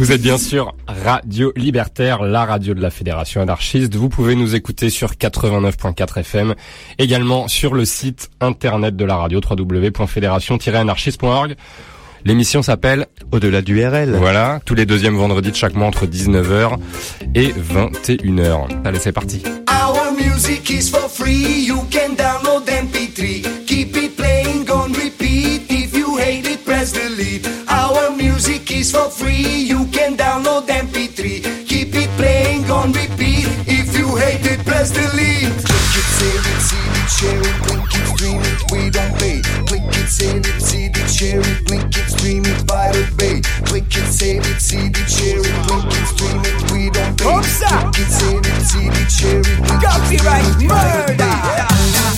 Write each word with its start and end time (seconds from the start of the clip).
Vous 0.00 0.10
êtes 0.12 0.22
bien 0.22 0.38
sûr 0.38 0.74
Radio 0.86 1.52
Libertaire, 1.56 2.22
la 2.22 2.46
radio 2.46 2.72
de 2.72 2.80
la 2.80 2.88
Fédération 2.88 3.42
anarchiste. 3.42 3.94
Vous 3.96 4.08
pouvez 4.08 4.34
nous 4.34 4.54
écouter 4.54 4.88
sur 4.88 5.10
89.4 5.10 6.20
FM, 6.20 6.54
également 6.98 7.48
sur 7.48 7.74
le 7.74 7.84
site 7.84 8.30
internet 8.40 8.96
de 8.96 9.04
la 9.04 9.16
radio 9.16 9.42
www.fédération-anarchiste.org. 9.46 11.54
L'émission 12.24 12.62
s'appelle 12.62 13.08
Au-delà 13.30 13.60
du 13.60 13.86
RL. 13.86 14.16
Voilà, 14.16 14.60
tous 14.64 14.74
les 14.74 14.86
deuxièmes 14.86 15.16
vendredis 15.16 15.50
de 15.50 15.56
chaque 15.56 15.74
mois 15.74 15.88
entre 15.88 16.06
19h 16.06 16.78
et 17.34 17.52
21h. 17.52 18.68
Allez, 18.86 19.00
c'est 19.00 19.12
parti. 19.12 19.42
Our 19.68 20.12
music 20.12 20.70
is 20.70 20.88
for 20.88 21.10
free, 21.10 21.66
you 21.66 21.84
can 21.90 22.14
download 22.16 22.64
MP3. 22.64 23.66
Keep 23.66 23.98
it 23.98 24.16
playing 24.16 24.66
on 24.70 24.94
repeat. 24.94 25.70
If 25.70 25.94
you 25.94 26.16
hate 26.16 26.50
it, 26.50 26.64
press 26.64 26.92
delete. 26.92 27.59
Our 28.80 28.86
for 28.86 29.10
free, 29.10 29.60
you 29.68 29.84
can 29.92 30.16
download 30.16 30.66
MP3. 30.66 31.68
Keep 31.68 31.94
it 31.94 32.08
playing 32.16 32.64
on 32.70 32.92
repeat. 32.92 33.44
If 33.68 33.92
you 33.98 34.16
hate 34.16 34.40
it, 34.46 34.64
press 34.64 34.90
delete. 34.90 35.52
Click 35.52 35.92
it, 36.00 36.08
save 36.16 36.46
it, 36.48 36.60
see 36.64 36.88
it, 36.96 37.08
share 37.12 37.40
it, 37.44 37.56
link 37.68 37.92
it, 37.92 38.06
stream 38.16 38.40
it, 38.40 38.72
we 38.72 38.88
don't 38.88 39.12
pay. 39.20 39.42
Click 39.68 39.84
it, 39.84 40.08
save 40.08 40.46
it, 40.46 40.62
see 40.62 40.86
it, 40.86 41.10
share 41.10 41.40
it, 41.40 41.68
link 41.68 41.94
it, 41.94 42.08
stream 42.08 42.42
it, 42.46 42.66
Pirate 42.66 43.14
Bay. 43.18 43.42
Click 43.68 43.84
it, 43.84 44.08
save 44.08 44.46
it, 44.48 44.60
see 44.60 44.88
it, 44.88 44.96
share 44.96 45.40
it, 45.44 45.56
link 45.68 45.84
it, 45.84 46.06
stream 46.08 46.40
it, 46.40 46.72
we 46.72 46.88
don't 46.88 47.18
pay. 47.18 47.24
Click 47.24 48.00
it, 48.00 48.10
save 48.10 48.40
it, 48.40 48.62
see 48.64 48.88
it, 48.88 49.10
share 49.12 49.40
it, 49.40 49.60
link 49.60 49.84
it, 49.84 49.92
stream 50.08 50.40
it, 50.48 50.58
Bay. 50.58 50.68
murder. 50.68 52.09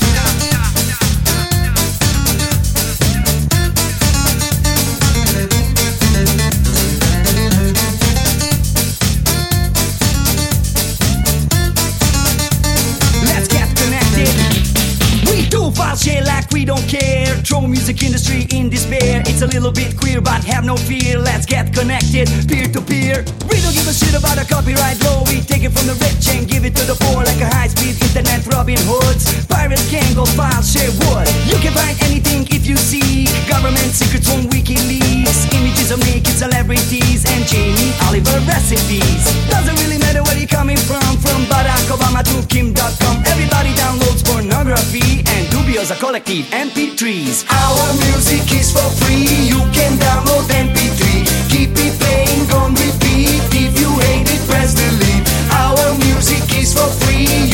File 15.75 15.97
shit 15.97 16.25
like 16.25 16.51
we 16.51 16.65
don't 16.65 16.87
care. 16.89 17.27
Throw 17.43 17.67
music 17.67 18.03
industry 18.03 18.47
in 18.51 18.69
despair. 18.69 19.23
It's 19.27 19.43
a 19.43 19.47
little 19.47 19.73
bit 19.73 19.97
queer, 19.97 20.21
but 20.21 20.45
have 20.45 20.65
no 20.65 20.77
fear. 20.77 21.19
Let's 21.19 21.47
get 21.47 21.73
connected, 21.73 22.29
peer 22.49 22.69
to 22.69 22.81
peer. 22.81 23.25
We 23.49 23.57
don't 23.65 23.75
give 23.75 23.89
a 23.89 23.95
shit 23.95 24.15
about 24.15 24.39
a 24.39 24.45
copyright 24.45 25.03
law. 25.05 25.25
We 25.25 25.41
take 25.41 25.65
it 25.65 25.73
from 25.73 25.87
the 25.87 25.97
rich 26.05 26.29
and 26.29 26.49
give 26.49 26.65
it 26.65 26.77
to 26.77 26.85
the 26.85 26.97
poor 27.01 27.25
like 27.25 27.41
a 27.41 27.49
high-speed 27.49 27.97
internet 28.03 28.47
Robin 28.53 28.79
Hoods. 28.85 29.47
Pirates 29.47 29.89
can 29.91 30.05
go 30.15 30.25
file 30.37 30.63
share 30.63 30.93
wood. 31.09 31.29
You 31.49 31.57
can 31.65 31.73
find 31.73 31.97
anything 32.05 32.47
if 32.51 32.67
you 32.67 32.77
seek. 32.77 33.33
government 33.49 33.93
secrets 33.97 34.29
from 34.29 34.49
WikiLeaks, 34.53 35.53
images 35.57 35.91
of 35.91 36.01
naked 36.05 36.37
celebrities, 36.37 37.25
and 37.25 37.45
Jamie 37.49 37.93
Oliver 38.05 38.39
recipes. 38.45 39.25
Doesn't 39.49 39.77
really 39.81 39.99
matter 39.99 40.23
where 40.23 40.37
you're 40.37 40.49
coming 40.49 40.77
from, 40.77 41.17
from 41.19 41.45
Barack 41.49 41.89
Obama 41.89 42.21
to 42.25 42.47
Kim.com. 42.49 43.25
Everybody 43.27 43.73
downloads 43.73 44.25
pornography 44.25 45.25
and 45.27 45.53
dubious 45.73 45.91
a 45.91 45.97
collective 45.97 46.45
MP3s. 46.53 47.47
Our 47.49 47.87
music 48.05 48.45
is 48.53 48.71
for 48.73 48.89
free. 49.01 49.25
You 49.49 49.61
can 49.73 49.97
download 49.99 50.45
MP3. 50.53 51.25
Keep 51.49 51.71
it 51.73 51.95
playing 51.99 52.51
on 52.53 52.75
repeat. 52.75 53.41
If 53.57 53.81
you 53.81 53.89
hate 54.05 54.29
it, 54.29 54.43
press 54.49 54.75
delete. 54.75 55.25
Our 55.51 55.97
music 55.99 56.45
is 56.61 56.75
for 56.75 56.89
free. 57.01 57.52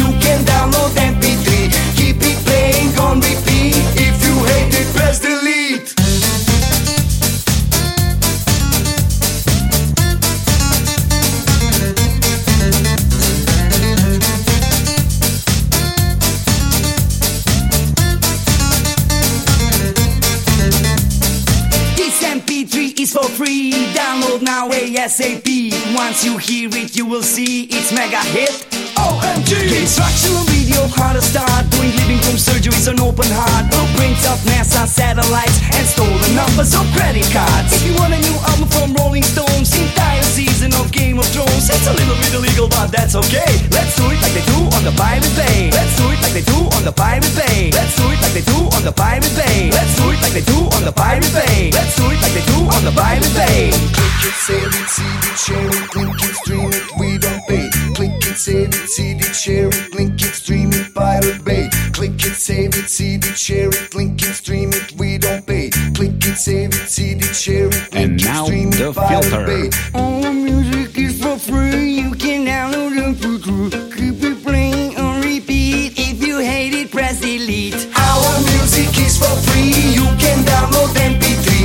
Is 23.09 23.15
for 23.15 23.29
free. 23.29 23.73
Download 23.95 24.43
now 24.43 24.69
ASAP. 24.71 25.97
Once 25.97 26.25
you 26.25 26.39
hear 26.39 26.69
it, 26.73 26.97
you 26.97 27.07
will 27.07 27.23
see 27.23 27.65
it's 27.65 27.93
mega 27.93 28.19
hit. 28.19 28.88
OMG! 28.99 29.79
Instructional 29.79 30.43
video, 30.51 30.87
how 30.91 31.13
to 31.13 31.23
start 31.23 31.71
doing 31.71 31.95
living 32.03 32.21
room 32.27 32.39
surgeries 32.39 32.91
on 32.91 32.99
open 32.99 33.31
heart. 33.31 33.71
Blueprints 33.71 34.27
of 34.27 34.39
NASA 34.51 34.87
satellites 34.87 35.59
and 35.75 35.87
stolen 35.87 36.33
numbers 36.35 36.75
of 36.75 36.85
credit 36.99 37.27
cards. 37.31 37.71
If 37.71 37.87
you 37.87 37.95
want 37.95 38.15
a 38.15 38.21
new 38.21 38.37
album 38.51 38.69
from 38.69 38.95
Rolling 38.99 39.23
Stones, 39.23 39.71
entire 39.75 40.23
season 40.23 40.75
of 40.75 40.91
Game 40.91 41.19
of 41.19 41.27
Thrones, 41.31 41.71
it's 41.71 41.87
a 41.87 41.95
little 41.95 42.19
bit 42.19 42.35
illegal, 42.35 42.67
but 42.69 42.91
that's 42.91 43.15
okay. 43.15 43.63
Let's 43.71 43.95
do 43.95 44.11
it 44.11 44.19
like 44.19 44.35
they 44.35 44.45
do 44.45 44.67
on 44.75 44.83
the 44.83 44.95
Pirate 44.99 45.35
Bay. 45.39 45.71
Let's 45.71 45.95
do 45.97 46.05
it 46.11 46.21
like 46.21 46.35
they 46.35 46.45
do 46.45 46.59
on 46.75 46.83
the 46.83 46.93
Pirate 46.93 47.35
Bay. 47.39 47.71
Let's 47.71 47.95
do 47.95 48.05
it 48.11 48.19
like 48.19 48.35
they 48.35 48.45
do 48.45 48.59
on 48.75 48.83
the 48.83 48.93
Pirate 48.93 49.35
Bay. 49.39 49.71
Let's 49.71 49.95
do 49.95 50.05
it 50.11 50.21
like 50.21 50.35
they 50.35 50.45
do 50.45 50.59
on 50.75 50.83
the 50.83 50.93
Pirate 50.93 51.33
Bay. 51.33 51.71
Let's 51.71 51.95
do 51.95 52.05
it 52.11 52.19
like 52.19 52.35
they 52.35 52.45
do 52.51 52.59
on 52.67 52.83
the 52.83 52.95
Pirate 52.95 53.35
Bay. 53.39 53.71
Click 53.95 54.23
it, 54.27 54.37
save 54.43 54.75
it, 54.75 54.89
see 54.91 55.07
it, 55.07 55.37
share 55.39 55.71
it, 55.71 55.87
it, 55.95 56.35
stream 56.43 56.71
it, 56.75 56.87
we 56.99 57.19
don't 57.19 57.43
pay. 57.47 57.68
Click 57.99 58.13
it, 58.29 58.37
save 58.37 58.69
it, 58.69 58.89
see 58.89 59.11
it, 59.11 59.35
share 59.35 59.67
it, 59.67 59.93
link 59.93 60.23
it, 60.23 60.33
stream 60.33 60.73
it, 60.73 60.95
Pirate 60.95 61.45
Bay. 61.45 61.69
Click 61.93 62.13
it, 62.25 62.37
save 62.37 62.77
it, 62.77 62.89
see 62.89 63.17
it, 63.17 63.37
share 63.37 63.71
it, 63.71 63.93
link 63.93 64.23
it, 64.23 64.35
stream 64.35 64.71
it, 64.73 64.93
we 64.93 65.19
don't 65.19 65.45
pay. 65.45 65.71
Click 65.97 66.13
it, 66.25 66.37
save 66.37 66.75
it, 66.75 66.89
see 66.89 67.15
it, 67.15 67.35
share 67.35 67.67
it, 67.67 67.89
And 67.93 68.11
link 68.11 68.23
it, 68.23 68.25
now 68.25 68.45
stream 68.45 68.71
the 68.71 68.91
it, 68.91 68.95
Pirate 68.95 69.25
filter. 69.25 69.47
Bay. 69.47 69.71
All 69.95 70.21
the 70.21 70.33
music 70.33 70.97
is 70.97 71.21
for 71.21 71.41
free. 71.41 71.91
You 71.91 72.13
can 72.15 72.47
download 72.47 72.95
it 72.95 73.17
for 73.19 73.37
free. 73.43 73.91
Keep 73.97 74.23
it 74.23 74.45
playing 74.45 74.97
on 74.97 75.21
repeat. 75.21 75.99
If 75.99 76.25
you 76.25 76.39
hate 76.39 76.75
it, 76.75 76.93
press 76.93 77.21
delete. 77.21 77.75
Our 77.99 78.41
music 78.47 78.97
is 78.97 79.19
for 79.19 79.35
free. 79.51 79.75
You 79.99 80.07
can 80.23 80.45
download 80.47 80.95
MP3. 80.95 81.58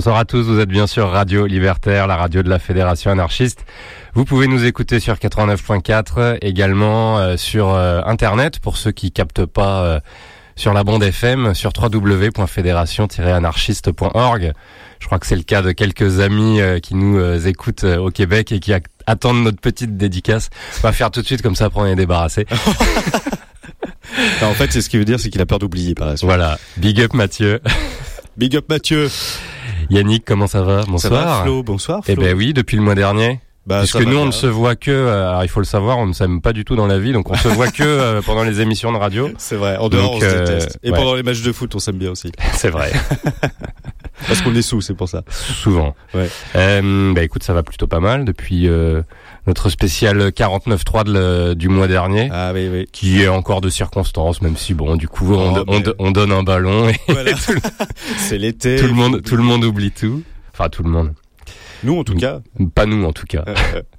Bonsoir 0.00 0.16
à 0.16 0.24
tous, 0.24 0.44
vous 0.44 0.58
êtes 0.58 0.70
bien 0.70 0.86
sûr 0.86 1.10
Radio 1.10 1.44
Libertaire, 1.44 2.06
la 2.06 2.16
radio 2.16 2.42
de 2.42 2.48
la 2.48 2.58
Fédération 2.58 3.10
anarchiste. 3.10 3.66
Vous 4.14 4.24
pouvez 4.24 4.46
nous 4.46 4.64
écouter 4.64 4.98
sur 4.98 5.16
89.4, 5.16 6.38
également 6.40 7.18
euh, 7.18 7.36
sur 7.36 7.68
euh, 7.68 8.00
Internet, 8.06 8.60
pour 8.60 8.78
ceux 8.78 8.92
qui 8.92 9.12
captent 9.12 9.44
pas 9.44 9.82
euh, 9.82 10.00
sur 10.56 10.72
la 10.72 10.84
bande 10.84 11.02
FM, 11.02 11.52
sur 11.52 11.74
www.fédération-anarchiste.org. 11.78 14.52
Je 15.00 15.06
crois 15.06 15.18
que 15.18 15.26
c'est 15.26 15.36
le 15.36 15.42
cas 15.42 15.60
de 15.60 15.72
quelques 15.72 16.20
amis 16.20 16.60
qui 16.82 16.94
nous 16.94 17.46
écoutent 17.46 17.84
au 17.84 18.08
Québec 18.08 18.52
et 18.52 18.60
qui 18.60 18.72
attendent 19.06 19.44
notre 19.44 19.60
petite 19.60 19.98
dédicace. 19.98 20.48
On 20.78 20.80
va 20.80 20.92
faire 20.92 21.10
tout 21.10 21.20
de 21.20 21.26
suite 21.26 21.42
comme 21.42 21.56
ça 21.56 21.68
pour 21.68 21.82
en 21.82 21.86
est 21.86 21.94
débarrassé. 21.94 22.46
en 24.40 24.54
fait, 24.54 24.72
c'est 24.72 24.80
ce 24.80 24.88
qu'il 24.88 24.98
veut 24.98 25.04
dire, 25.04 25.20
c'est 25.20 25.28
qu'il 25.28 25.42
a 25.42 25.46
peur 25.46 25.58
d'oublier 25.58 25.94
par 25.94 26.06
la 26.06 26.16
suite. 26.16 26.26
Voilà, 26.26 26.58
big 26.78 27.02
up 27.02 27.12
Mathieu. 27.12 27.60
Big 28.38 28.56
up 28.56 28.64
Mathieu. 28.70 29.10
Yannick, 29.90 30.24
comment 30.24 30.46
ça 30.46 30.62
va? 30.62 30.82
Ça 30.82 30.88
Bonsoir. 30.90 31.38
va, 31.38 31.42
Flo? 31.42 31.62
Bonsoir, 31.62 32.04
Flo. 32.04 32.14
Eh 32.16 32.20
ben 32.20 32.36
oui, 32.36 32.52
depuis 32.52 32.76
le 32.76 32.82
mois 32.82 32.94
dernier. 32.94 33.40
Bah, 33.66 33.78
Parce 33.80 33.90
ça 33.90 33.98
que 33.98 34.04
va 34.04 34.10
nous, 34.10 34.16
on 34.18 34.26
ne 34.26 34.30
se 34.30 34.46
voit 34.46 34.74
que, 34.74 34.90
euh, 34.90 35.28
alors 35.28 35.44
il 35.44 35.48
faut 35.48 35.60
le 35.60 35.66
savoir, 35.66 35.98
on 35.98 36.06
ne 36.06 36.12
s'aime 36.12 36.40
pas 36.40 36.52
du 36.52 36.64
tout 36.64 36.76
dans 36.76 36.86
la 36.86 36.98
vie, 36.98 37.12
donc 37.12 37.30
on 37.30 37.34
se 37.36 37.48
voit 37.48 37.68
que 37.70 37.82
euh, 37.82 38.22
pendant 38.26 38.42
les 38.42 38.60
émissions 38.60 38.90
de 38.90 38.96
radio. 38.96 39.28
C'est 39.36 39.56
vrai, 39.56 39.76
en 39.76 39.88
dehors, 39.88 40.12
Donc, 40.12 40.14
on 40.16 40.20
se 40.20 40.24
euh, 40.24 40.44
déteste. 40.46 40.78
Et 40.82 40.90
ouais. 40.90 40.96
pendant 40.96 41.14
les 41.14 41.22
matchs 41.22 41.42
de 41.42 41.52
foot, 41.52 41.74
on 41.74 41.78
s'aime 41.78 41.98
bien 41.98 42.10
aussi. 42.10 42.32
C'est 42.54 42.70
vrai, 42.70 42.90
Parce 44.26 44.42
qu'on 44.42 44.54
est 44.54 44.62
sous, 44.62 44.80
c'est 44.80 44.94
pour 44.94 45.08
ça. 45.08 45.22
souvent. 45.30 45.94
Ouais. 46.14 46.28
Euh, 46.56 47.12
bah 47.14 47.22
écoute, 47.22 47.42
ça 47.42 47.52
va 47.54 47.62
plutôt 47.62 47.86
pas 47.86 48.00
mal 48.00 48.24
depuis 48.24 48.68
euh, 48.68 49.02
notre 49.46 49.70
spécial 49.70 50.28
49.3 50.30 51.04
de 51.04 51.12
le- 51.12 51.54
du 51.54 51.68
mois 51.68 51.88
dernier, 51.88 52.28
Ah 52.32 52.52
oui, 52.54 52.68
oui. 52.70 52.86
qui 52.92 53.22
est 53.22 53.28
encore 53.28 53.60
de 53.60 53.68
circonstance, 53.70 54.42
même 54.42 54.56
si 54.56 54.74
bon, 54.74 54.96
du 54.96 55.08
coup, 55.08 55.32
on, 55.34 55.56
Oh, 55.60 55.64
on- 55.66 55.78
mais- 55.80 55.84
on 55.98 56.10
donne 56.10 56.32
un 56.32 56.42
ballon 56.42 56.88
et 56.88 56.96
Voilà. 57.08 57.32
c'est 58.18 58.38
l'été. 58.38 58.76
tout 58.76 58.86
le 58.86 58.92
monde, 58.94 59.22
tout 59.22 59.36
le 59.36 59.42
monde 59.42 59.64
oublie 59.64 59.90
tout. 59.90 60.22
Enfin, 60.52 60.68
tout 60.68 60.82
le 60.82 60.90
monde. 60.90 61.12
Nous, 61.82 61.98
en 61.98 62.04
tout 62.04 62.14
cas. 62.14 62.40
Pas 62.74 62.84
nous, 62.86 63.04
en 63.06 63.12
tout 63.12 63.26
cas. 63.26 63.44
euh, 63.48 63.54
euh, 63.76 63.82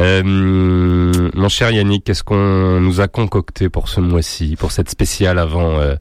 Euh, 0.00 0.22
mon 1.34 1.48
cher 1.48 1.70
Yannick, 1.70 2.04
qu'est-ce 2.04 2.22
qu'on 2.24 2.80
nous 2.80 3.00
a 3.00 3.08
concocté 3.08 3.68
pour 3.68 3.88
ce 3.88 4.00
mois-ci, 4.00 4.56
pour 4.58 4.72
cette 4.72 4.88
spéciale 4.88 5.38
avant 5.38 5.78
euh, 5.78 5.94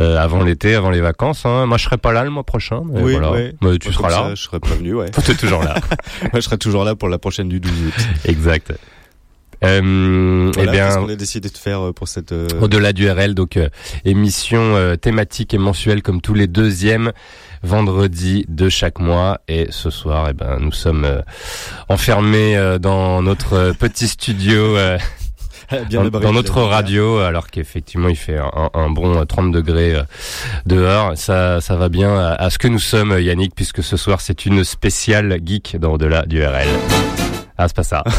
euh, 0.00 0.16
avant 0.18 0.42
l'été, 0.42 0.74
avant 0.74 0.90
les 0.90 1.00
vacances 1.00 1.44
hein 1.46 1.66
Moi, 1.66 1.76
je 1.78 1.84
serai 1.84 1.98
pas 1.98 2.12
là 2.12 2.24
le 2.24 2.30
mois 2.30 2.44
prochain. 2.44 2.82
mais 2.90 3.02
oui, 3.02 3.12
voilà. 3.12 3.32
ouais. 3.32 3.54
Mais 3.60 3.78
tu 3.78 3.88
Moi, 3.88 3.94
seras 3.96 4.08
là. 4.10 4.16
ça, 4.16 4.34
je 4.34 4.42
serai 4.42 4.60
prévenu, 4.60 4.94
ouais. 4.94 5.10
Tu 5.24 5.30
es 5.30 5.34
toujours 5.34 5.62
là. 5.62 5.74
Moi, 6.22 6.30
je 6.34 6.40
serai 6.40 6.58
toujours 6.58 6.84
là 6.84 6.94
pour 6.96 7.08
la 7.08 7.18
prochaine 7.18 7.48
du 7.48 7.60
12 7.60 7.72
août. 7.88 7.94
exact. 8.24 8.72
Euh, 9.62 10.50
Voilà, 10.54 10.70
eh 10.70 10.74
bien, 10.74 10.86
qu'est-ce 10.86 10.98
qu'on 10.98 11.08
a 11.10 11.16
décidé 11.16 11.50
de 11.50 11.56
faire 11.58 11.80
euh, 11.88 11.92
pour 11.92 12.08
cette. 12.08 12.32
euh, 12.32 12.48
Au-delà 12.62 12.94
du 12.94 13.10
RL, 13.10 13.34
donc 13.34 13.58
euh, 13.58 13.68
émission 14.06 14.74
euh, 14.74 14.96
thématique 14.96 15.52
et 15.52 15.58
mensuelle 15.58 16.00
comme 16.00 16.22
tous 16.22 16.32
les 16.32 16.46
deuxièmes 16.46 17.12
vendredis 17.62 18.46
de 18.48 18.70
chaque 18.70 18.98
mois. 19.00 19.40
Et 19.48 19.66
ce 19.68 19.90
soir, 19.90 20.28
eh 20.30 20.32
ben, 20.32 20.56
nous 20.60 20.72
sommes 20.72 21.04
euh, 21.04 21.20
enfermés 21.90 22.56
euh, 22.56 22.78
dans 22.78 23.20
notre 23.20 23.72
petit 23.78 24.08
studio, 24.08 24.78
euh, 24.78 24.96
bien 25.88 26.04
dans, 26.08 26.32
notre 26.32 26.60
radio, 26.62 27.18
alors 27.18 27.48
qu'effectivement 27.48 28.08
il 28.08 28.16
fait 28.16 28.38
un, 28.38 28.70
un 28.74 28.90
bon 28.90 29.16
euh, 29.20 29.24
30 29.24 29.52
degrés 29.52 29.94
euh, 29.94 30.02
dehors. 30.66 31.12
Ça, 31.16 31.60
ça 31.60 31.76
va 31.76 31.88
bien 31.88 32.16
à, 32.18 32.32
à 32.34 32.50
ce 32.50 32.58
que 32.58 32.68
nous 32.68 32.78
sommes, 32.78 33.18
Yannick, 33.20 33.54
puisque 33.54 33.82
ce 33.82 33.96
soir 33.96 34.20
c'est 34.20 34.46
une 34.46 34.64
spéciale 34.64 35.38
geek 35.44 35.76
dans 35.78 35.92
Au-delà 35.92 36.26
du 36.26 36.42
RL. 36.44 36.68
Ah, 37.58 37.68
c'est 37.68 37.76
pas 37.76 37.82
ça. 37.82 38.04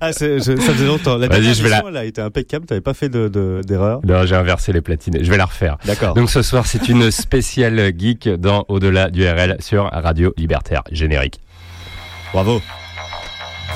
Ah, 0.00 0.10
je- 0.10 0.40
ça 0.40 0.56
faisait 0.72 0.86
longtemps. 0.86 1.16
La 1.16 1.28
Vas-y, 1.28 1.40
dernière 1.40 1.54
je 1.54 1.62
vais 1.62 1.68
la- 1.68 1.82
elle 1.88 1.96
a 1.96 2.04
été 2.04 2.20
impeccable. 2.20 2.66
T'avais 2.66 2.80
pas 2.80 2.94
fait 2.94 3.08
de 3.08 3.28
de- 3.28 3.60
d'erreur? 3.64 4.00
Non, 4.04 4.26
j'ai 4.26 4.34
inversé 4.34 4.72
les 4.72 4.80
platines. 4.80 5.18
Je 5.22 5.30
vais 5.30 5.36
la 5.36 5.44
refaire. 5.44 5.76
D'accord. 5.84 6.14
Donc 6.14 6.28
ce 6.28 6.42
soir, 6.42 6.66
c'est 6.66 6.88
une 6.88 7.12
spéciale 7.12 7.92
geek 7.96 8.28
dans 8.28 8.64
Au-delà 8.68 9.08
du 9.10 9.24
RL 9.28 9.56
sur 9.60 9.84
Radio 9.92 10.34
Libertaire 10.36 10.82
Générique. 10.90 11.38
Bravo. 12.32 12.60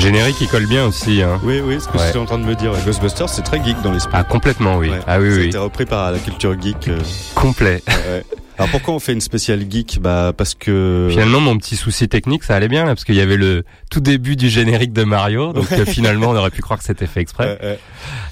Générique, 0.00 0.40
il 0.40 0.48
colle 0.48 0.66
bien 0.66 0.86
aussi. 0.86 1.22
Hein. 1.22 1.38
Oui, 1.42 1.60
oui, 1.64 1.78
ce 1.80 1.86
que 1.88 1.96
Ouais. 1.98 2.06
j'étais 2.06 2.18
en 2.18 2.24
train 2.24 2.38
de 2.38 2.44
me 2.44 2.54
dire. 2.54 2.72
Ghostbusters, 2.84 3.28
c'est 3.28 3.42
très 3.42 3.62
geek 3.62 3.80
dans 3.82 3.92
l'esprit. 3.92 4.12
Ah, 4.16 4.24
complètement, 4.24 4.76
oui. 4.76 4.88
Ouais. 4.90 5.00
Ah 5.06 5.18
oui, 5.20 5.30
Ça 5.30 5.36
a 5.36 5.40
oui. 5.40 5.46
été 5.48 5.58
repris 5.58 5.84
par 5.86 6.10
la 6.12 6.18
culture 6.18 6.60
geek. 6.60 6.88
euh, 6.88 6.98
Complet. 7.34 7.82
ouais. 7.86 8.24
Alors 8.60 8.70
pourquoi 8.70 8.94
on 8.94 8.98
fait 8.98 9.12
une 9.12 9.20
spéciale 9.20 9.64
geek 9.70 9.98
Bah 10.00 10.32
parce 10.36 10.54
que 10.54 11.08
Finalement, 11.10 11.40
mon 11.40 11.56
petit 11.56 11.76
souci 11.76 12.08
technique, 12.08 12.44
ça 12.44 12.54
allait 12.54 12.68
bien, 12.68 12.82
là, 12.84 12.88
parce 12.94 13.04
qu'il 13.04 13.14
y 13.14 13.20
avait 13.20 13.36
le 13.36 13.64
tout 13.90 14.00
début 14.00 14.36
du 14.36 14.48
générique 14.48 14.92
de 14.92 15.02
Mario, 15.04 15.52
donc 15.52 15.72
euh, 15.72 15.84
finalement, 15.86 16.28
on 16.30 16.36
aurait 16.36 16.50
pu 16.50 16.60
croire 16.60 16.78
que 16.78 16.84
c'était 16.84 17.06
fait 17.06 17.20
exprès. 17.20 17.78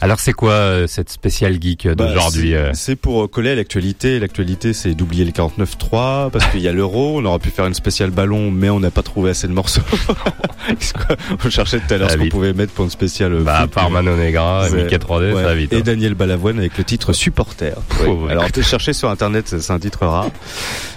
Alors, 0.00 0.20
c'est 0.20 0.32
quoi 0.34 0.52
euh, 0.52 0.86
cette 0.86 1.08
spéciale 1.10 1.58
geek 1.60 1.86
euh, 1.86 1.94
Bah, 1.94 2.06
d'aujourd'hui 2.08 2.50
c'est- 2.50 2.56
euh 2.56 2.70
C'est 2.74 2.96
pour 2.96 3.28
coller 3.30 3.50
à 3.50 3.54
l'actualité. 3.54 4.18
L'actualité, 4.20 4.72
c'est 4.74 4.94
d'oublier 4.94 5.24
les 5.24 5.32
49.3 5.32 6.30
parce 6.30 6.44
qu'il 6.46 6.60
y 6.60 6.68
a 6.68 6.72
l'euro. 6.72 7.18
On 7.20 7.24
aurait 7.24 7.38
pu 7.38 7.48
faire 7.50 7.66
une 7.66 7.74
spéciale 7.74 8.10
ballon, 8.10 8.50
mais 8.50 8.70
on 8.70 8.80
n'a 8.80 8.90
pas 8.90 9.02
trouvé 9.02 9.30
assez 9.30 9.48
de 9.48 9.52
morceaux. 9.52 9.80
On 11.44 11.50
cherchait 11.50 11.78
tout 11.80 11.94
à 11.94 11.96
l'heure 11.98 12.08
Ah, 12.10 12.14
ce 12.14 12.18
qu'on 12.18 12.28
pouvait 12.28 12.52
mettre 12.52 12.72
pour 12.72 12.84
une 12.84 12.90
spéciale. 12.90 13.32
Bah, 13.42 13.60
à 13.60 13.66
part 13.66 13.90
Mano 13.90 14.16
Negra, 14.16 14.68
Mickey 14.70 14.96
3D, 14.96 15.32
ouais. 15.32 15.34
ça 15.34 15.42
va 15.42 15.54
vite. 15.54 15.72
Et 15.72 15.76
hein. 15.76 15.82
Daniel 15.84 16.14
Balavoine 16.14 16.58
avec 16.58 16.76
le 16.76 16.84
titre 16.84 17.12
Supporter. 17.12 17.74
Oh, 17.76 18.04
Ouais. 18.04 18.08
ouais. 18.26 18.32
Alors 18.32 18.50
t'es 18.52 18.62
cherché 18.62 18.92
sur 18.92 19.08
internet, 19.10 19.54
c'est 19.58 19.72
un 19.72 19.78
titre 19.78 20.06
rare. 20.06 20.17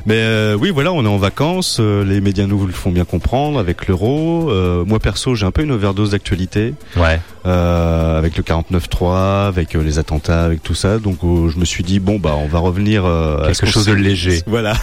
Mais 0.06 0.16
euh, 0.18 0.56
oui, 0.60 0.72
voilà, 0.72 0.92
on 0.94 1.06
est 1.06 1.08
en 1.08 1.18
vacances. 1.18 1.78
euh, 1.80 2.04
les 2.04 2.22
médias 2.22 2.48
nous 2.48 2.66
le 2.66 2.74
font 2.74 2.90
bien 2.92 3.06
comprendre 3.06 3.60
avec 3.60 3.88
l'euro. 3.88 4.50
Euh, 4.50 4.84
moi 4.86 5.00
perso, 5.00 5.36
j'ai 5.36 5.46
un 5.46 5.52
peu 5.52 5.62
une 5.62 5.72
overdose 5.72 6.12
d'actualité 6.12 6.74
Ouais. 6.98 7.20
euh, 7.46 8.18
avec 8.18 8.36
le 8.36 8.44
49.3, 8.44 9.48
avec 9.48 9.74
les 9.76 10.00
attentats, 10.00 10.44
avec 10.44 10.64
tout 10.64 10.74
ça. 10.74 10.98
Donc 10.98 11.20
je 11.22 11.58
me 11.60 11.66
suis 11.66 11.84
dit 11.84 12.00
bon 12.00 12.18
bah 12.18 12.36
on 12.38 12.48
va 12.48 12.60
revenir 12.60 13.06
à 13.06 13.44
Quelque 13.48 13.68
chose 13.68 13.86
de 13.86 13.94
léger. 13.94 14.42
Voilà. 14.48 14.74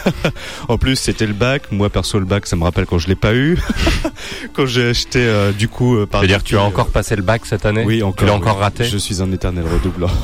en 0.69 0.79
plus 0.79 0.96
c'était 0.96 1.26
le 1.26 1.34
bac. 1.34 1.62
Moi 1.73 1.91
perso 1.91 2.19
le 2.19 2.25
bac, 2.26 2.46
ça 2.46 2.55
me 2.56 2.62
rappelle 2.64 2.87
quand 2.87 2.99
je 2.99 3.08
l'ai 3.08 3.17
pas 3.17 3.34
eu, 3.34 3.58
quand 4.55 4.67
j'ai 4.67 4.91
acheté 4.91 5.26
du 5.58 5.69
coup 5.69 5.96
par. 6.06 6.20
Je 6.20 6.26
veux 6.26 6.32
dire, 6.32 6.43
tu 6.44 6.56
as 6.56 6.62
encore 6.62 6.88
passé 6.88 7.17
le 7.17 7.23
bac 7.23 7.43
cette 7.44 7.67
année? 7.67 7.82
Oui, 7.84 8.02
encore. 8.02 8.17
Tu 8.17 8.25
l'as 8.26 8.32
oui. 8.32 8.38
encore 8.38 8.58
raté? 8.58 8.84
Je 8.84 8.99
suis 8.99 9.20
un 9.20 9.32
éternel 9.32 9.64
redoublant. 9.73 10.11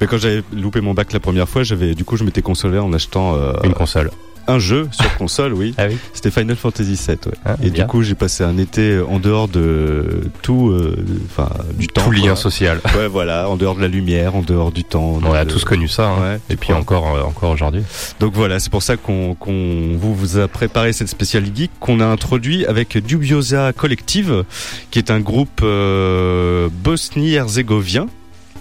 Mais 0.00 0.06
quand 0.06 0.18
j'avais 0.18 0.42
loupé 0.52 0.80
mon 0.80 0.94
bac 0.94 1.12
la 1.12 1.20
première 1.20 1.48
fois, 1.48 1.62
j'avais 1.62 1.94
du 1.94 2.04
coup 2.04 2.16
je 2.16 2.24
m'étais 2.24 2.42
consolé 2.42 2.78
en 2.78 2.92
achetant 2.92 3.34
euh, 3.34 3.52
Une 3.64 3.72
console. 3.74 4.10
un 4.46 4.58
jeu 4.58 4.88
sur 4.92 5.14
console, 5.18 5.52
oui. 5.52 5.74
Ah 5.76 5.86
oui 5.90 5.98
C'était 6.14 6.30
Final 6.30 6.56
Fantasy 6.56 6.92
VII. 6.94 7.16
Ouais. 7.26 7.32
Ah, 7.44 7.56
Et 7.62 7.70
bien. 7.70 7.84
du 7.84 7.90
coup 7.90 8.02
j'ai 8.02 8.14
passé 8.14 8.44
un 8.44 8.56
été 8.58 8.92
euh, 8.92 9.04
en 9.06 9.18
dehors 9.18 9.48
de 9.48 10.30
tout, 10.40 10.70
euh, 10.70 11.04
enfin 11.26 11.50
du 11.74 11.86
temps. 11.88 12.02
Tout 12.04 12.12
lien 12.12 12.22
quoi. 12.28 12.36
social. 12.36 12.80
Ouais, 12.96 13.08
voilà, 13.08 13.48
en 13.50 13.56
dehors 13.56 13.74
de 13.74 13.80
la 13.82 13.88
lumière, 13.88 14.34
en 14.36 14.42
dehors 14.42 14.70
du 14.72 14.84
temps. 14.84 15.18
On 15.22 15.32
a 15.34 15.44
de- 15.44 15.50
tous 15.50 15.64
connu 15.64 15.86
ça. 15.88 16.08
hein. 16.08 16.20
Ouais, 16.22 16.40
Et 16.48 16.56
puis 16.56 16.72
encore, 16.72 17.14
euh, 17.16 17.22
encore 17.22 17.50
aujourd'hui. 17.50 17.82
Donc 18.20 18.32
voilà, 18.34 18.58
c'est 18.60 18.70
pour 18.70 18.82
ça 18.82 18.96
qu'on 18.96 19.36
vous, 19.40 20.14
vous 20.14 20.38
a 20.38 20.48
préparé 20.48 20.92
cette 20.92 21.08
spéciale 21.08 21.44
geek 21.54 21.70
qu'on 21.80 22.00
a 22.00 22.06
introduit 22.06 22.64
avec 22.66 22.96
Dubiosa 22.98 23.72
Collective, 23.72 24.44
qui 24.90 24.98
est 25.00 25.10
un 25.10 25.20
groupe 25.20 25.60
euh, 25.62 26.68
bosnie-herzégovien. 26.84 28.06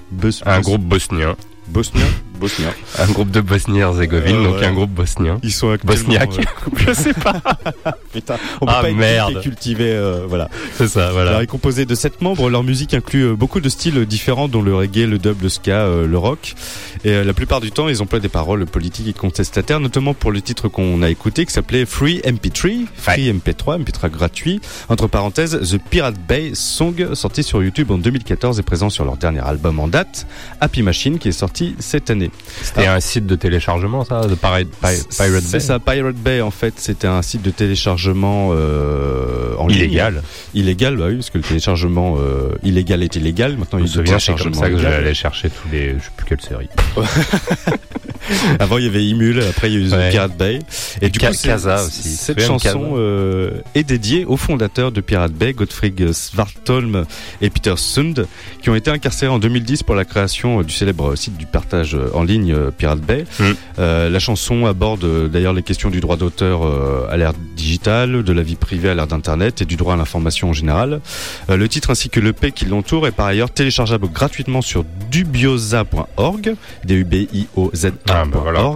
Bos- 0.09 0.41
Un 0.45 0.55
bos- 0.57 0.65
groupe 0.65 0.85
bosnien. 0.85 1.35
bosnien, 1.67 2.07
bosnien. 2.37 2.69
Un 2.99 3.07
groupe 3.07 3.31
de 3.31 3.41
Bosnie-Herzégovine, 3.41 4.35
Euh, 4.37 4.43
donc 4.53 4.63
un 4.63 4.73
groupe 4.73 4.91
bosnien. 4.91 5.39
Ils 5.43 5.51
sont 5.51 5.71
actuellement, 5.71 6.03
Bosniaque. 6.03 6.39
euh, 6.39 6.69
je 6.87 6.93
sais 6.93 7.13
pas. 7.13 7.41
Putain, 8.13 8.35
on 8.61 8.65
peut 8.65 8.71
Ah, 8.75 8.81
pas 8.81 8.91
merde. 8.91 9.41
cultiver, 9.41 9.91
euh, 9.91 10.25
voilà. 10.27 10.49
C'est 10.75 10.87
ça, 10.87 11.01
Alors, 11.09 11.13
voilà. 11.13 11.39
il 11.39 11.43
est 11.43 11.47
composé 11.47 11.85
de 11.85 11.95
sept 11.95 12.21
membres. 12.21 12.49
Leur 12.49 12.63
musique 12.63 12.93
inclut 12.93 13.35
beaucoup 13.35 13.59
de 13.59 13.69
styles 13.69 14.05
différents, 14.05 14.47
dont 14.47 14.61
le 14.61 14.75
reggae, 14.75 15.05
le 15.07 15.17
dub, 15.17 15.41
le 15.41 15.49
ska, 15.49 15.71
euh, 15.81 16.07
le 16.07 16.17
rock. 16.17 16.53
Et 17.03 17.11
euh, 17.11 17.23
la 17.23 17.33
plupart 17.33 17.61
du 17.61 17.71
temps, 17.71 17.87
ils 17.89 18.01
emploient 18.01 18.19
des 18.19 18.29
paroles 18.29 18.65
politiques 18.65 19.07
et 19.07 19.13
contestataires, 19.13 19.79
notamment 19.79 20.13
pour 20.13 20.31
le 20.31 20.41
titre 20.41 20.67
qu'on 20.69 21.01
a 21.01 21.09
écouté, 21.09 21.45
qui 21.45 21.53
s'appelait 21.53 21.85
Free 21.85 22.21
MP3, 22.25 22.85
Free 22.95 23.31
MP3, 23.31 23.83
MP3 23.83 24.09
gratuit. 24.09 24.59
Entre 24.89 25.07
parenthèses, 25.07 25.59
The 25.71 25.77
Pirate 25.89 26.15
Bay 26.27 26.51
Song, 26.53 27.13
sorti 27.13 27.43
sur 27.43 27.61
YouTube 27.63 27.91
en 27.91 27.97
2014 27.97 28.59
et 28.59 28.63
présent 28.63 28.89
sur 28.89 29.05
leur 29.05 29.17
dernier 29.17 29.39
album 29.41 29.79
en 29.79 29.87
date, 29.87 30.25
Happy 30.61 30.81
Machine, 30.81 31.17
qui 31.19 31.29
est 31.29 31.31
sorti 31.33 31.75
cette 31.79 32.09
année. 32.09 32.26
C'était 32.61 32.87
un 32.87 32.99
site 32.99 33.25
de 33.25 33.35
téléchargement, 33.35 34.03
ça, 34.05 34.21
de 34.21 34.35
Pirate, 34.35 34.67
Pi- 34.67 35.07
Pirate 35.17 35.31
Bay. 35.33 35.41
C'est 35.41 35.59
ça, 35.59 35.79
Pirate 35.79 36.15
Bay, 36.15 36.41
en 36.41 36.51
fait, 36.51 36.73
c'était 36.77 37.07
un 37.07 37.21
site 37.21 37.41
de 37.41 37.51
téléchargement 37.51 38.49
euh, 38.53 39.55
en 39.57 39.67
ligne. 39.67 39.77
Illégal. 39.83 40.23
Illégal, 40.53 40.97
bah 40.97 41.05
oui, 41.09 41.15
parce 41.15 41.29
que 41.29 41.37
le 41.37 41.43
téléchargement 41.43 42.15
euh, 42.19 42.49
illégal 42.63 43.03
est 43.03 43.15
illégal. 43.15 43.57
Maintenant, 43.57 43.79
il 43.79 43.85
du 43.85 43.91
souviens, 43.91 44.19
c'est 44.19 44.35
comme 44.35 44.53
ça 44.53 44.69
que 44.69 44.77
j'allais 44.77 45.13
chercher 45.13 45.49
tous 45.49 45.69
les, 45.71 45.95
je 45.97 46.03
sais 46.03 46.11
plus 46.15 46.25
quelle 46.25 46.41
série. 46.41 46.69
Avant, 48.59 48.77
il 48.77 48.85
y 48.85 48.87
avait 48.87 49.05
Imul, 49.05 49.41
après, 49.41 49.71
il 49.71 49.73
y 49.73 49.83
a 49.83 49.87
eu 49.87 49.87
Ouais. 49.97 50.09
Pirate 50.09 50.37
Bay. 50.37 50.59
Et 51.01 51.09
du 51.09 51.19
coup, 51.19 51.25
Casa 51.41 51.83
aussi. 51.83 52.09
Cette 52.09 52.41
chanson 52.41 52.95
euh, 52.97 53.51
est 53.73 53.83
dédiée 53.83 54.25
aux 54.25 54.37
fondateurs 54.37 54.91
de 54.91 55.01
Pirate 55.01 55.31
Bay, 55.31 55.53
Gottfried 55.53 56.11
Svartholm 56.11 57.05
et 57.41 57.49
Peter 57.49 57.73
Sund, 57.77 58.27
qui 58.61 58.69
ont 58.69 58.75
été 58.75 58.91
incarcérés 58.91 59.31
en 59.31 59.39
2010 59.39 59.83
pour 59.83 59.95
la 59.95 60.05
création 60.05 60.59
euh, 60.59 60.63
du 60.63 60.73
célèbre 60.73 61.15
site 61.15 61.37
du 61.37 61.45
partage 61.45 61.95
euh, 61.95 62.09
en 62.13 62.23
ligne 62.23 62.55
Pirate 62.77 62.99
Bay. 62.99 63.25
Mm. 63.39 63.43
Euh, 63.79 64.09
la 64.09 64.19
chanson 64.19 64.65
aborde 64.65 65.29
d'ailleurs 65.31 65.53
les 65.53 65.63
questions 65.63 65.89
du 65.89 66.01
droit 66.01 66.17
d'auteur 66.17 66.61
à 67.09 67.17
l'ère 67.17 67.33
digitale, 67.55 68.23
de 68.23 68.33
la 68.33 68.43
vie 68.43 68.55
privée 68.55 68.89
à 68.89 68.95
l'ère 68.95 69.07
d'Internet 69.07 69.61
et 69.61 69.65
du 69.65 69.75
droit 69.75 69.93
à 69.93 69.97
l'information 69.97 70.49
en 70.49 70.53
général. 70.53 71.01
Euh, 71.49 71.57
le 71.57 71.67
titre 71.67 71.89
ainsi 71.89 72.09
que 72.09 72.19
le 72.19 72.27
l'EP 72.27 72.51
qui 72.51 72.65
l'entoure 72.65 73.07
est 73.07 73.11
par 73.11 73.27
ailleurs 73.27 73.49
téléchargeable 73.49 74.09
gratuitement 74.09 74.61
sur 74.61 74.83
dubiosa.org, 75.09 76.55
d 76.83 76.93
u 76.93 77.03
b 77.05 77.13
i 77.33 77.47
o 77.55 77.71
z 77.73 77.91
Ah, 78.21 78.25
bah 78.25 78.39
voilà. 78.41 78.71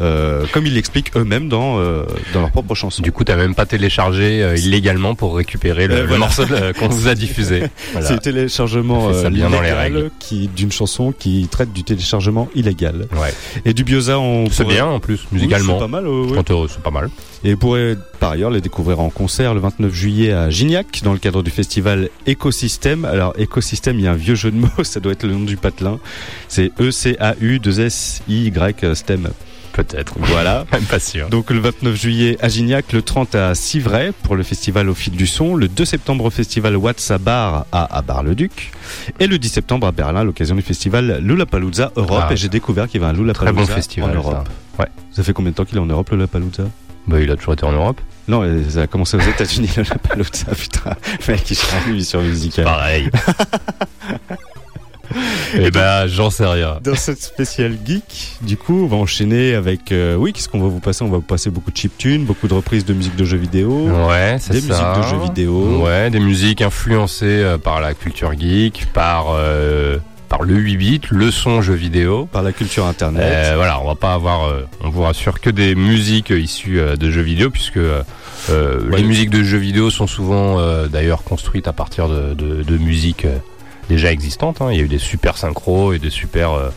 euh, 0.00 0.44
comme 0.52 0.66
ils 0.66 0.74
l'expliquent 0.74 1.16
eux-mêmes 1.16 1.48
dans, 1.48 1.78
euh, 1.78 2.04
dans 2.32 2.40
leur 2.40 2.50
propre 2.50 2.74
chanson. 2.74 3.02
Du 3.02 3.12
coup, 3.12 3.24
t'as 3.24 3.36
même 3.36 3.54
pas 3.54 3.66
téléchargé 3.66 4.42
euh, 4.42 4.56
illégalement 4.56 5.14
pour 5.14 5.36
récupérer 5.36 5.86
le, 5.86 5.94
Euh, 5.94 6.06
le 6.06 6.18
morceau 6.18 6.44
de- 6.44 6.72
qu'on 6.72 6.88
vous 6.88 7.08
a 7.08 7.14
diffusé. 7.14 7.64
Voilà. 7.92 8.06
C'est 8.06 8.14
le 8.14 8.20
téléchargement 8.20 9.12
ça 9.12 9.26
euh, 9.26 9.30
bien 9.30 9.50
dans 9.50 9.60
les 9.60 9.72
règles. 9.72 10.10
qui 10.18 10.48
d'une 10.48 10.72
chanson 10.72 11.12
qui 11.12 11.48
traite 11.50 11.72
du 11.72 11.84
téléchargement 11.84 12.48
illégal. 12.54 13.06
Ouais. 13.12 13.32
Et 13.64 13.72
Dubiosa, 13.74 14.18
on 14.18 14.48
C'est 14.50 14.62
pourrait- 14.62 14.74
bien 14.76 14.86
en 14.86 15.00
plus, 15.00 15.20
Oui, 15.32 15.38
musicalement. 15.40 15.74
c'est 15.74 15.84
pas 15.84 15.88
mal. 15.88 16.06
euh, 16.06 16.42
euh, 16.50 16.66
c'est 16.68 16.82
pas 16.82 16.90
mal. 16.90 17.08
Et 17.44 17.52
vous 17.52 17.58
pourrez 17.58 17.96
par 18.18 18.32
ailleurs 18.32 18.50
les 18.50 18.60
découvrir 18.60 18.98
en 19.00 19.10
concert 19.10 19.54
le 19.54 19.60
29 19.60 19.92
juillet 19.94 20.32
à 20.32 20.50
Gignac 20.50 21.02
dans 21.04 21.12
le 21.12 21.18
cadre 21.20 21.42
du 21.44 21.50
festival 21.50 22.08
Écosystème. 22.26 23.04
Alors 23.04 23.32
Écosystème, 23.38 23.98
il 23.98 24.04
y 24.04 24.08
a 24.08 24.12
un 24.12 24.16
vieux 24.16 24.34
jeu 24.34 24.50
de 24.50 24.56
mots, 24.56 24.68
ça 24.82 24.98
doit 25.00 25.12
être 25.12 25.24
le 25.24 25.32
nom 25.34 25.44
du 25.44 25.56
patelin. 25.56 25.98
C'est 26.48 26.72
E 26.80 26.90
C 26.90 27.16
A 27.20 27.34
U 27.40 27.58
2 27.60 27.80
S 27.80 28.22
I 28.28 28.46
Y 28.48 28.94
STEM. 28.94 29.28
Peut-être. 29.72 30.14
Voilà. 30.18 30.64
Même 30.72 30.82
pas 30.82 30.98
sûr. 30.98 31.28
Donc 31.28 31.50
le 31.50 31.60
29 31.60 31.94
juillet 31.94 32.36
à 32.40 32.48
Gignac, 32.48 32.92
le 32.92 33.02
30 33.02 33.36
à 33.36 33.54
Civray 33.54 34.10
pour 34.24 34.34
le 34.34 34.42
festival 34.42 34.88
au 34.88 34.94
fil 34.94 35.12
du 35.14 35.28
son, 35.28 35.54
le 35.54 35.68
2 35.68 35.84
septembre 35.84 36.24
au 36.24 36.30
festival 36.30 36.76
Watts 36.76 37.08
à 37.12 37.18
Bar 37.18 37.66
à, 37.70 37.96
à 37.96 38.02
Bar-le-Duc 38.02 38.72
et 39.20 39.28
le 39.28 39.38
10 39.38 39.48
septembre 39.48 39.86
à 39.86 39.92
Berlin 39.92 40.22
à 40.22 40.24
l'occasion 40.24 40.56
du 40.56 40.62
festival 40.62 41.20
Lollapalooza 41.22 41.92
Europe 41.94 42.24
Ah, 42.28 42.32
et 42.32 42.36
j'ai 42.36 42.48
découvert 42.48 42.88
qu'il 42.88 43.00
y 43.00 43.04
avait 43.04 43.12
un 43.12 43.14
Très 43.14 43.22
Lollapalooza 43.22 43.60
bon 43.60 43.66
festival. 43.76 44.10
en 44.10 44.14
Europe. 44.14 44.48
ça. 44.76 44.82
Ouais. 44.82 44.88
Ça 45.12 45.22
fait 45.22 45.32
combien 45.32 45.52
de 45.52 45.56
temps 45.56 45.64
qu'il 45.64 45.76
est 45.78 45.80
en 45.80 45.86
Europe 45.86 46.10
le 46.10 46.16
Lollapalooza? 46.16 46.64
Bah, 47.08 47.20
il 47.20 47.30
a 47.30 47.36
toujours 47.36 47.54
été 47.54 47.64
en 47.64 47.72
Europe. 47.72 48.00
Non, 48.28 48.44
ça 48.68 48.82
a 48.82 48.86
commencé 48.86 49.16
aux 49.16 49.20
États-Unis, 49.20 49.70
le 49.76 49.82
Lollapalooza, 49.82 50.54
putain. 50.56 50.94
Mec, 51.26 51.50
il 51.50 51.56
change 51.56 51.86
l'émission 51.86 52.20
musicale. 52.22 52.64
Pareil. 52.66 53.10
Eh 55.54 55.70
ben, 55.70 56.06
j'en 56.06 56.28
sais 56.28 56.44
rien. 56.44 56.78
Dans 56.84 56.94
cette 56.94 57.22
spéciale 57.22 57.78
geek, 57.82 58.36
du 58.42 58.58
coup, 58.58 58.82
on 58.84 58.86
va 58.86 58.96
enchaîner 58.98 59.54
avec. 59.54 59.90
euh, 59.90 60.16
oui, 60.16 60.34
qu'est-ce 60.34 60.50
qu'on 60.50 60.60
va 60.60 60.68
vous 60.68 60.80
passer? 60.80 61.02
On 61.02 61.08
va 61.08 61.16
vous 61.16 61.22
passer 61.22 61.48
beaucoup 61.48 61.70
de 61.70 61.76
chiptunes, 61.78 62.26
beaucoup 62.26 62.46
de 62.46 62.52
reprises 62.52 62.84
de 62.84 62.92
musique 62.92 63.16
de 63.16 63.24
jeux 63.24 63.38
vidéo, 63.38 63.88
Ouais, 64.06 64.36
c'est 64.38 64.52
des 64.52 64.60
ça. 64.60 64.66
musiques 64.92 65.02
de 65.02 65.08
jeux 65.16 65.22
vidéo. 65.24 65.82
Ouais, 65.82 66.10
des 66.10 66.20
musiques 66.20 66.60
influencées 66.60 67.24
euh, 67.24 67.56
par 67.56 67.80
la 67.80 67.94
culture 67.94 68.38
geek, 68.38 68.84
par 68.92 69.28
euh, 69.30 69.96
par 70.28 70.42
le 70.42 70.54
8 70.54 70.76
bits, 70.76 71.00
le 71.10 71.30
son 71.30 71.62
jeu 71.62 71.74
vidéo. 71.74 72.26
par 72.30 72.42
la 72.42 72.52
culture 72.52 72.86
internet. 72.86 73.22
Euh, 73.24 73.52
voilà, 73.56 73.80
on 73.80 73.86
va 73.86 73.94
pas 73.94 74.12
avoir, 74.14 74.44
euh, 74.48 74.66
on 74.82 74.90
vous 74.90 75.02
rassure, 75.02 75.40
que 75.40 75.50
des 75.50 75.74
musiques 75.74 76.30
euh, 76.30 76.38
issues 76.40 76.78
euh, 76.80 76.96
de 76.96 77.10
jeux 77.10 77.22
vidéo, 77.22 77.50
puisque 77.50 77.76
euh, 77.78 78.02
Ouais. 78.50 78.98
les 78.98 79.02
musiques 79.02 79.30
de 79.30 79.42
jeux 79.42 79.58
vidéo 79.58 79.90
sont 79.90 80.06
souvent 80.06 80.58
euh, 80.60 80.86
d'ailleurs 80.86 81.24
construites 81.24 81.66
à 81.68 81.72
partir 81.72 82.08
de, 82.08 82.34
de, 82.34 82.62
de 82.62 82.78
musiques 82.78 83.26
déjà 83.90 84.12
existantes. 84.12 84.62
hein. 84.62 84.68
Il 84.70 84.78
y 84.78 84.80
a 84.80 84.84
eu 84.84 84.88
des 84.88 84.98
super 84.98 85.36
synchros 85.36 85.92
et 85.92 85.98
des 85.98 86.08
super. 86.10 86.52
Euh, 86.52 86.68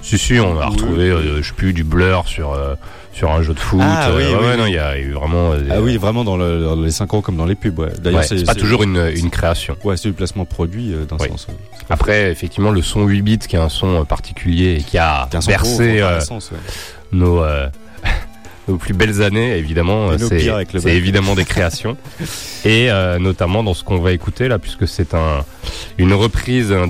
si 0.00 0.16
si, 0.16 0.38
on 0.38 0.60
a 0.60 0.66
retrouvé, 0.66 1.10
euh, 1.10 1.42
je 1.42 1.48
sais 1.48 1.54
plus, 1.54 1.72
du 1.72 1.82
blur 1.84 2.28
sur 2.28 2.52
euh, 2.52 2.74
sur 3.18 3.32
un 3.32 3.42
jeu 3.42 3.52
de 3.52 3.58
foot. 3.58 3.80
Ah, 3.82 4.10
oui, 4.14 4.22
Euh, 4.22 4.36
oui, 4.40 4.46
ouais, 4.46 4.56
non, 4.56 4.66
il 4.66 4.74
y 4.74 4.78
a 4.78 4.96
eu 4.98 5.10
vraiment. 5.12 5.52
euh, 5.52 5.58
Ah 5.70 5.80
oui, 5.80 5.96
vraiment 5.96 6.22
dans, 6.22 6.36
le- 6.36 6.62
dans 6.62 6.76
les 6.80 6.92
synchros 6.92 7.20
comme 7.20 7.36
dans 7.36 7.46
les 7.46 7.56
pubs. 7.56 7.78
Ouais. 7.78 7.88
D'ailleurs, 8.00 8.22
c'est 8.24 8.44
pas 8.46 8.54
toujours 8.54 8.84
une, 8.84 9.10
une 9.16 9.30
création. 9.30 9.76
Ouais, 9.82 9.96
c'est 9.96 10.08
du 10.08 10.14
placement 10.14 10.44
produit 10.44 10.92
euh, 10.94 11.04
d'un 11.04 11.16
Oui. 11.20 11.28
sens. 11.28 11.48
Après, 11.90 12.30
effectivement, 12.30 12.70
le 12.70 12.80
son 12.80 13.04
8 13.06 13.22
bits, 13.22 13.38
qui 13.38 13.56
est 13.56 13.58
un 13.58 13.68
son 13.68 14.04
particulier 14.04 14.76
et 14.78 14.82
qui 14.82 14.98
a 14.98 15.28
bercé 15.46 16.00
nos, 17.10 17.42
euh, 17.42 17.68
nos 18.68 18.76
plus 18.76 18.94
belles 18.94 19.22
années, 19.22 19.56
évidemment, 19.56 20.10
c'est 20.18 20.94
évidemment 20.94 21.34
des 21.34 21.44
créations. 21.44 21.96
et 22.64 22.90
euh, 22.90 23.18
notamment 23.18 23.62
dans 23.64 23.74
ce 23.74 23.82
qu'on 23.84 23.98
va 23.98 24.12
écouter 24.12 24.48
là, 24.48 24.58
puisque 24.58 24.86
c'est 24.86 25.14
un, 25.14 25.44
une 25.96 26.12
reprise 26.12 26.68
d'un 26.68 26.86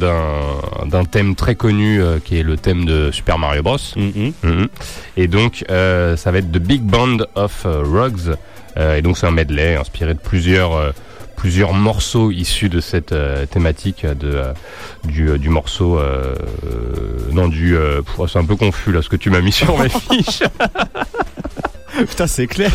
d'un 0.87 1.05
thème 1.05 1.35
très 1.35 1.55
connu 1.55 2.03
euh, 2.03 2.19
qui 2.25 2.39
est 2.39 2.43
le 2.43 2.57
thème 2.57 2.85
de 2.85 3.11
Super 3.13 3.39
Mario 3.39 3.63
Bros. 3.63 3.77
Mhm. 3.97 4.33
Mhm. 4.43 4.69
Et 5.17 5.27
donc, 5.29 5.65
euh, 5.71 6.17
ça 6.17 6.31
va 6.33 6.39
être 6.39 6.51
The 6.51 6.59
Big 6.59 6.83
Band 6.83 7.19
of 7.35 7.63
euh, 7.65 7.83
Rugs. 7.85 8.37
Euh, 8.77 8.97
et 8.97 9.03
donc, 9.03 9.17
c'est 9.19 9.27
un 9.27 9.31
medley 9.33 9.75
inspiré 9.77 10.15
de 10.15 10.19
plusieurs, 10.21 10.75
euh, 10.77 10.91
plusieurs 11.37 11.73
morceaux 11.75 12.31
issus 12.31 12.69
de 12.69 12.81
cette 12.81 13.13
euh, 13.13 13.45
thématique 13.47 14.05
de, 14.07 14.29
euh, 14.29 14.53
du, 15.05 15.39
du 15.39 15.49
morceau. 15.49 15.99
Euh, 15.99 16.35
non, 17.33 17.49
du. 17.49 17.77
euh, 17.77 18.03
c'est 18.29 18.39
un 18.39 18.45
peu 18.45 18.57
confus 18.57 18.93
là 18.93 19.03
ce 19.03 19.09
que 19.09 19.17
tu 19.17 19.31
m'as 19.31 19.41
mis 19.41 19.53
sur 19.53 19.77
mes 19.79 19.89
fiches. 20.11 20.43
Putain, 22.09 22.27
c'est 22.27 22.47
clair. 22.47 22.71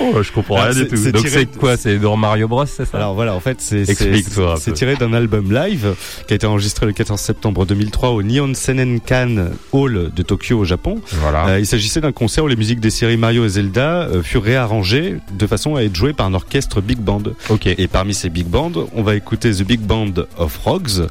Oh, 0.00 0.22
je 0.22 0.32
comprends 0.32 0.56
rien 0.56 0.72
du 0.72 0.88
tout. 0.88 0.96
c'est 0.96 1.12
Donc, 1.12 1.26
c'est 1.28 1.46
quoi 1.58 1.76
C'est 1.76 1.98
dans 1.98 2.16
Mario 2.16 2.48
Bros, 2.48 2.66
c'est 2.66 2.84
ça? 2.84 2.98
Alors 2.98 3.14
voilà, 3.14 3.34
en 3.34 3.40
fait, 3.40 3.60
c'est 3.60 3.84
c'est- 3.84 4.72
tiré 4.72 4.96
d'un 4.96 5.12
album 5.12 5.52
live 5.52 5.94
qui 6.26 6.32
a 6.34 6.36
été 6.36 6.46
enregistré 6.46 6.86
le 6.86 6.92
14 6.92 7.20
septembre 7.20 7.64
2003 7.66 8.10
au 8.10 8.22
Nihon 8.22 8.52
Senenkan 8.54 9.50
Hall 9.72 10.10
de 10.14 10.22
Tokyo 10.22 10.58
au 10.58 10.64
Japon. 10.64 11.00
Voilà. 11.12 11.46
Euh, 11.48 11.60
il 11.60 11.66
s'agissait 11.66 12.00
d'un 12.00 12.12
concert 12.12 12.44
où 12.44 12.48
les 12.48 12.56
musiques 12.56 12.80
des 12.80 12.90
séries 12.90 13.16
Mario 13.16 13.44
et 13.44 13.48
Zelda 13.48 14.02
euh, 14.02 14.22
furent 14.22 14.42
réarrangées 14.42 15.16
de 15.32 15.46
façon 15.46 15.76
à 15.76 15.82
être 15.82 15.94
jouées 15.94 16.12
par 16.12 16.26
un 16.26 16.34
orchestre 16.34 16.80
big 16.80 16.98
band. 16.98 17.22
ok. 17.48 17.66
Et 17.66 17.86
parmi 17.88 18.14
ces 18.14 18.30
big 18.30 18.46
bands, 18.46 18.72
on 18.94 19.02
va 19.02 19.14
écouter 19.14 19.52
The 19.52 19.62
Big 19.62 19.80
Band 19.80 20.12
of 20.38 20.52
Frogs 20.52 21.08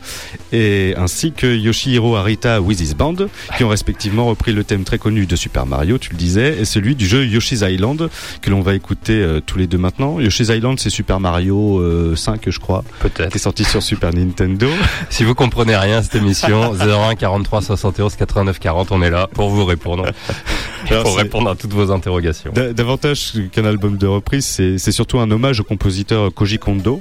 et 0.51 0.93
ainsi 0.97 1.31
que 1.31 1.47
Yoshihiro 1.47 2.15
Arita 2.15 2.61
with 2.61 2.79
his 2.81 2.93
band 2.95 3.15
qui 3.57 3.63
ont 3.63 3.69
respectivement 3.69 4.25
repris 4.27 4.51
le 4.53 4.63
thème 4.63 4.83
très 4.83 4.97
connu 4.97 5.25
de 5.25 5.35
Super 5.35 5.65
Mario, 5.65 5.97
tu 5.97 6.11
le 6.11 6.17
disais, 6.17 6.59
et 6.59 6.65
celui 6.65 6.95
du 6.95 7.05
jeu 7.07 7.25
Yoshi's 7.53 7.61
Island 7.73 8.09
que 8.41 8.49
l'on 8.49 8.61
va 8.61 8.73
écouter 8.75 9.13
euh, 9.21 9.39
tous 9.45 9.57
les 9.57 9.67
deux 9.67 9.77
maintenant. 9.77 10.19
Yoshi's 10.19 10.49
Island, 10.49 10.79
c'est 10.79 10.89
Super 10.89 11.19
Mario 11.19 11.79
euh, 11.79 12.15
5, 12.15 12.41
je 12.49 12.59
crois, 12.59 12.83
qui 13.01 13.09
Peut-être. 13.09 13.35
est 13.35 13.39
sorti 13.39 13.63
sur 13.63 13.81
Super 13.83 14.13
Nintendo. 14.13 14.67
Si 15.09 15.23
vous 15.23 15.35
comprenez 15.35 15.75
rien 15.75 15.97
à 15.99 16.03
cette 16.03 16.15
émission, 16.15 16.73
01 16.73 17.15
43 17.15 17.61
71 17.61 18.15
89 18.15 18.59
40, 18.59 18.91
on 18.91 19.01
est 19.03 19.09
là 19.09 19.27
pour 19.33 19.49
vous 19.49 19.65
répondre. 19.65 20.05
Alors, 20.89 21.03
pour 21.03 21.17
répondre 21.17 21.49
à 21.49 21.55
toutes 21.55 21.71
vos 21.73 21.91
interrogations. 21.91 22.51
Da- 22.53 22.73
Davantage 22.73 23.33
qu'un 23.51 23.65
album 23.65 23.97
de 23.97 24.07
reprise, 24.07 24.45
c'est 24.45 24.91
surtout 24.91 25.19
un 25.19 25.29
hommage 25.31 25.59
au 25.59 25.63
compositeur 25.63 26.33
Koji 26.33 26.57
Kondo. 26.59 26.99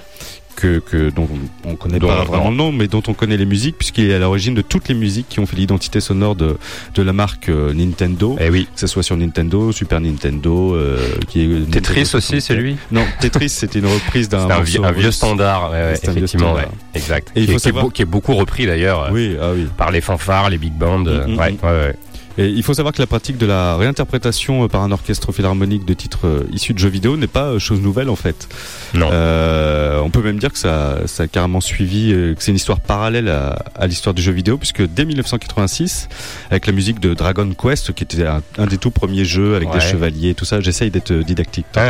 Que, 0.55 0.79
que 0.81 1.11
dont 1.11 1.29
on 1.65 1.71
on 1.71 1.77
connaît 1.77 1.99
Dont- 1.99 2.09
pas 2.09 2.25
vraiment 2.25 2.51
le 2.51 2.57
nom, 2.57 2.73
mais 2.73 2.87
dont 2.87 3.03
on 3.09 3.15
connaît 3.15 3.37
les 3.37 3.47
musiques, 3.47 3.77
puisqu'il 3.79 4.11
est 4.11 4.15
à 4.15 4.19
l'origine 4.19 4.55
de 4.55 4.63
toutes 4.63 4.87
les 4.89 4.95
musiques 4.95 5.27
qui 5.29 5.41
ont 5.41 5.47
fait 5.47 5.57
l'identité 5.57 5.99
sonore 6.01 6.37
de, 6.37 6.57
de 6.95 7.03
la 7.03 7.13
marque 7.13 7.49
euh, 7.49 7.73
Nintendo, 7.73 8.37
Eh 8.39 8.51
oui. 8.51 8.69
que 8.73 8.79
ce 8.79 8.87
soit 8.87 9.03
sur 9.03 9.17
Nintendo, 9.17 9.73
Super 9.73 10.01
Nintendo, 10.01 10.75
euh, 10.77 10.99
qui 11.29 11.41
est 11.43 11.71
Tetris 11.71 12.01
Nintendo 12.01 12.19
aussi, 12.19 12.41
c'est 12.41 12.55
lui 12.55 12.77
Non, 12.93 13.05
Tetris, 13.21 13.49
c'était 13.49 13.79
une 13.79 13.87
reprise 13.87 14.29
d'un 14.29 14.47
C'est 14.47 14.53
un, 14.53 14.61
vieux- 14.61 14.85
un 14.85 14.93
vieux 14.93 15.11
standard, 15.11 15.71
ouais, 15.71 15.77
ouais, 15.79 15.95
C'est 15.97 16.09
un 16.09 16.13
vieux 16.13 16.19
effectivement, 16.25 16.53
standard. 16.55 16.71
ouais, 16.71 16.79
exact. 17.01 17.33
Et 17.35 17.41
il 17.41 17.47
qui, 17.47 17.53
faut 17.53 17.57
est- 17.59 17.61
savoir- 17.63 17.93
qui 17.93 18.05
beaucoup 18.05 18.35
repris 18.35 18.67
d'ailleurs 18.67 19.09
Oui, 19.11 19.37
ah 19.41 19.51
oui. 19.55 19.67
par 19.77 19.91
les 19.91 20.01
fanfares, 20.01 20.51
les 20.51 20.59
big 20.59 20.75
bands. 20.75 20.99
Mm, 20.99 21.09
mm, 21.09 21.35
mm. 21.35 21.39
ouais, 21.39 21.55
ouais. 21.63 21.95
Et 22.39 22.47
il 22.49 22.63
faut 22.63 22.75
savoir 22.75 22.95
que 22.95 23.01
la 23.01 23.07
pratique 23.07 23.37
de 23.39 23.47
la 23.47 23.77
réinterprétation 23.77 24.65
euh, 24.65 24.69
par 24.69 24.83
un 24.83 24.91
orchestre 24.93 25.33
philharmonique 25.33 25.85
de 25.85 25.95
titres 25.95 26.27
euh, 26.27 26.45
issus 26.53 26.73
de 26.73 26.79
jeux 26.79 26.89
vidéo 26.89 27.17
n'est 27.17 27.27
pas 27.27 27.47
euh, 27.49 27.59
chose 27.59 27.81
nouvelle 27.81 28.09
en 28.09 28.17
fait. 28.17 28.49
Non. 28.95 29.09
Euh, 29.13 30.01
on 30.01 30.11
peut 30.11 30.23
même 30.23 30.39
dire 30.39 30.53
que 30.53 30.59
ça, 30.59 31.01
ça 31.07 31.25
a 31.25 31.27
carrément 31.27 31.61
suivi, 31.61 32.11
que 32.13 32.37
c'est 32.39 32.51
une 32.51 32.57
histoire 32.57 32.81
parallèle 32.81 33.29
à, 33.29 33.63
à 33.77 33.87
l'histoire 33.87 34.15
du 34.15 34.23
jeu 34.23 34.33
vidéo, 34.33 34.57
puisque 34.59 34.83
dès 34.87 35.05
1986, 35.05 36.09
avec 36.51 36.67
la 36.67 36.73
musique 36.73 37.01
de 37.01 37.15
Dragon 37.15 37.49
Quest, 37.53 37.93
qui 37.93 38.05
était 38.05 38.27
un, 38.27 38.43
un 38.59 38.67
des 38.67 38.79
tout 38.79 38.91
premiers 38.91 39.25
jeux 39.25 39.55
avec 39.57 39.69
Ouais. 39.73 39.79
des 39.79 39.85
chevaliers, 39.85 40.35
tout 40.35 40.45
ça, 40.45 40.61
j'essaye 40.61 40.91
d'être 40.91 41.13
didactique. 41.13 41.67
Ouais, 41.77 41.83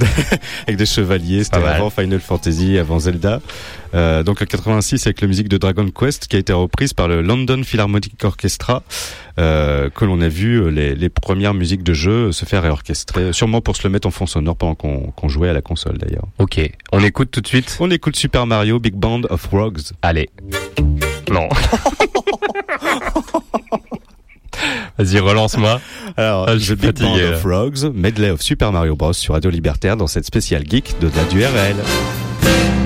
ouais. 0.00 0.06
Avec 0.66 0.76
des 0.76 0.84
chevaliers, 0.86 1.44
c'était 1.44 1.56
avant 1.58 1.88
Final 1.90 2.20
Fantasy, 2.20 2.76
avant 2.76 2.98
Zelda. 2.98 3.40
Euh, 3.94 4.22
donc 4.22 4.42
en 4.42 4.44
86, 4.44 5.06
avec 5.06 5.20
la 5.20 5.28
musique 5.28 5.48
de 5.48 5.56
Dragon 5.56 5.88
Quest, 5.90 6.26
qui 6.26 6.36
a 6.36 6.38
été 6.38 6.52
reprise 6.52 6.92
par 6.92 7.06
le 7.08 7.22
London 7.22 7.62
Philharmonic 7.62 8.22
Orchestra, 8.24 8.82
euh, 9.38 9.88
que 9.90 10.04
l'on 10.04 10.20
a 10.20 10.28
vu 10.28 10.56
euh, 10.60 10.68
les, 10.68 10.94
les 10.94 11.08
premières 11.08 11.54
musiques 11.54 11.82
de 11.82 11.94
jeu 11.94 12.32
se 12.32 12.44
faire 12.44 12.62
réorchestrer, 12.62 13.32
sûrement 13.32 13.60
pour 13.60 13.76
se 13.76 13.84
le 13.84 13.90
mettre 13.90 14.08
en 14.08 14.10
fond 14.10 14.26
sonore 14.26 14.56
pendant 14.56 14.74
qu'on 14.74 15.28
jouait 15.28 15.48
à 15.48 15.52
la 15.52 15.62
console 15.62 15.98
d'ailleurs. 15.98 16.26
Ok, 16.38 16.60
on 16.92 17.02
écoute 17.04 17.30
tout 17.30 17.40
de 17.40 17.46
suite. 17.46 17.76
On 17.80 17.90
écoute 17.90 18.16
Super 18.16 18.46
Mario 18.46 18.78
Big 18.80 18.94
Band 18.94 19.22
of 19.30 19.46
Rogues. 19.52 19.80
Allez. 20.02 20.28
Non. 21.30 21.48
Vas-y, 24.98 25.18
relance-moi. 25.18 25.80
Alors, 26.16 26.48
Ah, 26.48 26.54
je 26.56 26.64
suis 26.64 26.74
Big 26.76 26.98
Band 27.00 27.16
of 27.16 27.42
Rogues, 27.44 27.92
medley 27.94 28.30
of 28.30 28.40
Super 28.40 28.70
Mario 28.72 28.94
Bros 28.96 29.12
sur 29.12 29.34
Radio 29.34 29.50
Libertaire 29.50 29.96
dans 29.96 30.06
cette 30.06 30.24
spéciale 30.26 30.64
geek 30.68 30.94
de 31.00 31.08
la 31.16 31.24
DURL. 31.24 31.76
featuring 32.44 32.83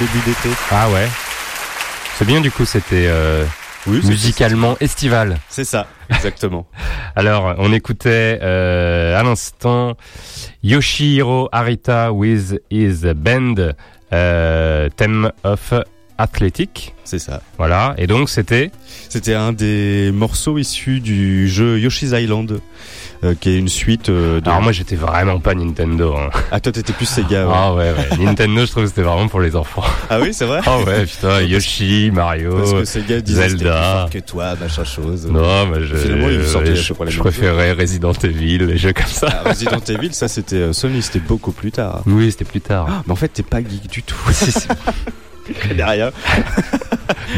début 0.00 0.18
d'été. 0.24 0.48
Ah 0.70 0.88
ouais. 0.90 1.06
C'est 2.16 2.24
bien 2.24 2.40
du 2.40 2.50
coup, 2.50 2.64
c'était 2.64 3.06
euh, 3.06 3.44
Oui, 3.86 4.00
musicalement 4.04 4.76
estival. 4.80 5.38
C'est 5.48 5.64
ça, 5.64 5.86
exactement. 6.08 6.66
Alors, 7.16 7.54
on 7.58 7.72
écoutait 7.72 8.38
euh, 8.42 9.18
à 9.18 9.22
l'instant 9.22 9.96
Yoshihiro 10.62 11.48
Arita 11.52 12.12
with 12.12 12.60
his 12.70 13.02
band 13.14 13.54
euh, 14.12 14.88
Theme 14.96 15.32
of 15.44 15.74
Athletic. 16.16 16.94
C'est 17.04 17.18
ça. 17.18 17.42
Voilà, 17.58 17.94
et 17.98 18.06
donc 18.06 18.30
c'était? 18.30 18.70
C'était 19.08 19.34
un 19.34 19.52
des 19.52 20.10
morceaux 20.12 20.58
issus 20.58 21.00
du 21.00 21.48
jeu 21.48 21.78
Yoshi's 21.78 22.12
Island, 22.12 22.60
euh, 23.22 23.34
qui 23.38 23.50
est 23.50 23.58
une 23.58 23.68
suite 23.68 24.08
euh, 24.08 24.40
de... 24.40 24.48
Alors 24.48 24.62
moi 24.62 24.72
j'étais 24.72 24.96
vraiment 24.96 25.40
pas 25.40 25.54
Nintendo. 25.54 26.16
Hein. 26.16 26.30
Ah 26.50 26.60
toi 26.60 26.72
t'étais 26.72 26.92
plus 26.92 27.06
Sega. 27.06 27.46
ouais. 27.46 27.52
Ah 27.54 27.74
ouais, 27.74 27.92
ouais. 27.92 28.24
Nintendo 28.24 28.64
je 28.64 28.70
trouve 28.70 28.84
que 28.84 28.88
c'était 28.88 29.02
vraiment 29.02 29.28
pour 29.28 29.40
les 29.40 29.56
enfants. 29.56 29.84
Ah 30.08 30.20
oui 30.20 30.32
c'est 30.32 30.44
vrai 30.46 30.60
Ah 30.66 30.78
ouais, 30.80 31.04
putain, 31.06 31.40
Yoshi, 31.42 32.10
Mario, 32.12 32.56
Parce 32.56 32.72
que 32.72 32.84
Sega 32.84 33.20
disait 33.20 33.42
que 33.42 33.48
Zelda. 33.50 33.82
fort 34.00 34.10
que 34.10 34.18
toi, 34.20 34.54
machin 34.60 34.84
chose. 34.84 35.26
Non, 35.30 35.66
mais 35.66 35.84
je, 35.84 35.96
Finalement, 35.96 36.28
ils 36.30 36.46
sortaient 36.46 36.74
je, 36.76 36.94
je 37.08 37.18
préférais 37.18 37.72
Resident 37.72 38.12
Evil, 38.12 38.58
les 38.58 38.78
jeux 38.78 38.92
comme 38.92 39.04
ça. 39.06 39.28
Ah, 39.44 39.48
Resident 39.50 39.80
Evil, 39.88 40.12
ça 40.14 40.28
c'était 40.28 40.56
euh, 40.56 40.72
Sony, 40.72 41.02
c'était 41.02 41.18
beaucoup 41.20 41.52
plus 41.52 41.72
tard. 41.72 42.02
Oui, 42.06 42.30
c'était 42.30 42.44
plus 42.44 42.60
tard. 42.60 43.02
Mais 43.06 43.12
en 43.12 43.16
fait 43.16 43.28
t'es 43.28 43.42
pas 43.42 43.58
geek 43.60 43.88
du 43.90 44.02
tout. 44.02 44.16
Je 45.48 45.68
connais 45.68 45.84
rien. 45.84 46.10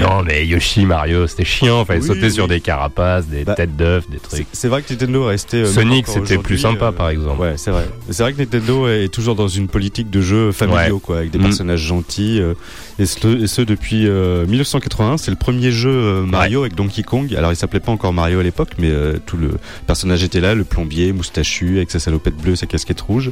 Non, 0.00 0.22
mais 0.24 0.46
Yoshi, 0.46 0.84
Mario, 0.86 1.26
c'était 1.26 1.44
chiant. 1.44 1.84
Fallait 1.84 2.00
Oui, 2.00 2.06
sauter 2.06 2.30
sur 2.30 2.48
des 2.48 2.60
carapaces, 2.60 3.26
des 3.26 3.44
Bah, 3.44 3.54
têtes 3.54 3.76
d'œufs, 3.76 4.08
des 4.10 4.18
trucs. 4.18 4.46
c'est 4.52 4.68
vrai 4.68 4.82
que 4.82 4.92
Nintendo 4.92 5.26
est 5.26 5.30
resté. 5.30 5.56
euh, 5.58 5.66
Sonic, 5.66 6.06
c'était 6.08 6.38
plus 6.38 6.58
sympa, 6.58 6.92
par 6.92 7.08
exemple. 7.10 7.40
Ouais, 7.40 7.54
c'est 7.56 7.70
vrai. 7.70 7.88
C'est 8.10 8.22
vrai 8.22 8.32
que 8.32 8.38
Nintendo 8.38 8.88
est 8.88 9.08
toujours 9.12 9.34
dans 9.34 9.48
une 9.48 9.68
politique 9.68 10.10
de 10.10 10.20
jeux 10.20 10.52
familiaux, 10.52 10.94
Ouais. 10.96 11.00
quoi, 11.02 11.16
avec 11.18 11.30
des 11.30 11.38
Mm. 11.38 11.42
personnages 11.42 11.80
gentils. 11.80 12.40
euh, 12.40 12.54
et, 12.98 13.06
ce, 13.06 13.42
et 13.44 13.46
ce 13.46 13.62
depuis 13.62 14.06
euh, 14.06 14.46
1981. 14.46 15.16
C'est 15.16 15.30
le 15.30 15.36
premier 15.36 15.70
jeu 15.70 15.90
euh, 15.90 16.22
Mario 16.22 16.60
avec 16.60 16.74
Donkey 16.74 17.02
Kong. 17.02 17.34
Alors, 17.36 17.52
il 17.52 17.56
s'appelait 17.56 17.80
pas 17.80 17.92
encore 17.92 18.12
Mario 18.12 18.40
à 18.40 18.42
l'époque, 18.42 18.70
mais 18.78 18.90
euh, 18.90 19.18
tout 19.24 19.36
le 19.36 19.52
personnage 19.86 20.22
était 20.24 20.40
là, 20.40 20.54
le 20.54 20.64
plombier, 20.64 21.12
moustachu, 21.12 21.76
avec 21.78 21.90
sa 21.90 21.98
salopette 21.98 22.36
bleue, 22.36 22.56
sa 22.56 22.66
casquette 22.66 23.00
rouge. 23.00 23.30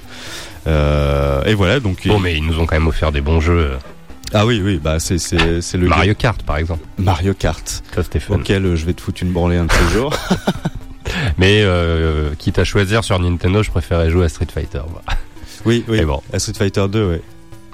Euh, 0.66 1.42
et 1.44 1.54
voilà, 1.54 1.80
donc. 1.80 2.06
Bon, 2.06 2.18
mais 2.18 2.36
ils 2.36 2.44
nous 2.44 2.58
ont 2.58 2.66
quand 2.66 2.76
même 2.76 2.86
offert 2.88 3.12
des 3.12 3.20
bons 3.20 3.40
jeux. 3.40 3.70
Ah 4.32 4.46
oui, 4.46 4.60
oui, 4.64 4.80
bah 4.82 5.00
c'est 5.00 5.18
c'est 5.18 5.76
le 5.76 5.88
Mario 5.88 6.14
Kart, 6.14 6.42
par 6.42 6.56
exemple. 6.56 6.84
Mario 6.98 7.34
Kart. 7.34 7.82
Ça. 7.94 8.02
Auquel 8.30 8.64
euh, 8.64 8.76
je 8.76 8.86
vais 8.86 8.92
te 8.94 9.00
foutre 9.00 9.22
une 9.22 9.32
branlée 9.32 9.56
un 9.56 9.64
de 9.64 9.72
ces 9.72 9.94
jours. 9.94 10.14
Mais 11.38 11.62
euh, 11.62 12.30
quitte 12.38 12.58
à 12.58 12.64
choisir 12.64 13.04
sur 13.04 13.18
Nintendo, 13.18 13.62
je 13.62 13.70
préférais 13.70 14.10
jouer 14.10 14.26
à 14.26 14.28
Street 14.28 14.46
Fighter, 14.52 14.82
Oui, 15.64 15.84
oui. 15.88 16.04
Bon. 16.04 16.22
À 16.32 16.38
Street 16.38 16.54
Fighter 16.54 16.86
2, 16.88 17.08
ouais. 17.08 17.22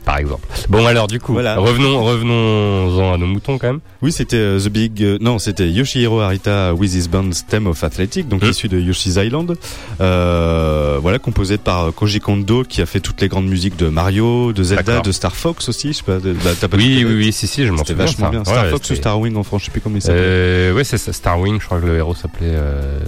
Par 0.06 0.16
exemple. 0.18 0.46
Bon, 0.70 0.86
alors, 0.86 1.06
du 1.08 1.20
coup, 1.20 1.32
Voilà. 1.34 1.58
revenons, 1.58 2.02
revenons-en 2.02 3.12
à 3.12 3.18
nos 3.18 3.26
moutons 3.26 3.58
quand 3.58 3.66
même. 3.66 3.80
Oui, 4.00 4.12
c'était 4.12 4.36
euh, 4.36 4.58
The 4.58 4.68
Big. 4.68 5.02
euh, 5.02 5.18
non, 5.20 5.38
c'était 5.38 5.68
Yoshihiro 5.68 6.20
Arita 6.20 6.72
with 6.72 6.94
his 6.94 7.08
band 7.08 7.32
Stem 7.32 7.66
of 7.66 7.82
Athletic, 7.84 8.28
donc 8.28 8.42
Mm. 8.42 8.48
issu 8.50 8.68
de 8.68 8.78
Yoshi's 8.80 9.16
Island. 9.16 9.54
Euh, 10.00 10.98
voilà, 11.02 11.18
composé 11.18 11.58
par 11.58 11.92
Koji 11.94 12.20
Kondo 12.20 12.62
qui 12.64 12.80
a 12.82 12.86
fait 12.86 13.00
toutes 13.00 13.20
les 13.20 13.28
grandes 13.28 13.46
musiques 13.48 13.76
de 13.76 13.88
Mario, 13.88 14.52
de 14.52 14.62
Zelda, 14.62 15.00
de 15.00 15.12
Star 15.12 15.34
Fox 15.34 15.68
aussi. 15.68 15.88
Je 15.88 15.98
sais 15.98 16.02
pas. 16.02 16.18
de- 16.18 16.32
bah, 16.32 16.50
pas 16.68 16.76
Oui, 16.76 17.04
oui, 17.06 17.14
oui, 17.16 17.32
si, 17.32 17.46
si, 17.46 17.66
je 17.66 17.72
m'en 17.72 17.78
souviens. 17.84 17.96
vachement 18.04 18.30
bien. 18.30 18.44
Star 18.44 18.64
Ouais, 18.64 18.70
Fox 18.70 18.90
ou 18.90 18.94
Star 18.94 19.18
Wing 19.20 19.36
en 19.36 19.42
France, 19.42 19.62
je 19.62 19.66
sais 19.66 19.70
plus 19.72 19.80
comment 19.80 19.96
il 19.96 20.02
s'appelle. 20.02 20.72
Ouais, 20.72 20.84
c'est 20.84 20.98
ça, 20.98 21.12
Starwing, 21.12 21.60
je 21.60 21.66
crois 21.66 21.80
que 21.80 21.86
le 21.86 21.96
héros 21.96 22.14
s'appelait 22.14 22.54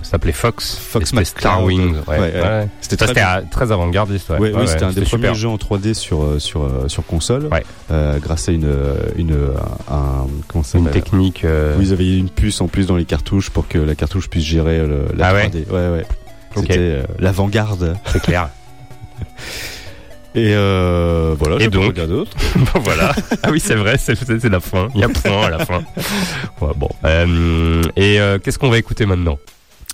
s'appelait 0.03 0.33
Fox. 0.33 0.77
Fox 0.79 1.13
McCloud. 1.13 1.27
Starwing. 1.39 1.95
Ouais, 2.09 2.19
Ouais. 2.19 2.69
C'était 2.81 2.97
très 2.97 3.73
avant-gardiste. 3.73 4.31
Ouais, 4.31 4.53
oui, 4.55 4.67
c'était 4.67 4.85
un 4.85 4.93
des 4.93 5.03
premiers 5.03 5.35
jeux 5.35 5.49
en 5.49 5.57
3D 5.57 5.95
sur 5.95 6.27
sur 6.39 6.69
sur 6.89 7.05
console, 7.07 7.47
Ouais. 7.53 7.65
euh, 7.91 8.19
grâce 8.19 8.49
à 8.49 8.53
une 8.53 8.71
une 9.17 9.37
un 9.91 10.27
comment 10.47 10.65
ça 10.65 10.79
Une 10.79 10.91
technique. 10.91 11.45
euh, 11.45 11.75
Vous 11.79 11.93
avez 11.93 12.17
une 12.19 12.31
puce 12.31 12.61
en 12.61 12.69
plus 12.69 12.87
dans 12.87 12.97
les 12.97 13.05
cartouches 13.05 13.51
pour 13.51 13.69
que 13.69 13.79
la 13.79 13.95
cartouche 13.95 14.29
puisse 14.29 14.45
gérer 14.45 14.79
le, 14.79 15.07
la 15.17 15.29
Ah 15.29 15.35
ouais 15.35 15.49
3D. 15.49 15.69
Ouais, 15.71 15.89
ouais. 15.99 16.07
C'était 16.57 16.79
euh, 16.79 17.03
l'avant-garde. 17.19 17.97
C'est 18.07 18.21
clair. 18.23 18.49
Et 20.35 20.53
euh, 20.55 21.35
voilà. 21.39 21.57
Et 21.65 21.69
donc 21.69 21.95
dire 21.95 22.07
d'autre. 22.07 22.33
Bon, 22.55 22.81
voilà. 22.81 23.13
Ah 23.43 23.51
oui, 23.51 23.61
c'est 23.61 23.75
vrai, 23.75 23.97
c'est 23.99 24.45
la 24.45 24.61
fin. 24.61 24.89
Il 24.95 25.01
y 25.01 25.05
a 25.05 25.09
point 25.09 25.47
à 25.47 25.51
la 25.51 25.65
fin. 25.65 25.83
Ouais, 26.61 26.73
bon. 26.77 26.89
Euh, 27.05 27.83
et 27.97 28.21
euh, 28.21 28.39
qu'est-ce 28.39 28.59
qu'on 28.59 28.69
va 28.69 28.79
écouter 28.79 29.07
maintenant? 29.07 29.39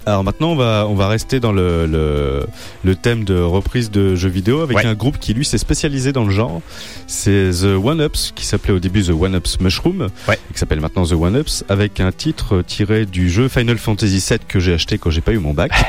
Alors 0.07 0.23
maintenant, 0.23 0.51
on 0.53 0.57
va 0.57 0.87
on 0.89 0.95
va 0.95 1.09
rester 1.09 1.41
dans 1.41 1.53
le 1.53 1.87
le, 1.87 2.47
le 2.83 2.95
thème 2.95 3.25
de 3.25 3.39
reprise 3.41 3.91
de 3.91 4.15
jeux 4.15 4.29
vidéo 4.29 4.61
avec 4.61 4.77
Ouais. 4.77 4.85
un 4.87 4.95
groupe 4.95 5.19
qui 5.19 5.33
lui 5.35 5.45
s'est 5.47 5.57
spécialisé 5.59 6.13
dans 6.13 6.25
le 6.25 6.31
genre. 6.31 6.61
C'est 7.07 7.51
The 7.63 7.79
One 7.83 8.01
Ups 8.03 8.33
qui 8.35 8.45
s'appelait 8.45 8.75
au 8.75 8.79
début 8.81 9.03
The 9.03 9.11
One 9.19 9.35
Ups 9.37 9.61
Mushroom, 9.61 10.09
Ouais. 10.29 10.39
et 10.51 10.53
qui 10.53 10.59
s'appelle 10.59 10.81
maintenant 10.81 11.07
The 11.07 11.13
One 11.13 11.37
Ups, 11.37 11.65
avec 11.69 12.01
un 12.01 12.13
titre 12.13 12.63
tiré 12.67 13.07
du 13.07 13.31
jeu 13.31 13.49
Final 13.49 13.79
Fantasy 13.79 14.23
VII 14.29 14.39
que 14.47 14.61
j'ai 14.61 14.75
acheté 14.75 14.99
quand 14.99 15.11
j'ai 15.11 15.21
pas 15.23 15.33
eu 15.33 15.39
mon 15.39 15.55
bac. 15.55 15.71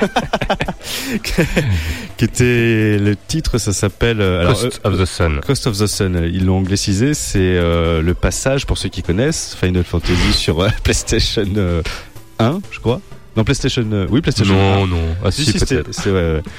qui 2.17 2.25
était 2.25 2.97
le 2.97 3.15
titre, 3.27 3.57
ça 3.57 3.73
s'appelle 3.73 4.21
euh, 4.21 4.41
alors, 4.41 4.59
Coast 4.61 4.81
of 4.83 4.97
the 4.99 5.05
Sun. 5.05 5.41
Cost 5.45 5.67
of 5.67 5.77
the 5.77 5.87
Sun, 5.87 6.29
ils 6.31 6.45
l'ont 6.45 6.57
anglicisé, 6.59 7.13
c'est 7.13 7.39
euh, 7.39 8.01
le 8.01 8.13
passage, 8.13 8.65
pour 8.65 8.77
ceux 8.77 8.89
qui 8.89 9.01
connaissent, 9.03 9.57
Final 9.59 9.83
Fantasy 9.83 10.33
sur 10.33 10.61
euh, 10.61 10.69
PlayStation 10.83 11.45
euh, 11.57 11.81
1, 12.39 12.59
je 12.71 12.79
crois. 12.79 13.01
Non, 13.37 13.43
PlayStation, 13.43 13.85
euh, 13.91 14.07
oui, 14.09 14.21
PlayStation 14.21 14.53
1. 14.55 14.57
Non, 14.79 14.87
non. 14.87 15.01
Ah 15.23 15.31
Si, 15.31 15.43
si, 15.45 15.51
si, 15.51 15.59
c'était- 15.59 15.75
peut-être. 15.83 15.93
c'est 15.93 16.09
ouais, 16.11 16.33
ouais. 16.35 16.41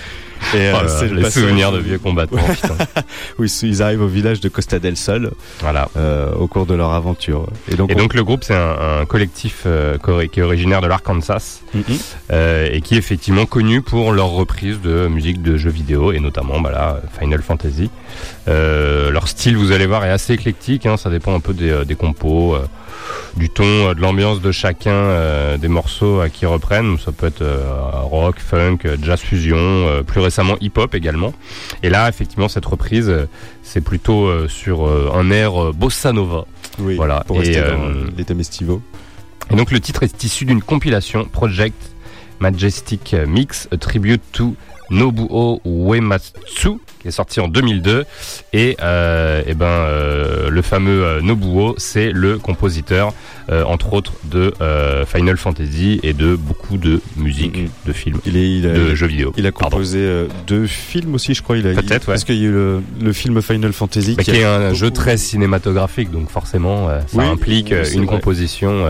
Et 0.55 0.59
euh, 0.59 0.73
là 0.75 0.83
là, 0.83 0.89
c'est 0.89 1.09
le 1.09 1.23
les 1.23 1.31
souvenirs 1.31 1.73
de 1.73 1.79
vieux 1.79 1.99
combattants. 1.99 2.37
putain. 2.37 2.77
où 3.39 3.45
ils, 3.63 3.83
arrivent 3.83 4.03
au 4.03 4.07
village 4.07 4.39
de 4.41 4.51
Costa 4.51 4.79
del 4.79 4.99
Sol 4.99 5.31
Voilà. 5.61 5.89
euh, 5.97 6.31
au 6.35 6.47
cours 6.47 6.67
de 6.67 6.75
leur 6.75 6.93
aventure. 6.93 7.47
Et 7.73 7.75
donc, 7.75 7.91
Et 7.91 7.95
on- 7.95 7.99
donc 7.99 8.13
le 8.13 8.23
groupe 8.23 8.45
c'est 8.45 8.55
un, 8.55 9.01
un 9.01 9.07
collectif 9.07 9.63
euh, 9.65 9.97
qui 10.31 10.41
est 10.41 10.43
originaire 10.43 10.83
de 10.83 10.89
l'Arkansas 10.89 11.63
Mhm. 11.73 11.83
euh, 12.33 12.69
et 12.71 12.83
qui 12.83 12.97
est 12.97 12.99
effectivement 12.99 13.47
connu 13.47 13.81
pour 13.81 14.13
leur 14.13 14.29
reprise 14.29 14.79
de 14.83 15.07
musique 15.09 15.41
de 15.41 15.57
jeux 15.57 15.71
vidéo 15.71 16.13
et 16.13 16.21
notamment 16.21 16.61
bah 16.61 16.71
là, 16.71 17.01
Final 17.19 17.41
Fantasy. 17.41 17.89
Euh, 18.49 19.11
leur 19.11 19.29
style, 19.29 19.57
vous 19.57 19.73
allez 19.73 19.87
voir, 19.87 20.05
est 20.05 20.11
assez 20.11 20.35
éclectique. 20.35 20.85
Hein, 20.85 20.99
ça 20.99 21.09
dépend 21.09 21.35
un 21.35 21.41
peu 21.41 21.55
des, 21.55 21.71
euh, 21.71 21.85
des 21.87 21.95
compos, 21.97 22.55
euh, 22.57 22.67
du 23.37 23.51
ton, 23.51 23.65
euh, 23.65 23.95
de 23.95 24.01
l'ambiance 24.01 24.41
de 24.41 24.53
chacun 24.53 24.91
euh, 24.91 25.59
des 25.59 25.69
morceaux 25.69 26.21
euh, 26.21 26.29
qui 26.29 26.47
reprennent. 26.47 26.99
Ça 26.99 27.13
peut 27.13 27.27
être 27.27 27.45
rock, 28.03 28.37
funk, 28.39 28.79
jazz 29.03 29.21
fusion, 29.21 30.03
plus 30.07 30.21
récemment 30.21 30.57
hip-hop 30.61 30.95
également. 30.95 31.33
Et 31.83 31.91
là, 31.91 32.09
effectivement, 32.09 32.49
cette 32.49 32.67
reprise, 32.67 33.13
c'est 33.63 33.81
plutôt 33.81 34.49
sur 34.49 34.87
un 35.15 35.31
air 35.31 35.73
bossa 35.73 36.13
nova. 36.13 36.47
oui, 36.79 36.97
voilà. 36.97 37.25
pour 37.27 37.37
Et, 37.37 37.41
rester 37.41 37.59
euh, 37.59 37.77
dans 37.77 38.17
les 38.17 38.25
thèmes 38.25 38.41
estivaux. 38.41 38.83
Et 39.51 39.57
donc 39.57 39.71
le 39.71 39.81
titre 39.81 40.03
est 40.03 40.25
issu 40.25 40.45
d'une 40.45 40.63
compilation 40.63 41.25
Project 41.25 41.91
Majestic 42.41 43.15
Mix, 43.27 43.69
a 43.71 43.77
tribute 43.77 44.23
to 44.33 44.57
Nobuo 44.91 45.61
Uematsu, 45.65 46.79
qui 47.01 47.09
est 47.09 47.11
sorti 47.11 47.41
en 47.41 47.49
2002. 47.49 48.05
Et, 48.53 48.77
euh, 48.83 49.43
eh 49.47 49.55
ben, 49.55 49.67
euh, 49.67 50.49
le 50.51 50.63
fameux 50.63 51.05
euh, 51.05 51.21
Nobuo, 51.21 51.75
c'est 51.79 52.11
le 52.13 52.39
compositeur, 52.39 53.13
euh, 53.51 53.65
entre 53.65 53.93
autres, 53.93 54.13
de 54.25 54.53
euh, 54.61 55.05
Final 55.07 55.37
Fantasy 55.37 56.01
et 56.03 56.13
de 56.13 56.35
beaucoup 56.37 56.77
de 56.79 57.01
musique, 57.17 57.57
Mhm. 57.57 57.69
de 57.87 57.93
films, 57.93 58.19
Il, 58.27 58.37
est, 58.37 58.51
il, 58.59 58.67
a, 58.67 58.73
de 58.73 58.95
jeux 58.95 59.07
vidéo. 59.07 59.33
il 59.37 59.47
a 59.47 59.53
composé 59.53 59.99
euh, 60.01 60.29
deux 60.47 60.67
films 60.67 61.15
aussi, 61.15 61.35
je 61.35 61.43
crois. 61.43 61.57
Il 61.59 61.67
a, 61.67 61.75
Peut-être, 61.75 62.09
ouais. 62.09 62.15
Parce 62.15 62.25
qu'il 62.25 62.37
y 62.37 62.45
a 62.45 62.49
eu 62.49 62.53
le, 62.53 62.83
le 63.01 63.13
film 63.13 63.41
Final 63.43 63.73
Fantasy 63.73 64.15
Bah, 64.15 64.23
qui, 64.25 64.33
qui 64.33 64.39
est 64.39 64.45
un 64.45 64.73
jeu 64.75 64.91
très 64.91 65.17
cinématographique, 65.17 66.11
donc 66.11 66.31
forcément, 66.31 66.89
ça 66.89 67.05
Oui, 67.15 67.25
implique 67.25 67.71
une 67.71 68.05
vrai. 68.05 68.07
composition 68.07 68.85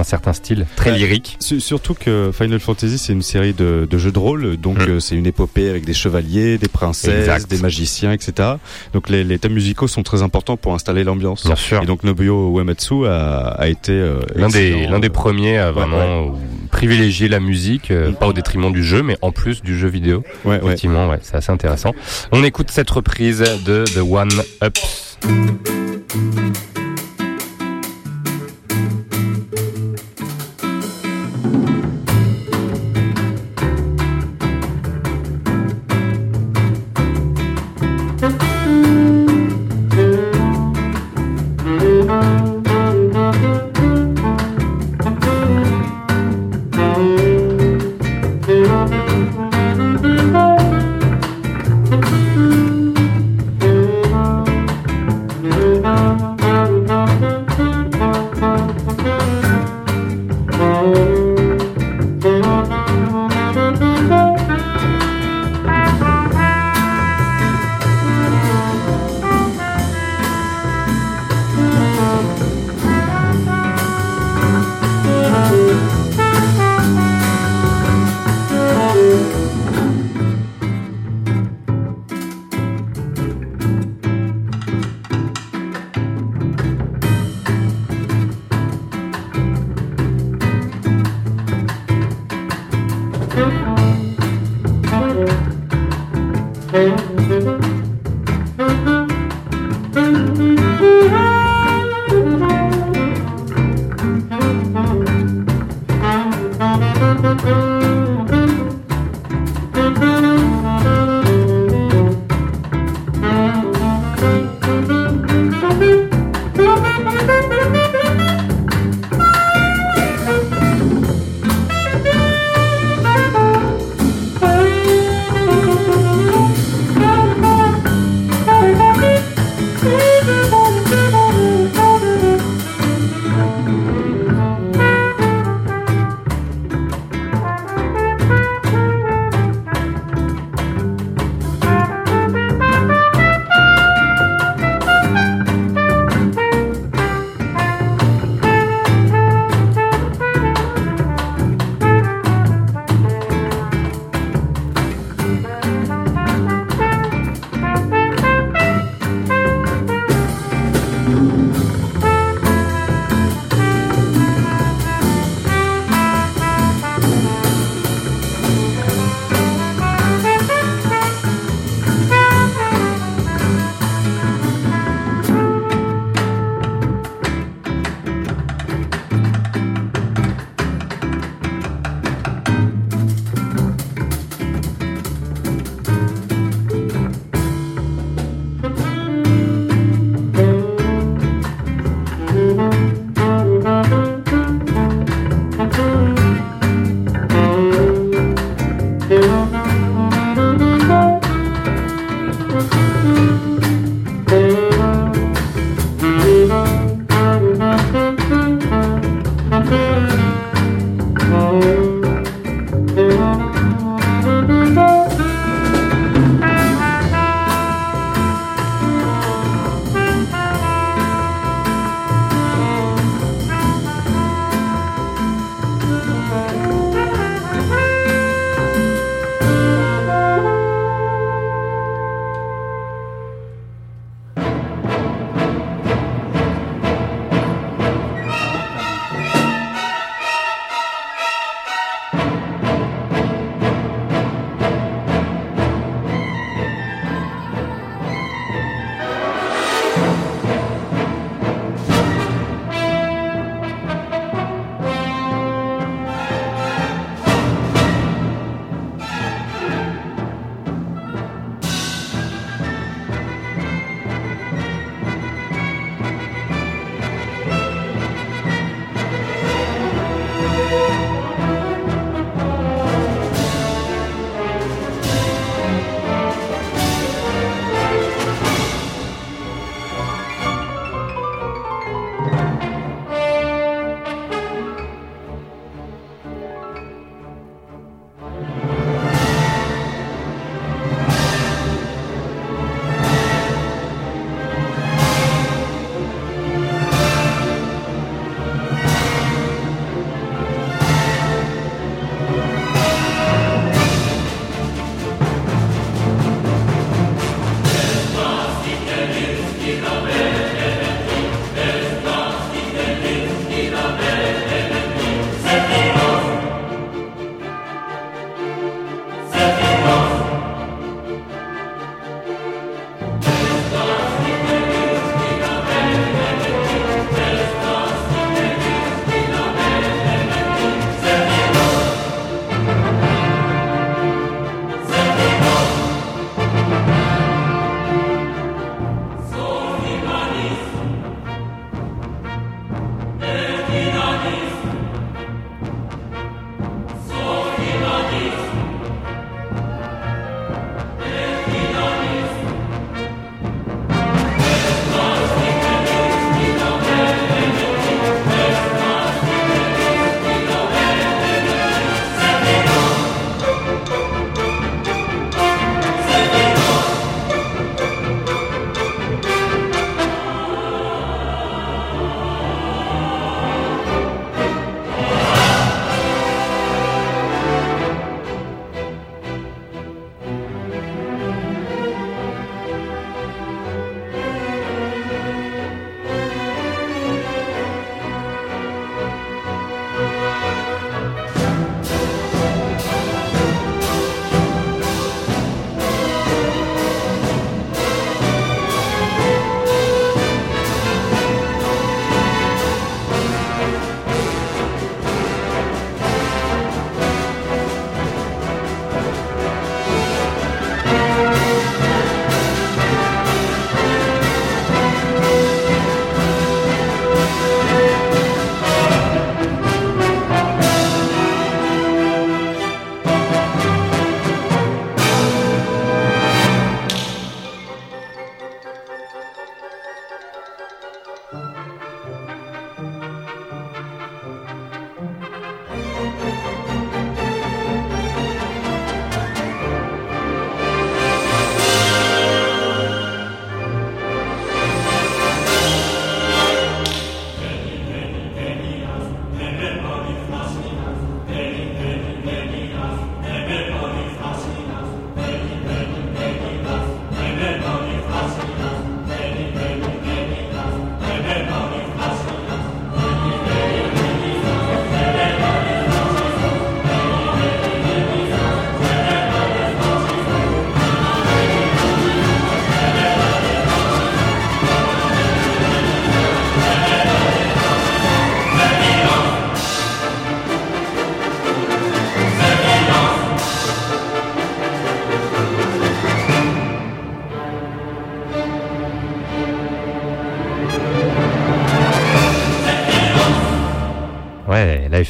d'un 0.00 0.04
certain 0.04 0.32
style, 0.32 0.66
très 0.76 0.92
lyrique. 0.96 1.36
Su- 1.40 1.60
Surtout 1.60 1.94
que 1.94 2.30
Final 2.32 2.58
Fantasy 2.58 2.96
c'est 2.98 3.12
une 3.12 3.22
série 3.22 3.52
de, 3.52 3.86
de 3.88 3.98
jeux 3.98 4.12
de 4.12 4.18
rôle, 4.18 4.56
donc 4.56 4.78
Mm. 4.78 4.90
euh, 4.92 5.00
c'est 5.00 5.14
une 5.14 5.26
épopée 5.26 5.68
avec 5.68 5.84
des 5.84 5.92
chevaliers, 5.94 6.56
des 6.58 6.68
princesses, 6.68 7.28
Exact. 7.28 7.50
des 7.50 7.58
magiciens, 7.58 8.12
etc. 8.12 8.50
Donc 8.94 9.08
les, 9.10 9.24
les 9.24 9.38
thèmes 9.38 9.52
musicaux 9.52 9.88
sont 9.88 10.02
très 10.02 10.22
importants 10.22 10.56
pour 10.56 10.72
installer 10.74 11.04
l'ambiance. 11.04 11.44
Bien 11.46 11.56
sûr. 11.56 11.82
Et 11.82 11.86
donc 11.86 12.02
Nobuo 12.02 12.58
Uematsu 12.58 13.06
a, 13.06 13.48
a 13.58 13.68
été 13.68 13.92
euh, 13.92 14.20
L'un 14.34 14.48
des, 14.48 14.68
excellent, 14.70 14.90
l'un 14.92 14.98
des 15.00 15.08
euh, 15.08 15.12
premiers 15.12 15.58
à 15.58 15.70
vraiment 15.70 16.34
privilégier 16.70 17.28
la 17.28 17.40
musique, 17.40 17.90
euh, 17.90 18.10
Mm. 18.10 18.14
pas 18.14 18.26
au 18.28 18.32
détriment 18.32 18.72
du 18.72 18.82
jeu, 18.82 19.02
mais 19.02 19.16
en 19.20 19.32
plus 19.32 19.62
du 19.62 19.78
jeu 19.78 19.88
vidéo. 19.88 20.22
Ouais, 20.44 20.52
ouais. 20.56 20.60
Effectivement, 20.64 21.08
ouais, 21.10 21.18
c'est 21.22 21.36
assez 21.36 21.52
intéressant. 21.52 21.92
On 22.32 22.42
écoute 22.42 22.70
cette 22.70 22.90
reprise 22.90 23.40
de 23.66 23.84
The 23.84 23.98
One 23.98 24.30
Ups. 24.64 25.18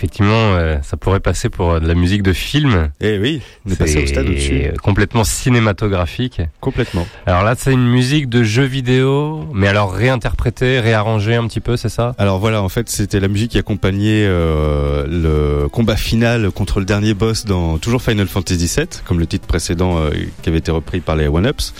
Effectivement, 0.00 0.54
euh, 0.54 0.78
ça 0.82 0.96
pourrait 0.96 1.20
passer 1.20 1.50
pour 1.50 1.72
euh, 1.72 1.80
de 1.80 1.86
la 1.86 1.94
musique 1.94 2.22
de 2.22 2.32
film. 2.32 2.88
Eh 3.02 3.18
oui, 3.18 3.42
on 3.66 3.70
est 3.72 3.76
passé 3.76 4.02
au 4.02 4.06
stade 4.06 4.26
au-dessus. 4.26 4.70
Complètement 4.82 5.24
cinématographique. 5.24 6.40
Complètement. 6.60 7.06
Alors 7.26 7.44
là, 7.44 7.54
c'est 7.56 7.70
une 7.72 7.86
musique 7.86 8.30
de 8.30 8.42
jeu 8.42 8.62
vidéo, 8.64 9.44
mais 9.52 9.68
alors 9.68 9.92
réinterprétée, 9.92 10.80
réarrangée 10.80 11.34
un 11.34 11.46
petit 11.46 11.60
peu, 11.60 11.76
c'est 11.76 11.90
ça? 11.90 12.14
Alors 12.16 12.38
voilà, 12.38 12.62
en 12.62 12.70
fait, 12.70 12.88
c'était 12.88 13.20
la 13.20 13.28
musique 13.28 13.50
qui 13.50 13.58
accompagnait 13.58 14.24
euh, 14.26 15.04
le 15.06 15.68
combat 15.68 15.96
final 15.96 16.50
contre 16.50 16.78
le 16.80 16.86
dernier 16.86 17.12
boss 17.12 17.44
dans 17.44 17.76
toujours 17.76 18.00
Final 18.00 18.26
Fantasy 18.26 18.72
VII, 18.74 18.86
comme 19.04 19.18
le 19.18 19.26
titre 19.26 19.46
précédent 19.46 19.98
euh, 19.98 20.10
qui 20.42 20.48
avait 20.48 20.58
été 20.58 20.70
repris 20.70 21.00
par 21.00 21.14
les 21.14 21.28
One 21.28 21.46
Ups. 21.46 21.74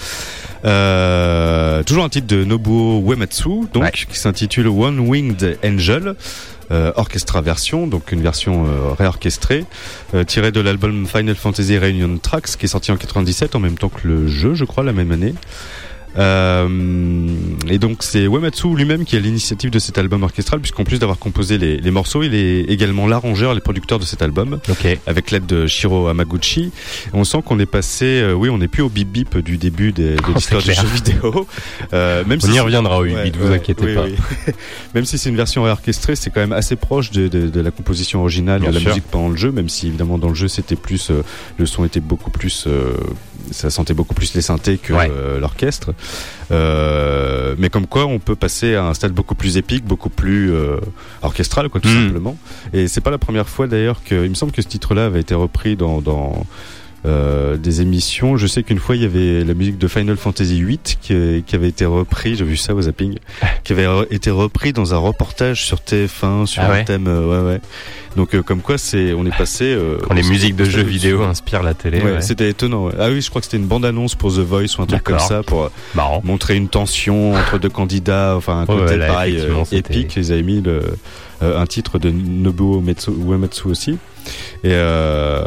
Euh, 0.67 1.83
toujours 1.85 2.05
un 2.05 2.11
titre 2.11 2.27
de 2.27 2.45
Nobuo 2.45 3.03
Uematsu, 3.11 3.67
donc 3.73 3.83
Ouais. 3.83 3.91
qui 3.93 4.19
s'intitule 4.19 4.69
One 4.69 5.01
Winged 5.01 5.59
Angel. 5.65 6.15
Euh, 6.73 6.93
orchestra 6.95 7.41
version, 7.41 7.89
donc 7.89 8.13
une 8.13 8.23
version 8.23 8.65
euh, 8.65 8.93
réorchestrée, 8.97 9.65
euh, 10.15 10.23
tirée 10.23 10.53
de 10.53 10.61
l'album 10.61 11.05
Final 11.05 11.35
Fantasy 11.35 11.77
Reunion 11.77 12.17
Tracks, 12.19 12.57
qui 12.57 12.67
est 12.67 12.69
sorti 12.69 12.93
en 12.93 12.97
97 12.97 13.57
en 13.57 13.59
même 13.59 13.77
temps 13.77 13.89
que 13.89 14.07
le 14.07 14.29
jeu, 14.29 14.55
je 14.55 14.65
crois, 14.65 14.85
la 14.85 14.93
même 14.93 15.11
année. 15.11 15.35
Euh, 16.19 17.29
et 17.69 17.79
donc 17.79 17.99
c'est 18.03 18.25
Uematsu 18.25 18.75
lui-même 18.75 19.05
qui 19.05 19.17
a 19.17 19.21
l'initiative 19.21 19.71
de 19.71 19.79
cet 19.79 19.99
album 19.99 20.23
orchestral, 20.23 20.61
puisqu'en 20.61 20.85
plus 20.85 20.99
d'avoir 20.99 21.19
composé 21.19 21.59
les, 21.59 21.77
les 21.79 21.91
morceaux, 21.91 22.23
il 22.23 22.35
est 22.35 22.63
également 22.63 23.07
l'arrangeur, 23.07 23.55
les 23.55 23.61
producteurs 23.61 23.99
de 23.99 24.05
cet 24.05 24.23
album 24.23 24.59
Ok. 24.69 24.99
avec 25.07 25.31
l'aide 25.31 25.47
de 25.47 25.67
Shiro 25.67 26.09
Hamaguchi. 26.09 26.73
On 27.13 27.25
sent 27.25 27.39
qu'on 27.45 27.59
est 27.59 27.67
passé, 27.67 28.05
euh, 28.07 28.33
oui, 28.33 28.49
on 28.51 28.59
n'est 28.59 28.69
plus 28.69 28.83
au 28.83 28.89
bip 28.89 29.09
bip 29.09 29.39
du 29.39 29.57
début 29.57 29.93
des- 29.93 30.17
de 30.17 30.21
Oh, 30.29 30.33
l'histoire 30.35 30.63
du 30.63 30.73
jeu 30.73 30.87
vidéo. 30.87 31.47
Euh, 31.93 32.25
même 32.25 32.39
On 32.43 32.47
si 32.47 32.53
y 32.55 32.61
reviendra 32.61 32.99
au 32.99 33.05
Ouais, 33.05 33.25
8 33.25 33.37
vous 33.37 33.49
ouais, 33.49 33.55
inquiétez 33.57 33.85
oui, 33.85 33.95
pas. 33.95 34.05
oui. 34.05 34.15
même 34.95 35.05
si 35.05 35.19
c'est 35.19 35.29
une 35.31 35.37
version 35.37 35.63
réorchestrée, 35.63 36.17
c'est 36.17 36.31
quand 36.31 36.41
même 36.41 36.53
assez 36.53 36.77
proche 36.77 37.11
de, 37.11 37.29
de, 37.29 37.49
de 37.49 37.61
la 37.61 37.71
composition 37.71 38.21
originale, 38.21 38.61
Bien 38.61 38.71
de 38.71 38.75
la 38.75 38.81
sûr. 38.81 38.89
musique 38.91 39.05
pendant 39.11 39.29
le 39.29 39.37
jeu, 39.37 39.51
même 39.53 39.69
si 39.69 39.87
évidemment 39.89 40.19
dans 40.19 40.29
le 40.29 40.35
jeu 40.35 40.49
c'était 40.49 40.77
plus, 40.77 41.11
euh, 41.11 41.23
le 41.59 41.67
son 41.67 41.85
était 41.85 42.01
beaucoup 42.01 42.31
plus, 42.31 42.65
euh, 42.67 42.95
ça 43.51 43.71
sentait 43.71 43.95
beaucoup 43.95 44.15
plus 44.15 44.35
les 44.35 44.43
synthés 44.43 44.79
que 44.79 44.93
Ouais. 44.93 45.11
euh, 45.11 45.39
l'orchestre. 45.41 45.93
Euh, 46.51 47.55
mais 47.59 47.69
comme 47.71 47.87
quoi, 47.87 48.07
on 48.07 48.19
peut 48.19 48.37
passer 48.37 48.75
à 48.75 48.85
un 48.87 48.95
stade 48.95 49.13
beaucoup 49.13 49.35
plus 49.35 49.57
épique, 49.57 49.85
beaucoup 49.85 50.11
plus 50.11 50.53
euh, 50.53 50.77
orchestral, 51.23 51.69
quoi, 51.69 51.81
tout 51.81 51.89
Mm. 51.89 52.07
simplement. 52.07 52.37
Et 52.73 52.89
c'est 52.89 53.01
pas 53.01 53.11
la 53.11 53.19
première 53.19 53.49
fois 53.49 53.67
d'ailleurs 53.67 54.03
que, 54.05 54.25
il 54.25 54.31
me 54.31 54.35
semble 54.35 54.53
que 54.53 54.63
ce 54.63 54.69
titre-là 54.69 55.07
avait 55.07 55.21
été 55.21 55.35
repris 55.35 55.77
dans, 55.77 56.01
dans 56.01 56.45
euh, 57.07 57.57
des 57.57 57.81
émissions. 57.81 58.37
Je 58.37 58.47
sais 58.47 58.63
qu'une 58.63 58.79
fois 58.79 58.97
il 58.97 59.03
y 59.03 59.05
avait 59.05 59.45
la 59.45 59.55
musique 59.55 59.79
de 59.79 59.89
Final 59.89 60.17
Fantasy 60.17 60.63
VIII 60.63 60.79
qui, 60.79 61.43
qui 61.47 61.55
avait 61.57 61.69
été 61.69 61.85
repris. 61.87 62.37
J'ai 62.37 62.45
vu 62.45 62.57
ça 62.57 62.75
au 62.75 62.83
zapping, 62.83 63.17
qui 63.65 63.73
avait 63.73 63.87
été 64.11 64.31
repris 64.31 64.73
dans 64.73 64.93
un 64.95 64.99
reportage 64.99 65.65
sur 65.65 65.79
TF1 65.79 66.47
sur 66.47 66.63
Ah 66.63 66.73
un 66.73 66.85
thème. 66.85 67.07
euh, 67.09 67.45
ouais, 67.47 67.53
ouais. 67.55 67.61
Donc 68.17 68.35
euh, 68.35 68.43
comme 68.43 68.61
quoi, 68.61 68.77
c'est, 68.77 69.13
on 69.15 69.25
est 69.25 69.37
passé. 69.37 69.65
Euh, 69.67 69.99
Quand 70.09 70.15
les 70.15 70.23
musiques 70.25 70.57
de 70.57 70.65
jeux 70.65 70.83
vidéo 70.83 71.23
inspirent 71.23 71.63
la 71.63 71.75
télé. 71.75 72.01
Ouais. 72.01 72.21
C'était 72.21 72.51
étonnant. 72.51 72.89
Ah 72.99 73.09
oui, 73.09 73.21
je 73.21 73.31
crois 73.31 73.41
que 73.41 73.47
c'était 73.47 73.57
une 73.57 73.67
bande-annonce 73.69 74.15
pour 74.17 74.33
The 74.33 74.39
Voice 74.41 74.77
ou 74.79 74.83
un 74.83 74.87
truc 74.87 75.03
comme 75.05 75.19
ça 75.21 75.43
pour 75.43 75.71
Marrant. 75.95 76.21
montrer 76.25 76.57
une 76.57 76.69
tension 76.69 77.35
entre 77.35 77.59
deux 77.59 77.69
candidats, 77.69 78.35
enfin 78.37 78.63
un 78.63 78.67
côté 78.67 78.97
là, 78.97 79.07
pareil 79.07 79.41
épique. 79.73 80.17
Ils 80.17 80.33
avaient 80.33 80.43
mis 80.43 80.61
le, 80.61 80.83
euh, 81.43 81.59
un 81.61 81.67
titre 81.67 81.99
de 81.99 82.11
Nobuo 82.11 82.83
Uematsu 82.83 83.69
aussi. 83.69 83.97
Et 84.65 84.73
euh, 84.73 85.43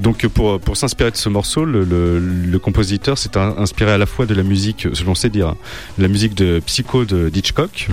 donc 0.00 0.26
pour 0.26 0.76
s'inspirer 0.76 1.10
de 1.10 1.16
ce 1.16 1.28
morceau, 1.28 1.64
le, 1.64 2.58
compositeur 2.58 3.18
s'est 3.18 3.36
in- 3.36 3.54
inspiré 3.58 3.92
à 3.92 3.98
la 3.98 4.06
fois 4.06 4.26
de 4.26 4.34
la 4.34 4.42
musique, 4.42 4.88
selon 4.92 5.14
ses 5.14 5.30
dires, 5.30 5.48
hein, 5.48 5.56
de 5.98 6.02
la 6.02 6.08
musique 6.08 6.34
de 6.34 6.60
Psycho 6.64 7.04
de 7.04 7.30
Hitchcock. 7.34 7.88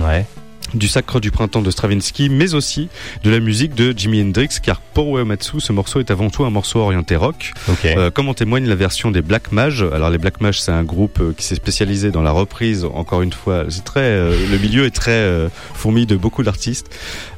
Du 0.74 0.88
Sacre 0.88 1.20
du 1.20 1.30
printemps 1.30 1.62
de 1.62 1.70
Stravinsky, 1.70 2.28
mais 2.28 2.54
aussi 2.54 2.88
de 3.24 3.30
la 3.30 3.40
musique 3.40 3.74
de 3.74 3.92
Jimi 3.96 4.22
Hendrix, 4.22 4.58
car 4.62 4.80
pour 4.80 5.18
Uematsu, 5.18 5.60
ce 5.60 5.72
morceau 5.72 6.00
est 6.00 6.10
avant 6.10 6.30
tout 6.30 6.44
un 6.44 6.50
morceau 6.50 6.80
orienté 6.80 7.16
rock. 7.16 7.52
Euh, 7.84 8.10
comme 8.10 8.28
en 8.28 8.34
témoigne 8.34 8.66
la 8.66 8.74
version 8.74 9.10
des 9.10 9.22
Black 9.22 9.52
Mage. 9.52 9.84
Alors 9.92 10.10
les 10.10 10.18
Black 10.18 10.40
Mage, 10.40 10.60
c'est 10.60 10.72
un 10.72 10.84
groupe 10.84 11.18
euh, 11.20 11.32
qui 11.36 11.44
s'est 11.44 11.54
spécialisé 11.54 12.10
dans 12.10 12.22
la 12.22 12.30
reprise. 12.30 12.84
Encore 12.84 13.22
une 13.22 13.32
fois, 13.32 13.64
c'est 13.68 13.84
très, 13.84 14.00
euh, 14.00 14.36
le 14.50 14.58
milieu 14.58 14.84
est 14.84 14.90
très 14.90 15.10
euh, 15.12 15.48
fourmi 15.74 16.06
de 16.06 16.16
beaucoup 16.16 16.42
d'artistes. 16.42 16.88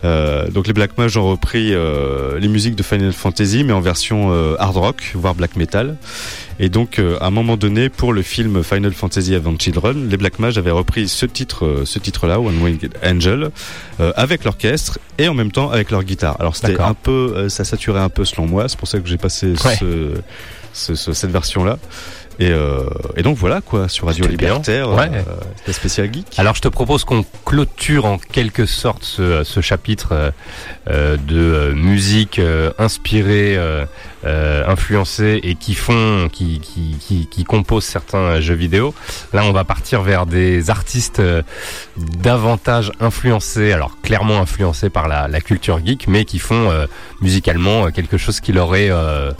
Donc 0.03 0.67
les 0.67 0.75
Black 0.75 0.99
Mage 0.99 1.17
ont 1.17 1.31
repris 1.31 1.73
les 1.75 2.49
musiques 2.49 2.77
de 2.77 2.83
Final 2.83 3.13
Fantasy, 3.13 3.65
mais 3.65 3.73
en 3.73 3.81
version 3.81 4.31
hard 4.59 4.77
rock, 4.77 5.13
voire 5.15 5.35
black 5.35 5.57
metal. 5.57 5.97
Et 6.61 6.69
donc, 6.69 6.99
euh, 6.99 7.17
à 7.21 7.27
un 7.27 7.31
moment 7.31 7.57
donné, 7.57 7.89
pour 7.89 8.13
le 8.13 8.23
film 8.23 8.63
Final 8.63 8.93
Fantasy 8.93 9.35
Avant 9.35 9.57
Children, 9.59 10.09
les 10.09 10.17
Black 10.17 10.39
Mage 10.39 10.57
avaient 10.57 10.71
repris 10.71 11.09
ce 11.09 11.27
titre, 11.27 11.67
euh, 11.67 11.85
ce 11.85 11.99
titre-là, 11.99 12.39
One 12.39 12.63
Winged 12.63 12.95
Angel, 13.05 13.24
euh, 13.31 14.13
avec 14.17 14.45
l'orchestre 14.45 14.99
et 15.19 15.29
en 15.29 15.35
même 15.35 15.53
temps 15.53 15.71
avec 15.71 15.91
leur 15.91 16.03
guitare. 16.05 16.37
Alors 16.41 16.57
c'était 16.57 16.81
un 16.81 16.95
peu, 16.95 17.33
euh, 17.37 17.49
ça 17.49 17.65
saturait 17.65 18.01
un 18.01 18.09
peu 18.09 18.25
selon 18.25 18.47
moi. 18.47 18.69
C'est 18.69 18.79
pour 18.79 18.89
ça 18.89 18.99
que 19.01 19.07
j'ai 19.09 19.19
passé 19.19 19.49
Ouais. 19.65 19.77
ce, 19.77 20.15
ce- 20.75 20.95
ce- 20.95 21.15
cette 21.15 21.31
version-là. 21.31 21.79
Et, 22.41 22.51
euh, 22.51 22.83
et 23.17 23.23
donc 23.23 23.37
voilà 23.37 23.61
quoi, 23.61 23.89
sur 23.89 24.09
Radio. 24.09 24.27
Libertaire, 24.27 24.91
Ouais. 24.91 25.09
euh, 25.09 25.23
la 25.69 25.73
spéciale 25.73 26.13
geek. 26.13 26.27
Alors 26.37 26.57
je 26.57 26.63
te 26.63 26.67
propose 26.67 27.05
qu'on 27.05 27.25
clôture 27.45 28.07
en 28.07 28.19
quelque 28.19 28.67
sorte 28.67 29.05
ce, 29.05 29.45
ce 29.45 29.61
chapitre 29.61 30.09
euh, 30.11 30.31
euh, 30.91 31.17
de 31.17 31.39
euh, 31.39 31.75
musique 31.77 32.41
euh, 32.41 32.73
inspirée, 32.77 33.57
euh, 33.57 33.85
euh, 34.25 34.65
influencée 34.67 35.39
et 35.45 35.55
qui 35.55 35.75
font, 35.77 36.29
qui, 36.29 36.59
qui, 36.59 36.97
qui, 36.99 37.29
qui 37.29 37.45
composent 37.45 37.85
certains 37.85 38.41
jeux 38.41 38.55
vidéo. 38.57 38.97
Là, 39.33 39.45
on 39.45 39.53
va 39.53 39.63
partir 39.63 40.03
vers 40.03 40.27
des 40.27 40.71
artistes 40.71 41.21
euh, 41.21 41.43
davantage 41.97 42.91
influencés, 42.99 43.71
alors 43.73 43.97
clairement 44.03 44.41
influencés 44.41 44.91
par 44.91 45.07
la, 45.07 45.29
la 45.29 45.41
culture 45.41 45.79
geek, 45.85 46.09
mais 46.09 46.25
qui 46.25 46.41
font 46.41 46.69
euh, 46.71 46.87
musicalement 47.21 47.93
quelque 47.93 48.19
chose 48.19 48.41
qui 48.41 48.53
leur 48.53 48.75
est 48.75 48.91
euh, 48.91 49.31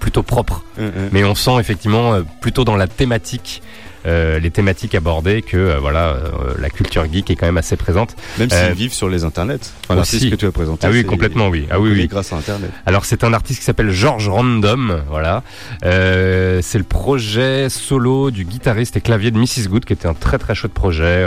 plutôt 0.00 0.24
propre. 0.24 0.64
Euh, 0.78 0.90
euh. 0.96 1.08
Mais 1.12 1.22
on 1.22 1.36
sent 1.36 1.60
effectivement 1.60 2.14
euh, 2.14 2.22
plutôt 2.40 2.64
dans 2.64 2.76
la 2.76 2.88
thématique, 2.88 3.62
euh, 4.06 4.38
les 4.38 4.50
thématiques 4.50 4.94
abordées, 4.94 5.42
que 5.42 5.56
euh, 5.56 5.78
voilà, 5.78 6.08
euh, 6.08 6.54
la 6.58 6.70
culture 6.70 7.04
geek 7.10 7.30
est 7.30 7.36
quand 7.36 7.46
même 7.46 7.58
assez 7.58 7.76
présente. 7.76 8.16
Même 8.38 8.50
s'ils 8.50 8.72
vivent 8.72 8.92
sur 8.92 9.08
les 9.08 9.24
internets. 9.24 9.72
Enfin, 9.84 10.00
aussi. 10.00 10.14
l'artiste 10.14 10.30
que 10.30 10.36
tu 10.36 10.46
as 10.46 10.52
présenté. 10.52 10.86
Ah 10.86 10.90
oui, 10.90 11.04
complètement, 11.04 11.48
oui. 11.48 11.66
Ah 11.70 11.80
oui, 11.80 11.90
oui. 11.92 12.06
Grâce 12.06 12.32
à 12.32 12.36
Internet. 12.36 12.70
Alors 12.86 13.04
c'est 13.04 13.24
un 13.24 13.32
artiste 13.32 13.60
qui 13.60 13.64
s'appelle 13.64 13.90
George 13.90 14.28
Random, 14.28 15.02
voilà. 15.08 15.42
C'est 15.82 16.78
le 16.78 16.84
projet 16.84 17.68
solo 17.68 18.30
du 18.30 18.44
guitariste 18.44 18.96
et 18.96 19.00
clavier 19.00 19.30
de 19.30 19.38
Mrs 19.38 19.68
Good, 19.68 19.84
qui 19.84 19.92
était 19.92 20.08
un 20.08 20.14
très 20.14 20.38
très 20.38 20.54
chouette 20.54 20.72
projet, 20.72 21.26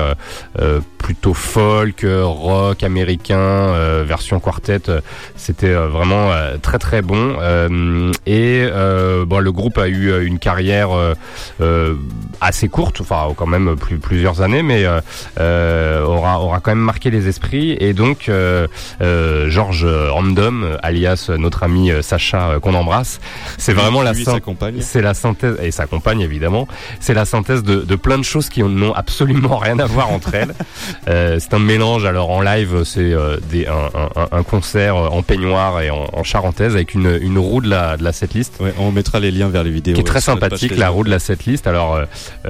plutôt 0.98 1.34
folk, 1.34 2.06
rock 2.06 2.84
américain, 2.84 4.04
version 4.04 4.40
quartet. 4.40 4.82
C'était 5.36 5.74
vraiment 5.74 6.32
très 6.62 6.80
très 6.80 7.02
bon. 7.02 7.36
Et 8.26 8.68
bon, 9.26 9.40
le 9.40 9.52
groupe 9.52 9.78
a 9.78 9.88
eu 9.88 10.26
une 10.26 10.40
carrière 10.40 10.90
euh, 11.62 11.96
assez 12.64 12.70
courte, 12.70 13.02
enfin 13.02 13.28
quand 13.36 13.46
même 13.48 13.76
plus, 13.76 13.98
plusieurs 13.98 14.42
années, 14.42 14.64
mais 14.64 14.86
euh, 14.86 15.02
euh, 15.40 16.04
aura 16.06 16.40
aura 16.40 16.60
quand 16.62 16.72
même 16.72 16.80
marqué 16.84 17.10
les 17.10 17.28
esprits. 17.28 17.76
Et 17.80 17.94
donc 17.94 18.30
euh, 18.30 18.68
euh, 19.02 19.50
George 19.50 19.86
Random, 19.86 20.78
alias 20.82 21.30
notre 21.38 21.64
ami 21.64 21.92
Sacha 22.02 22.60
qu'on 22.62 22.74
embrasse, 22.74 23.20
c'est 23.58 23.74
vraiment 23.74 24.02
la 24.02 24.14
c'est 24.82 25.02
la 25.02 25.14
synthèse 25.14 25.58
et 25.62 25.72
sa 25.72 25.88
compagne 25.88 26.22
évidemment. 26.22 26.68
C'est 27.02 27.14
la 27.14 27.26
synthèse 27.26 27.64
de, 27.64 27.82
de 27.82 27.96
plein 27.96 28.18
de 28.18 28.24
choses 28.24 28.48
qui 28.50 28.64
n'ont 28.64 28.94
absolument 28.94 29.58
rien 29.58 29.80
à 29.80 29.86
voir 29.86 30.12
entre 30.12 30.34
elles. 30.36 30.54
C'est 31.40 31.54
un 31.54 31.60
mélange. 31.60 32.06
Alors 32.06 32.30
en 32.30 32.42
live, 32.42 32.84
c'est 32.86 33.14
des, 33.50 33.68
un, 33.68 33.90
un- 34.22 34.28
un 34.32 34.44
concert 34.44 34.96
en 34.96 35.22
peignoir 35.22 35.82
et 35.82 35.90
en, 35.90 36.06
en 36.14 36.24
charentaise 36.24 36.76
avec 36.76 36.94
une, 36.94 37.18
une 37.22 37.38
roue 37.38 37.62
de 37.62 37.70
la, 37.70 37.98
de 37.98 38.04
la 38.04 38.14
setlist 38.14 38.54
Ouais, 38.60 38.74
on 38.80 38.92
mettra 38.92 39.20
les 39.20 39.32
liens 39.32 39.50
vers 39.50 39.64
les 39.64 39.72
vidéos. 39.72 39.96
qui 39.96 40.02
est 40.02 40.04
très 40.06 40.22
sympathique, 40.22 40.78
la 40.78 40.90
roue 40.90 41.04
de 41.04 41.10
la 41.10 41.20
setlist. 41.20 41.68
Alors, 41.68 41.96
euh, 41.96 42.06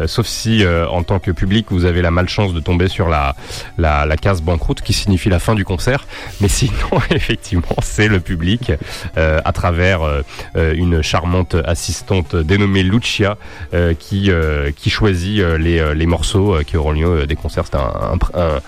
sauf 0.08 0.26
si 0.28 0.64
euh, 0.64 0.88
en 0.90 1.04
tant 1.04 1.20
que 1.20 1.32
public 1.32 1.68
vous 1.70 1.86
avez 1.86 2.02
la 2.02 2.12
malchance 2.12 2.54
de 2.54 2.60
tomber 2.60 2.88
sur 2.88 3.10
la, 3.10 3.36
la, 3.78 4.06
la 4.06 4.18
case 4.18 4.42
banqueroute 4.42 4.82
qui 4.82 4.94
signifie 4.94 5.30
la 5.30 5.40
fin 5.40 5.56
du 5.56 5.66
concert, 5.66 6.06
mais 6.42 6.48
sinon 6.48 6.74
effectivement 7.12 7.76
c'est 7.82 8.08
le 8.08 8.20
public 8.20 8.72
euh, 9.18 9.40
à 9.44 9.52
travers 9.52 10.02
euh, 10.04 10.22
euh, 10.56 10.74
une 10.76 11.02
charmante 11.02 11.56
assistante 11.66 12.36
dénommée 12.36 12.84
Lucia 12.84 13.38
euh, 13.74 13.94
qui 13.94 14.32
euh, 14.32 14.72
qui 14.76 14.90
choisit 14.90 15.40
euh, 15.40 15.58
les, 15.58 15.80
euh, 15.80 15.94
les 15.94 16.06
morceaux 16.06 16.56
euh, 16.56 16.64
qui 16.64 16.78
auront 16.78 16.92
lieu 16.92 17.08
euh, 17.22 17.26
des 17.26 17.36
concerts. 17.36 17.64
C'est 17.66 17.76
un, 17.78 18.14
un, 18.36 18.40
un- 18.42 18.60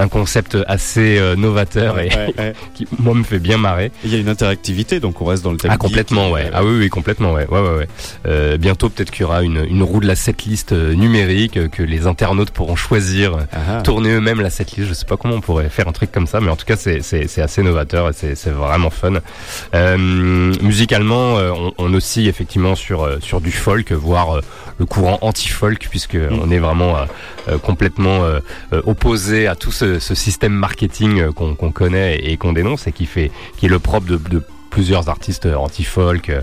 un 0.00 0.08
concept 0.08 0.56
assez 0.66 1.18
euh, 1.18 1.36
novateur 1.36 1.98
et 2.00 2.08
Ouais, 2.08 2.34
ouais. 2.38 2.54
qui 2.74 2.86
moi 2.98 3.14
me 3.14 3.22
fait 3.22 3.38
bien 3.38 3.58
marrer. 3.58 3.92
Il 4.04 4.10
y 4.12 4.14
a 4.16 4.18
une 4.18 4.28
interactivité, 4.28 4.98
donc 5.00 5.20
on 5.20 5.24
reste 5.26 5.44
dans 5.44 5.52
le 5.52 5.58
thème. 5.58 5.70
Ah 5.70 5.74
geek. 5.74 5.80
complètement 5.80 6.30
ouais. 6.30 6.50
Ah 6.52 6.64
oui 6.64 6.76
oui 6.78 6.88
complètement 6.88 7.32
ouais. 7.32 7.46
Ouais 7.48 7.60
ouais 7.60 7.76
ouais. 7.76 7.88
Euh, 8.26 8.56
bientôt 8.56 8.88
peut-être 8.88 9.10
qu'il 9.10 9.22
y 9.22 9.24
aura 9.24 9.42
une, 9.42 9.64
une 9.68 9.82
roue 9.82 10.00
de 10.00 10.06
la 10.06 10.16
setlist 10.16 10.72
euh, 10.72 10.94
numérique 10.94 11.56
euh, 11.56 11.68
que 11.68 11.82
les 11.82 12.06
internautes 12.06 12.50
pourront 12.50 12.76
choisir, 12.76 13.34
euh, 13.36 13.40
Ah, 13.52 13.58
ah. 13.78 13.82
tourner 13.82 14.10
eux-mêmes 14.10 14.40
la 14.40 14.50
setlist. 14.50 14.88
Je 14.88 14.94
sais 14.94 15.06
pas 15.06 15.16
comment 15.16 15.34
on 15.36 15.40
pourrait 15.40 15.68
faire 15.68 15.88
un 15.88 15.92
truc 15.92 16.10
comme 16.12 16.26
ça, 16.26 16.40
mais 16.40 16.50
en 16.50 16.56
tout 16.56 16.66
cas 16.66 16.76
c'est 16.76 17.02
c'est 17.02 17.28
c'est 17.28 17.42
assez 17.42 17.62
novateur 17.62 18.08
et 18.08 18.12
c'est 18.12 18.34
c'est 18.34 18.50
vraiment 18.50 18.90
fun. 18.90 19.14
Euh, 19.74 19.96
musicalement, 20.62 21.38
euh, 21.38 21.50
on, 21.52 21.72
on 21.78 21.94
oscille 21.94 22.28
effectivement 22.28 22.74
sur 22.74 23.02
euh, 23.04 23.18
sur 23.20 23.40
du 23.40 23.52
folk, 23.52 23.92
voire 23.92 24.36
euh, 24.36 24.40
le 24.78 24.86
courant 24.86 25.18
anti-folk 25.20 25.86
puisque 25.90 26.16
on 26.30 26.50
est 26.50 26.58
vraiment 26.58 26.96
euh, 26.96 27.04
euh, 27.48 27.58
complètement 27.58 28.24
euh, 28.24 28.40
euh, 28.72 28.80
opposé 28.86 29.46
à 29.46 29.54
tout 29.54 29.72
ce 29.72 29.89
ce, 29.98 30.14
système 30.14 30.52
marketing 30.52 31.20
euh, 31.20 31.32
qu'on 31.32 31.72
connaît 31.72 32.18
et 32.18 32.36
qu'on 32.36 32.52
dénonce 32.52 32.86
et 32.86 32.92
qui 32.92 33.06
fait, 33.06 33.30
qui 33.56 33.66
est 33.66 33.68
le 33.68 33.78
propre 33.78 34.06
de, 34.06 34.16
de 34.16 34.42
plusieurs 34.70 35.08
artistes 35.08 35.46
anti-folk, 35.46 36.30
euh, 36.30 36.42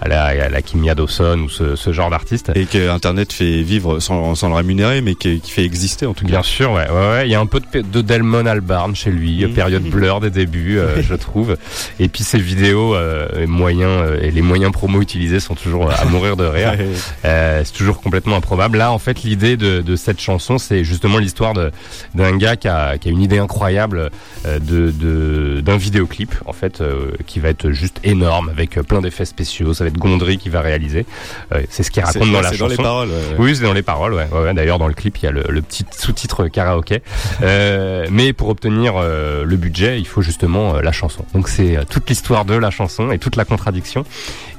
à 0.00 0.08
la, 0.08 0.24
à 0.24 0.48
la 0.48 0.62
Kimia 0.62 0.94
Dawson 0.94 1.40
ou 1.44 1.48
ce, 1.48 1.76
ce 1.76 1.92
genre 1.92 2.10
d'artistes. 2.10 2.50
Et 2.54 2.66
que 2.66 2.88
Internet 2.90 3.32
fait 3.32 3.62
vivre 3.62 4.00
sans, 4.00 4.34
sans 4.34 4.48
le 4.48 4.54
rémunérer, 4.54 5.00
mais 5.00 5.14
qui, 5.14 5.40
qui 5.40 5.50
fait 5.50 5.64
exister 5.64 6.06
en 6.06 6.14
tout 6.14 6.24
cas. 6.24 6.30
Bien 6.30 6.42
sûr, 6.42 6.72
ouais, 6.72 6.88
ouais, 6.90 7.08
ouais. 7.10 7.28
Il 7.28 7.30
y 7.30 7.34
a 7.34 7.40
un 7.40 7.46
peu 7.46 7.60
de, 7.60 7.80
de 7.82 8.00
Delmon 8.00 8.46
Albarn 8.46 8.94
chez 8.94 9.10
lui, 9.10 9.44
Mhm. 9.44 9.52
période 9.54 9.82
blur 9.84 10.20
des 10.20 10.30
débuts, 10.30 10.78
euh, 10.78 11.02
je 11.02 11.14
trouve. 11.14 11.56
Et 12.00 12.08
puis 12.08 12.24
ses 12.24 12.38
vidéos, 12.38 12.94
euh, 12.94 13.46
moyens 13.46 13.90
euh, 13.90 14.20
et 14.22 14.30
les 14.30 14.42
moyens 14.42 14.72
promos 14.72 15.00
utilisés 15.00 15.40
sont 15.40 15.54
toujours 15.54 15.90
à 15.90 16.04
mourir 16.06 16.36
de 16.36 16.44
rire. 16.44 16.74
Euh, 17.24 17.62
c'est 17.64 17.72
toujours 17.72 18.00
complètement 18.00 18.36
improbable. 18.36 18.76
Là, 18.78 18.92
en 18.92 18.98
fait, 18.98 19.22
l'idée 19.22 19.56
de, 19.56 19.80
de 19.80 19.96
cette 19.96 20.20
chanson, 20.20 20.58
c'est 20.58 20.84
justement 20.84 21.18
l'histoire 21.18 21.54
de- 21.54 21.70
d'un 22.14 22.36
gars 22.36 22.56
qui 22.56 22.68
a, 22.68 22.98
qui 22.98 23.08
a 23.08 23.10
une 23.12 23.22
idée 23.22 23.38
incroyable 23.38 24.10
euh, 24.46 24.58
de 24.58 24.90
de- 24.90 25.60
d'un 25.62 25.76
vidéoclip, 25.76 26.34
en 26.46 26.52
fait, 26.52 26.80
euh, 26.80 27.12
qui 27.26 27.40
va 27.40 27.48
être 27.48 27.70
juste 27.70 27.98
énorme 28.04 28.48
avec 28.50 28.76
euh, 28.76 28.82
plein 28.82 29.00
d'effets 29.00 29.24
spéciaux. 29.24 29.72
Ça 29.74 29.84
va 29.84 29.88
être 29.88 29.93
Gondry 29.98 30.38
qui 30.38 30.48
va 30.48 30.60
réaliser. 30.60 31.06
Euh, 31.52 31.62
c'est 31.70 31.82
ce 31.82 31.90
qu'il 31.90 32.02
C'est 32.06 32.18
raconte 32.18 32.32
dans 32.32 32.40
la 32.40 32.50
c'est 32.50 32.56
chanson. 32.56 32.64
dans 32.64 32.70
les 32.70 32.76
paroles. 32.76 33.08
Oui, 33.38 33.56
c'est 33.56 33.62
dans 33.64 33.72
les 33.72 33.82
paroles. 33.82 34.14
Ouais. 34.14 34.54
D'ailleurs, 34.54 34.78
dans 34.78 34.88
le 34.88 34.94
clip, 34.94 35.16
il 35.18 35.24
y 35.24 35.28
a 35.28 35.30
le, 35.32 35.44
le 35.48 35.62
petit 35.62 35.84
sous-titre 35.96 36.48
karaoké. 36.48 37.02
Euh, 37.42 38.06
mais 38.10 38.32
pour 38.32 38.48
obtenir 38.48 38.94
euh, 38.96 39.44
le 39.44 39.56
budget, 39.56 39.98
il 39.98 40.06
faut 40.06 40.22
justement 40.22 40.74
la 40.80 40.92
chanson. 40.92 41.24
Donc 41.34 41.48
c'est 41.48 41.78
toute 41.88 42.08
l'histoire 42.08 42.44
de 42.44 42.54
la 42.54 42.70
chanson 42.70 43.10
et 43.12 43.18
toute 43.18 43.36
la 43.36 43.44
contradiction. 43.44 44.04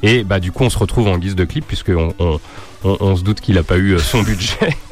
Et 0.03 0.23
bah 0.23 0.39
du 0.39 0.51
coup, 0.51 0.63
on 0.63 0.69
se 0.69 0.77
retrouve 0.77 1.07
en 1.07 1.17
guise 1.17 1.35
de 1.35 1.45
clip 1.45 1.65
puisque 1.67 1.89
on, 1.89 2.13
on, 2.19 2.39
on, 2.83 2.97
on 2.99 3.15
se 3.15 3.23
doute 3.23 3.41
qu'il 3.41 3.57
a 3.57 3.63
pas 3.63 3.77
eu 3.77 3.97
son 3.99 4.21
budget. 4.21 4.69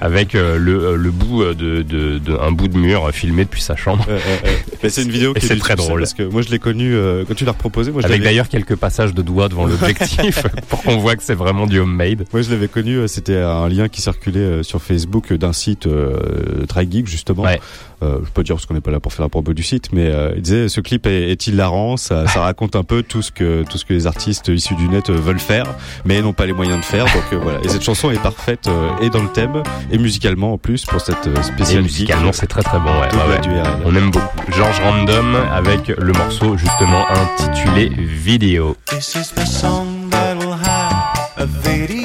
Avec 0.00 0.34
euh, 0.34 0.58
le, 0.58 0.84
euh, 0.84 0.96
le 0.96 1.10
bout 1.10 1.42
euh, 1.42 1.54
de, 1.54 1.82
de, 1.82 2.18
de 2.18 2.36
un 2.38 2.52
bout 2.52 2.68
de 2.68 2.76
mur 2.78 3.10
filmé 3.12 3.44
depuis 3.44 3.62
sa 3.62 3.76
chambre. 3.76 4.06
Mais 4.82 4.88
c'est 4.88 5.02
une 5.02 5.10
vidéo 5.10 5.34
qui 5.34 5.46
est 5.46 5.56
très 5.58 5.76
drôle. 5.76 6.00
parce 6.00 6.14
que 6.14 6.22
moi 6.22 6.42
je 6.42 6.50
l'ai 6.50 6.58
connue 6.58 6.96
quand 7.26 7.34
tu 7.34 7.44
l'as 7.44 7.52
proposé. 7.52 7.90
Moi 7.90 8.02
je 8.02 8.06
avec 8.06 8.22
d'ailleurs 8.22 8.48
quelques 8.48 8.76
passages 8.76 9.14
de 9.14 9.22
doigts 9.22 9.48
devant 9.48 9.66
l'objectif 9.66 10.42
pour 10.68 10.82
qu'on 10.82 10.98
voit 10.98 11.16
que 11.16 11.22
c'est 11.22 11.34
vraiment 11.34 11.66
du 11.66 11.78
homemade. 11.78 12.24
Moi, 12.32 12.42
je 12.42 12.50
l'avais 12.50 12.68
connu, 12.68 13.06
c'était 13.08 13.36
un 13.36 13.68
lien 13.68 13.88
qui 13.88 14.00
circulait 14.02 14.62
sur 14.62 14.82
Facebook 14.82 15.32
d'un 15.32 15.52
site 15.52 15.86
euh, 15.86 16.66
très 16.68 16.88
geek 16.90 17.06
justement. 17.06 17.42
Ouais. 17.42 17.60
Euh, 18.02 18.18
je 18.24 18.30
peux 18.30 18.42
dire 18.44 18.54
parce 18.54 18.66
qu'on 18.66 18.74
n'est 18.74 18.80
pas 18.80 18.90
là 18.90 19.00
pour 19.00 19.12
faire 19.12 19.24
la 19.24 19.28
propos 19.28 19.52
du 19.54 19.62
site, 19.62 19.90
mais 19.92 20.06
euh, 20.06 20.32
il 20.36 20.42
disait 20.42 20.68
ce 20.68 20.80
clip 20.80 21.06
est, 21.06 21.30
est 21.32 21.46
hilarant, 21.46 21.96
ça, 21.96 22.26
ça 22.28 22.42
raconte 22.42 22.76
un 22.76 22.84
peu 22.84 23.02
tout 23.02 23.22
ce 23.22 23.32
que 23.32 23.64
tout 23.68 23.76
ce 23.78 23.84
que 23.84 23.92
les 23.92 24.06
artistes 24.06 24.48
issus 24.48 24.74
du 24.76 24.88
net 24.88 25.10
euh, 25.10 25.14
veulent 25.14 25.40
faire, 25.40 25.66
mais 26.04 26.20
n'ont 26.22 26.32
pas 26.32 26.46
les 26.46 26.52
moyens 26.52 26.78
de 26.80 26.84
faire. 26.84 27.04
Donc 27.06 27.24
euh, 27.32 27.38
voilà. 27.42 27.58
Et 27.64 27.68
cette 27.68 27.82
chanson 27.82 28.10
est 28.10 28.22
parfaite 28.22 28.68
euh, 28.68 28.90
et 29.02 29.10
dans 29.10 29.22
le 29.22 29.28
thème 29.28 29.62
et 29.90 29.98
musicalement 29.98 30.52
en 30.52 30.58
plus 30.58 30.84
pour 30.84 31.00
cette 31.00 31.26
euh, 31.26 31.34
Et 31.38 31.42
spéciale 31.42 31.82
musicalement, 31.82 32.32
c'est 32.32 32.46
très 32.46 32.62
très 32.62 32.78
bon. 32.78 32.90
Ouais, 33.00 33.08
ouais, 33.12 33.34
ouais. 33.34 33.40
du 33.40 33.48
RL. 33.50 33.82
On 33.84 33.94
aime 33.96 34.10
beaucoup. 34.10 34.26
George 34.56 34.80
Random 34.80 35.36
avec 35.52 35.88
le 35.88 36.12
morceau 36.12 36.56
justement 36.56 37.04
intitulé 37.10 37.90
Vidéo. 37.96 38.76
This 38.90 39.14
is 39.16 39.32
the 39.34 39.46
song 39.46 40.08
that 40.10 40.36
will 40.36 40.52
have 40.52 41.32
a 41.36 41.46
video, 41.46 41.97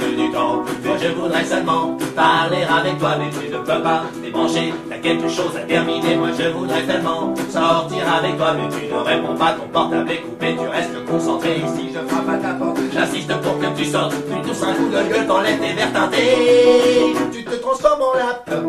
Moi 0.00 0.96
je 1.00 1.08
voudrais 1.08 1.44
seulement 1.44 1.96
parler 2.14 2.64
avec 2.64 2.98
toi, 2.98 3.10
mais 3.18 3.30
tu 3.30 3.52
ne 3.52 3.58
peux 3.58 3.82
pas 3.82 4.02
débrancher, 4.22 4.72
t'as 4.88 4.98
quelque 4.98 5.28
chose 5.28 5.56
à 5.56 5.60
terminer. 5.60 6.16
Moi 6.16 6.28
je 6.38 6.48
voudrais 6.48 6.82
tellement 6.82 7.34
sortir 7.50 8.02
avec 8.18 8.36
toi, 8.36 8.54
mais 8.54 8.68
tu 8.68 8.92
ne 8.92 8.98
réponds 9.00 9.34
pas, 9.34 9.52
ton 9.52 9.68
portable 9.72 10.10
est 10.10 10.22
coupé, 10.22 10.56
tu 10.56 10.68
restes 10.68 11.04
concentré. 11.06 11.62
Si 11.76 11.92
je 11.92 11.98
frappe 12.08 12.28
à 12.28 12.38
ta 12.38 12.54
porte, 12.54 12.78
j'insiste 12.92 13.34
pour 13.40 13.58
que 13.58 13.66
tu 13.76 13.84
sortes, 13.84 14.14
tu 14.14 14.48
tousses 14.48 14.62
un 14.62 14.74
coup 14.74 14.88
de 14.88 15.12
gueule, 15.12 15.26
t'enlèves 15.26 15.60
tes 15.60 15.72
verres 15.74 15.92
teintés. 15.92 17.14
Tu 17.32 17.44
te 17.44 17.54
transformes 17.56 18.02
en 18.02 18.14
laptop, 18.14 18.64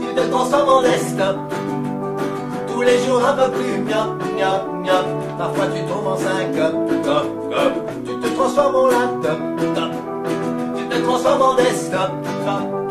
tu 0.00 0.14
te 0.14 0.30
transformes 0.30 0.68
en 0.68 0.82
desktop. 0.82 1.36
Tous 2.72 2.82
les 2.82 2.98
jours 3.04 3.22
un 3.24 3.34
peu 3.34 3.50
plus 3.52 3.78
miop, 3.82 4.18
miop, 4.36 4.62
miop. 4.82 5.06
Parfois 5.38 5.66
tu 5.66 5.80
tombes 5.82 6.06
en 6.08 6.16
syncope, 6.16 7.04
cop, 7.04 7.50
cop. 7.50 7.72
Tu 8.04 8.12
te 8.20 8.34
transformes 8.34 8.74
en 8.74 8.86
laptop, 8.86 9.38
transformes 11.04 11.42
en 11.42 11.54
desktop, 11.54 12.10
top. 12.44 12.84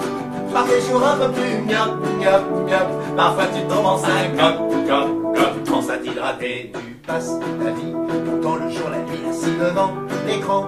Par 0.53 0.66
des 0.66 0.82
jours 0.82 1.03
un 1.03 1.18
peu 1.18 1.32
plus 1.32 1.61
miop, 1.66 1.97
miop, 2.20 2.68
miop. 2.68 3.16
Parfois 3.18 3.45
tu 3.53 3.61
tombes 3.68 3.86
en 3.86 3.97
syncope, 3.97 4.57
cop, 4.88 5.36
cop. 5.36 5.64
Pense 5.66 5.89
à 5.89 5.97
t'hydrater, 5.97 6.72
tu 6.74 6.93
passes 7.07 7.34
ta 7.64 7.72
vie 7.72 7.93
dans 8.41 8.55
le 8.55 8.70
jour, 8.70 8.89
la 8.91 8.99
nuit, 8.99 9.24
assis 9.30 9.51
devant 9.59 9.93
l'écran. 10.28 10.68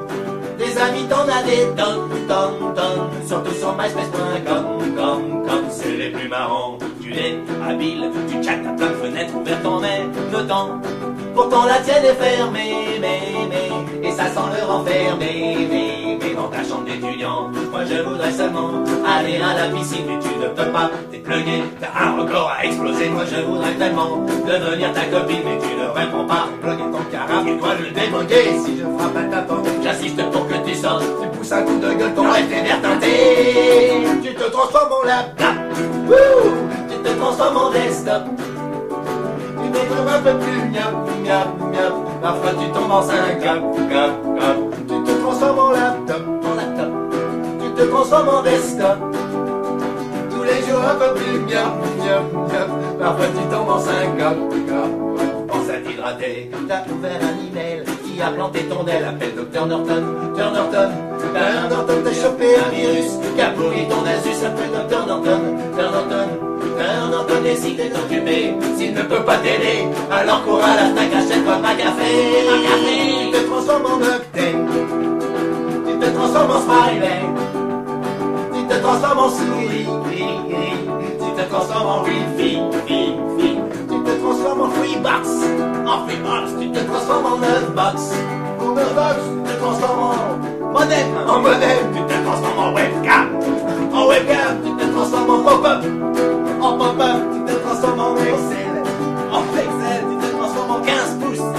Des 0.57 0.77
amis 0.77 1.05
t'en 1.09 1.27
as 1.27 1.43
des 1.43 1.65
tonnes, 1.75 2.09
tonnes, 2.27 2.73
tonnes. 2.73 3.27
Surtout 3.27 3.53
sur 3.53 3.75
myspace.com, 3.75 4.65
comme, 4.95 5.47
comme, 5.47 5.65
c'est 5.69 5.91
les 5.97 6.09
plus 6.09 6.29
marrants. 6.29 6.77
Tu 7.01 7.13
es 7.13 7.37
habile, 7.67 8.09
tu 8.27 8.43
chattes 8.43 8.65
à 8.65 8.71
plein 8.71 8.87
de 8.87 8.93
fenêtres 8.93 9.35
ouvertes 9.35 9.65
en 9.65 9.79
même 9.79 10.11
temps. 10.47 10.81
Pourtant 11.35 11.65
la 11.65 11.79
tienne 11.79 12.05
est 12.05 12.15
fermée, 12.15 12.99
mais, 13.01 14.07
et 14.07 14.11
ça 14.11 14.27
sent 14.27 14.39
le 14.57 14.65
renfermé, 14.65 15.67
mais 15.69 16.04
ta 16.49 16.63
chambre 16.63 16.85
d'étudiant. 16.85 17.49
Moi 17.71 17.81
je 17.85 18.01
voudrais 18.01 18.31
seulement 18.31 18.69
aller 19.05 19.37
à 19.37 19.53
la 19.53 19.75
piscine, 19.75 20.05
mais 20.07 20.19
tu 20.19 20.29
ne 20.39 20.47
peux 20.49 20.71
pas, 20.71 20.89
t'es 21.11 21.23
t'as 21.79 22.05
un 22.05 22.21
record 22.21 22.51
à 22.57 22.65
exploser. 22.65 23.09
Moi 23.09 23.23
je 23.25 23.41
voudrais 23.41 23.73
tellement 23.73 24.25
devenir 24.47 24.93
ta 24.93 25.05
copine, 25.05 25.41
mais 25.45 25.57
tu 25.59 25.75
ne 25.75 25.87
réponds 25.87 26.25
pas, 26.25 26.47
plugué 26.61 26.83
ton 26.91 27.03
carafe, 27.11 27.47
et 27.47 27.57
toi 27.57 27.69
je 27.79 27.85
le 27.85 27.91
démoguer. 27.91 28.59
Si 28.63 28.77
je 28.77 28.83
frappe 28.97 29.17
à 29.17 29.23
ta 29.23 29.41
porte, 29.41 29.67
j'insiste 29.83 30.31
pour 30.31 30.47
que 30.47 30.55
tu 30.65 30.75
sortes, 30.75 31.03
tu 31.21 31.37
pousses 31.37 31.51
un 31.51 31.63
coup 31.63 31.77
de 31.77 31.93
gueule, 31.93 32.13
ton 32.15 32.31
rêve 32.31 32.51
est 32.51 32.81
teinté. 32.81 33.07
Tu 34.23 34.33
te 34.33 34.43
transformes 34.51 34.93
en 35.03 35.07
laptop, 35.07 35.55
tu 36.89 36.97
te 36.97 37.17
transformes 37.17 37.57
en 37.57 37.71
desktop. 37.71 38.23
Tu 39.63 39.91
trouves 39.91 40.07
un 40.07 40.21
peu 40.21 40.37
plus 40.39 40.69
miap, 40.69 40.93
miap, 41.23 41.47
miap. 41.71 41.93
Parfois 42.21 42.51
tu 42.59 42.71
tombes 42.71 42.91
en 42.91 43.01
syncope, 43.01 43.89
cap, 43.89 44.13
cap. 44.39 44.57
Tu 44.71 44.74
te 44.74 44.74
Tu 47.59 47.69
te 47.75 47.83
transformes 47.89 48.29
en 48.29 48.41
desktop. 48.41 48.97
Tous 50.31 50.43
les 50.43 50.61
jours 50.65 50.81
un 50.81 50.95
peu 50.95 51.13
plus 51.13 51.39
miap, 51.41 51.73
miap, 51.99 52.23
miap. 52.51 52.69
Parfois 52.99 53.25
tu 53.27 53.43
tombes 53.53 53.69
en 53.69 53.79
syncope. 53.79 54.37
Pense 55.47 55.69
à 55.69 55.77
t'hydrater. 55.77 56.49
T'as 56.67 56.83
ouvert 56.91 57.19
un 57.21 57.35
email 57.47 57.83
qui 58.03 58.21
a 58.21 58.29
planté 58.31 58.63
ton 58.63 58.87
aile? 58.87 59.05
Appelle 59.05 59.35
Dr 59.35 59.65
Norton, 59.67 60.03
Dr 60.35 60.51
Norton. 60.51 60.89
Dr 61.19 61.69
Norton 61.69 62.01
t'a 62.03 62.13
chopé 62.13 62.47
un 62.55 62.69
virus 62.71 63.11
qui 63.35 63.41
a 63.41 63.49
pourri 63.51 63.87
ton 63.87 64.03
Asus. 64.03 64.43
Appelle 64.43 64.71
Dr 64.71 65.05
Norton, 65.05 65.41
Dr 65.77 65.91
Norton. 65.91 66.27
Dr 66.59 67.09
Norton 67.11 67.41
décide 67.43 67.77
de 67.77 67.95
t'occuper. 67.95 68.55
S'il 68.77 68.93
ne 68.95 69.03
peut 69.03 69.23
pas 69.23 69.37
t'aider, 69.37 69.87
alors 70.11 70.43
cours 70.43 70.63
à 70.63 70.75
la 70.75 70.89
Fnac, 70.89 71.13
achète-toi 71.13 71.57
ma 71.59 71.75
café, 71.75 72.09
ma 72.49 72.57
café. 72.67 72.95
Tu 73.21 73.37
te 73.37 73.45
transformes 73.47 73.85
en 73.85 73.97
octane. 73.97 75.04
Transformes 76.35 76.57
en 76.57 76.67
smiley. 76.67 77.21
Tu 78.51 78.67
te 78.67 78.81
transformes 78.81 79.19
en 79.19 79.29
souris. 79.29 79.87
Tu 81.17 81.31
te 81.37 81.43
transformes 81.47 81.87
en 81.87 82.03
wifi. 82.03 82.59
fi, 82.85 83.15
fi. 83.37 83.59
Tu 83.87 84.03
te 84.03 84.13
transformes 84.19 84.63
en 84.65 84.71
freebox. 84.71 85.27
En 85.87 86.05
freebox. 86.05 86.59
Tu 86.59 86.71
te 86.73 86.83
transformes 86.83 87.31
en 87.31 87.39
neufbox. 87.39 87.95
En 88.59 88.73
neufbox. 88.75 89.17
Tu 89.31 89.41
te 89.47 89.57
transformes 89.61 90.11
en 90.11 90.71
modem. 90.73 91.07
En 91.25 91.39
modem. 91.39 91.93
Tu 91.93 92.01
te 92.03 92.23
transformes 92.25 92.65
en 92.65 92.73
webcam. 92.73 93.25
En 93.93 94.07
webcam. 94.07 94.51
Tu 94.61 94.75
te 94.75 94.91
transformes 94.91 95.29
en 95.29 95.43
pop-up. 95.47 95.81
En 96.59 96.77
pop-up. 96.77 97.19
Tu 97.31 97.39
te 97.45 97.61
transformes 97.63 98.01
en 98.01 98.17
Excel. 98.17 98.75
En 99.31 99.43
Excel. 99.63 100.01
Tu 100.09 100.15
te 100.19 100.29
transformes 100.35 100.75
en 100.75 100.81
15 100.83 101.15
pouces. 101.21 101.51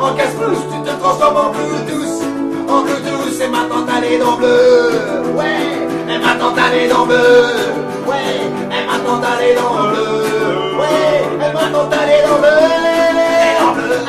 En 0.00 0.14
15 0.16 0.34
pouces. 0.40 0.64
Tu 0.72 0.82
te 0.88 0.98
transformes 1.00 1.44
en 1.44 1.52
Bluetooth. 1.52 2.31
En 2.72 2.82
Bluetooth. 2.82 3.40
Et 3.40 3.48
maintenant 3.48 3.84
t'as 3.86 4.00
les 4.00 4.18
dents 4.18 4.36
bleues. 4.36 4.90
Ouais. 5.36 6.14
Et 6.14 6.18
maintenant 6.18 6.52
t'as 6.56 6.70
les 6.72 6.88
dents 6.88 7.06
bleues. 7.06 7.72
Ouais. 8.08 8.38
Et 8.76 8.84
maintenant 8.86 9.18
t'as 9.22 9.36
les 9.40 9.54
dents 9.54 9.76
bleues. 9.90 10.78
Ouais. 10.80 11.18
Et 11.34 11.52
maintenant 11.52 11.86
t'as 11.90 12.04
les 12.06 12.20
dents 12.26 12.40
bleues. 12.42 12.62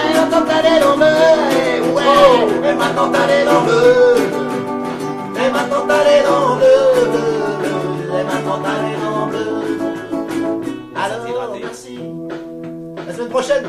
Et 0.04 0.14
maintenant 0.16 0.44
t'as 0.48 0.62
les 0.62 0.78
dents 0.80 0.98
bleues. 0.98 1.82
Ouais. 1.96 2.70
Et 2.70 2.76
maintenant 2.76 3.08
t'as 3.12 3.26
les 3.28 3.44
dents 3.46 3.64
bleues. 3.66 4.18
Et 5.36 5.50
maintenant 5.52 5.84
t'as 5.88 6.04
les 6.08 6.22
dents 6.24 6.56
bleues. 6.56 8.20
Et 8.20 8.24
maintenant. 8.24 8.44
Alors, 10.96 11.56
merci. 11.60 12.00
La 13.06 13.14
semaine 13.14 13.30
prochaine. 13.30 13.66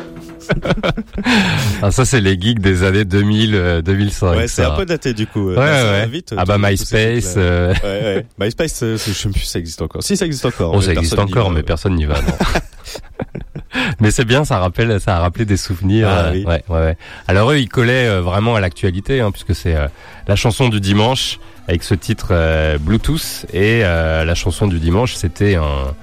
Ah, 1.83 1.91
ça, 1.91 2.05
c'est 2.05 2.21
les 2.21 2.41
geeks 2.41 2.61
des 2.61 2.83
années 2.83 3.05
2000, 3.05 3.55
euh, 3.55 3.83
2005. 3.83 4.37
Ouais, 4.37 4.49
c'est 4.49 4.63
un 4.65 4.73
peu 4.73 4.87
daté 4.87 5.13
du 5.15 5.27
coup. 5.27 5.51
Ouais, 5.51 5.57
ouais. 5.57 6.07
vite, 6.07 6.35
ah 6.37 6.45
bah 6.45 6.57
MySpace. 6.59 7.35
euh, 7.37 7.75
Ouais, 7.83 7.85
ouais. 7.85 8.27
MySpace, 8.39 8.83
euh, 8.83 8.97
je 8.97 9.13
sais 9.13 9.29
même 9.29 9.33
plus 9.35 9.43
si 9.43 9.51
ça 9.51 9.59
existe 9.59 9.83
encore. 9.83 10.03
Si, 10.03 10.17
ça 10.17 10.27
existe 10.27 10.45
encore. 10.47 10.73
Oh, 10.75 10.81
ça 10.81 10.93
existe 10.93 11.19
encore, 11.19 11.51
mais 11.51 11.63
personne 11.63 11.95
n'y 11.95 12.05
va. 12.07 12.15
non. 12.23 12.33
mais 14.01 14.11
c'est 14.11 14.25
bien, 14.25 14.45
ça 14.45 14.59
rappelle, 14.59 15.01
ça 15.01 15.17
a 15.17 15.21
rappelé 15.21 15.45
des 15.45 15.57
souvenirs. 15.57 16.09
Ah, 16.11 16.25
euh, 16.27 16.31
oui. 16.33 16.45
ouais, 16.47 16.63
ouais, 16.69 16.81
ouais. 16.81 16.97
Alors 17.29 17.51
eux, 17.53 17.59
ils 17.59 17.69
collaient 17.69 18.09
euh, 18.09 18.21
vraiment 18.21 18.55
à 18.57 18.61
l'actualité, 18.61 19.21
hein, 19.21 19.31
puisque 19.31 19.55
c'est 19.55 19.75
euh, 19.75 19.89
la 20.29 20.37
chanson 20.37 20.69
du 20.69 20.81
dimanche 20.81 21.39
avec 21.67 21.83
ce 21.83 21.95
titre 21.95 22.29
euh, 22.33 22.77
Bluetooth 22.79 23.47
et 23.55 23.81
euh, 23.85 24.25
la 24.25 24.35
chanson 24.35 24.67
du 24.67 24.79
dimanche, 24.79 25.15
c'était 25.15 25.55
un, 25.55 25.95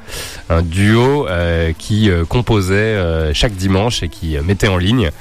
un 0.49 0.61
duo 0.63 1.27
euh, 1.27 1.71
qui 1.77 2.09
composait 2.29 3.33
chaque 3.33 3.53
dimanche 3.53 4.01
et 4.03 4.09
qui 4.09 4.37
mettait 4.39 4.67
en 4.67 4.77
ligne. 4.77 5.11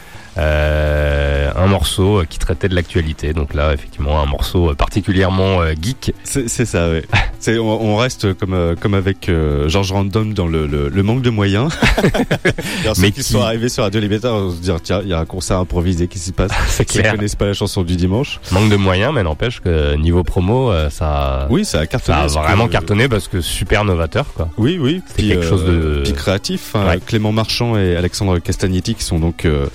Euh, 0.41 1.51
un 1.57 1.67
morceau 1.67 2.21
euh, 2.21 2.25
qui 2.29 2.39
traitait 2.39 2.69
de 2.69 2.75
l'actualité 2.75 3.33
donc 3.33 3.55
là 3.55 3.73
effectivement 3.75 4.21
un 4.23 4.27
morceau 4.27 4.71
euh, 4.71 4.75
particulièrement 4.75 5.61
geek 5.81 6.15
C'est 6.25 6.49
ça. 6.49 6.89
C'est, 7.39 7.59
on, 7.59 7.83
on 7.93 7.97
reste 7.97 8.35
comme 8.35 8.75
comme 8.81 8.93
avec 8.95 9.31
George 9.67 9.93
Random 9.93 10.35
dans 10.35 10.47
le, 10.47 10.67
le, 10.67 10.89
le 10.91 11.03
manque 11.03 11.23
de 11.23 11.31
moyens. 11.31 11.73
Alors, 12.83 12.97
ceux 12.97 13.03
Mais 13.03 13.13
qui 13.13 13.23
qui- 13.23 13.33
sont 13.33 13.41
arrivés 13.41 13.69
sur 13.71 13.83
Radio 13.83 13.99
Libertaire 14.01 14.33
vont 14.33 14.51
se 14.51 14.61
dire 14.61 14.77
tiens, 14.83 15.01
il 15.03 15.09
y 15.09 15.15
a 15.15 15.19
un 15.21 15.25
concert 15.25 15.57
improvisé 15.59 16.07
qui 16.07 16.19
s'y 16.19 16.33
passe. 16.33 16.51
c'est 16.69 16.83
Ils 16.95 17.01
clair 17.01 17.13
connaissent 17.15 17.37
pas 17.37 17.47
la 17.47 17.55
chanson 17.55 17.83
du 17.83 17.97
dimanche. 17.97 18.41
manque 18.53 18.69
de 18.71 18.77
moyens 18.77 19.13
mais 19.15 19.23
n'empêche 19.23 19.61
que 19.61 19.95
niveau 19.97 20.23
promo 20.23 20.71
ça 20.91 21.47
Oui, 21.51 21.65
ça 21.65 21.81
a 21.81 21.87
cartonné. 21.87 22.29
Ça 22.29 22.41
a 22.41 22.43
que- 22.43 22.49
vraiment 22.49 22.69
cartonné 22.69 23.09
parce 23.09 23.29
que 23.29 23.41
super 23.41 23.85
novateur 23.85 24.27
quoi. 24.35 24.49
Oui, 24.59 24.79
oui. 24.81 25.01
C'était 25.09 25.29
quelque 25.29 25.47
chose 25.49 25.65
de- 25.65 26.03
puis 26.05 26.13
créatif. 26.13 26.75
hein. 26.75 26.87
Ouais. 26.89 27.01
Clément 27.05 27.33
Marchand 27.33 27.79
et 27.79 27.97
Alexandre 27.97 28.39
Castagnetti, 28.39 28.95
qui 28.95 29.05
sont 29.05 29.19
donc 29.19 29.45
euh, 29.47 29.67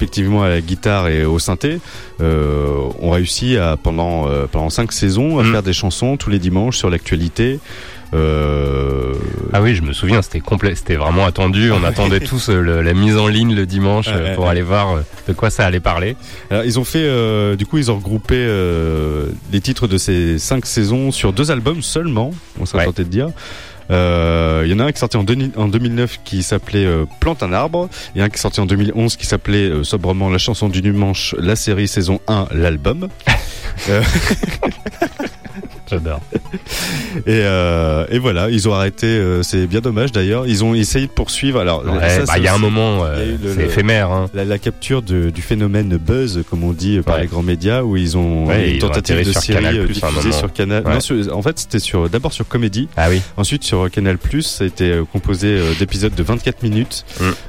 respectivement 0.00 0.42
à 0.42 0.50
la 0.50 0.60
guitare 0.60 1.08
et 1.08 1.24
au 1.24 1.38
synthé, 1.38 1.78
euh, 2.20 2.76
ont 3.00 3.10
réussi 3.12 3.56
à 3.56 3.78
pendant 3.82 4.28
euh, 4.28 4.44
pendant 4.50 4.68
cinq 4.68 4.92
saisons 4.92 5.38
à 5.38 5.42
Mm. 5.42 5.52
faire 5.52 5.62
des 5.62 5.72
chansons 5.72 6.18
tous 6.18 6.28
les 6.28 6.38
dimanches 6.38 6.76
sur 6.76 6.90
l'actualité. 6.90 7.58
Euh, 8.14 9.14
Ah 9.54 9.62
oui, 9.62 9.74
je 9.74 9.82
me 9.82 9.92
souviens, 9.94 10.20
c'était 10.22 10.40
complet, 10.40 10.74
c'était 10.74 10.96
vraiment 10.96 11.24
attendu. 11.24 11.72
On 11.72 11.82
attendait 11.92 12.20
tous 12.20 12.50
euh, 12.50 12.60
le- 12.60 12.82
la 12.82 12.92
mise 12.94 13.16
en 13.16 13.26
ligne 13.26 13.54
le 13.54 13.64
dimanche 13.66 14.08
pour 14.34 14.48
aller 14.48 14.62
voir 14.62 14.96
euh, 14.96 15.00
de 15.28 15.32
quoi 15.32 15.48
ça 15.50 15.64
allait 15.64 15.80
parler. 15.80 16.14
Alors, 16.50 16.64
ils 16.64 16.78
ont 16.78 16.84
fait, 16.84 17.02
euh, 17.04 17.56
du 17.56 17.64
coup, 17.66 17.78
ils 17.78 17.90
ont 17.90 17.96
regroupé 17.96 18.36
euh, 18.36 19.26
les 19.52 19.60
titres 19.62 19.88
de 19.88 19.96
ces 19.98 20.38
cinq 20.38 20.66
saisons 20.66 21.10
sur 21.10 21.32
deux 21.32 21.50
albums 21.50 21.80
seulement. 21.82 22.32
On 22.60 22.66
serait 22.66 22.86
Ouais. 22.86 22.92
de 22.94 23.02
dire. 23.02 23.28
Euh, 23.90 24.62
Il 24.64 24.70
y 24.70 24.74
en 24.74 24.80
a 24.80 24.84
un 24.84 24.92
qui 24.92 24.96
est 24.96 25.00
sorti 25.00 25.16
en, 25.16 25.22
deux- 25.24 25.52
en 25.56 25.68
2009 25.68 26.20
qui 26.24 26.42
s'appelait 26.42 26.84
euh, 26.86 27.04
Plante 27.20 27.42
un 27.42 27.52
arbre 27.52 27.88
et 28.14 28.22
un 28.22 28.28
qui 28.28 28.34
est 28.36 28.38
sorti 28.40 28.60
en 28.60 28.66
2011 28.66 29.16
qui 29.16 29.26
s'appelait 29.26 29.68
euh, 29.70 29.84
sobrement 29.84 30.28
La 30.28 30.38
chanson 30.38 30.68
du 30.68 30.82
dimanche, 30.82 31.34
la 31.38 31.54
série 31.56 31.86
saison 31.88 32.20
1, 32.28 32.48
l'album. 32.52 33.08
J'adore. 35.88 36.20
Et, 37.26 37.40
euh, 37.44 38.04
et 38.10 38.18
voilà, 38.18 38.50
ils 38.50 38.68
ont 38.68 38.74
arrêté. 38.74 39.06
euh, 39.06 39.42
c'est 39.42 39.66
bien 39.66 39.80
dommage 39.80 40.12
d'ailleurs. 40.12 40.46
Ils 40.46 40.62
ont 40.64 40.74
essayé 40.74 41.06
de 41.06 41.10
poursuivre. 41.10 41.58
Alors, 41.60 41.82
Ouais, 41.84 42.24
bah, 42.26 42.34
il 42.36 42.42
y 42.44 42.48
a 42.48 42.54
un 42.54 42.58
moment, 42.58 43.04
euh, 43.04 43.36
c'est 43.54 43.64
éphémère. 43.64 44.10
Hein. 44.10 44.26
La, 44.34 44.44
la 44.44 44.58
capture 44.58 45.00
de- 45.00 45.30
du 45.30 45.40
phénomène 45.40 45.96
buzz, 45.96 46.42
comme 46.50 46.62
on 46.62 46.72
dit 46.72 47.00
par 47.00 47.14
Ouais. 47.16 47.22
les 47.22 47.26
grands 47.26 47.42
médias, 47.42 47.82
où 47.82 47.96
ils 47.96 48.16
ont 48.18 48.46
Ouais, 48.46 48.72
une 48.72 48.78
tentative 48.80 49.26
de 49.26 49.32
série 49.32 49.86
diffusée 49.86 50.32
sur 50.32 50.52
Canal. 50.52 50.84
Non, 50.84 51.00
sur- 51.00 51.34
en 51.36 51.40
fait, 51.42 51.58
c'était 51.58 51.78
sur 51.78 52.08
d'abord 52.10 52.32
sur 52.32 52.46
Comédie, 52.46 52.88
Ah 52.96 53.08
oui. 53.08 53.22
ensuite 53.38 53.64
sur 53.64 53.90
Canal+. 53.90 54.18
Ça 54.42 54.64
a 54.64 54.66
été 54.66 54.90
euh, 54.90 55.04
composé 55.10 55.58
d'épisodes 55.78 56.14
de 56.14 56.22
24 56.22 56.62
minutes, 56.62 57.04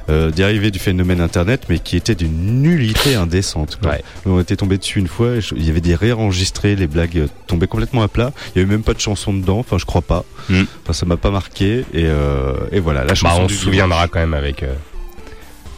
Mm. 0.08 0.30
dérivés 0.30 0.70
du 0.70 0.78
phénomène 0.78 1.20
Internet, 1.20 1.64
mais 1.68 1.78
qui 1.78 1.96
étaient 1.96 2.14
d'une 2.14 2.62
nullité 2.62 3.14
indécente. 3.16 3.78
Quoi. 3.82 3.96
On 4.24 4.40
était 4.40 4.56
tombé 4.56 4.78
dessus 4.78 4.98
une 4.98 5.08
fois. 5.08 5.32
Il 5.54 5.66
y 5.66 5.70
avait 5.70 5.80
des 5.82 5.94
rires 5.94 6.20
enregistrés, 6.20 6.74
les 6.76 6.86
blagues 6.86 7.26
tombaient 7.46 7.66
complètement 7.66 8.02
à 8.02 8.08
plat. 8.08 8.27
Il 8.54 8.58
y 8.58 8.62
avait 8.62 8.70
même 8.70 8.82
pas 8.82 8.94
de 8.94 9.00
chanson 9.00 9.32
dedans. 9.32 9.58
Enfin, 9.58 9.78
je 9.78 9.84
crois 9.84 10.02
pas. 10.02 10.24
Mm. 10.48 10.62
Enfin, 10.82 10.92
ça 10.92 11.06
m'a 11.06 11.16
pas 11.16 11.30
marqué. 11.30 11.80
Et, 11.92 12.06
euh, 12.06 12.54
et 12.72 12.80
voilà, 12.80 13.00
la 13.00 13.08
Bah, 13.08 13.14
chanson 13.14 13.42
on 13.42 13.46
du 13.46 13.54
se 13.54 13.60
souviendra 13.64 14.08
quand 14.08 14.18
même 14.20 14.34
avec, 14.34 14.62
euh, 14.62 14.74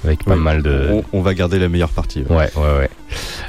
avec 0.04 0.24
pas 0.24 0.34
Oui. 0.34 0.40
mal 0.40 0.62
de. 0.62 0.88
On, 0.90 1.04
on 1.18 1.22
va 1.22 1.34
garder 1.34 1.58
la 1.58 1.68
meilleure 1.68 1.90
partie. 1.90 2.22
ouais. 2.28 2.36
Ouais, 2.36 2.50
ouais, 2.56 2.78
ouais. 2.78 2.90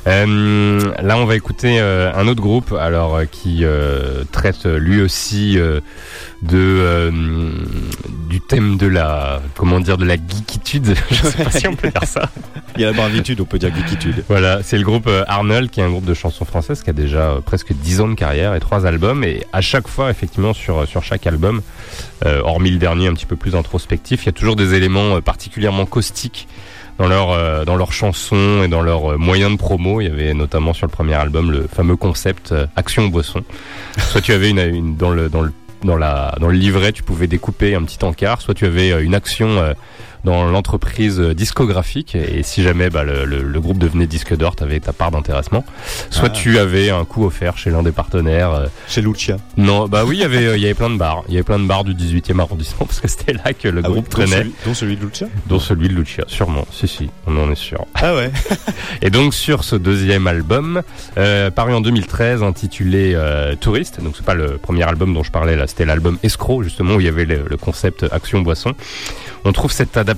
Euh, 0.07 0.93
là, 1.01 1.18
on 1.18 1.26
va 1.26 1.36
écouter 1.36 1.80
euh, 1.80 2.12
un 2.16 2.28
autre 2.28 2.41
groupe, 2.41 2.74
alors 2.74 3.16
euh, 3.16 3.26
qui 3.26 3.64
traite 4.32 4.66
lui 4.66 5.01
aussi 5.01 5.57
de 6.41 7.12
du 8.30 8.41
thème 8.41 8.78
de 8.78 8.88
la 8.88 9.41
comment 9.55 9.80
dire 9.80 9.97
de 9.97 10.05
la 10.05 10.16
geekitude. 10.16 10.95
Je 11.12 11.16
sais 11.16 11.43
pas 11.43 11.51
si 11.51 11.68
on 11.68 11.76
peut 11.76 11.89
dire 11.89 12.03
ça. 12.05 12.30
Il 12.78 12.82
y 12.82 12.86
a 12.86 12.91
la 12.91 12.93
bravitude, 12.93 13.41
on 13.41 13.45
peut 13.45 13.59
dire 13.59 13.76
geekitude. 13.76 14.24
Voilà, 14.30 14.64
c'est 14.64 14.78
le 14.78 14.84
groupe 14.84 15.09
Arnold, 15.28 15.70
qui 15.70 15.82
est 15.82 15.84
un 15.84 15.89
groupe 15.89 16.05
de 16.05 16.14
chansons 16.14 16.45
françaises 16.45 16.82
qui 16.84 16.89
a 16.89 16.93
déjà 16.93 17.38
presque 17.45 17.74
10 17.74 18.01
ans 18.01 18.07
de 18.07 18.16
carrière 18.16 18.55
et 18.55 18.62
trois 18.62 18.86
albums. 18.86 19.26
Et 19.26 19.45
à 19.51 19.59
chaque 19.59 19.89
fois, 19.89 20.09
effectivement, 20.09 20.53
sur, 20.53 20.88
sur 20.88 21.03
chaque 21.03 21.28
album, 21.28 21.62
hormis 22.24 22.72
le 22.72 22.78
dernier 22.78 23.07
un 23.07 23.14
petit 23.14 23.26
peu 23.26 23.36
plus 23.36 23.55
introspectif, 23.55 24.24
il 24.24 24.28
y 24.28 24.30
a 24.30 24.34
toujours 24.34 24.55
des 24.55 24.74
éléments 24.74 25.20
particulièrement 25.22 25.86
caustiques 25.86 26.47
dans 27.02 27.08
leur 27.08 27.32
euh, 27.32 27.66
dans 27.66 27.76
leurs 27.76 27.93
chansons 27.93 28.62
et 28.64 28.68
dans 28.68 28.84
leurs 28.84 29.14
euh, 29.14 29.18
moyens 29.18 29.52
de 29.54 29.58
promo. 29.58 30.02
Il 30.02 30.08
y 30.08 30.12
avait 30.12 30.36
notamment 30.36 30.72
sur 30.72 30.86
le 30.86 30.91
premier 30.91 31.16
album 31.16 31.52
le 31.52 31.68
fameux 31.68 31.95
concept 31.95 32.52
euh, 32.52 32.68
action 32.76 33.08
boisson. 33.08 33.41
Soit 33.97 34.22
tu 34.22 34.34
avais 34.34 34.52
une, 34.52 34.60
une 34.60 34.95
dans 34.97 35.10
le 35.10 35.28
dans 35.28 35.41
le 35.41 35.52
dans 35.84 35.97
la 35.97 36.36
dans 36.39 36.47
le 36.47 36.54
livret, 36.54 36.91
tu 36.91 37.02
pouvais 37.02 37.26
découper 37.26 37.74
un 37.74 37.84
petit 37.84 38.04
encart. 38.06 38.41
Soit 38.41 38.54
tu 38.54 38.68
avais 38.68 39.04
une 39.04 39.16
action 39.16 39.47
euh, 39.47 39.74
dans 40.24 40.46
l'entreprise 40.46 41.20
discographique 41.20 42.16
et 42.16 42.44
si 42.44 42.64
jamais 42.64 42.90
bah, 42.90 43.04
le, 43.04 43.26
le- 43.26 43.42
le 43.44 43.62
groupe 43.62 43.78
devenait 43.78 44.08
disque 44.08 44.36
d'or, 44.36 44.56
tu 44.56 44.64
avais 44.64 44.80
ta 44.80 44.94
part 44.94 45.12
d'intéressement. 45.12 45.66
Soit 46.10 46.30
Ah. 46.32 46.36
tu 46.36 46.58
avais 46.60 46.90
un 46.90 47.06
coup 47.06 47.26
offert 47.26 47.58
chez 47.58 47.70
l'un 47.72 47.84
des 47.84 47.92
partenaires. 47.92 48.52
euh, 48.54 48.68
Chez 48.88 49.02
Lucia. 49.02 49.38
non, 49.58 49.88
bah 49.88 50.04
oui, 50.06 50.18
il 50.18 50.22
y 50.22 50.24
avait 50.24 50.46
euh, 50.46 50.58
il 50.58 50.62
y 50.62 50.66
avait 50.66 50.74
plein 50.74 50.90
de 50.90 50.98
bars. 50.98 51.24
Il 51.28 51.34
y 51.34 51.38
avait 51.38 51.44
plein 51.44 51.60
de 51.60 51.66
bars 51.66 51.84
du 51.84 51.94
18e 51.94 52.40
arrondissement 52.40 52.86
parce 52.86 53.00
que 53.00 53.08
c'était 53.08 53.34
là 53.34 53.54
que 53.54 53.68
le 53.68 53.82
Ah 53.84 53.88
oui, 53.88 53.94
groupe 53.94 54.06
dont 54.06 54.10
traînait, 54.18 54.38
celui, 54.38 54.54
dont 54.66 54.74
celui 54.74 54.96
de 54.98 55.06
Lucia 55.06 55.28
dont 55.48 55.60
celui 55.60 55.88
de 55.90 55.94
Lucia, 55.94 56.24
sûrement. 56.28 56.66
Si 56.72 56.88
si, 56.88 57.10
on 57.28 57.36
en 57.38 57.52
est 57.52 57.56
sûr. 57.56 57.86
Ah 57.96 58.16
ouais 58.16 58.32
Et 59.02 59.10
donc 59.10 59.34
sur 59.34 59.64
ce 59.64 59.76
deuxième 59.76 60.28
album, 60.28 60.82
euh, 61.18 61.50
paru 61.52 61.74
en 61.74 61.82
2013, 61.82 62.44
intitulé 62.44 63.14
euh, 63.16 63.56
Touriste, 63.56 64.02
donc 64.04 64.14
c'est 64.16 64.26
pas 64.26 64.34
le 64.36 64.58
premier 64.58 64.84
album 64.84 65.14
dont 65.14 65.24
je 65.24 65.32
parlais 65.32 65.56
là, 65.56 65.68
c'était 65.68 65.86
l'album 65.86 66.18
Escroc 66.24 66.64
justement 66.64 66.96
où 66.96 67.00
il 67.00 67.06
y 67.06 67.10
avait 67.10 67.26
le, 67.26 67.46
le 67.50 67.58
concept 67.58 68.06
action 68.12 68.42
boisson. 68.42 68.74
On 69.44 69.52
trouve 69.54 69.72
cette 69.72 69.98
adaptation 69.98 70.11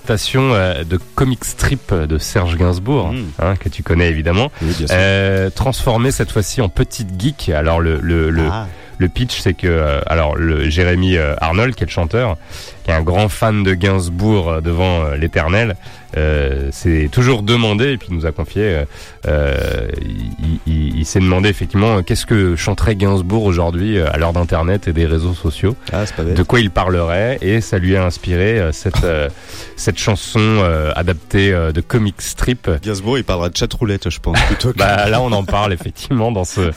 euh, 0.54 0.84
de 0.84 0.98
comic 1.16 1.44
strip 1.46 1.94
de 1.94 2.18
Serge 2.18 2.58
Gainsbourg, 2.58 3.12
Mm. 3.14 3.24
hein, 3.40 3.56
que 3.60 3.70
tu 3.70 3.84
connais 3.84 4.10
évidemment, 4.10 4.52
Oui, 4.62 4.74
euh, 4.92 5.50
transformé 5.50 6.12
cette 6.12 6.32
fois-ci 6.32 6.62
en 6.62 6.70
petite 6.70 7.10
geek. 7.20 7.50
Alors 7.50 7.80
le 7.80 8.00
le 8.02 8.30
le, 8.30 8.48
Ah. 8.52 8.68
le 8.98 9.10
pitch, 9.10 9.40
c'est 9.40 9.54
que 9.54 9.68
euh, 9.68 10.02
alors 10.08 10.36
le 10.36 10.70
Jérémy 10.70 11.18
Arnold, 11.18 11.76
qui 11.76 11.84
est 11.84 11.88
le 11.88 11.92
chanteur, 11.92 12.38
qui 12.84 12.92
est 12.92 12.94
un 12.94 13.02
grand 13.02 13.30
fan 13.30 13.64
de 13.64 13.74
Gainsbourg 13.74 14.50
euh, 14.50 14.62
devant 14.62 15.04
euh, 15.06 15.16
l'Éternel, 15.18 15.76
euh, 16.16 16.70
s'est 16.72 17.10
toujours 17.12 17.42
demandé 17.42 17.94
et 17.94 17.98
puis 17.98 18.10
il 18.12 18.16
nous 18.18 18.26
a 18.28 18.32
confié, 18.32 18.62
euh, 18.64 18.86
euh, 19.28 19.88
il, 20.02 20.60
il- 20.68 20.96
il 21.00 21.06
s'est 21.06 21.20
demandé 21.20 21.50
effectivement 21.50 22.02
qu'est-ce 22.04 22.26
que 22.26 22.56
chanterait 22.56 22.96
Gainsbourg 22.96 23.44
aujourd'hui 23.46 24.00
à 24.00 24.18
l'heure 24.18 24.32
d'Internet 24.34 24.88
et 24.88 24.94
des 24.94 25.06
réseaux 25.06 25.34
sociaux, 25.34 25.76
Ah, 25.92 26.06
c'est 26.06 26.16
pas 26.16 26.24
de 26.24 26.44
quoi 26.44 26.60
il 26.60 26.70
parlerait 26.70 27.40
et 27.42 27.62
ça 27.62 27.78
lui 27.80 27.96
a 27.96 28.06
inspiré 28.06 28.70
cette 28.72 29.04
euh, 29.04 29.28
cette 29.76 29.98
chanson 29.98 30.64
adaptée 30.96 31.52
de 31.52 31.82
comic 31.82 32.22
strip. 32.22 32.70
Gainsbourg, 32.84 33.18
il 33.18 33.24
parlera 33.24 33.50
de 33.50 33.58
chatroulette, 33.58 34.10
je 34.10 34.20
pense, 34.20 34.40
plutôt 34.44 34.72
que... 34.72 34.78
Bah 34.78 35.10
là 35.10 35.20
on 35.22 35.32
en 35.32 35.44
parle 35.44 35.74
effectivement 35.74 36.32
dans 36.32 36.46
ce 36.46 36.72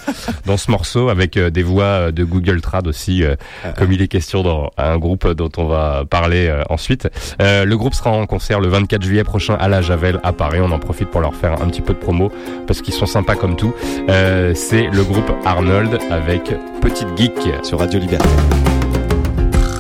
dans 0.47 0.57
ce 0.57 0.71
morceau 0.71 1.09
avec 1.11 1.39
des 1.39 1.63
voix 1.63 2.11
de 2.11 2.25
Google 2.25 2.61
Trad 2.63 2.87
aussi 2.87 3.23
euh, 3.23 3.37
comme 3.77 3.93
il 3.93 4.01
est 4.03 4.09
question 4.09 4.43
dans 4.43 4.71
un 4.79 4.97
groupe 4.99 5.29
dont 5.33 5.51
on 5.59 5.67
va 5.67 5.96
parler 6.05 6.49
euh, 6.49 6.63
ensuite. 6.71 7.09
Euh, 7.41 7.65
le 7.65 7.77
groupe 7.77 7.95
sera 7.95 8.11
en 8.11 8.27
concert 8.27 8.61
le 8.61 8.69
24 8.69 9.03
juillet 9.03 9.25
prochain 9.25 9.55
à 9.55 9.69
la 9.69 9.83
Javel 9.83 10.21
à 10.23 10.33
Paris. 10.33 10.59
On 10.61 10.71
en 10.73 10.79
profite 10.79 11.09
pour 11.09 11.21
leur 11.21 11.35
faire 11.35 11.63
un 11.63 11.69
petit 11.69 11.83
peu 11.83 11.93
de 11.93 11.99
promo 11.99 12.31
parce 12.67 12.83
qu'ils 12.83 12.95
sont 12.95 13.07
sympas 13.07 13.35
comme 13.35 13.57
tout. 13.57 13.75
Euh, 14.09 14.53
c'est 14.55 14.89
le 14.93 15.03
groupe 15.05 15.31
Arnold 15.45 15.99
avec 16.11 16.55
Petite 16.81 17.09
Geek. 17.17 17.33
Sur 17.63 17.79
Radio 17.79 17.99
Liberté. 18.01 18.29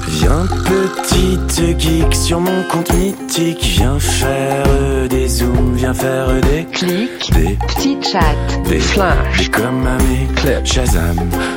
Viens 0.08 0.46
petite 0.64 1.78
geek 1.78 2.14
sur 2.14 2.40
mon 2.40 2.62
compte 2.70 2.92
mythique 2.94 3.62
Viens 3.76 3.98
faire 3.98 5.08
des 5.08 5.28
zooms, 5.28 5.74
viens 5.74 5.94
faire 5.94 6.28
des 6.40 6.64
Clic, 6.72 7.32
Des, 7.32 7.56
petit 7.66 7.98
chat, 8.02 8.68
des 8.68 8.80
flash, 8.80 9.38
Des 9.38 9.48
comme 9.50 9.86
à 9.86 9.98
mes 9.98 10.64
Shazam, 10.64 11.16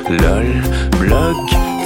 lol, 0.09 0.61
blog, 0.99 1.35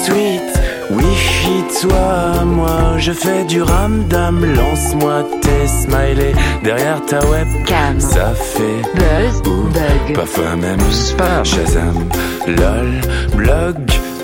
tweet 0.06 0.53
Wifi, 0.96 1.64
toi, 1.82 2.44
moi 2.46 2.98
Je 2.98 3.12
fais 3.12 3.44
du 3.46 3.62
ramdam 3.62 4.46
Lance-moi 4.56 5.24
tes 5.42 5.68
smileys 5.68 6.36
Derrière 6.64 7.04
ta 7.06 7.20
webcam 7.20 8.00
Ça 8.00 8.34
fait 8.34 8.82
buzz, 8.96 9.42
ou 9.48 9.64
bug, 9.64 10.16
Parfois 10.16 10.56
même 10.56 10.92
spam, 10.92 11.44
Shazam, 11.44 12.10
lol, 12.48 13.02
blog, 13.36 13.76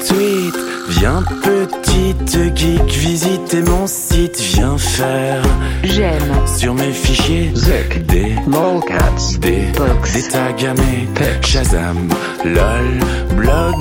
tweet. 0.07 0.55
Viens 0.89 1.23
petite 1.43 2.55
geek, 2.55 2.91
visiter 2.91 3.61
mon 3.61 3.85
site. 3.85 4.39
Viens 4.39 4.77
faire 4.77 5.41
j'aime, 5.83 6.47
sur 6.57 6.73
mes 6.73 6.91
fichiers 6.91 7.51
Zuck. 7.55 8.05
des, 8.07 8.35
lolcats, 8.47 9.37
des, 9.39 9.67
Box. 9.77 10.13
des 10.13 10.27
tags 10.29 10.69
à 10.69 10.73
mes 10.73 11.07
Shazam, 11.45 12.09
lol, 12.43 13.35
blog, 13.35 13.75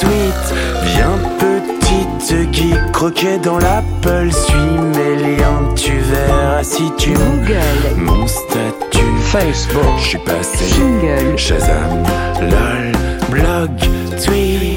tweet. 0.00 0.54
Viens 0.84 1.18
petite 1.38 1.61
geek, 2.30 2.92
croquer 2.92 3.38
dans 3.38 3.58
l'Apple. 3.58 4.30
Suis 4.32 4.54
mes 4.54 5.36
liens, 5.36 5.74
tu 5.74 5.92
verras 5.92 6.62
si 6.62 6.90
tu 6.96 7.10
Google, 7.10 7.96
mon 7.96 8.26
statut. 8.26 9.00
Facebook, 9.22 9.98
Je 9.98 10.08
suis 10.08 10.18
passé 10.18 10.64
Jingle, 10.74 11.38
Shazam, 11.38 12.02
lol, 12.40 12.92
blog, 13.30 13.70
tweet. 14.22 14.71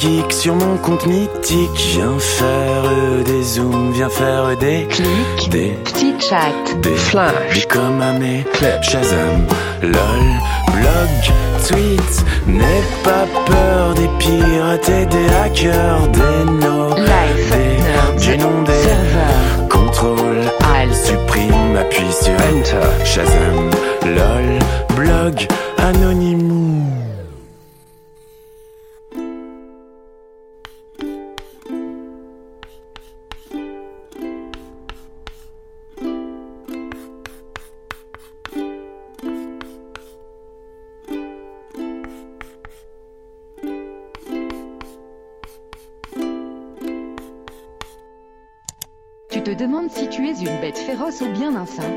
Geek 0.00 0.32
sur 0.32 0.54
mon 0.54 0.76
compte 0.78 1.06
mythique. 1.06 1.80
Viens 1.94 2.18
faire 2.18 3.24
des 3.24 3.42
zooms, 3.42 3.92
viens 3.92 4.08
faire 4.08 4.56
des 4.56 4.86
clic, 4.88 5.50
des 5.50 5.72
petit 5.84 6.14
chat, 6.18 6.80
des 6.82 6.96
flash, 6.96 7.54
des 7.54 7.66
comme 7.66 8.00
à 8.00 8.12
mes 8.12 8.44
Shazam, 8.82 9.46
lol, 9.82 10.24
blog, 10.72 11.12
tweet. 11.66 12.24
N'aie 12.46 12.84
pas 13.04 13.26
peur 13.46 13.94
des 13.94 14.08
pirates 14.18 14.88
et 14.88 15.06
des 15.06 15.28
hackers, 15.44 16.08
des 16.08 16.50
no, 16.64 16.94
des 16.94 18.24
du 18.24 18.38
nom 18.38 18.62
des 18.62 18.72
serveur, 18.72 19.68
contrôle, 19.68 20.42
alt, 20.74 20.94
supprime, 20.94 21.76
appuie 21.78 22.12
sur 22.12 22.32
enter, 22.32 23.04
Shazam, 23.04 23.70
lol, 24.04 24.96
blog, 24.96 25.46
anonymous. 25.78 26.59
Ou 51.18 51.28
bien 51.32 51.56
un 51.56 51.66
saint. 51.66 51.92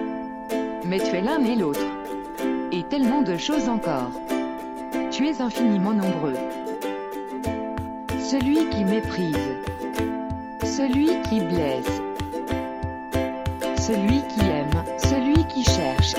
Mais 0.86 0.98
tu 0.98 1.16
es 1.16 1.22
l'un 1.22 1.44
et 1.46 1.56
l'autre. 1.56 1.86
Et 2.72 2.82
tellement 2.84 3.22
de 3.22 3.38
choses 3.38 3.70
encore. 3.70 4.10
Tu 5.12 5.28
es 5.28 5.40
infiniment 5.40 5.94
nombreux. 5.94 6.34
Celui 8.20 8.68
qui 8.70 8.84
méprise. 8.84 9.38
Celui 10.64 11.10
qui 11.30 11.42
blesse. 11.42 12.02
Celui 13.78 14.24
qui 14.30 14.42
aime. 14.42 14.84
Celui 14.98 15.46
qui 15.46 15.64
cherche. 15.64 16.16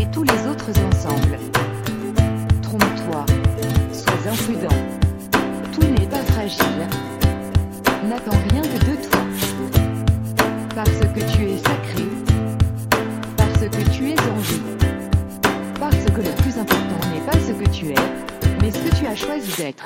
Et 0.00 0.06
tous 0.10 0.24
les 0.24 0.46
autres 0.48 0.70
ensemble. 0.70 1.38
Trompe-toi. 2.62 3.26
Sois 3.92 4.32
imprudent. 4.32 4.76
Tout 5.72 5.86
n'est 5.86 6.08
pas 6.08 6.24
fragile. 6.32 6.88
N'attends 8.08 8.38
rien 8.50 8.62
que 8.62 8.86
de. 8.86 8.91
Parce 10.74 10.88
que 10.88 11.20
tu 11.36 11.50
es 11.50 11.58
sacré. 11.58 12.06
Parce 13.36 13.58
que 13.58 13.90
tu 13.90 14.10
es 14.10 14.14
vie. 14.14 14.62
Parce 15.78 15.96
que 15.96 16.22
le 16.22 16.42
plus 16.42 16.58
important 16.58 17.08
n'est 17.12 17.30
pas 17.30 17.38
ce 17.38 17.52
que 17.52 17.68
tu 17.68 17.88
es, 17.88 17.94
mais 18.62 18.70
ce 18.70 18.78
que 18.78 18.96
tu 18.96 19.06
as 19.06 19.14
choisi 19.14 19.52
d'être. 19.58 19.84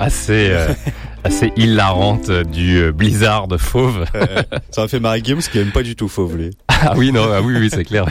Assez, 0.00 0.50
euh, 0.50 0.72
assez 1.24 1.52
hilarante 1.56 2.30
du 2.30 2.78
euh, 2.78 2.92
Blizzard 2.92 3.46
de 3.46 3.56
Fauve. 3.56 4.04
Ça 4.70 4.82
m'a 4.82 4.88
fait 4.88 4.98
marrer 4.98 5.22
Guillaume, 5.22 5.38
parce 5.38 5.48
qu'il 5.48 5.60
aime 5.60 5.70
pas 5.70 5.82
du 5.82 5.94
tout 5.94 6.08
Fauve, 6.08 6.36
lui. 6.36 6.50
ah 6.68 6.94
oui, 6.96 7.12
non, 7.12 7.28
ah 7.32 7.40
oui, 7.42 7.54
oui, 7.58 7.68
c'est 7.70 7.84
clair. 7.84 8.06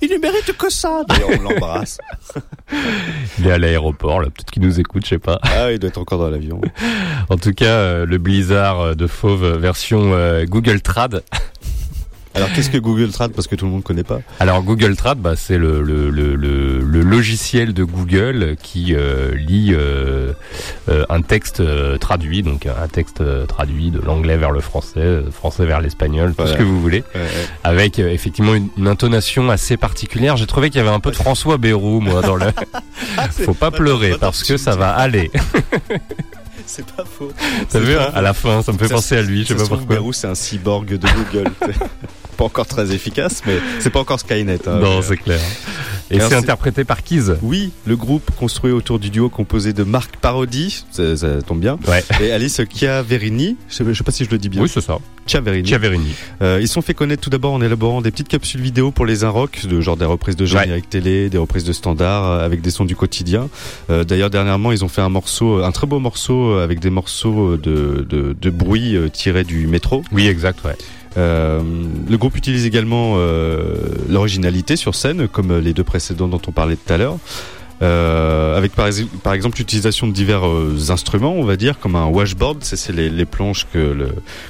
Il 0.00 0.10
ne 0.10 0.18
mérite 0.18 0.56
que 0.56 0.70
ça. 0.70 1.02
D'ailleurs, 1.08 1.30
on 1.38 1.42
l'embrasse. 1.42 1.98
Il 3.38 3.46
est 3.46 3.52
à 3.52 3.58
l'aéroport, 3.58 4.20
là, 4.20 4.26
peut-être 4.26 4.50
qu'il 4.50 4.62
nous 4.62 4.80
écoute, 4.80 5.04
je 5.04 5.10
sais 5.10 5.18
pas. 5.18 5.38
Ah, 5.42 5.72
il 5.72 5.78
doit 5.78 5.88
être 5.88 5.98
encore 5.98 6.18
dans 6.18 6.30
l'avion. 6.30 6.60
En 7.28 7.36
tout 7.36 7.52
cas, 7.52 7.64
euh, 7.66 8.06
le 8.06 8.18
Blizzard 8.18 8.94
de 8.94 9.06
Fauve 9.06 9.58
version 9.58 10.12
euh, 10.14 10.44
Google 10.44 10.80
Trad. 10.80 11.22
Alors, 12.40 12.52
qu'est-ce 12.54 12.70
que 12.70 12.78
Google 12.78 13.10
Trad 13.10 13.32
Parce 13.32 13.46
que 13.46 13.54
tout 13.54 13.64
le 13.66 13.70
monde 13.70 13.82
connaît 13.82 14.04
pas. 14.04 14.20
Alors 14.38 14.62
Google 14.62 14.96
Trad, 14.96 15.18
bah, 15.18 15.34
c'est 15.36 15.58
le, 15.58 15.82
le, 15.82 16.10
le, 16.10 16.34
le, 16.36 16.78
le 16.80 17.00
logiciel 17.02 17.74
de 17.74 17.84
Google 17.84 18.56
qui 18.62 18.94
euh, 18.94 19.34
lit 19.34 19.72
euh, 19.72 20.32
euh, 20.88 21.04
un 21.08 21.22
texte 21.22 21.62
traduit, 21.98 22.42
donc 22.42 22.66
un 22.66 22.88
texte 22.88 23.22
traduit 23.46 23.90
de 23.90 24.00
l'anglais 24.00 24.36
vers 24.36 24.50
le 24.50 24.60
français, 24.60 25.20
français 25.32 25.66
vers 25.66 25.80
l'espagnol, 25.80 26.34
tout 26.34 26.46
ce 26.46 26.54
que 26.54 26.62
vous 26.62 26.80
voulez, 26.80 27.04
Ouais, 27.14 27.20
ouais. 27.20 27.26
avec 27.64 27.98
effectivement 27.98 28.54
une, 28.54 28.68
une 28.76 28.88
intonation 28.88 29.50
assez 29.50 29.76
particulière. 29.76 30.36
J'ai 30.36 30.46
trouvé 30.46 30.70
qu'il 30.70 30.78
y 30.78 30.82
avait 30.82 30.94
un 30.94 31.00
peu 31.00 31.10
de 31.10 31.16
François 31.16 31.58
Bayrou, 31.58 32.00
moi, 32.00 32.22
dans 32.22 32.36
le. 32.36 32.46
Faut 33.44 33.54
pas 33.54 33.70
pleurer 33.70 34.14
parce 34.20 34.42
que 34.44 34.56
ça 34.56 34.76
va 34.76 34.90
aller. 34.90 35.30
C'est 36.66 36.86
pas 36.86 37.04
faux. 37.04 37.32
T'as 37.68 37.80
vu 37.80 37.94
pas 37.96 38.04
hein, 38.08 38.12
à 38.14 38.22
la 38.22 38.32
fin, 38.32 38.62
ça 38.62 38.72
me 38.72 38.78
fait 38.78 38.86
Ça 38.86 38.94
penser 38.94 39.08
se- 39.08 39.14
à 39.16 39.22
lui, 39.22 39.42
je 39.42 39.48
sais 39.48 39.54
pas 39.56 39.66
pourquoi. 39.66 39.86
Bayrou, 39.86 40.12
c'est 40.12 40.28
un 40.28 40.36
cyborg 40.36 40.86
de 40.86 40.98
Google. 40.98 41.50
pas 42.40 42.46
encore 42.46 42.66
très 42.66 42.90
efficace, 42.94 43.42
mais 43.46 43.58
c'est 43.80 43.90
pas 43.90 44.00
encore 44.00 44.18
Skynet. 44.18 44.66
hein. 44.66 44.78
Non, 44.80 45.02
c'est 45.02 45.18
clair. 45.18 45.38
Et 46.10 46.18
c'est 46.18 46.34
interprété 46.34 46.84
par 46.84 47.02
Keys. 47.04 47.34
Oui, 47.42 47.70
le 47.86 47.96
groupe 47.96 48.30
construit 48.36 48.72
autour 48.72 48.98
du 48.98 49.10
duo 49.10 49.28
composé 49.28 49.72
de 49.74 49.84
Marc 49.84 50.16
Parodi, 50.16 50.84
ça, 50.90 51.16
ça 51.18 51.42
tombe 51.42 51.60
bien, 51.60 51.78
Ouais. 51.86 52.02
et 52.20 52.32
Alice 52.32 52.60
Chiaverini, 52.74 53.56
je 53.68 53.74
sais, 53.74 54.02
pas 54.04 54.10
si 54.10 54.24
je 54.24 54.30
le 54.30 54.38
dis 54.38 54.48
bien. 54.48 54.62
Oui, 54.62 54.68
c'est 54.72 54.80
ça. 54.80 54.98
Chiaverini. 55.26 55.68
Chiaverini. 55.68 56.14
Euh, 56.42 56.58
ils 56.62 56.66
se 56.66 56.74
sont 56.74 56.82
fait 56.82 56.94
connaître 56.94 57.22
tout 57.22 57.30
d'abord 57.30 57.52
en 57.52 57.60
élaborant 57.60 58.00
des 58.00 58.10
petites 58.10 58.26
capsules 58.28 58.60
vidéo 58.62 58.90
pour 58.90 59.04
les 59.06 59.22
Inrock, 59.22 59.66
de 59.66 59.80
genre 59.82 59.96
des 59.98 60.06
reprises 60.06 60.34
de 60.34 60.46
génériques 60.46 60.88
télé, 60.88 61.28
des 61.28 61.38
reprises 61.38 61.64
de 61.64 61.72
standards 61.74 62.24
euh, 62.26 62.44
avec 62.44 62.62
des 62.62 62.70
sons 62.70 62.86
du 62.86 62.96
quotidien. 62.96 63.48
Euh, 63.90 64.02
D'ailleurs, 64.02 64.30
dernièrement, 64.30 64.72
ils 64.72 64.82
ont 64.84 64.88
fait 64.88 65.02
un 65.02 65.10
morceau, 65.10 65.62
un 65.62 65.70
très 65.72 65.86
beau 65.86 66.00
morceau 66.00 66.54
euh, 66.54 66.64
avec 66.64 66.80
des 66.80 66.90
morceaux 66.90 67.56
de, 67.58 68.04
de, 68.08 68.34
de 68.40 68.50
bruit 68.50 68.96
euh, 68.96 69.08
tirés 69.08 69.44
du 69.44 69.66
métro. 69.68 70.02
Oui, 70.10 70.26
exact, 70.26 70.64
ouais. 70.64 70.74
Euh, 71.16 71.60
le 72.08 72.16
groupe 72.16 72.36
utilise 72.36 72.66
également 72.66 73.14
euh, 73.16 73.74
l'originalité 74.08 74.76
sur 74.76 74.94
scène, 74.94 75.28
comme 75.28 75.58
les 75.58 75.72
deux 75.72 75.84
précédents 75.84 76.28
dont 76.28 76.40
on 76.46 76.52
parlait 76.52 76.76
tout 76.76 76.92
à 76.92 76.96
l'heure. 76.96 77.18
Euh, 77.82 78.58
avec 78.58 78.72
par, 78.72 78.86
ex- 78.88 79.04
par 79.22 79.32
exemple 79.32 79.56
l'utilisation 79.58 80.06
de 80.06 80.12
divers 80.12 80.46
euh, 80.46 80.76
instruments, 80.90 81.32
on 81.32 81.44
va 81.44 81.56
dire, 81.56 81.78
comme 81.78 81.96
un 81.96 82.06
washboard, 82.06 82.58
c'est 82.62 82.92
les, 82.92 83.08
les 83.08 83.24
planches 83.24 83.66
que 83.72 84.08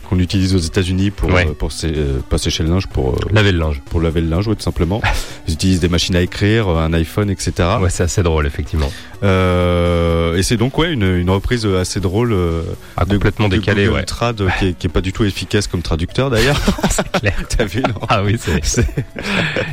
qu'on 0.09 0.19
utilise 0.19 0.55
aux 0.57 0.59
États-Unis 0.59 1.11
pour 1.13 1.31
Ouais. 1.31 1.47
euh, 1.49 1.53
pour 1.53 1.71
sé- 1.71 1.93
euh, 1.97 2.19
pas 2.29 2.39
sécher 2.39 2.65
le 2.65 2.71
linge, 2.71 2.89
pour 2.89 3.11
euh, 3.15 3.19
Laver 3.33 3.53
le 3.53 3.59
linge. 3.59 3.81
pour 3.89 4.01
laver 4.01 4.21
le 4.21 4.29
linge, 4.29 4.49
ouais, 4.49 4.57
tout 4.57 4.63
simplement. 4.63 5.01
Ils 5.49 5.55
utilisent 5.55 5.79
des 5.81 5.89
machines 5.89 6.17
à 6.17 6.23
écrire, 6.23 6.69
un 6.69 6.93
iPhone, 6.93 7.31
etc. 7.31 7.53
Ouais, 7.81 7.91
c'est 7.91 8.03
assez 8.03 8.23
drôle, 8.25 8.47
effectivement. 8.47 8.91
Euh, 9.23 10.37
et 10.37 10.43
c'est 10.43 10.57
donc 10.57 10.77
ouais 10.79 10.93
une, 10.93 11.03
une 11.17 11.31
reprise 11.31 11.67
assez 11.67 12.01
drôle, 12.01 12.35
Ah, 12.97 13.05
de- 13.05 13.13
complètement 13.15 13.49
de 13.49 13.57
décalé, 13.57 13.85
Google 13.85 13.97
ouais. 13.99 14.05
Trad, 14.05 14.43
qui, 14.59 14.67
est, 14.69 14.73
qui 14.75 14.87
est 14.87 14.91
pas 14.91 15.01
du 15.03 15.13
tout 15.13 15.25
efficace 15.25 15.67
comme 15.67 15.83
traducteur 15.83 16.31
d'ailleurs. 16.31 16.61
C'est 16.91 17.11
clair. 17.21 17.35
T'as 17.49 17.65
vu 17.65 17.83
non 17.83 17.95
Ah 18.09 18.23
oui, 18.25 18.37
c'est. 18.39 18.85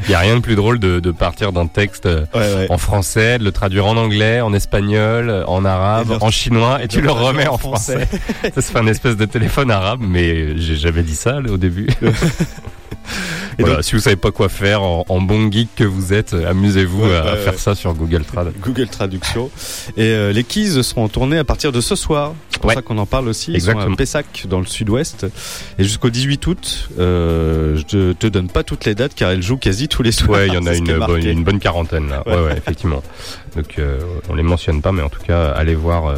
Il 0.06 0.12
y 0.12 0.14
a 0.14 0.20
rien 0.20 0.36
de 0.36 0.42
plus 0.42 0.56
drôle 0.56 0.80
de, 0.80 1.00
de 1.00 1.12
partir 1.12 1.52
d'un 1.52 1.68
texte 1.68 2.06
ouais. 2.06 2.68
en 2.70 2.78
français, 2.78 3.40
de 3.40 3.47
le 3.48 3.52
traduire 3.52 3.86
en 3.86 3.98
anglais, 3.98 4.42
en 4.42 4.54
espagnol, 4.54 5.44
en 5.48 5.66
arabe, 5.66 6.18
en 6.22 6.30
chinois, 6.30 6.84
et 6.84 6.88
tu 6.88 7.02
le 7.02 7.10
remets 7.12 7.48
en 7.48 7.56
en 7.56 7.58
français. 7.58 8.08
Ça 8.54 8.62
se 8.62 8.72
fait 8.72 8.78
un 8.78 8.88
espèce 8.88 9.18
de 9.18 9.26
téléphone 9.26 9.72
arabe, 9.72 10.00
mais 10.02 10.58
j'ai 10.58 10.76
jamais 10.76 11.02
dit 11.02 11.16
ça 11.16 11.40
là, 11.42 11.52
au 11.52 11.58
début. 11.58 11.88
Et 13.60 13.64
Voilà, 13.64 13.76
donc- 13.78 13.86
si 13.86 13.94
vous 13.96 14.02
savez 14.02 14.18
pas 14.18 14.32
quoi 14.32 14.50
faire, 14.50 14.84
en, 14.84 15.04
en 15.10 15.22
bon 15.22 15.50
geek 15.52 15.70
que 15.76 15.84
vous 15.84 16.14
êtes, 16.14 16.34
euh, 16.34 16.50
amusez-vous 16.50 17.04
Ouais, 17.04 17.16
à, 17.16 17.38
faire 17.38 17.58
ça 17.58 17.74
sur 17.74 17.94
Google 17.94 18.24
Trad. 18.24 18.52
Google 18.62 18.88
Traduction. 18.88 19.50
Et 19.96 20.04
euh, 20.04 20.32
les 20.32 20.44
Keys 20.44 20.84
seront 20.84 21.06
en 21.06 21.08
tournée 21.08 21.38
à 21.40 21.44
partir 21.44 21.72
de 21.72 21.82
ce 21.82 21.96
soir. 21.96 22.34
C'est 22.58 22.62
pour 22.62 22.70
Ouais. 22.70 22.74
ça 22.76 22.82
qu'on 22.82 22.98
en 22.98 23.06
parle 23.06 23.28
aussi. 23.28 23.52
Ils 23.52 23.56
Exactement. 23.58 23.86
sont 23.86 23.94
à 23.94 23.96
Pessac, 23.96 24.46
dans 24.50 24.60
le 24.60 24.66
sud-ouest. 24.66 25.28
Et 25.78 25.84
jusqu'au 25.84 26.10
18 26.10 26.48
août, 26.48 26.90
euh, 26.98 27.78
je 27.78 27.84
te, 27.84 28.14
te 28.14 28.26
donne 28.26 28.48
pas 28.50 28.64
toutes 28.64 28.86
les 28.86 28.96
dates 28.96 29.14
car 29.16 29.30
elles 29.30 29.44
jouent 29.44 29.58
quasi 29.58 29.88
tous 29.88 30.02
les 30.02 30.12
soirs. 30.12 30.40
Ouais, 30.40 30.48
il 30.48 30.54
y 30.56 30.58
en 30.58 30.66
a 30.66 30.74
une 30.76 30.86
bonne, 30.86 30.98
marqué. 30.98 31.32
une 31.32 31.44
bonne 31.44 31.60
quarantaine 31.60 32.10
là. 32.10 32.24
Ouais, 32.26 32.34
Ouais. 32.36 32.42
ouais, 32.48 32.58
effectivement. 32.58 33.04
Donc 33.56 33.78
euh, 33.78 34.00
on 34.30 34.34
les 34.36 34.42
mentionne 34.44 34.82
pas, 34.82 34.92
mais 34.92 35.04
en 35.04 35.10
tout 35.10 35.22
cas, 35.22 35.50
allez 35.52 35.76
voir 35.76 36.08
euh, 36.08 36.16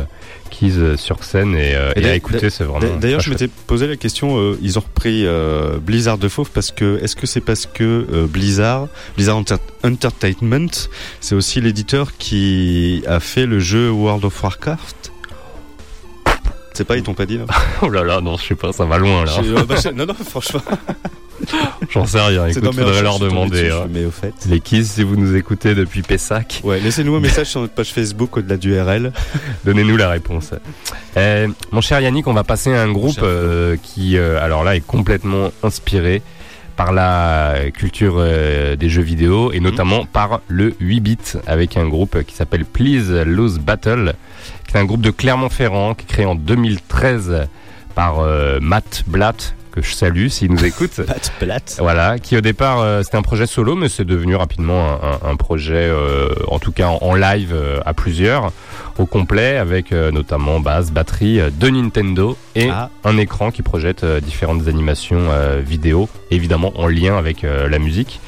Keys 0.49 0.71
euh, 0.77 0.95
sur 0.97 1.23
scène 1.25 1.55
et, 1.55 1.75
euh, 1.75 1.91
Et 1.97 2.01
et 2.01 2.09
à 2.09 2.15
écouter, 2.15 2.49
c'est 2.49 2.63
vraiment. 2.63 2.95
D'ailleurs, 2.99 3.19
je 3.21 3.29
m'étais 3.31 3.47
posé 3.67 3.85
la 3.87 3.97
question. 3.97 4.37
euh, 4.39 4.57
ils 4.61 4.77
ont 4.79 4.81
repris 4.81 5.25
euh, 5.25 5.77
Blizzard 5.77 6.17
de 6.17 6.27
Fauve 6.29 6.49
parce 6.53 6.71
que 6.71 6.99
est-ce 7.03 7.15
que 7.17 7.27
c'est 7.27 7.41
parce 7.41 7.65
que 7.65 8.25
Blizzard, 8.27 8.87
Blizzard 9.15 9.37
Enter- 9.37 9.55
Entertainment, 9.83 10.87
c'est 11.21 11.35
aussi 11.35 11.59
l'éditeur 11.61 12.17
qui 12.17 13.03
a 13.07 13.19
fait 13.19 13.45
le 13.45 13.59
jeu 13.59 13.89
World 13.91 14.23
of 14.25 14.41
Warcraft? 14.43 14.95
C'est 16.79 16.85
pas, 16.85 16.95
ils 16.95 17.03
t'ont 17.03 17.13
pas 17.13 17.25
dit 17.25 17.37
là. 17.37 17.43
Oh 17.81 17.89
là 17.89 18.05
là, 18.05 18.21
non, 18.21 18.37
je 18.37 18.45
sais 18.45 18.55
pas, 18.55 18.71
ça 18.71 18.85
va 18.85 18.97
loin 18.99 19.25
là. 19.25 19.33
Euh, 19.43 19.65
bah, 19.65 19.75
non, 19.93 20.05
non, 20.05 20.13
franchement. 20.13 20.61
J'en 21.89 22.05
sais 22.05 22.21
rien. 22.21 22.47
Écoute, 22.47 22.63
faudrait 22.67 22.83
recherches, 22.83 23.03
leur 23.03 23.19
demander. 23.19 23.63
dessus, 23.63 23.73
hein. 23.73 23.87
Mais 23.89 24.05
au 24.05 24.11
fait. 24.11 24.33
Les 24.47 24.61
Keys, 24.61 24.85
si 24.85 25.03
vous 25.03 25.17
nous 25.17 25.35
écoutez 25.35 25.75
depuis 25.75 26.03
Pessac, 26.03 26.61
Ouais, 26.63 26.79
laissez-nous 26.79 27.13
un 27.17 27.19
message 27.19 27.47
sur 27.47 27.59
notre 27.59 27.73
page 27.73 27.91
Facebook 27.91 28.37
au-delà 28.37 28.55
du 28.55 28.79
RL. 28.79 29.11
donnez-nous 29.65 29.97
la 29.97 30.07
réponse. 30.07 30.51
Euh, 31.17 31.49
mon 31.73 31.81
cher 31.81 31.99
Yannick, 31.99 32.27
on 32.27 32.33
va 32.33 32.45
passer 32.45 32.73
à 32.73 32.81
un 32.81 32.93
groupe 32.93 33.19
euh, 33.23 33.75
qui, 33.83 34.17
euh, 34.17 34.41
alors 34.41 34.63
là, 34.63 34.77
est 34.77 34.85
complètement 34.87 35.51
inspiré 35.63 36.21
par 36.79 36.93
la 36.93 37.55
culture 37.73 38.15
euh, 38.19 38.77
des 38.77 38.87
jeux 38.87 39.01
vidéo 39.01 39.51
et 39.51 39.59
notamment 39.59 40.05
par 40.05 40.39
le 40.47 40.73
8 40.79 40.99
bits 41.01 41.17
avec 41.45 41.75
un 41.75 41.85
groupe 41.89 42.23
qui 42.23 42.33
s'appelle 42.33 42.63
Please 42.63 43.23
Lose 43.25 43.59
Battle, 43.59 44.13
qui 44.65 44.77
est 44.77 44.79
un 44.79 44.85
groupe 44.85 45.01
de 45.01 45.11
Clermont-Ferrand 45.11 45.93
qui 45.93 46.05
est 46.05 46.07
créé 46.07 46.25
en 46.25 46.35
2013 46.35 47.47
par 47.95 48.19
euh, 48.19 48.59
Matt 48.61 49.03
Blatt 49.07 49.55
que 49.71 49.81
je 49.81 49.93
salue 49.93 50.29
s'il 50.29 50.51
nous 50.53 50.63
écoute. 50.63 51.01
Pat 51.05 51.33
plate. 51.37 51.75
Voilà, 51.79 52.17
qui 52.17 52.37
au 52.37 52.41
départ 52.41 52.79
euh, 52.79 53.03
c'était 53.03 53.17
un 53.17 53.21
projet 53.23 53.45
solo, 53.45 53.75
mais 53.75 53.89
c'est 53.89 54.05
devenu 54.05 54.35
rapidement 54.37 54.89
un, 54.89 55.27
un- 55.27 55.31
un 55.31 55.35
projet, 55.35 55.73
euh, 55.75 56.29
en 56.47 56.59
tout 56.59 56.71
cas 56.71 56.87
en, 56.87 56.97
en 57.01 57.13
live 57.13 57.51
euh, 57.53 57.81
à 57.85 57.93
plusieurs. 57.93 58.53
Au 58.99 59.05
complet 59.05 59.57
avec 59.57 59.91
euh, 59.91 60.11
notamment 60.11 60.59
basse, 60.59 60.91
batterie, 60.91 61.39
euh, 61.39 61.49
de 61.49 61.69
Nintendo 61.69 62.37
et 62.55 62.69
Ah. 62.69 62.89
un 63.05 63.17
écran 63.17 63.49
qui 63.49 63.61
projette 63.61 64.03
euh, 64.03 64.19
différentes 64.19 64.67
animations 64.67 65.29
vidéo, 65.65 66.09
évidemment 66.31 66.73
en 66.75 66.87
lien 66.87 67.17
avec 67.17 67.43
la 67.43 67.79
musique. 67.79 68.19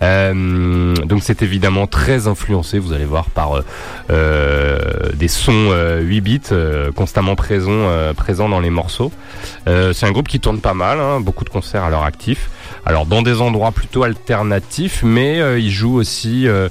Donc 0.00 1.22
c'est 1.22 1.42
évidemment 1.42 1.86
très 1.86 2.28
influencé, 2.28 2.78
vous 2.78 2.92
allez 2.92 3.04
voir, 3.04 3.30
par 3.30 3.62
des 4.08 5.28
sons 5.28 5.68
euh, 5.70 6.00
8 6.00 6.20
bits 6.20 6.40
constamment 6.94 7.34
présents, 7.34 7.88
présents 8.16 8.48
dans 8.48 8.60
les 8.60 8.70
morceaux. 8.70 9.10
C'est 9.66 10.04
un 10.04 10.12
groupe 10.12 10.28
qui 10.28 10.40
tourne 10.40 10.60
pas 10.60 10.74
mal, 10.74 11.00
hein, 11.00 11.20
beaucoup 11.20 11.44
de 11.44 11.50
concerts 11.50 11.84
à 11.84 11.90
leur 11.90 12.04
actif. 12.04 12.50
Alors 12.84 13.06
dans 13.06 13.22
des 13.22 13.40
endroits 13.40 13.70
plutôt 13.70 14.02
alternatifs, 14.02 15.02
mais 15.04 15.40
euh, 15.40 15.58
ils 15.58 15.70
jouent 15.70 15.94
aussi 15.94 16.48
euh, 16.48 16.68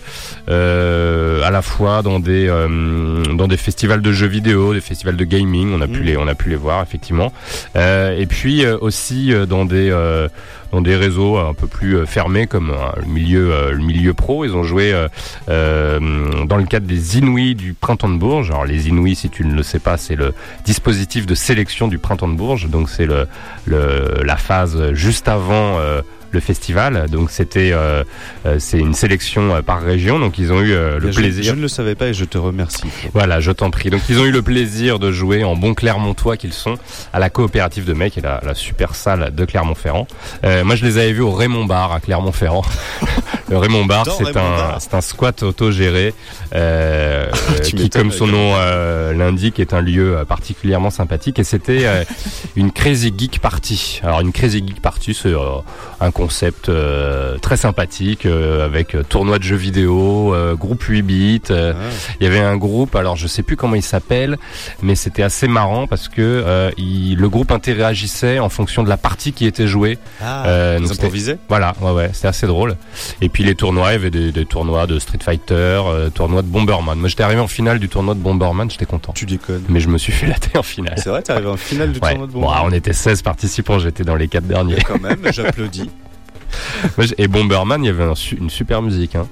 euh, 0.50 1.42
à 1.44 1.52
la 1.52 1.62
fois 1.62 2.02
dans 2.02 2.20
des 2.20 2.48
euh, 2.50 3.24
dans 3.34 3.48
des 3.48 3.58
festivals 3.58 4.02
de 4.02 4.12
jeux 4.12 4.28
vidéo, 4.28 4.74
des 4.74 4.82
festivals 4.82 5.16
de 5.16 5.24
gaming. 5.24 5.72
On 5.74 5.80
a 5.82 5.88
pu 5.88 6.00
Mhm. 6.00 6.06
les 6.06 6.18
on 6.18 6.28
a 6.28 6.36
pu 6.36 6.50
les 6.50 6.56
voir 6.58 6.84
effectivement. 6.84 7.32
Euh, 7.76 8.18
et 8.18 8.26
puis 8.26 8.66
euh, 8.66 8.78
aussi 8.82 9.34
euh, 9.34 9.46
dans 9.46 9.64
des 9.66 9.90
euh, 9.90 10.28
dans 10.72 10.82
des 10.82 10.96
réseaux 10.96 11.38
un 11.38 11.54
peu 11.54 11.68
plus 11.68 11.98
euh, 11.98 12.06
fermés 12.06 12.48
comme 12.48 12.72
euh, 12.72 12.92
le 12.98 13.06
milieu 13.06 13.54
euh, 13.54 13.72
le 13.72 13.84
milieu 13.84 14.14
pro. 14.14 14.46
Ils 14.46 14.56
ont 14.56 14.64
joué 14.64 14.94
dans 15.48 16.58
le 16.58 16.66
cadre 16.66 16.88
des 16.88 17.18
Inouïs 17.18 17.56
du 17.56 17.74
Printemps 17.74 18.10
de 18.10 18.18
Bourges. 18.18 18.50
Alors 18.50 18.66
les 18.66 18.88
Inouïs, 18.88 19.16
si 19.16 19.30
tu 19.30 19.46
ne 19.46 19.54
le 19.54 19.64
sais 19.64 19.80
pas, 19.80 19.98
c'est 19.98 20.16
le 20.16 20.34
dispositif 20.66 21.26
de 21.26 21.36
sélection 21.36 21.88
du 21.88 21.98
Printemps 21.98 22.28
de 22.28 22.36
Bourges. 22.36 22.70
Donc 22.70 22.90
c'est 22.90 23.08
la 23.68 24.38
phase 24.38 24.94
juste 24.94 25.28
avant. 25.28 25.78
Le 26.32 26.40
festival, 26.40 27.10
donc 27.10 27.30
c'était 27.32 27.72
euh, 27.74 28.04
euh, 28.46 28.58
c'est 28.60 28.78
une 28.80 28.94
sélection 28.94 29.56
euh, 29.56 29.62
par 29.62 29.82
région, 29.82 30.20
donc 30.20 30.38
ils 30.38 30.52
ont 30.54 30.62
eu 30.62 30.72
euh, 30.74 31.00
le 31.00 31.12
Je- 31.12 31.18
plaisir. 31.20 31.44
Je 31.44 31.52
ne 31.58 31.62
le 31.62 31.68
savais 31.68 31.96
pas 31.96 32.08
et 32.08 32.14
je 32.14 32.26
te 32.26 32.38
remercie. 32.38 32.88
Voilà, 33.14 33.40
je 33.40 33.52
t'en 33.52 33.70
prie. 33.72 33.90
Donc 33.90 34.02
ils 34.10 34.20
ont 34.20 34.26
eu 34.26 34.32
le 34.32 34.42
plaisir 34.42 35.00
de 35.00 35.12
jouer 35.12 35.44
en 35.44 35.56
bon 35.56 35.74
Clermontois 35.74 36.38
qu'ils 36.38 36.54
sont 36.54 36.76
à 37.14 37.20
la 37.20 37.30
coopérative 37.30 37.86
de 37.86 37.94
Mec 37.94 38.18
et 38.18 38.22
la, 38.22 38.42
la 38.46 38.54
super 38.56 38.96
salle 38.96 39.34
de 39.36 39.46
Clermont-Ferrand. 39.46 40.08
Euh, 40.44 40.64
moi 40.64 40.76
je 40.76 40.86
les 40.86 40.98
avais 40.98 41.12
vus 41.14 41.22
au 41.22 41.32
Raymond 41.32 41.66
Bar 41.66 41.92
à 41.92 42.00
Clermont-Ferrand. 42.00 42.64
le 43.50 43.58
Raymond 43.58 43.86
Bar, 43.86 44.06
c'est 44.06 44.38
un 44.38 44.80
c'est 44.80 44.94
un 44.94 45.02
squat 45.02 45.44
autogéré 45.44 46.14
qui 47.64 47.90
comme 47.90 48.12
son 48.12 48.28
nom 48.28 48.54
l'indique 49.16 49.60
est 49.60 49.74
un 49.74 49.82
lieu 49.82 50.24
particulièrement 50.28 50.90
sympathique 50.90 51.40
et 51.40 51.44
c'était 51.44 51.86
une 52.56 52.72
Crazy 52.72 53.14
Geek 53.18 53.40
Party. 53.40 54.00
Alors 54.04 54.22
une 54.22 54.32
Crazy 54.32 54.64
Geek 54.66 54.82
Party 54.82 55.14
c'est 55.14 55.34
un 56.00 56.12
concept 56.26 56.70
euh, 56.70 57.38
très 57.40 57.58
sympathique 57.58 58.28
euh, 58.28 58.64
avec 58.64 58.94
euh, 58.94 59.02
tournoi 59.04 59.40
de 59.40 59.44
jeux 59.44 59.56
vidéo, 59.56 60.36
euh, 60.36 60.54
groupe 60.56 60.84
8 60.84 61.02
bits. 61.02 61.42
Ah. 61.50 61.74
il 62.20 62.24
y 62.24 62.28
avait 62.28 62.40
un 62.40 62.58
groupe, 62.58 62.96
alors 62.96 63.16
je 63.16 63.26
sais 63.26 63.42
plus 63.42 63.56
comment 63.56 63.74
il 63.76 63.82
s'appelle, 63.82 64.38
mais 64.84 64.94
c'était 64.94 65.24
assez 65.24 65.48
marrant 65.48 65.88
parce 65.88 66.08
que 66.10 66.70
il- 66.78 67.16
le 67.18 67.30
groupe 67.30 67.52
interagissait 67.52 68.38
en 68.40 68.50
fonction 68.50 68.84
de 68.84 68.90
la 68.90 68.98
partie 68.98 69.34
qui 69.34 69.46
était 69.48 69.66
jouée. 69.68 69.98
Ah, 70.22 70.78
donc 70.80 70.92
Voilà, 71.50 71.74
ouais, 71.82 71.92
ouais, 71.92 72.10
c'était 72.14 72.28
assez 72.28 72.46
drôle. 72.46 72.76
Et 73.22 73.30
puis 73.30 73.44
les 73.44 73.56
tournois, 73.56 73.90
il 73.90 73.94
y 73.94 73.96
avait 73.96 74.12
des, 74.12 74.32
des 74.32 74.46
tournois 74.46 74.86
de 74.88 75.00
Street 75.00 75.20
Fighter, 75.24 75.82
tournois 76.14 76.44
de 76.44 76.48
Bomberman. 76.48 77.00
Moi, 77.00 77.10
j'étais 77.10 77.24
arrivé 77.24 77.42
en 77.42 77.48
finale 77.48 77.80
du 77.80 77.90
tournoi 77.90 78.14
de 78.14 78.20
Bomberman, 78.20 78.70
j'étais 78.70 78.86
content. 78.86 79.14
Tu 79.14 79.26
déconnes. 79.26 79.64
Mais 79.70 79.80
je 79.80 79.90
me 79.90 79.98
suis 79.98 80.12
fait 80.14 80.28
latter 80.28 80.58
en 80.58 80.64
finale. 80.64 80.96
C'est 80.98 81.10
vrai, 81.10 81.22
t'es 81.24 81.32
arrivé 81.34 81.50
en 81.50 81.58
finale 81.58 81.92
du 81.92 82.00
Ouais. 82.00 82.10
tournoi 82.10 82.28
de 82.28 82.32
Bon, 82.34 82.42
Bomberman. 82.42 82.68
on 82.68 82.72
était 82.74 82.94
16 82.94 83.22
participants, 83.24 83.80
j'étais 83.80 84.04
dans 84.04 84.16
les 84.16 84.28
quatre 84.28 84.46
derniers. 84.48 84.78
Quand 84.88 85.02
même, 85.02 85.20
j'applaudis. 85.32 85.90
Et 87.18 87.28
Bomberman, 87.28 87.84
il 87.84 87.88
y 87.88 87.90
avait 87.90 88.04
un 88.04 88.14
une 88.40 88.50
super 88.50 88.82
musique. 88.82 89.16
Hein. 89.16 89.28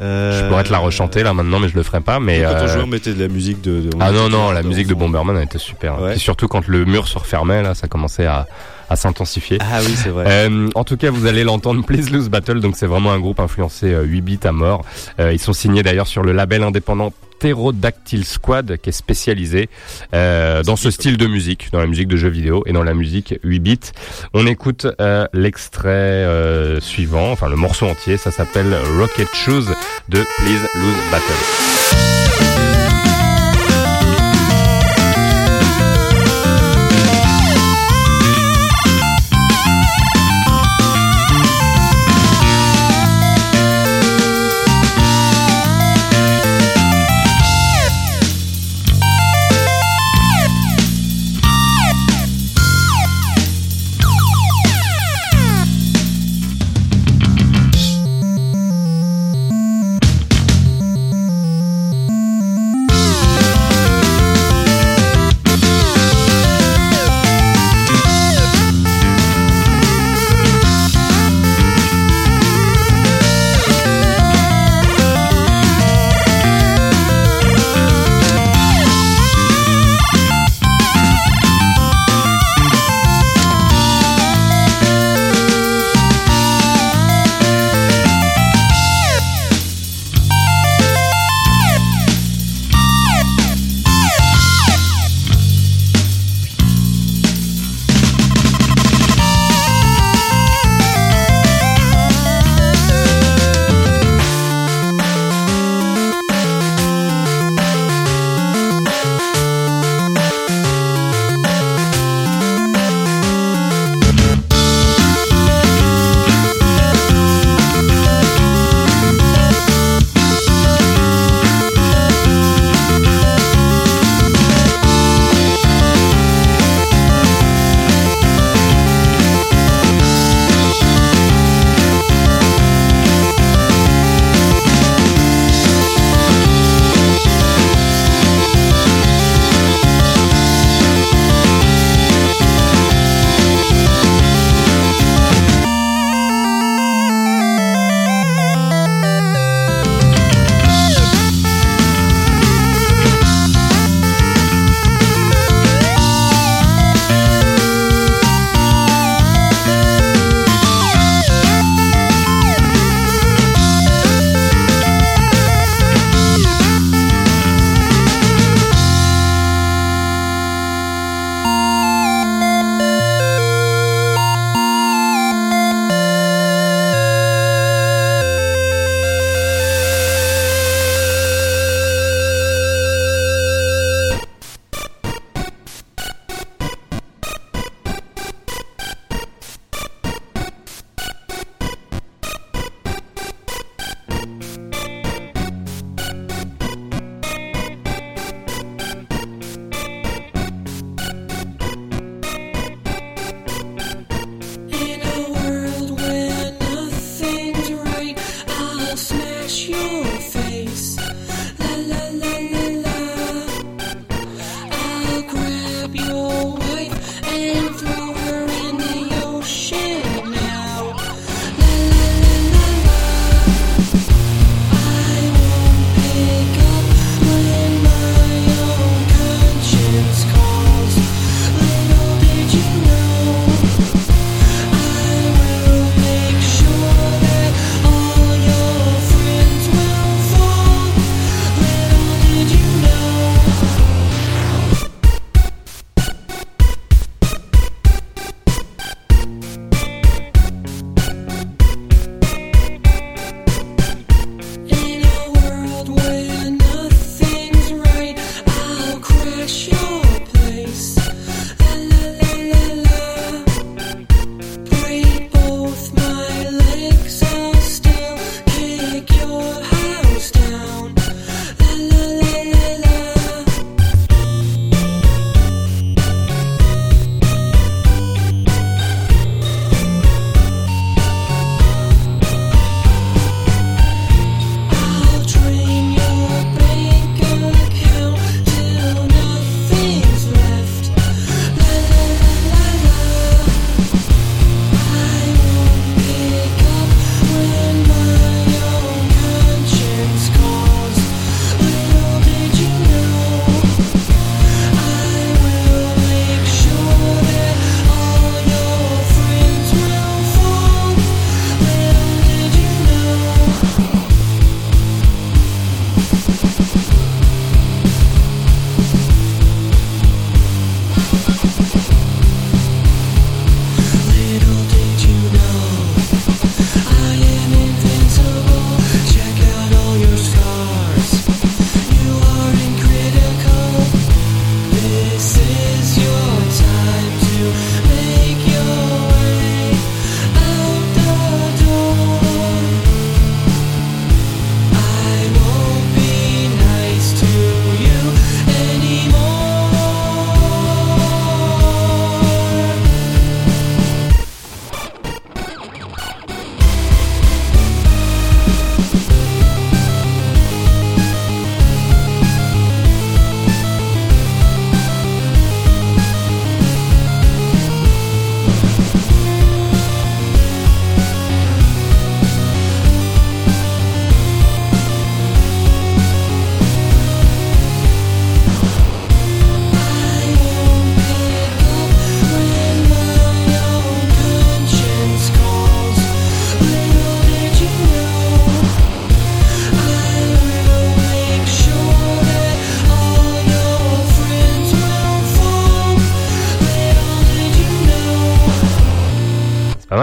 Je 0.00 0.48
pourrais 0.48 0.64
te 0.64 0.72
la 0.72 0.78
rechanter 0.78 1.22
là 1.22 1.32
maintenant, 1.32 1.60
mais 1.60 1.68
je 1.68 1.76
le 1.76 1.82
ferai 1.82 2.00
pas. 2.00 2.20
Mais 2.20 2.42
Quand 2.42 2.48
on 2.50 2.64
euh, 2.64 2.68
jouait, 2.68 2.82
on 2.82 2.86
mettait 2.86 3.14
de 3.14 3.20
la 3.22 3.28
musique 3.28 3.60
de. 3.62 3.88
Ah 4.00 4.10
non 4.12 4.28
non, 4.28 4.50
la- 4.50 4.62
de 4.62 4.68
musique 4.68 4.86
de. 4.88 4.94
Bomberman 4.94 5.36
elle 5.36 5.44
était 5.44 5.58
super. 5.58 6.00
Ouais. 6.00 6.16
Et 6.16 6.18
surtout 6.18 6.48
quand 6.48 6.66
le 6.66 6.84
mur 6.84 7.06
se 7.08 7.16
refermait 7.18 7.62
là, 7.62 7.74
ça 7.74 7.86
commençait 7.86 8.26
à, 8.26 8.46
à 8.90 8.96
s'intensifier. 8.96 9.58
Ah 9.60 9.78
oui, 9.80 9.94
c'est 9.96 10.10
vrai. 10.10 10.24
Euh, 10.28 10.68
en 10.74 10.84
tout 10.84 10.96
cas, 10.96 11.10
vous 11.10 11.26
allez 11.26 11.44
l'entendre, 11.44 11.84
Please 11.84 12.10
Lose 12.10 12.28
Battle. 12.28 12.60
Donc, 12.60 12.74
c'est 12.76 12.86
vraiment 12.86 13.12
un 13.12 13.20
groupe 13.20 13.40
influencé 13.40 13.92
euh, 13.94 14.02
8 14.02 14.20
bits 14.20 14.40
à 14.44 14.52
mort. 14.52 14.84
Euh, 15.20 15.32
ils 15.32 15.38
sont 15.38 15.52
signés 15.54 15.82
d'ailleurs 15.82 16.08
sur 16.08 16.22
le 16.22 16.32
label 16.32 16.62
indépendant 16.64 17.12
Pterodactyl 17.44 18.24
Squad, 18.24 18.78
qui 18.78 18.88
est 18.88 18.92
spécialisé 18.92 19.68
euh, 20.14 20.62
dans 20.62 20.76
ce 20.76 20.90
style 20.90 21.18
de 21.18 21.26
musique, 21.26 21.70
dans 21.72 21.78
la 21.78 21.86
musique 21.86 22.08
de 22.08 22.16
jeux 22.16 22.30
vidéo 22.30 22.62
et 22.64 22.72
dans 22.72 22.82
la 22.82 22.94
musique 22.94 23.34
8 23.44 23.58
bits. 23.60 23.78
On 24.32 24.46
écoute 24.46 24.86
euh, 24.98 25.26
l'extrait 25.34 25.90
euh, 25.90 26.80
suivant, 26.80 27.30
enfin 27.32 27.50
le 27.50 27.56
morceau 27.56 27.86
entier. 27.86 28.16
Ça 28.16 28.30
s'appelle 28.30 28.74
Rocket 28.98 29.28
Shoes 29.34 29.66
de 30.08 30.24
Please 30.38 30.68
Lose 30.74 30.96
Battle. 31.10 32.53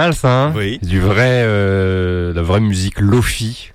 Mal 0.01 0.13
ça, 0.15 0.43
hein 0.45 0.53
Oui. 0.55 0.79
Du 0.81 0.99
vrai, 0.99 1.43
euh, 1.45 2.33
la 2.33 2.41
vraie 2.41 2.59
musique 2.61 2.99
lofi. 2.99 3.67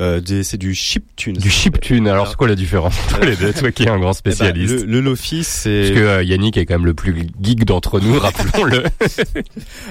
Euh, 0.00 0.20
des- 0.20 0.42
c'est 0.42 0.58
du 0.58 0.74
chiptune. 0.74 1.36
Du 1.36 1.48
chiptune. 1.50 2.08
Alors 2.08 2.26
c'est 2.28 2.36
quoi 2.36 2.48
la 2.48 2.56
différence 2.56 2.94
entre 3.06 3.24
les 3.24 3.36
deux 3.36 3.52
Toi 3.52 3.70
qui 3.70 3.84
es 3.84 3.88
un 3.88 3.98
grand 3.98 4.10
Eh 4.10 4.28
ben, 4.28 4.32
spécialiste. 4.34 4.80
le, 4.80 4.84
le 4.84 5.00
lofi, 5.00 5.44
c'est 5.44 5.82
Parce 5.82 5.94
que 5.94 6.04
euh, 6.04 6.22
Yannick 6.24 6.56
est 6.56 6.66
quand 6.66 6.74
même 6.74 6.84
le 6.84 6.94
plus 6.94 7.14
geek 7.40 7.64
d'entre 7.64 8.00
nous, 8.00 8.18
rappelons-le. 8.18 8.82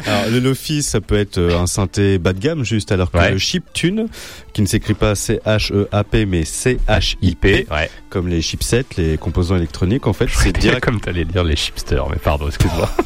Alors, 0.06 0.30
le 0.30 0.40
Lofi, 0.40 0.84
ça 0.84 1.00
peut 1.02 1.18
être 1.18 1.38
euh, 1.38 1.58
un 1.58 1.68
synthé 1.68 2.18
bas 2.20 2.34
de 2.34 2.40
gamme, 2.40 2.64
juste, 2.66 2.92
alors 2.92 3.10
que 3.12 3.18
Ouais. 3.18 3.32
le 3.32 3.38
chiptune, 3.38 4.08
qui 4.54 4.62
ne 4.62 4.68
s'écrit 4.68 4.94
pas 4.94 5.16
C-H-E-A-P, 5.16 6.26
mais 6.26 6.44
C-H-I-P, 6.44 7.68
ouais. 7.72 7.90
comme 8.10 8.28
les 8.28 8.42
chipsets, 8.42 8.86
les 8.98 9.18
composants 9.18 9.56
électroniques, 9.56 10.06
en 10.06 10.14
fait, 10.14 10.28
c'est 10.32 10.44
C'est 10.48 10.58
direct. 10.60 10.84
comme 10.84 11.00
t'allais 11.00 11.26
dire 11.26 11.46
les 11.46 11.56
chipsters, 11.56 12.08
mais 12.10 12.18
pardon, 12.18 12.48
excuse-moi. 12.48 12.90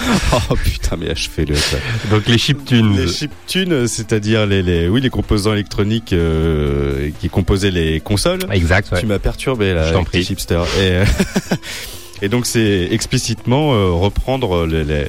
oh 0.50 0.54
putain, 0.56 0.96
mais 0.96 1.10
achevez-le. 1.10 1.54
Donc 2.10 2.26
les 2.26 2.38
chiptunes. 2.38 2.96
Les 2.96 3.08
chiptunes, 3.08 3.86
c'est-à-dire 3.88 4.46
les, 4.46 4.62
les, 4.62 4.88
oui, 4.88 5.00
les 5.00 5.10
composants 5.10 5.52
électroniques 5.52 6.12
euh, 6.12 7.10
qui 7.20 7.28
composaient 7.28 7.70
les 7.70 8.00
consoles. 8.00 8.40
Exact, 8.52 8.90
ouais. 8.92 9.00
Tu 9.00 9.06
m'as 9.06 9.18
perturbé 9.18 9.74
là, 9.74 9.88
Je 9.88 9.92
t'en 9.94 10.04
prie. 10.04 10.24
chipsters. 10.24 10.64
Et, 10.78 10.92
euh, 10.92 11.04
et 12.22 12.28
donc 12.28 12.46
c'est 12.46 12.88
explicitement 12.90 13.74
euh, 13.74 13.90
reprendre 13.90 14.66
les, 14.66 14.84
les, 14.84 15.06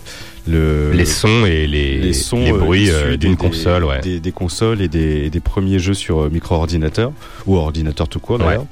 le, 0.47 0.91
Les 0.91 1.05
sons 1.05 1.45
et 1.45 1.67
les, 1.67 1.97
les 1.99 2.13
sons, 2.13 2.43
les 2.43 2.51
bruits 2.51 2.89
euh, 2.89 3.17
d'une 3.17 3.37
console, 3.37 3.83
ouais. 3.85 4.01
des, 4.01 4.19
des 4.19 4.31
consoles 4.31 4.81
et 4.81 4.87
des, 4.87 5.29
des 5.29 5.39
premiers 5.39 5.79
jeux 5.79 5.93
sur 5.93 6.29
micro-ordinateur 6.31 7.11
ou 7.45 7.57
ordinateur 7.57 8.07
tout 8.07 8.19
court 8.19 8.39
d'ailleurs. 8.39 8.65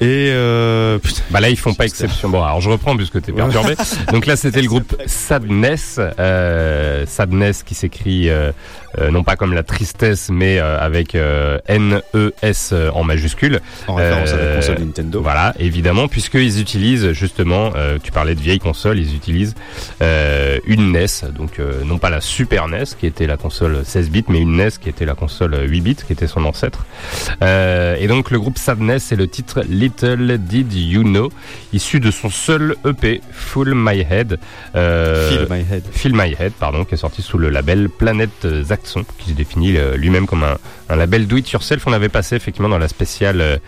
Et 0.00 0.28
euh, 0.30 0.98
Bah 1.30 1.40
là 1.40 1.48
ils 1.48 1.56
font 1.56 1.72
pas 1.72 1.86
exception. 1.86 2.28
Bon 2.28 2.42
alors 2.42 2.60
je 2.60 2.68
reprends 2.68 2.96
puisque 2.96 3.20
t'es 3.22 3.32
perturbé. 3.32 3.74
Donc 4.12 4.26
là 4.26 4.36
c'était 4.36 4.60
le 4.60 4.68
groupe 4.68 4.94
Sadness, 5.06 5.98
euh, 6.18 7.04
Sadness 7.06 7.62
qui 7.62 7.74
s'écrit 7.74 8.28
euh, 8.28 8.52
non 9.10 9.22
pas 9.24 9.36
comme 9.36 9.52
la 9.54 9.62
tristesse 9.62 10.28
mais 10.30 10.58
euh, 10.58 10.78
avec 10.80 11.14
euh, 11.14 11.58
N 11.66 12.00
E 12.14 12.32
S 12.42 12.72
en 12.94 13.04
majuscule. 13.04 13.60
En 13.88 13.94
référence 13.94 14.30
à 14.30 14.36
la 14.36 14.42
Euh, 14.42 14.56
console 14.56 14.78
Nintendo. 14.80 15.20
Voilà 15.22 15.54
évidemment 15.58 16.08
puisqu'ils 16.08 16.60
utilisent 16.60 17.12
justement, 17.12 17.72
euh, 17.76 17.98
tu 18.02 18.12
parlais 18.12 18.34
de 18.34 18.40
vieilles 18.40 18.58
consoles, 18.58 18.98
ils 18.98 19.14
utilisent 19.14 19.54
euh, 20.02 20.58
une 20.66 20.92
NES 20.92 21.06
donc 21.36 21.58
euh, 21.58 21.82
non 21.84 21.98
pas 21.98 22.10
la 22.10 22.20
Super 22.20 22.68
NES 22.68 22.84
qui 22.98 23.06
était 23.06 23.26
la 23.26 23.36
console 23.36 23.84
16 23.84 24.10
bits 24.10 24.24
mais 24.28 24.40
une 24.40 24.56
NES 24.56 24.70
qui 24.80 24.88
était 24.88 25.04
la 25.04 25.14
console 25.14 25.56
8 25.68 25.80
bits 25.80 25.96
qui 26.06 26.12
était 26.12 26.26
son 26.26 26.44
ancêtre. 26.44 26.86
Euh, 27.42 27.96
et 27.98 28.06
donc 28.06 28.30
le 28.30 28.38
groupe 28.38 28.58
Sadness 28.58 29.04
c'est 29.04 29.16
le 29.16 29.28
titre 29.28 29.62
Little 29.68 30.38
Did 30.38 30.72
You 30.72 31.02
Know, 31.02 31.30
issu 31.72 32.00
de 32.00 32.10
son 32.10 32.30
seul 32.30 32.76
EP 32.86 33.20
Full 33.32 33.74
My 33.74 34.00
Head. 34.08 34.38
Euh, 34.74 35.30
Fill 35.30 35.46
My 35.50 35.60
Head. 35.70 35.82
Fill 35.92 36.12
My 36.14 36.34
Head, 36.38 36.52
pardon, 36.58 36.84
qui 36.84 36.94
est 36.94 36.98
sorti 36.98 37.22
sous 37.22 37.38
le 37.38 37.50
label 37.50 37.88
Planète 37.88 38.46
Qui 39.18 39.30
se 39.30 39.34
définit 39.34 39.76
euh, 39.76 39.96
lui-même 39.96 40.26
comme 40.26 40.42
un, 40.42 40.56
un 40.88 40.96
label 40.96 41.26
Do 41.26 41.36
It 41.36 41.50
Yourself. 41.50 41.86
On 41.86 41.92
avait 41.92 42.08
passé 42.08 42.36
effectivement 42.36 42.68
dans 42.68 42.78
la 42.78 42.88
spéciale 42.88 43.40
euh, 43.40 43.58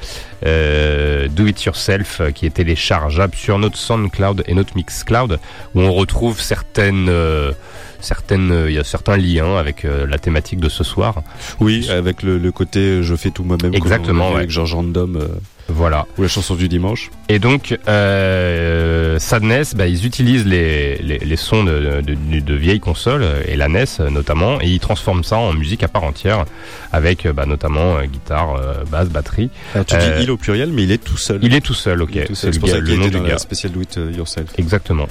euh, 0.47 1.29
Do 1.29 1.47
It 1.47 1.63
Yourself, 1.65 2.21
euh, 2.21 2.31
qui 2.31 2.47
est 2.47 2.51
téléchargeable 2.51 3.35
sur 3.35 3.59
notre 3.59 3.77
SoundCloud 3.77 4.45
et 4.47 4.55
notre 4.55 4.77
Mixcloud, 4.77 5.39
où 5.75 5.81
on 5.81 5.93
retrouve 5.93 6.41
certaines 6.41 7.09
euh, 7.09 7.53
certaines, 8.01 8.67
il 8.69 8.75
y 8.75 8.79
a 8.79 8.85
certains 8.85 9.17
liens 9.17 9.57
avec 9.57 9.83
la 9.85 10.19
thématique 10.19 10.61
de 10.61 10.69
ce 10.69 10.85
soir. 10.85 11.23
Oui, 11.59 11.89
avec 11.91 12.23
le, 12.23 12.39
le 12.39 12.53
côté 12.53 13.03
je 13.03 13.17
fais 13.17 13.31
tout 13.31 13.43
moi-même. 13.43 13.75
Exactement, 13.75 14.31
ouais. 14.31 14.37
Avec 14.37 14.51
George 14.51 14.75
Random. 14.75 15.29
Voilà. 15.69 16.07
Ou 16.17 16.23
la 16.23 16.29
chanson 16.29 16.55
du 16.55 16.67
dimanche. 16.69 17.11
Et 17.29 17.39
donc, 17.39 17.79
euh, 17.89 19.19
Sadness, 19.19 19.75
bah, 19.75 19.87
ils 19.87 20.07
utilisent 20.07 20.47
les, 20.47 20.97
les, 20.99 21.19
les 21.19 21.37
sons 21.37 21.63
de, 21.65 22.01
de, 22.01 22.41
de- 22.41 22.55
vieilles 22.55 22.81
consoles, 22.81 23.23
euh, 23.23 23.43
et 23.47 23.55
la 23.57 23.69
NES 23.69 23.85
euh, 24.01 24.11
notamment, 24.11 24.61
et 24.61 24.67
ils 24.69 24.81
transforment 24.81 25.23
ça 25.25 25.37
en 25.37 25.53
musique 25.53 25.83
à 25.83 25.89
part 25.89 26.05
entière, 26.05 26.45
avec 26.93 27.27
euh, 27.27 27.33
bah, 27.33 27.45
notamment 27.47 27.97
euh, 27.99 28.05
guitare, 28.07 28.55
euh, 28.57 28.85
basse, 28.91 29.09
batterie. 29.09 29.51
Alors, 29.75 29.85
tu 29.87 29.97
dis 29.97 30.23
il 30.23 30.31
au 30.31 30.37
pluriel, 30.37 30.71
mais 30.73 30.85
il 30.85 30.93
est 30.93 31.03
tout 31.03 31.17
seul. 31.19 31.39
Il 31.43 31.55
est 31.55 31.61
tout 31.61 31.75
seul, 31.75 32.01
ok. 32.03 32.11
Il 32.15 32.19
est 32.23 32.25
tout 32.27 32.35
C'est 32.35 32.47
seul. 32.53 32.55
le 32.55 32.61
pour 32.61 32.69
ça 32.71 32.79
le 32.79 32.97
nom 32.97 33.09
du 33.09 33.21
gars. 33.21 33.39
spéciale 33.39 33.73
Do 33.73 33.83
It 33.83 34.01
Yourself. 34.17 34.51
Exactement. 34.59 35.07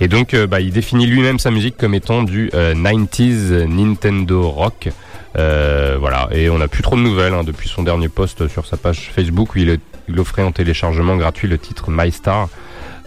Et 0.00 0.06
donc, 0.08 0.34
bah, 0.48 0.60
il 0.60 0.70
définit 0.72 1.06
lui-même 1.06 1.40
sa 1.40 1.50
musique 1.50 1.76
comme 1.76 1.94
étant 1.94 2.22
du 2.22 2.50
euh, 2.54 2.72
90s 2.74 3.64
Nintendo 3.66 4.48
rock. 4.48 4.90
Euh, 5.36 5.96
voilà. 6.00 6.28
Et 6.32 6.48
on 6.50 6.58
n'a 6.58 6.68
plus 6.68 6.82
trop 6.82 6.96
de 6.96 7.00
nouvelles 7.02 7.34
hein, 7.34 7.44
depuis 7.44 7.68
son 7.68 7.82
dernier 7.82 8.08
post 8.08 8.48
sur 8.48 8.64
sa 8.66 8.76
page 8.76 9.10
Facebook 9.14 9.54
où 9.54 9.58
il, 9.58 9.68
est- 9.70 9.80
il 10.08 10.18
offrait 10.20 10.42
en 10.42 10.52
téléchargement 10.52 11.16
gratuit 11.16 11.48
le 11.48 11.58
titre 11.58 11.86
My 11.90 12.10
Star. 12.12 12.48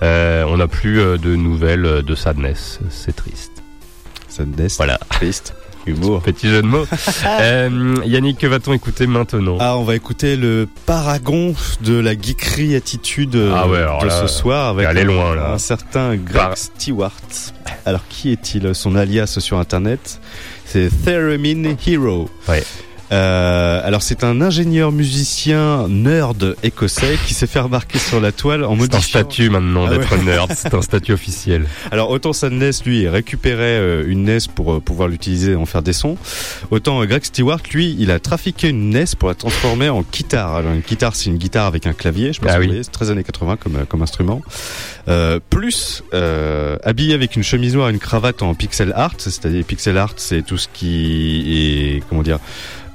Euh, 0.04 0.44
on 0.48 0.58
n'a 0.58 0.68
plus 0.68 1.00
euh, 1.00 1.18
de 1.18 1.36
nouvelles 1.36 1.86
euh, 1.86 2.02
de 2.02 2.16
Sadness. 2.16 2.80
C'est 2.90 3.16
triste. 3.16 3.52
Sadness. 4.28 4.78
Voilà. 4.78 4.98
Triste. 5.10 5.54
Humour. 5.88 6.22
Petit 6.22 6.48
jeu 6.48 6.62
de 6.62 6.68
mots. 6.68 6.86
Euh, 7.40 7.96
Yannick, 8.06 8.38
que 8.40 8.48
va-t-on 8.48 8.74
écouter 8.74 9.08
maintenant? 9.08 9.58
Ah, 9.60 9.78
on 9.78 9.84
va 9.84 9.96
écouter 9.96 10.36
le 10.36 10.68
paragon 10.86 11.56
de 11.82 11.98
la 12.00 12.14
geekerie 12.14 12.76
attitude 12.76 13.36
Ah 13.36 13.68
ouais, 13.68 13.80
de 13.80 14.08
là, 14.08 14.22
ce 14.22 14.28
soir 14.28 14.70
avec 14.70 14.86
un, 14.88 15.04
loin, 15.04 15.36
là. 15.36 15.52
un 15.54 15.58
certain 15.58 16.16
Greg 16.16 16.34
Par- 16.34 16.58
Stewart. 16.58 17.12
Alors 17.86 18.02
qui 18.10 18.32
est-il? 18.32 18.74
Son 18.76 18.96
alias 18.96 19.38
sur 19.40 19.58
internet, 19.58 20.20
c'est 20.66 20.90
Theremin 21.04 21.76
Hero. 21.88 22.30
Ouais. 22.48 22.64
Euh, 23.12 23.82
alors 23.84 24.02
c'est 24.02 24.24
un 24.24 24.40
ingénieur 24.42 24.92
musicien 24.92 25.88
nerd 25.90 26.56
écossais 26.64 27.18
qui 27.28 27.34
s'est 27.34 27.48
fait 27.48 27.60
remarquer 27.60 28.00
sur 28.00 28.22
la 28.22 28.32
toile 28.32 28.64
en 28.64 28.70
C'est 28.70 28.74
un 28.74 28.78
modifiant 28.78 29.02
statut 29.02 29.50
maintenant 29.50 29.86
Ah 29.88 29.90
d'être 29.90 30.16
ouais. 30.18 30.24
nerd. 30.24 30.52
C'est 30.56 30.74
un 30.74 30.82
statut 30.82 31.12
officiel. 31.14 31.66
alors 31.92 32.10
autant 32.10 32.32
sa 32.32 32.50
NES 32.50 32.72
lui 32.86 33.08
récupérait 33.10 33.80
euh, 33.80 34.06
une 34.08 34.24
NES 34.24 34.38
pour 34.56 34.74
euh, 34.74 34.80
pouvoir 34.80 35.10
l'utiliser 35.10 35.52
et 35.52 35.56
en 35.56 35.66
faire 35.66 35.82
des 35.82 35.94
sons, 35.94 36.18
autant 36.70 37.02
euh, 37.02 37.06
Greg 37.06 37.24
Stewart 37.24 37.60
lui 37.74 37.96
il 38.00 38.12
a 38.12 38.20
trafiqué 38.20 38.70
une 38.70 38.90
NES 38.92 39.06
pour 39.20 39.28
la 39.30 39.36
transformer 39.36 39.90
en 39.90 40.04
guitare. 40.10 40.56
Alors 40.56 40.72
une 40.74 40.80
guitare 40.82 41.16
c'est 41.16 41.30
une 41.30 41.38
guitare 41.38 41.66
avec 41.66 41.88
un 41.88 41.94
clavier, 41.94 42.32
je 42.32 42.40
pense 42.40 42.50
Ah 42.52 42.56
que 42.56 42.60
oui. 42.60 42.66
vous 42.68 42.72
voyez, 42.72 42.84
c'est 42.84 42.92
très 42.92 43.10
années 43.12 43.24
80 43.24 43.58
comme 43.58 43.86
comme 43.88 44.02
instrument. 44.02 44.42
Euh, 45.08 45.40
plus 45.50 46.04
euh, 46.14 46.78
habillé 46.84 47.14
avec 47.14 47.36
une 47.36 47.44
chemise 47.44 47.76
noire 47.76 47.90
et 47.90 47.92
une 47.92 48.00
cravate 48.00 48.42
en 48.42 48.54
pixel 48.54 48.94
art, 48.96 49.16
c'est-à-dire 49.18 49.66
pixel 49.66 49.98
art 49.98 50.14
c'est 50.16 50.44
tout 50.44 50.58
ce 50.58 50.68
qui 50.74 51.96
est 51.98 52.04
comment 52.08 52.24
dire 52.24 52.40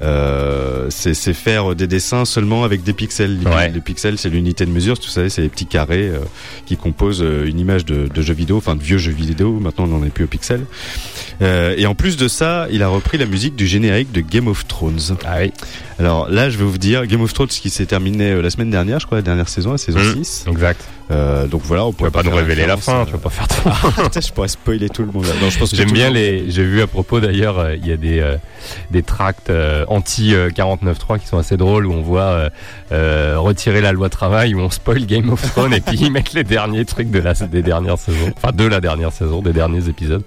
c'est 0.01 1.13
c'est 1.13 1.33
faire 1.33 1.75
des 1.75 1.87
dessins 1.87 2.25
seulement 2.25 2.63
avec 2.63 2.83
des 2.83 2.93
pixels. 2.93 3.39
Ouais. 3.45 3.69
les 3.69 3.81
pixels, 3.81 4.17
c'est 4.17 4.29
l'unité 4.29 4.65
de 4.65 4.71
mesure. 4.71 4.99
Tout 4.99 5.09
ça, 5.09 5.27
c'est 5.29 5.41
les 5.41 5.49
petits 5.49 5.65
carrés 5.65 6.09
euh, 6.09 6.19
qui 6.65 6.77
composent 6.77 7.23
euh, 7.23 7.45
une 7.47 7.59
image 7.59 7.85
de, 7.85 8.07
de 8.07 8.21
jeu 8.21 8.33
vidéo, 8.33 8.57
enfin 8.57 8.75
de 8.75 8.83
vieux 8.83 8.97
jeux 8.97 9.11
vidéo. 9.11 9.59
Maintenant, 9.59 9.85
on 9.85 9.99
n'en 9.99 10.05
est 10.05 10.09
plus 10.09 10.25
au 10.25 10.27
pixel. 10.27 10.65
Euh, 11.41 11.75
et 11.77 11.85
en 11.85 11.95
plus 11.95 12.17
de 12.17 12.27
ça, 12.27 12.67
il 12.71 12.83
a 12.83 12.87
repris 12.87 13.17
la 13.17 13.25
musique 13.25 13.55
du 13.55 13.67
générique 13.67 14.11
de 14.11 14.21
Game 14.21 14.47
of 14.47 14.67
Thrones. 14.67 15.17
Ah 15.25 15.37
oui. 15.39 15.51
Alors 15.99 16.29
là, 16.29 16.49
je 16.49 16.57
vais 16.57 16.63
vous 16.65 16.77
dire, 16.77 17.05
Game 17.07 17.21
of 17.21 17.33
Thrones 17.33 17.47
qui 17.47 17.69
s'est 17.69 17.85
terminé 17.87 18.31
euh, 18.31 18.41
la 18.41 18.49
semaine 18.51 18.69
dernière, 18.69 18.99
je 18.99 19.05
crois, 19.07 19.17
la 19.17 19.21
dernière 19.23 19.49
saison, 19.49 19.71
la 19.71 19.77
saison 19.77 19.97
Mm. 19.99 20.23
6. 20.23 20.45
Exact. 20.47 20.81
Euh, 21.09 21.47
donc 21.47 21.61
voilà, 21.63 21.85
on 21.85 21.89
vas 21.89 21.93
pourrait 21.93 22.11
pas 22.11 22.21
nous 22.21 22.35
révéler 22.35 22.65
la 22.65 22.75
fin, 22.75 23.01
euh, 23.01 23.05
tu 23.05 23.13
vas 23.13 23.17
pas 23.17 23.29
faire 23.29 23.47
tout. 23.47 24.01
Putain, 24.03 24.19
je 24.19 24.31
pourrais 24.33 24.49
spoiler 24.49 24.89
tout 24.89 25.03
le 25.03 25.11
monde. 25.11 25.25
Non, 25.41 25.49
je 25.49 25.57
pense 25.57 25.71
que 25.71 25.77
J'aime 25.77 25.91
bien 25.91 26.07
monde- 26.07 26.15
les. 26.15 26.51
J'ai 26.51 26.65
vu 26.65 26.81
à 26.81 26.87
propos 26.87 27.21
d'ailleurs, 27.21 27.57
euh, 27.59 27.75
il 27.77 27.87
y 27.87 27.93
a 27.93 27.97
des 27.97 28.19
euh, 28.19 28.35
des 28.91 29.03
tracts 29.03 29.49
euh, 29.49 29.85
anti 29.87 30.33
49.3 30.33 31.17
qui 31.19 31.27
sont 31.27 31.37
assez 31.37 31.55
drôles 31.55 31.85
où 31.85 31.93
on 31.93 32.01
voit 32.01 32.21
euh, 32.23 32.49
euh, 32.91 33.35
retirer 33.39 33.79
la 33.79 33.93
loi 33.93 34.09
travail 34.09 34.53
où 34.53 34.59
on 34.59 34.69
spoil 34.69 35.05
Game 35.05 35.29
of 35.29 35.41
Thrones 35.53 35.73
et 35.73 35.79
puis 35.79 35.97
ils 36.01 36.11
mettent 36.11 36.33
les 36.33 36.43
derniers 36.43 36.83
trucs 36.83 37.09
de 37.09 37.19
la 37.19 37.33
des 37.33 37.61
dernières 37.61 37.97
saisons, 37.97 38.33
enfin 38.35 38.51
de 38.51 38.65
la 38.65 38.81
dernière 38.81 39.13
saison, 39.13 39.41
des 39.41 39.53
derniers 39.53 39.87
épisodes. 39.87 40.23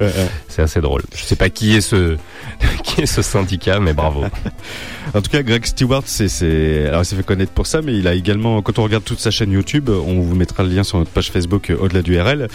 C'est 0.48 0.62
assez 0.62 0.80
drôle. 0.80 1.02
Je 1.14 1.22
sais 1.24 1.36
pas 1.36 1.50
qui 1.50 1.76
est 1.76 1.82
ce 1.82 2.16
qui 2.84 3.02
est 3.02 3.06
ce 3.06 3.20
syndicat, 3.20 3.80
mais 3.80 3.92
bravo. 3.92 4.24
En 5.14 5.20
tout 5.20 5.30
cas, 5.30 5.42
Greg 5.42 5.59
Stewart, 5.66 6.02
c'est, 6.06 6.86
alors 6.86 7.02
il 7.02 7.04
s'est 7.04 7.16
fait 7.16 7.22
connaître 7.22 7.52
pour 7.52 7.66
ça, 7.66 7.82
mais 7.82 7.96
il 7.96 8.06
a 8.08 8.14
également, 8.14 8.62
quand 8.62 8.78
on 8.78 8.82
regarde 8.82 9.04
toute 9.04 9.20
sa 9.20 9.30
chaîne 9.30 9.52
YouTube, 9.52 9.88
on 9.88 10.20
vous 10.20 10.34
mettra 10.34 10.62
le 10.62 10.70
lien 10.70 10.84
sur 10.84 10.98
notre 10.98 11.10
page 11.10 11.30
Facebook 11.30 11.70
euh, 11.70 11.76
au-delà 11.78 12.02
du 12.02 12.18
RL. 12.20 12.48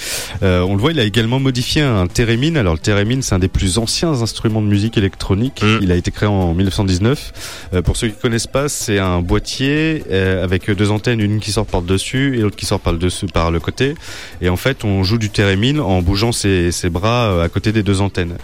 Euh, 0.44 0.62
on 0.62 0.76
le 0.76 0.82
voit, 0.82 0.92
il 0.92 1.00
a 1.00 1.04
également 1.04 1.40
modifié 1.40 1.82
un 1.82 2.08
thérémine. 2.08 2.58
Alors 2.58 2.74
le 2.74 2.80
thérémine, 2.80 3.22
c'est 3.22 3.36
un 3.36 3.40
des 3.40 3.48
plus 3.48 3.78
anciens 3.78 4.22
instruments 4.22 4.62
de 4.62 4.68
musique 4.68 4.98
électronique. 4.98 5.62
Mm. 5.64 5.80
Il 5.82 5.92
a 5.92 5.96
été 5.96 6.12
créé 6.12 6.28
en 6.28 6.54
1919. 6.54 7.70
Euh, 7.74 7.82
pour 7.82 7.98
ceux 7.98 8.10
qui 8.10 8.20
connaissent 8.20 8.48
pas, 8.48 8.70
c'est 8.70 9.00
un 9.00 9.22
boîtier 9.22 10.04
euh, 10.12 10.44
avec 10.44 10.70
deux 10.70 10.92
antennes, 10.92 11.20
une 11.20 11.40
qui 11.40 11.52
sort 11.52 11.66
par 11.66 11.82
le 11.82 11.88
dessus 11.88 12.38
et 12.38 12.42
l'autre 12.42 12.56
qui 12.56 12.66
sort 12.66 12.80
par 12.80 12.94
le 12.94 13.00
dessus, 13.00 13.26
par 13.28 13.52
le 13.52 13.60
côté. 13.60 13.96
Et 14.42 14.50
en 14.50 14.58
fait, 14.58 14.84
on 14.84 15.04
joue 15.04 15.18
du 15.18 15.30
thérémine 15.30 15.80
en 15.80 16.02
bougeant 16.02 16.32
ses, 16.32 16.72
ses 16.72 16.90
bras 16.90 17.44
à 17.44 17.50
côté 17.50 17.72
des 17.72 17.84
deux 17.84 18.02
antennes. 18.02 18.36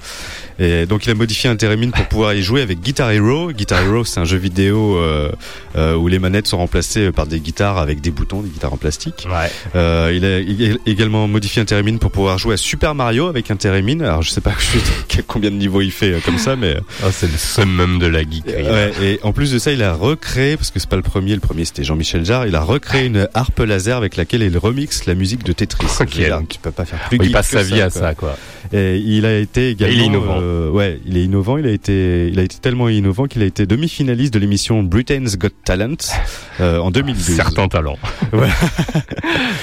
Et 0.59 0.85
donc 0.85 1.05
il 1.05 1.11
a 1.11 1.15
modifié 1.15 1.49
un 1.49 1.55
thérémine 1.55 1.91
pour 1.91 2.05
pouvoir 2.05 2.33
y 2.33 2.41
jouer 2.43 2.61
avec 2.61 2.81
Guitar 2.81 3.11
Hero. 3.11 3.51
Guitar 3.51 3.81
Hero, 3.81 4.03
c'est 4.03 4.19
un 4.19 4.25
jeu 4.25 4.37
vidéo 4.37 4.97
euh, 4.97 5.31
euh, 5.75 5.95
où 5.95 6.07
les 6.07 6.19
manettes 6.19 6.47
sont 6.47 6.57
remplacées 6.57 7.11
par 7.11 7.25
des 7.27 7.39
guitares 7.39 7.77
avec 7.77 8.01
des 8.01 8.11
boutons, 8.11 8.41
des 8.41 8.49
guitares 8.49 8.73
en 8.73 8.77
plastique. 8.77 9.27
Ouais. 9.29 9.49
Euh, 9.75 10.11
il 10.15 10.25
a 10.25 10.39
ég- 10.41 10.77
également 10.85 11.27
modifié 11.27 11.61
un 11.61 11.65
thérémine 11.65 11.99
pour 11.99 12.11
pouvoir 12.11 12.37
jouer 12.37 12.53
à 12.55 12.57
Super 12.57 12.95
Mario 12.95 13.27
avec 13.27 13.49
un 13.51 13.55
thérémine. 13.55 14.01
Alors 14.01 14.21
je 14.21 14.29
sais 14.29 14.41
pas 14.41 14.53
combien 15.27 15.51
de 15.51 15.55
niveaux 15.55 15.81
il 15.81 15.91
fait 15.91 16.13
euh, 16.13 16.19
comme 16.23 16.37
ça, 16.37 16.55
mais 16.55 16.75
Ah, 17.03 17.07
c'est 17.11 17.31
le 17.31 17.37
summum 17.37 17.99
de 17.99 18.07
la 18.07 18.21
geekerie. 18.21 18.63
Ouais, 18.63 18.91
et 19.01 19.19
en 19.23 19.31
plus 19.33 19.51
de 19.51 19.59
ça, 19.59 19.71
il 19.71 19.81
a 19.83 19.93
recréé, 19.93 20.57
parce 20.57 20.71
que 20.71 20.79
c'est 20.79 20.89
pas 20.89 20.95
le 20.95 21.01
premier, 21.01 21.33
le 21.33 21.39
premier 21.39 21.65
c'était 21.65 21.83
Jean-Michel 21.83 22.25
Jarre, 22.25 22.47
il 22.47 22.55
a 22.55 22.61
recréé 22.61 23.05
une 23.05 23.27
harpe 23.33 23.59
laser 23.59 23.97
avec 23.97 24.15
laquelle 24.17 24.41
il 24.41 24.57
remixe 24.57 25.05
la 25.05 25.15
musique 25.15 25.43
de 25.43 25.53
Tetris. 25.53 25.87
Ok, 25.99 26.07
Je 26.11 26.17
veux 26.19 26.23
dire, 26.25 26.41
tu 26.47 26.59
peux 26.59 26.71
pas 26.71 26.85
faire 26.85 26.99
plus 27.07 27.19
il 27.21 27.31
passe 27.31 27.49
sa 27.49 27.63
vie 27.63 27.81
à 27.81 27.89
quoi. 27.89 28.01
ça, 28.01 28.15
quoi. 28.15 28.37
Et 28.73 28.97
il 28.97 29.25
a 29.25 29.37
été 29.37 29.69
également, 29.71 29.95
Euh, 30.51 30.69
ouais, 30.69 30.99
il 31.05 31.17
est 31.17 31.23
innovant. 31.23 31.57
Il 31.57 31.65
a 31.65 31.71
été, 31.71 32.27
il 32.27 32.39
a 32.39 32.43
été 32.43 32.57
tellement 32.57 32.89
innovant 32.89 33.25
qu'il 33.25 33.41
a 33.41 33.45
été 33.45 33.65
demi-finaliste 33.65 34.33
de 34.33 34.39
l'émission 34.39 34.83
Britain's 34.83 35.37
Got 35.37 35.49
Talent 35.63 35.95
euh, 36.59 36.79
en 36.79 36.91
2012. 36.91 37.35
Certains 37.35 37.67
talents. 37.67 37.97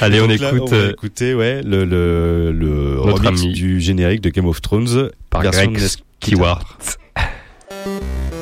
Allez, 0.01 0.21
on 0.21 0.29
là, 0.29 0.35
écoute 0.35 0.63
on 0.63 0.73
euh, 0.73 0.93
écouter, 0.93 1.35
ouais, 1.35 1.63
le 1.63 1.85
le, 1.85 2.53
le 2.53 3.01
remix 3.01 3.43
ami. 3.43 3.53
du 3.53 3.81
générique 3.81 4.21
de 4.23 4.31
Game 4.31 4.47
of 4.47 4.61
Thrones 4.63 5.11
par 5.31 5.43
Greg 5.43 5.79
Stewart. 5.79 6.79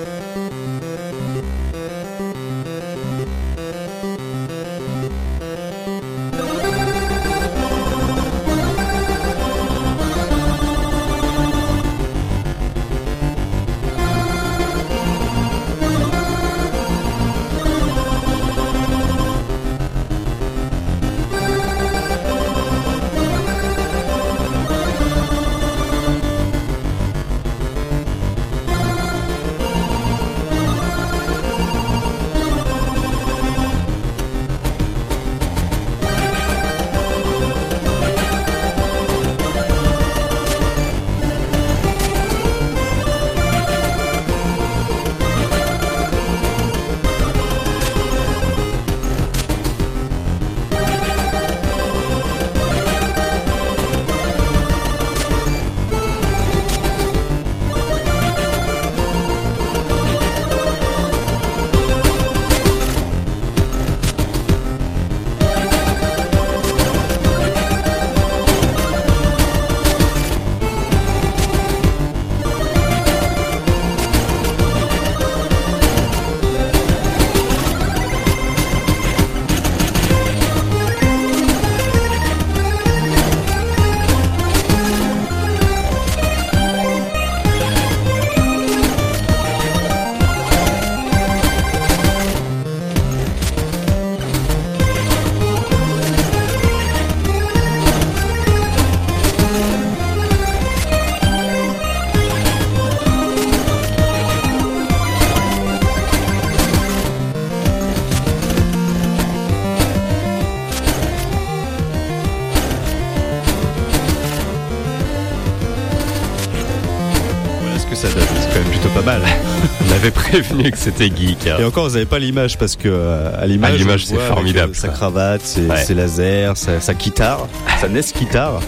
avait 120.07 120.11
prévenu 120.11 120.71
que 120.71 120.79
c'était 120.79 121.07
geek. 121.09 121.47
hein. 121.47 121.57
Et 121.61 121.65
encore, 121.65 121.87
vous 121.89 121.95
n'avez 121.95 122.07
pas 122.07 122.19
l'image 122.19 122.59
parce 122.59 122.77
que 122.77 122.89
euh, 122.89 123.31
à 123.41 123.47
l'image, 123.47 123.81
on 123.85 123.99
c'est 123.99 124.15
avec, 124.15 124.27
formidable, 124.27 124.73
euh, 124.73 124.81
Sa 124.81 124.89
cravate, 124.89 125.43
ses, 125.43 125.67
Ouais. 125.67 125.77
ses 125.83 125.95
lasers, 125.95 126.53
sa, 126.57 126.81
sa 126.81 126.95
guitare, 126.95 127.47
sa 127.81 127.89
NES 127.89 128.01
guitare. 128.19 128.61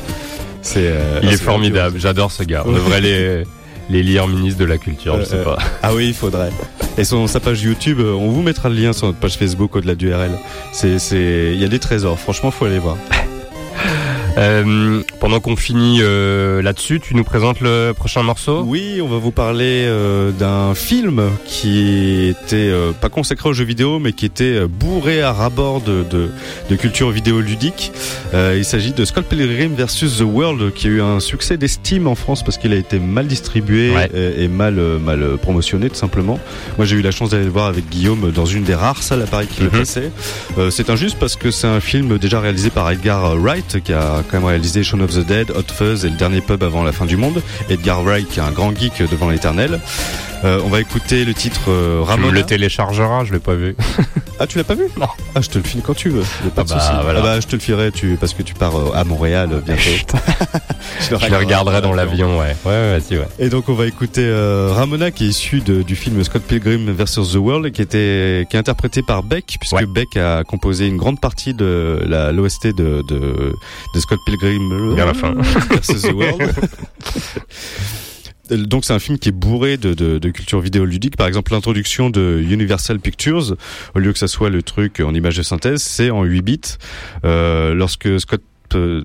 C'est. 0.62 0.80
euh, 0.84 1.20
Il 1.22 1.28
ah, 1.28 1.32
est 1.32 1.36
formidable. 1.36 1.98
J'adore 1.98 2.32
ce 2.32 2.42
gars. 2.42 2.62
On 2.66 2.72
devrait 2.72 3.00
les 3.00 3.44
les 3.90 4.02
lire 4.02 4.26
ministre 4.28 4.58
de 4.60 4.66
la 4.66 4.76
culture. 4.76 5.14
Je 5.16 5.20
Euh, 5.22 5.24
sais 5.24 5.44
pas. 5.44 5.56
Ah 5.82 5.94
oui, 5.94 6.08
il 6.08 6.14
faudrait. 6.14 6.50
Et 6.98 7.04
son 7.04 7.26
sa 7.26 7.40
page 7.40 7.62
YouTube, 7.62 8.00
on 8.00 8.28
vous 8.30 8.42
mettra 8.42 8.68
le 8.68 8.74
lien 8.74 8.92
sur 8.92 9.06
notre 9.06 9.18
page 9.18 9.36
Facebook 9.38 9.76
au-delà 9.76 9.94
du 9.94 10.12
RL. 10.12 10.32
C'est 10.72 10.98
c'est 10.98 11.52
il 11.54 11.60
y 11.60 11.64
a 11.64 11.68
des 11.68 11.78
trésors. 11.78 12.18
Franchement, 12.18 12.50
faut 12.50 12.64
aller 12.66 12.78
voir. 12.78 12.96
Euh, 14.36 15.02
pendant 15.20 15.40
qu'on 15.40 15.56
finit 15.56 15.98
euh, 16.00 16.62
là-dessus, 16.62 17.00
tu 17.00 17.14
nous 17.14 17.24
présentes 17.24 17.60
le 17.60 17.92
prochain 17.92 18.22
morceau? 18.22 18.62
Oui, 18.64 19.00
on 19.02 19.08
va 19.08 19.16
vous 19.18 19.30
parler 19.32 19.84
euh, 19.86 20.30
d'un 20.30 20.74
film 20.74 21.22
qui 21.46 22.28
était 22.28 22.56
euh, 22.70 22.92
pas 22.92 23.08
consacré 23.08 23.48
aux 23.48 23.52
jeux 23.52 23.64
vidéo, 23.64 23.98
mais 23.98 24.12
qui 24.12 24.26
était 24.26 24.44
euh, 24.44 24.66
bourré 24.68 25.22
à 25.22 25.32
rabord 25.32 25.80
de, 25.80 26.04
de, 26.08 26.30
de 26.70 26.76
culture 26.76 27.10
vidéoludique. 27.10 27.92
Euh, 28.34 28.54
il 28.56 28.64
s'agit 28.64 28.92
de 28.92 29.04
Scott 29.04 29.24
Pilgrim 29.26 29.74
vs 29.74 30.18
The 30.18 30.22
World, 30.22 30.72
qui 30.74 30.86
a 30.86 30.90
eu 30.90 31.02
un 31.02 31.20
succès 31.20 31.56
d'estime 31.56 32.06
en 32.06 32.14
France 32.14 32.42
parce 32.42 32.56
qu'il 32.58 32.72
a 32.72 32.76
été 32.76 32.98
mal 32.98 33.26
distribué 33.26 33.90
Ouais. 33.94 34.10
et, 34.14 34.44
et 34.44 34.48
mal 34.48 34.78
euh, 34.78 34.98
mal 34.98 35.36
promotionné 35.40 35.88
tout 35.88 35.96
simplement. 35.96 36.38
Moi, 36.76 36.86
j'ai 36.86 36.96
eu 36.96 37.02
la 37.02 37.10
chance 37.10 37.30
d'aller 37.30 37.44
le 37.44 37.50
voir 37.50 37.66
avec 37.66 37.88
Guillaume 37.88 38.30
dans 38.32 38.46
une 38.46 38.64
des 38.64 38.74
rares 38.74 39.02
salles 39.02 39.22
à 39.22 39.26
Paris 39.26 39.46
qui 39.46 39.60
le 39.62 39.66
Mhm. 39.70 39.78
passait. 39.78 40.10
Euh, 40.58 40.70
c'est 40.70 40.90
injuste 40.90 41.16
parce 41.18 41.36
que 41.36 41.50
c'est 41.50 41.66
un 41.66 41.80
film 41.80 42.18
déjà 42.18 42.40
réalisé 42.40 42.70
par 42.70 42.90
Edgar 42.90 43.36
Wright, 43.36 43.82
qui 43.82 43.92
a 43.92 44.22
quand 44.30 44.38
même 44.38 44.44
réalisé 44.46 44.82
Shaun 44.82 45.00
the 45.08 45.26
Dead, 45.26 45.50
Hot 45.50 45.72
Fuzz 45.72 46.04
et 46.04 46.10
le 46.10 46.16
dernier 46.16 46.40
pub 46.40 46.62
avant 46.62 46.82
la 46.82 46.92
fin 46.92 47.06
du 47.06 47.16
monde. 47.16 47.42
Edgar 47.68 48.02
Wright, 48.02 48.36
est 48.36 48.40
un 48.40 48.50
grand 48.50 48.74
geek 48.74 49.02
devant 49.10 49.30
l'éternel. 49.30 49.80
Euh, 50.44 50.60
on 50.64 50.68
va 50.68 50.80
écouter 50.80 51.24
le 51.24 51.34
titre 51.34 51.62
euh, 51.68 52.02
Tu 52.04 52.08
Ramona. 52.08 52.28
me 52.28 52.32
le 52.38 52.42
téléchargeras, 52.44 53.24
je 53.24 53.32
l'ai 53.32 53.40
pas 53.40 53.54
vu. 53.54 53.74
Ah, 54.38 54.46
tu 54.46 54.56
l'as 54.56 54.62
pas 54.64 54.76
vu? 54.76 54.84
Non. 54.96 55.08
Ah, 55.34 55.40
je 55.40 55.48
te 55.48 55.58
le 55.58 55.64
file 55.64 55.80
quand 55.84 55.94
tu 55.94 56.10
veux. 56.10 56.20
pas 56.22 56.28
Ah 56.58 56.62
de 56.62 56.68
bah, 56.68 56.78
souci. 56.80 56.92
voilà. 57.02 57.18
Ah 57.18 57.22
bah, 57.22 57.40
je 57.40 57.46
te 57.48 57.56
le 57.56 57.60
filerai 57.60 57.90
tu, 57.90 58.16
parce 58.20 58.34
que 58.34 58.42
tu 58.44 58.54
pars 58.54 58.76
euh, 58.78 58.92
à 58.94 59.02
Montréal 59.02 59.50
euh, 59.52 59.60
bientôt. 59.60 60.16
Je 61.00 61.10
le 61.10 61.36
regarderai 61.36 61.80
dans 61.82 61.92
l'avion, 61.92 62.38
ouais. 62.38 62.56
Ouais, 62.64 63.00
ouais, 63.10 63.18
ouais. 63.18 63.28
Et 63.38 63.48
donc 63.50 63.68
on 63.68 63.74
va 63.74 63.86
écouter 63.86 64.22
euh, 64.24 64.72
Ramona 64.74 65.10
qui 65.10 65.24
est 65.26 65.28
issu 65.28 65.60
de- 65.60 65.82
du 65.82 65.96
film 65.96 66.22
Scott 66.24 66.42
Pilgrim 66.42 66.90
vs 66.92 67.32
The 67.32 67.36
World 67.36 67.72
qui 67.72 67.82
était 67.82 68.46
qui 68.48 68.56
est 68.56 68.58
interprété 68.58 69.02
par 69.02 69.22
Beck 69.22 69.56
puisque 69.60 69.74
Ouais. 69.74 69.86
Beck 69.86 70.16
a 70.16 70.44
composé 70.44 70.86
une 70.86 70.96
grande 70.96 71.20
partie 71.20 71.52
de 71.54 72.00
l'OST 72.32 72.68
de, 72.68 73.02
de 73.08 73.52
de 73.94 74.00
Scott 74.00 74.18
Pilgrim 74.26 74.94
Vers 74.94 75.06
la 75.06 75.14
fin. 75.14 75.32
vs 75.34 76.02
The 76.02 76.12
World. 76.12 76.54
Donc 78.50 78.84
c'est 78.84 78.92
un 78.92 78.98
film 78.98 79.18
qui 79.18 79.28
est 79.28 79.32
bourré 79.32 79.76
de, 79.76 79.94
de, 79.94 80.18
de 80.18 80.30
culture 80.30 80.60
vidéoludique. 80.60 81.16
Par 81.16 81.26
exemple, 81.26 81.52
l'introduction 81.52 82.10
de 82.10 82.42
Universal 82.48 82.98
Pictures, 83.00 83.56
au 83.94 83.98
lieu 83.98 84.12
que 84.12 84.18
ça 84.18 84.28
soit 84.28 84.50
le 84.50 84.62
truc 84.62 85.00
en 85.00 85.14
image 85.14 85.36
de 85.36 85.42
synthèse, 85.42 85.82
c'est 85.82 86.10
en 86.10 86.24
8 86.24 86.42
bits. 86.42 86.60
Euh, 87.24 87.74
lorsque 87.74 88.20
Scott 88.20 88.42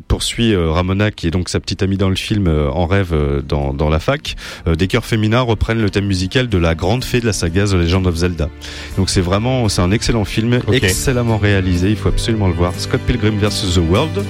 poursuit 0.07 0.53
euh, 0.53 0.71
Ramona, 0.71 1.11
qui 1.11 1.27
est 1.27 1.31
donc 1.31 1.49
sa 1.49 1.59
petite 1.59 1.83
amie 1.83 1.97
dans 1.97 2.09
le 2.09 2.15
film, 2.15 2.47
euh, 2.47 2.69
en 2.69 2.85
rêve 2.85 3.13
euh, 3.13 3.41
dans, 3.41 3.73
dans 3.73 3.89
la 3.89 3.99
fac, 3.99 4.35
euh, 4.67 4.75
des 4.75 4.87
chœurs 4.87 5.05
féminins 5.05 5.41
reprennent 5.41 5.81
le 5.81 5.89
thème 5.89 6.05
musical 6.05 6.49
de 6.49 6.57
la 6.57 6.75
grande 6.75 7.03
fée 7.03 7.19
de 7.19 7.25
la 7.25 7.33
saga 7.33 7.65
The 7.65 7.73
Legend 7.73 8.07
of 8.07 8.15
Zelda. 8.15 8.49
Donc 8.97 9.09
c'est 9.09 9.21
vraiment, 9.21 9.69
c'est 9.69 9.81
un 9.81 9.91
excellent 9.91 10.25
film, 10.25 10.59
excellemment 10.71 11.37
réalisé, 11.37 11.89
il 11.89 11.95
faut 11.95 12.09
absolument 12.09 12.47
le 12.47 12.53
voir. 12.53 12.73
Scott 12.77 13.01
Pilgrim 13.01 13.37
vs. 13.37 13.75
The 13.75 13.81
World, 13.89 14.23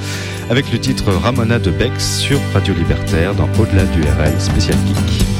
avec 0.50 0.72
le 0.72 0.80
titre 0.80 1.12
Ramona 1.12 1.60
de 1.60 1.72
Bex 1.72 2.20
sur 2.20 2.40
Radio 2.54 2.74
Libertaire 2.74 3.36
dans 3.36 3.50
Au-delà 3.60 3.86
du 3.86 4.02
RL 4.02 4.40
spécial 4.40 4.78
geek. 4.88 5.33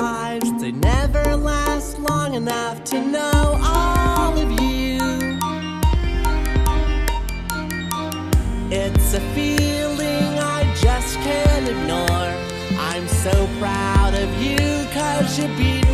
Lives, 0.00 0.50
they'd 0.60 0.76
never 0.76 1.24
last 1.36 1.98
long 1.98 2.34
enough 2.34 2.84
to 2.84 3.00
know 3.00 3.58
all 3.62 4.36
of 4.44 4.50
you. 4.60 4.98
It's 8.70 9.14
a 9.14 9.22
feeling 9.34 10.30
I 10.58 10.60
just 10.86 11.14
can't 11.26 11.66
ignore. 11.74 12.32
I'm 12.90 13.08
so 13.08 13.48
proud 13.58 14.12
of 14.14 14.30
you, 14.42 14.64
cause 14.92 15.38
you 15.38 15.48
beat 15.56 15.85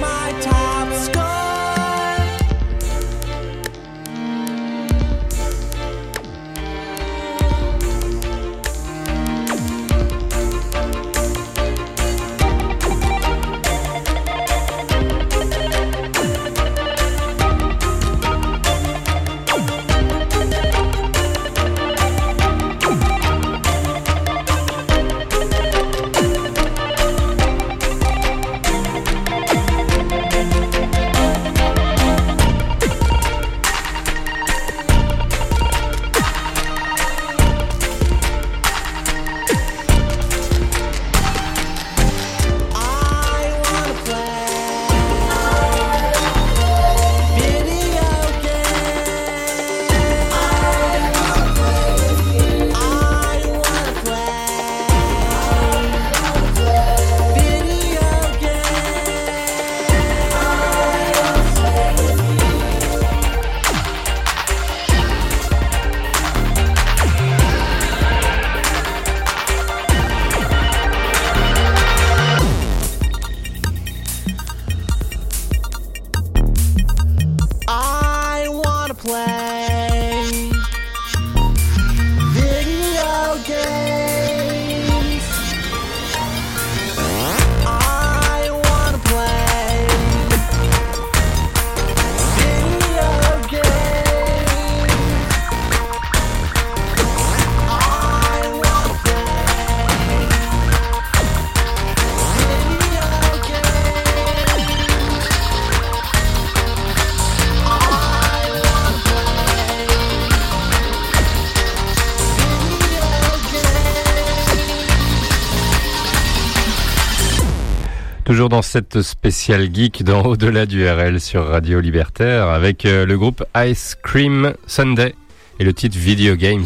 Toujours 118.42 118.48
dans 118.48 118.62
cette 118.62 119.02
spéciale 119.02 119.68
geek 119.72 120.02
dans 120.02 120.24
Au-delà 120.24 120.66
du 120.66 120.84
RL 120.84 121.20
sur 121.20 121.46
Radio 121.46 121.78
Libertaire 121.78 122.48
avec 122.48 122.84
euh, 122.86 123.06
le 123.06 123.16
groupe 123.16 123.44
Ice 123.56 123.96
Cream 124.02 124.54
Sunday 124.66 125.14
et 125.60 125.64
le 125.64 125.72
titre 125.72 125.96
Video 125.96 126.34
Games. 126.34 126.64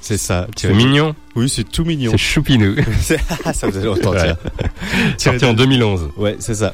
C'est 0.00 0.16
ça. 0.16 0.46
C'est 0.54 0.72
mignon. 0.72 1.16
Oui, 1.34 1.48
c'est 1.48 1.64
tout 1.68 1.84
mignon. 1.84 2.12
C'est 2.12 2.18
choupinou. 2.18 2.76
C'est- 3.00 3.18
ça 3.52 3.52
faisait 3.52 3.82
longtemps. 3.84 4.12
Ouais. 4.12 4.32
tiens. 5.16 5.32
Sorti 5.32 5.44
en 5.44 5.54
2011. 5.54 6.10
Ouais, 6.16 6.36
c'est 6.38 6.54
ça. 6.54 6.72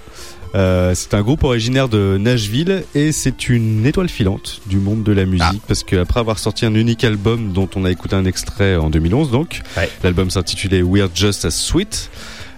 Euh, 0.55 0.93
c'est 0.95 1.15
un 1.15 1.23
groupe 1.23 1.43
originaire 1.43 1.89
de 1.89 2.19
Nashville 2.21 2.85
et 2.95 3.13
c'est 3.13 3.49
une 3.49 3.87
étoile 3.87 4.11
filante 4.11 4.61
du 4.67 4.77
monde 4.77 5.03
de 5.05 5.13
la 5.13 5.25
musique 5.25 5.47
Ah. 5.63 5.65
parce 5.67 5.85
qu'après 5.85 6.21
avoir 6.21 6.39
sorti 6.39 6.67
un 6.67 6.75
unique 6.75 7.03
album 7.03 7.53
dont 7.55 7.69
on 7.77 7.87
a 7.87 7.91
écouté 7.91 8.15
un 8.15 8.27
extrait 8.27 8.77
en 8.77 8.91
2011 8.91 9.31
donc, 9.31 9.63
l'album 10.03 10.29
s'intitulait 10.29 10.83
We're 10.83 11.09
Just 11.15 11.47
as 11.47 11.51
Sweet. 11.53 12.11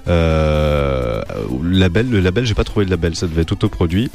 Euh, 0.08 1.22
label, 1.62 2.08
le 2.10 2.20
label, 2.20 2.44
j'ai 2.44 2.54
pas 2.54 2.64
trouvé 2.64 2.86
de 2.86 2.90
label, 2.90 3.14
ça 3.16 3.26
devait 3.26 3.42
être 3.42 3.52
autoproduit. 3.52 4.10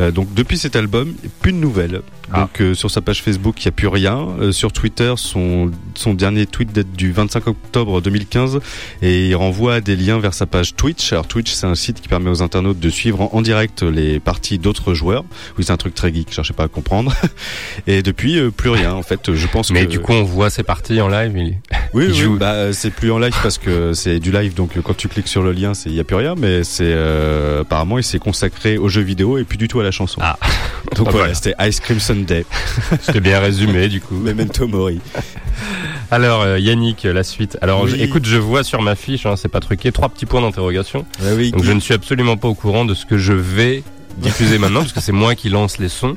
Euh, 0.00 0.10
donc 0.10 0.32
depuis 0.34 0.58
cet 0.58 0.76
album, 0.76 1.14
plus 1.40 1.52
de 1.52 1.58
nouvelles. 1.58 2.02
Ah. 2.32 2.40
Donc 2.40 2.60
euh, 2.60 2.74
sur 2.74 2.90
sa 2.90 3.00
page 3.00 3.22
Facebook, 3.22 3.60
il 3.62 3.66
y 3.66 3.68
a 3.68 3.72
plus 3.72 3.88
rien. 3.88 4.28
Euh, 4.40 4.52
sur 4.52 4.72
Twitter, 4.72 5.12
son 5.16 5.70
son 5.94 6.14
dernier 6.14 6.46
tweet 6.46 6.72
date 6.72 6.92
du 6.92 7.12
25 7.12 7.46
octobre 7.46 8.00
2015 8.00 8.60
et 9.02 9.28
il 9.28 9.34
renvoie 9.34 9.80
des 9.80 9.96
liens 9.96 10.18
vers 10.18 10.34
sa 10.34 10.46
page 10.46 10.74
Twitch. 10.74 11.12
Alors 11.12 11.26
Twitch, 11.26 11.52
c'est 11.52 11.66
un 11.66 11.74
site 11.74 12.00
qui 12.00 12.08
permet 12.08 12.30
aux 12.30 12.42
internautes 12.42 12.80
de 12.80 12.90
suivre 12.90 13.20
en, 13.20 13.30
en 13.32 13.42
direct 13.42 13.82
les 13.82 14.18
parties 14.18 14.58
d'autres 14.58 14.94
joueurs. 14.94 15.24
Oui, 15.58 15.64
c'est 15.64 15.72
un 15.72 15.76
truc 15.76 15.94
très 15.94 16.12
geek, 16.12 16.28
je 16.30 16.34
cherchais 16.36 16.54
pas 16.54 16.64
à 16.64 16.68
comprendre. 16.68 17.12
Et 17.86 18.02
depuis, 18.02 18.38
euh, 18.38 18.50
plus 18.50 18.70
rien. 18.70 18.94
En 18.94 19.02
fait, 19.02 19.34
je 19.34 19.46
pense 19.46 19.70
Mais 19.70 19.84
que 19.84 19.90
du 19.90 20.00
coup, 20.00 20.12
on 20.12 20.24
voit 20.24 20.50
ses 20.50 20.62
parties 20.62 21.00
en 21.00 21.08
live. 21.08 21.32
Il... 21.36 21.56
oui, 21.94 22.04
il 22.06 22.12
oui, 22.12 22.14
joue. 22.14 22.38
bah, 22.38 22.72
c'est 22.72 22.90
plus 22.90 23.10
en 23.10 23.18
live 23.18 23.34
parce 23.42 23.58
que 23.58 23.92
c'est 23.92 24.20
du 24.20 24.32
live, 24.32 24.54
donc 24.54 24.80
quand 24.82 24.96
tu 24.96 25.08
cliques 25.08 25.28
sur 25.28 25.42
le 25.42 25.52
lien, 25.52 25.72
il 25.86 25.94
y 25.94 26.00
a 26.00 26.04
plus 26.04 26.16
rien, 26.16 26.34
mais 26.36 26.64
c'est 26.64 26.84
euh, 26.86 27.60
apparemment 27.62 27.98
il 27.98 28.04
s'est 28.04 28.18
consacré 28.18 28.78
aux 28.78 28.88
jeux 28.88 29.02
vidéo 29.02 29.38
et 29.38 29.44
plus 29.44 29.58
du 29.58 29.68
tout 29.68 29.80
à 29.80 29.82
la 29.82 29.90
chanson. 29.92 30.20
Ah. 30.22 30.36
donc 30.96 31.10
voilà, 31.10 31.34
c'était 31.34 31.54
Ice 31.60 31.78
Cream 31.80 32.00
Sunday. 32.00 32.44
C'était 33.00 33.20
bien 33.20 33.38
résumé 33.40 33.88
du 33.88 34.00
coup. 34.00 34.14
Memento 34.16 34.66
Mori. 34.66 35.00
Alors 36.10 36.42
euh, 36.42 36.58
Yannick, 36.58 37.04
la 37.04 37.22
suite. 37.22 37.56
Alors 37.62 37.82
Oui. 37.84 37.94
écoute, 38.00 38.26
je 38.26 38.36
vois 38.36 38.64
sur 38.64 38.82
ma 38.82 38.94
fiche, 38.96 39.24
hein, 39.26 39.36
c'est 39.36 39.48
pas 39.48 39.60
truqué, 39.60 39.92
trois 39.92 40.08
petits 40.08 40.26
points 40.26 40.40
d'interrogation. 40.42 41.06
Ouais, 41.22 41.32
oui, 41.36 41.50
Donc 41.52 41.64
je 41.64 41.72
ne 41.72 41.80
suis 41.80 41.94
absolument 41.94 42.36
pas 42.36 42.48
au 42.48 42.54
courant 42.54 42.84
de 42.84 42.94
ce 42.94 43.06
que 43.06 43.16
je 43.18 43.32
vais 43.32 43.82
diffuser 44.18 44.58
maintenant 44.58 44.80
parce 44.80 44.92
que 44.92 45.00
c'est 45.00 45.12
moi 45.12 45.34
qui 45.34 45.48
lance 45.48 45.78
les 45.78 45.88
sons. 45.88 46.16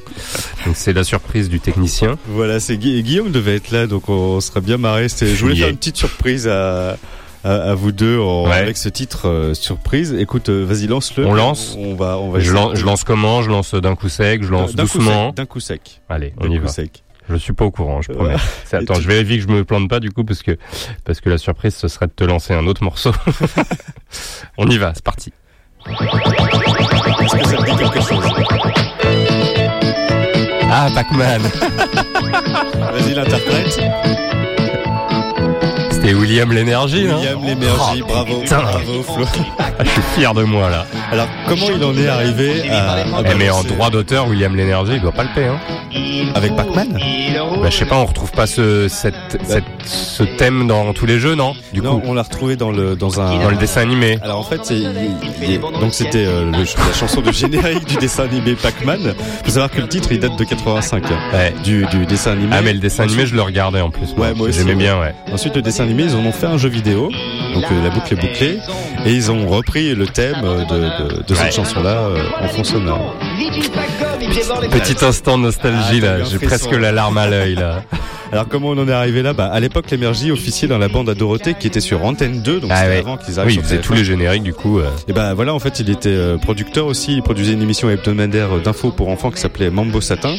Donc 0.65 0.76
c'est 0.76 0.91
la 0.91 1.06
surprise 1.06 1.47
du 1.47 1.61
technicien. 1.61 2.18
Voilà, 2.27 2.60
c'est 2.60 2.76
Gui- 2.77 3.02
Guillaume 3.03 3.31
devait 3.31 3.56
être 3.56 3.72
là, 3.72 3.88
donc 3.88 4.10
on 4.10 4.41
serait 4.41 4.60
bien 4.61 4.77
marré. 4.77 5.07
Je 5.10 5.26
voulais 5.39 5.53
Yeah. 5.56 5.65
faire 5.65 5.69
une 5.72 5.77
petite 5.77 5.95
surprise 5.97 6.45
à 6.47 6.97
à, 7.45 7.72
à 7.72 7.76
vous 7.76 7.91
deux 7.91 8.19
en- 8.19 8.47
Ouais. 8.47 8.55
avec 8.55 8.76
ce 8.77 8.89
titre 8.89 9.27
euh, 9.30 9.53
surprise. 9.53 10.13
Écoute, 10.19 10.49
euh, 10.49 10.63
vas-y 10.65 10.88
lance-le. 10.88 11.26
On 11.26 11.34
lance 11.34 11.76
On 11.80 11.95
va, 11.95 12.17
on 12.17 12.30
va. 12.31 12.39
Je 12.39 12.51
lance, 12.51 12.77
je 12.77 12.85
lance 12.85 13.03
comment? 13.03 13.41
Je 13.41 13.49
lance 13.49 13.73
d'un 13.76 13.95
coup 13.95 14.09
sec, 14.09 14.43
je 14.43 14.49
lance 14.51 14.76
D'un 14.76 14.84
coup 14.88 14.97
doucement. 14.97 15.27
sec, 15.30 15.35
D'un 15.35 15.45
coup 15.45 15.59
sec. 15.59 16.01
Allez, 16.09 16.34
on 16.39 16.49
y 16.49 16.57
coup 16.57 16.63
va. 16.65 16.69
sec. 16.69 17.03
Je 17.30 17.35
suis 17.38 17.53
pas 17.53 17.65
au 17.65 17.72
courant, 17.72 18.01
je 18.01 18.11
promets. 18.11 18.35
C'est- 18.65 18.77
Et 18.77 18.84
Attends, 18.84 18.95
tu- 18.95 19.01
je 19.01 19.07
vérifie 19.07 19.38
que 19.38 19.43
je 19.43 19.47
me 19.47 19.63
plante 19.63 19.89
pas 19.89 19.99
du 19.99 20.11
coup 20.11 20.23
parce 20.23 20.43
que 20.43 20.57
parce 21.05 21.22
que 21.22 21.30
la 21.30 21.38
surprise 21.38 21.73
ce 21.76 21.88
serait 21.88 22.07
de 22.07 22.11
te 22.15 22.23
lancer 22.23 22.53
un 22.53 22.67
autre 22.67 22.84
morceau. 22.84 23.11
on 24.57 24.67
y 24.67 24.77
va, 24.77 24.91
c'est 24.93 25.03
parti. 25.03 25.31
Est-ce 25.88 27.35
que 27.35 27.47
ça 27.47 27.57
te 27.57 27.72
dit 27.72 27.77
quelque 27.77 28.01
chose? 28.01 28.26
Ah, 30.72 30.89
Pac-Man. 30.93 31.41
Vas-y, 32.91 33.13
l'interprète. 33.13 33.80
C'était 36.06 36.18
William 36.19 36.52
l'énergie, 36.52 37.06
non 37.07 37.18
William 37.18 37.40
l'énergie, 37.44 38.02
Oh, 38.03 38.07
bravo, 38.07 38.36
putain. 38.41 38.60
bravo 38.61 39.02
Flo. 39.02 39.26
Ah, 39.57 39.64
Je 39.84 39.90
suis 39.90 40.02
fier 40.15 40.34
de 40.36 40.44
moi 40.44 40.69
là. 40.69 40.86
Alors 41.11 41.27
comment 41.48 41.65
il 41.76 41.84
en 41.84 41.98
est 41.98 42.07
arrivé 42.07 42.69
à, 42.69 42.91
à 42.91 42.98
Eh, 43.32 43.36
mais 43.36 43.49
en 43.49 43.64
droit 43.64 43.90
d'auteur, 43.90 44.27
William 44.27 44.56
l'énergie, 44.56 44.94
il 44.98 45.02
doit 45.02 45.11
pas 45.11 45.23
le 45.23 45.30
payer. 45.34 45.48
Hein. 45.48 45.60
avec 46.36 46.56
Pac-Man 46.56 46.90
Bah, 47.61 47.69
je 47.69 47.76
sais 47.77 47.86
pas, 47.86 47.95
on 47.98 48.06
retrouve 48.06 48.32
pas 48.32 48.45
ce, 48.48 48.88
cette, 48.88 49.15
cette- 49.48 49.64
ce 49.86 50.23
thème 50.23 50.68
dans 50.68 50.94
tous 50.94 51.06
les 51.06 51.19
jeux, 51.19 51.34
non? 51.36 51.53
Du 51.73 51.82
Non, 51.82 51.99
coup, 51.99 52.07
on 52.10 52.14
l'a 52.14 52.23
retrouvé 52.23 52.56
dans 52.56 52.72
le 52.72 52.95
dans 52.95 53.19
un 53.22 53.40
dans 53.41 53.49
le 53.49 53.56
dessin 53.56 53.82
animé. 53.82 54.19
Alors 54.22 54.40
en 54.40 54.44
fait, 54.44 54.60
c'est- 54.64 54.76
il- 54.77 54.91
il- 55.41 55.60
donc 55.60 55.94
c'était 55.94 56.26
euh, 56.26 56.52
la 56.52 56.94
chanson 56.94 57.22
de 57.22 57.32
générique 57.32 57.86
du 57.88 57.95
dessin 57.95 58.26
animé 58.26 58.53
Pac-Man. 58.56 59.14
Faut 59.44 59.49
savoir 59.52 59.72
que 59.72 59.82
le 59.82 59.88
titre 59.88 60.10
il 60.11 60.19
date 60.19 60.38
de 60.38 60.44
85 60.44 61.03
hein, 61.11 61.15
Ouais. 61.34 61.53
du, 61.64 61.86
du 61.88 62.06
dessin 62.06 62.34
animé. 62.34 62.49
Ah, 62.52 62.61
mais 62.61 62.73
le 62.73 62.80
dessin 62.80 63.03
animé, 63.03 63.26
je 63.26 63.34
le 63.36 63.41
regardais 63.41 63.82
en 63.82 63.90
plus. 63.90 64.14
Ouais, 64.18 64.34
moi 64.36 64.49
aussi, 64.49 64.60
J'aimais 64.60 64.76
bien, 64.76 64.99
ouais. 64.99 65.15
Ensuite, 65.34 65.56
le 65.56 65.61
dessin 65.61 65.84
animé, 65.86 65.94
ils 66.03 66.15
en 66.15 66.19
ont 66.26 66.31
fait 66.31 66.45
un 66.47 66.57
jeu 66.57 66.69
vidéo, 66.69 67.09
donc 67.53 67.63
euh, 67.72 67.84
la 67.84 67.89
boucle 67.89 68.13
est 68.13 68.17
bouclée, 68.17 68.59
et 69.05 69.11
ils 69.13 69.31
ont 69.31 69.47
repris 69.47 69.95
le 69.95 70.05
thème 70.07 70.41
euh, 70.43 70.65
de, 70.65 71.13
de, 71.15 71.23
de 71.23 71.34
cette 71.35 71.45
Ouais. 71.45 71.51
chanson-là 71.51 71.89
euh, 72.09 72.23
en 72.41 72.47
fond 72.49 72.63
sonore. 72.63 73.15
Petit 74.72 75.05
instant 75.05 75.38
de 75.38 75.43
nostalgie 75.43 76.01
Ah, 76.03 76.17
là, 76.19 76.23
j'ai 76.23 76.39
presque 76.39 76.72
la 76.72 76.91
larme 76.91 77.17
à 77.17 77.27
l'œil 77.27 77.55
là. 77.55 77.81
Alors 78.36 78.49
comment 78.49 78.68
on 78.72 78.78
en 78.78 78.88
est 78.90 78.91
arrivé 78.91 79.22
là? 79.22 79.32
Bah, 79.32 79.45
À 79.45 79.62
l'époque, 79.62 79.90
l'énergie 79.91 80.30
officiait 80.30 80.68
dans 80.68 80.78
la 80.78 80.90
bande 80.90 81.07
à 81.10 81.14
Dorothée 81.16 81.53
qui 81.57 81.68
était 81.68 81.80
sur 81.80 82.03
Antenne 82.03 82.41
2, 82.41 82.60
donc 82.60 82.70
Ah 82.74 82.80
c'était 82.82 82.90
ouais. 82.90 82.98
avant 82.99 83.16
qu'ils 83.16 83.40
arrivent 83.40 83.53
Oui, 83.53 83.60
il 83.62 83.64
faisait 83.64 83.78
TF1. 83.78 83.82
tous 83.82 83.94
les 83.94 84.03
génériques 84.03 84.44
du 84.44 84.53
coup. 84.53 84.80
euh. 84.80 84.90
Et 85.07 85.14
bah 85.14 85.34
voilà, 85.34 85.53
en 85.53 85.60
fait, 85.60 85.80
il 85.80 85.90
était 85.90 86.10
euh, 86.10 86.38
producteur 86.38 86.86
aussi. 86.86 87.14
Il 87.14 87.22
produisait 87.24 87.53
une 87.53 87.62
émission 87.62 87.90
hebdomadaire 87.90 88.57
euh, 88.57 88.60
d'infos 88.60 88.91
pour 88.91 89.07
enfants 89.07 89.32
qui 89.32 89.40
s'appelait 89.40 89.70
Mambo 89.70 90.02
Satin. 90.02 90.36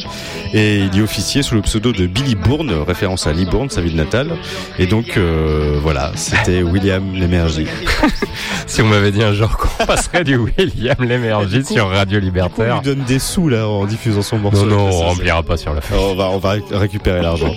Et 0.53 0.77
il 0.77 0.95
y 0.95 1.01
officiait 1.01 1.41
sous 1.41 1.55
le 1.55 1.61
pseudo 1.63 1.91
de 1.91 2.05
Billy 2.05 2.35
Bourne, 2.35 2.71
référence 2.87 3.25
à 3.25 3.33
Libourne, 3.33 3.71
sa 3.71 3.81
ville 3.81 3.95
natale. 3.95 4.29
Et 4.77 4.85
donc, 4.85 5.17
euh, 5.17 5.79
voilà, 5.81 6.11
c'était 6.13 6.61
William 6.61 7.03
Lémergie. 7.15 7.65
Si 8.65 8.81
on 8.81 8.85
m'avait 8.87 9.11
dit 9.11 9.23
un 9.23 9.31
jour 9.33 9.55
qu'on 9.57 9.85
passerait 9.85 10.25
du 10.25 10.35
William 10.35 10.95
l'énergie 10.99 11.63
sur 11.63 11.87
Radio 11.89 12.19
On 12.19 12.21
Libertaire. 12.21 12.75
lui 12.75 12.81
donne 12.83 13.03
des 13.05 13.17
sous, 13.17 13.47
là, 13.47 13.65
en 13.67 13.85
diffusant 13.85 14.21
son 14.21 14.37
morceau. 14.39 14.65
Non, 14.65 14.75
non, 14.77 14.89
on 14.89 15.01
remplira 15.03 15.41
pas 15.41 15.55
sur 15.55 15.73
la 15.73 15.79
fin. 15.79 15.95
On 15.95 16.15
va, 16.15 16.29
on 16.31 16.37
va 16.37 16.55
récupérer 16.71 17.21
l'argent. 17.21 17.53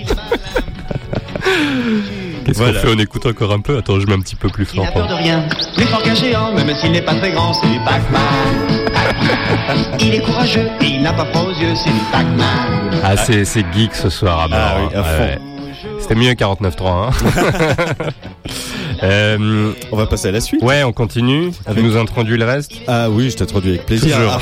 Qu'est-ce 2.44 2.58
Voilà. 2.58 2.80
qu'on 2.80 2.86
fait 2.88 2.94
On 2.94 2.98
écoute 2.98 3.26
encore 3.26 3.52
un 3.52 3.60
peu 3.60 3.78
Attends, 3.78 4.00
je 4.00 4.06
mets 4.06 4.14
un 4.14 4.20
petit 4.20 4.34
peu 4.36 4.48
plus 4.48 4.66
Il 4.72 4.76
fort. 4.76 4.84
n'a 4.84 4.92
peur 4.92 5.06
de 5.08 5.14
rien, 5.14 5.44
plus 5.76 5.86
fort 5.86 6.02
qu'un 6.02 6.14
géant, 6.14 6.52
même 6.54 6.74
s'il 6.76 6.92
n'est 6.92 7.02
pas 7.02 7.14
très 7.14 7.30
grand, 7.32 7.52
c'est 7.54 7.68
du 7.68 7.78
Pac-Man. 7.80 8.88
Il 10.00 10.14
est 10.14 10.20
courageux 10.20 10.66
et 10.80 10.86
il 10.86 11.02
n'a 11.02 11.12
pas 11.12 11.26
froid 11.26 11.42
aux 11.42 11.60
yeux, 11.60 11.74
c'est 11.76 11.90
du 11.90 12.00
Pac-Man. 12.10 13.00
Ah, 13.04 13.16
c'est 13.16 13.44
c'est 13.44 13.64
geek 13.72 13.94
ce 13.94 14.08
soir 14.10 14.40
à. 14.40 14.48
Ah 14.52 14.76
oui, 14.80 14.94
à 14.94 15.00
Ouais, 15.02 15.04
fond. 15.04 15.22
ouais. 15.22 15.38
C'était 16.00 16.14
mieux 16.14 16.32
49.3. 16.32 16.88
Hein. 16.88 17.10
euh, 19.02 19.72
On 19.92 19.96
va 19.96 20.06
passer 20.06 20.28
à 20.28 20.32
la 20.32 20.40
suite. 20.40 20.62
ouais, 20.62 20.82
on 20.82 20.92
continue. 20.92 21.50
Tu 21.50 21.56
Avec- 21.70 21.84
nous 21.84 21.96
introduis 21.96 22.36
le 22.36 22.44
reste 22.44 22.72
Ah 22.88 23.08
oui, 23.10 23.30
je 23.30 23.36
t'introduis 23.36 23.70
avec 23.70 23.86
plaisir. 23.86 24.16
Toujours. 24.16 24.32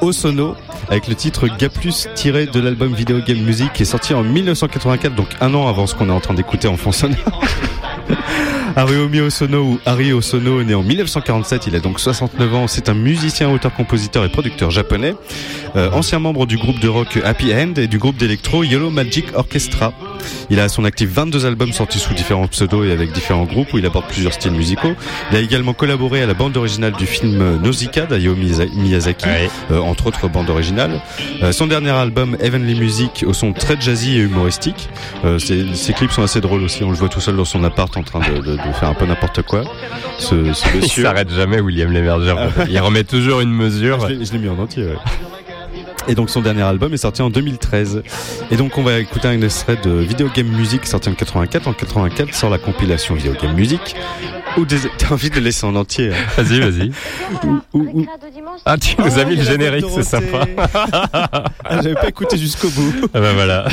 Osono 0.00 0.54
avec 0.88 1.08
le 1.08 1.14
titre 1.14 1.48
Gaplus 1.58 2.08
tiré 2.14 2.46
de 2.46 2.60
l'album 2.60 2.94
Video 2.94 3.20
Game 3.20 3.42
Music 3.42 3.72
qui 3.72 3.82
est 3.82 3.86
sorti 3.86 4.14
en 4.14 4.22
1984, 4.22 5.14
donc 5.14 5.28
un 5.40 5.54
an 5.54 5.68
avant 5.68 5.86
ce 5.86 5.94
qu'on 5.94 6.08
est 6.08 6.12
en 6.12 6.20
train 6.20 6.34
d'écouter 6.34 6.68
en 6.68 6.76
fond 6.76 6.92
sonore. 6.92 7.18
Haruomi 8.76 9.20
Osono 9.20 9.62
ou 9.86 10.16
Osono 10.16 10.62
né 10.62 10.74
en 10.74 10.82
1947, 10.82 11.66
il 11.68 11.76
a 11.76 11.80
donc 11.80 12.00
69 12.00 12.54
ans, 12.54 12.66
c'est 12.66 12.88
un 12.88 12.94
musicien, 12.94 13.50
auteur, 13.50 13.72
compositeur 13.74 14.24
et 14.24 14.28
producteur 14.28 14.70
japonais, 14.70 15.14
euh, 15.76 15.90
ancien 15.92 16.18
membre 16.18 16.46
du 16.46 16.56
groupe 16.56 16.80
de 16.80 16.88
rock 16.88 17.18
Happy 17.24 17.52
End 17.54 17.74
et 17.76 17.86
du 17.86 17.98
groupe 17.98 18.16
d'électro 18.16 18.64
Yellow 18.64 18.90
Magic 18.90 19.26
Orchestra. 19.34 19.92
Il 20.50 20.58
a 20.60 20.64
à 20.64 20.68
son 20.68 20.84
actif 20.84 21.10
22 21.10 21.46
albums 21.46 21.72
sortis 21.72 21.98
sous 21.98 22.14
différents 22.14 22.46
pseudos 22.48 22.84
et 22.84 22.92
avec 22.92 23.12
différents 23.12 23.44
groupes 23.44 23.72
où 23.74 23.78
il 23.78 23.86
aborde 23.86 24.06
plusieurs 24.06 24.32
styles 24.32 24.52
musicaux. 24.52 24.94
Il 25.30 25.36
a 25.36 25.40
également 25.40 25.74
collaboré 25.74 26.22
à 26.22 26.26
la 26.26 26.34
bande 26.34 26.56
originale 26.56 26.92
du 26.92 27.06
film 27.06 27.58
Nausicaa 27.62 28.06
d'Hayao 28.06 28.34
Miyaza- 28.34 28.68
Miyazaki, 28.74 29.26
Ouais. 29.26 29.50
euh, 29.70 29.78
entre 29.80 30.06
autres 30.06 30.28
bandes 30.28 30.48
originales. 30.50 31.00
Euh, 31.42 31.52
son 31.52 31.66
dernier 31.66 31.90
album 31.90 32.36
Heavenly 32.40 32.74
Music 32.74 33.24
au 33.26 33.32
son 33.32 33.52
très 33.52 33.78
jazzy 33.80 34.16
et 34.16 34.20
humoristique. 34.22 34.88
Euh, 35.24 35.38
ses, 35.38 35.74
ses 35.74 35.92
clips 35.92 36.12
sont 36.12 36.22
assez 36.22 36.40
drôles 36.40 36.62
aussi, 36.62 36.82
on 36.84 36.90
le 36.90 36.96
voit 36.96 37.08
tout 37.08 37.20
seul 37.20 37.36
dans 37.36 37.44
son 37.44 37.62
appart 37.64 37.94
en 37.96 38.02
train 38.02 38.20
de, 38.20 38.40
de- 38.40 38.53
de 38.56 38.72
faire 38.72 38.88
un 38.88 38.94
peu 38.94 39.06
n'importe 39.06 39.42
quoi. 39.42 39.62
Ce, 40.18 40.52
ce 40.52 40.64
Il 40.74 40.80
monsieur. 40.80 41.02
s'arrête 41.04 41.30
jamais, 41.30 41.60
William 41.60 41.90
l'énergie. 41.92 42.30
en 42.30 42.48
fait. 42.50 42.66
Il 42.68 42.78
remet 42.80 43.04
toujours 43.04 43.40
une 43.40 43.52
mesure. 43.52 44.00
Je 44.08 44.14
l'ai- 44.14 44.24
je 44.24 44.32
l'ai 44.32 44.38
mis 44.38 44.48
en 44.48 44.58
entier, 44.58 44.84
ouais. 44.84 44.96
Et 46.06 46.14
donc 46.14 46.28
son 46.28 46.42
dernier 46.42 46.60
album 46.62 46.92
est 46.92 46.98
sorti 46.98 47.22
en 47.22 47.30
2013. 47.30 48.02
Et 48.50 48.56
donc 48.56 48.76
on 48.76 48.82
va 48.82 48.98
écouter 48.98 49.26
un 49.28 49.40
extrait 49.40 49.76
de 49.82 49.90
Video 49.90 50.28
Game 50.34 50.48
Music 50.48 50.84
sorti 50.86 51.08
en 51.08 51.14
84. 51.14 51.66
En 51.66 51.72
84 51.72 52.34
sort 52.34 52.50
la 52.50 52.58
compilation 52.58 53.14
Video 53.14 53.32
Game 53.40 53.54
Music. 53.54 53.96
Ou 54.58 54.66
des... 54.66 54.76
T'as 54.98 55.14
envie 55.14 55.30
de 55.30 55.36
le 55.36 55.40
laisser 55.40 55.64
en 55.64 55.74
entier. 55.74 56.10
hein. 56.12 56.16
Vas-y, 56.42 56.60
vas-y. 56.60 56.90
Ah, 58.66 58.76
tu 58.76 58.94
nous 58.98 59.06
Oh, 59.06 59.18
as 59.18 59.24
mis 59.24 59.32
il 59.34 59.38
le 59.38 59.40
a 59.40 59.44
la 59.44 59.50
générique, 59.50 59.86
c'est 59.94 60.02
sympa. 60.02 60.46
Ah, 60.74 61.76
J'avais 61.82 61.94
pas 61.94 62.08
écouté 62.08 62.36
jusqu'au 62.36 62.68
bout. 62.68 62.92
Ah 63.14 63.20
bah 63.20 63.32
voilà. 63.34 63.66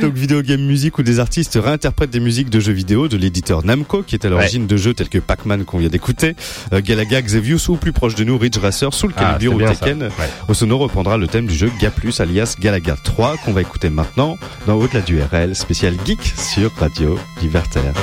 Donc 0.00 0.14
Video 0.14 0.42
Game 0.42 0.60
Music 0.62 0.98
où 0.98 1.02
des 1.02 1.18
artistes 1.20 1.58
réinterprètent 1.62 2.10
des 2.10 2.20
musiques 2.20 2.50
de 2.50 2.60
jeux 2.60 2.72
vidéo 2.72 3.08
de 3.08 3.16
l'éditeur 3.16 3.64
Namco 3.64 4.02
qui 4.02 4.14
est 4.14 4.24
à 4.24 4.28
l'origine 4.28 4.66
de 4.66 4.76
jeux 4.76 4.94
tels 4.94 5.08
que 5.08 5.18
Pac-Man 5.18 5.64
qu'on 5.64 5.78
vient 5.78 5.88
d'écouter, 5.88 6.34
euh, 6.72 6.80
Galaga, 6.82 7.20
Xevious 7.22 7.70
ou 7.70 7.76
plus 7.76 7.92
proche 7.92 8.14
de 8.14 8.24
nous 8.24 8.36
Ridge 8.38 8.58
Racer, 8.58 8.92
Soul 8.92 9.12
Ah, 9.16 9.36
Calibur 9.38 9.58
c'est 9.58 9.64
ou. 9.64 9.74
Tekken. 9.74 10.02
Ouais. 10.02 10.10
Osono 10.48 10.78
reprendra 10.78 11.16
le 11.16 11.26
thème 11.26 11.46
du 11.46 11.54
jeu 11.54 11.70
Gaplus 11.80 12.14
alias 12.20 12.56
Galaga 12.60 12.96
3 13.02 13.36
qu'on 13.38 13.52
va 13.52 13.60
écouter 13.62 13.90
maintenant 13.90 14.36
dans 14.66 14.74
Au-delà 14.74 15.00
du 15.00 15.20
RL 15.20 15.54
spécial 15.56 15.94
geek 16.04 16.20
sur 16.36 16.72
Radio 16.76 17.18
Libertaire. 17.40 17.94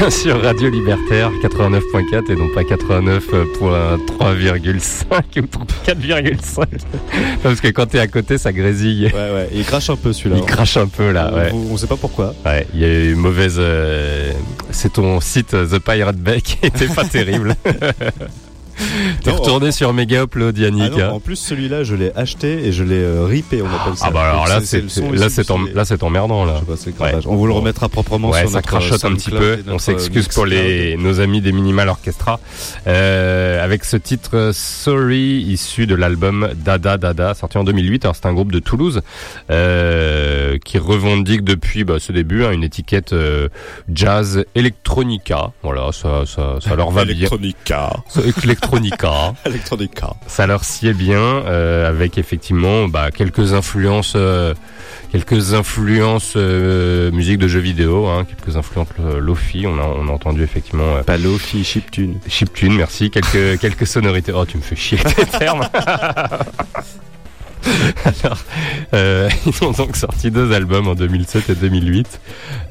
sur 0.10 0.42
Radio 0.42 0.70
Libertaire 0.70 1.30
89.4 1.42 2.32
et 2.32 2.36
non 2.36 2.48
pas 2.54 2.62
89.3,5 2.62 5.40
ou 5.40 5.46
4,5. 5.86 6.64
Parce 7.42 7.60
que 7.60 7.68
quand 7.68 7.86
t'es 7.86 7.98
à 7.98 8.06
côté, 8.06 8.38
ça 8.38 8.52
grésille. 8.52 9.06
Ouais, 9.06 9.12
ouais. 9.34 9.48
Il 9.52 9.64
crache 9.64 9.90
un 9.90 9.96
peu 9.96 10.12
celui-là. 10.12 10.36
Il 10.38 10.44
crache 10.44 10.76
un 10.76 10.86
peu 10.86 11.10
là, 11.12 11.30
On- 11.32 11.36
ouais. 11.36 11.50
On, 11.52 11.72
on 11.72 11.76
sait 11.76 11.86
pas 11.86 11.96
pourquoi. 11.96 12.34
Ouais, 12.46 12.66
il 12.74 12.80
y 12.80 12.84
a 12.84 12.88
eu 12.88 13.12
une 13.12 13.18
mauvaise. 13.20 13.56
euh, 13.58 14.32
C'est 14.70 14.94
ton 14.94 15.20
site 15.20 15.50
The 15.50 15.78
Pirate 15.78 16.16
Bay 16.16 16.40
qui 16.40 16.58
était 16.62 16.86
pas 16.88 17.04
terrible. 17.10 17.54
T'es 19.22 19.30
retourné 19.30 19.72
sur 19.72 19.92
Mega 19.92 20.22
Upload, 20.22 20.56
Ah 20.58 20.62
Yannick. 20.62 20.96
non, 20.96 21.14
en 21.14 21.20
plus 21.20 21.36
celui-là, 21.36 21.84
je 21.84 21.94
l'ai 21.94 22.12
aché 22.16 22.66
et 22.66 22.72
je 22.72 22.84
l'ai 22.84 23.02
euh, 23.02 23.24
ripé, 23.24 23.62
on 23.62 23.66
appelle 23.66 23.96
ça. 23.96 24.06
Ah 24.08 24.10
bah 24.10 24.30
alors 24.30 24.46
là, 24.48 24.60
c'est 24.62 24.82
là 25.74 25.84
c'est 25.84 26.02
emmerdant 26.02 26.44
là. 26.44 26.54
Je 26.54 26.60
sais 26.60 26.66
pas, 26.66 26.76
c'est 26.76 26.96
gravage. 26.96 27.26
On 27.26 27.36
vous 27.36 27.46
le 27.46 27.52
remettra 27.52 27.88
proprement 27.88 28.30
Ouais, 28.30 28.40
sur 28.40 28.48
ça 28.50 28.56
notre 28.56 28.68
crachote 28.68 29.04
un 29.04 29.14
petit 29.14 29.30
peu. 29.30 29.58
On 29.66 29.72
notre 29.72 29.80
s'excuse 29.82 30.28
pour 30.28 30.46
les 30.46 30.96
nos 30.96 31.20
amis 31.20 31.40
des 31.40 31.52
Minimal 31.52 31.88
Orchestra 31.88 32.40
euh, 32.86 33.62
avec 33.64 33.84
ce 33.84 33.96
titre 33.96 34.36
euh, 34.36 34.52
Sorry 34.52 35.42
issu 35.42 35.86
de 35.86 35.94
l'album 35.94 36.48
Dada 36.54 36.96
Dada 36.98 37.34
sorti 37.34 37.58
en 37.58 37.64
2008. 37.64 38.04
Alors 38.04 38.16
c'est 38.16 38.26
un 38.26 38.32
groupe 38.32 38.52
de 38.52 38.58
Toulouse 38.58 39.02
euh, 39.50 40.58
qui 40.64 40.78
revendique 40.78 41.44
depuis 41.44 41.84
bah, 41.84 41.96
ce 41.98 42.12
début 42.12 42.44
hein, 42.44 42.52
une 42.52 42.64
étiquette 42.64 43.12
euh, 43.12 43.48
jazz 43.92 44.44
electronica. 44.54 45.52
Voilà, 45.62 45.90
ça 45.92 46.24
ça, 46.26 46.56
ça 46.60 46.74
leur 46.74 46.90
va 46.90 47.04
bien. 47.04 47.14
Electronica. 47.16 47.92
Ça, 48.08 48.20
Electronica. 49.10 49.36
Electronica. 49.44 50.10
Ça 50.26 50.46
leur 50.46 50.64
sied 50.64 50.92
bien 50.92 51.18
euh, 51.18 51.88
avec 51.88 52.18
effectivement 52.18 52.88
bah, 52.88 53.10
quelques 53.10 53.52
influences, 53.52 54.14
euh, 54.16 54.54
quelques 55.12 55.54
influences 55.54 56.34
euh, 56.36 57.10
musique 57.10 57.38
de 57.38 57.48
jeux 57.48 57.60
vidéo, 57.60 58.06
hein, 58.06 58.24
quelques 58.24 58.56
influences 58.56 58.88
lofi. 59.18 59.66
On 59.66 59.78
a, 59.78 59.82
on 59.82 60.08
a 60.08 60.12
entendu 60.12 60.42
effectivement. 60.42 61.02
Pas 61.04 61.18
Lofi, 61.18 61.64
chiptune. 61.64 62.18
Chiptune, 62.28 62.74
merci. 62.74 63.10
Quelques 63.10 63.58
quelques 63.60 63.86
sonorités. 63.86 64.32
Oh, 64.32 64.44
tu 64.46 64.56
me 64.56 64.62
fais 64.62 64.76
chier 64.76 64.98
avec 65.00 65.16
tes 65.16 65.26
termes. 65.38 65.66
Alors, 68.04 68.38
euh, 68.94 69.28
ils 69.46 69.64
ont 69.64 69.72
donc 69.72 69.96
sorti 69.96 70.30
deux 70.30 70.52
albums 70.52 70.88
en 70.88 70.94
2007 70.94 71.50
et 71.50 71.54
2008. 71.54 72.20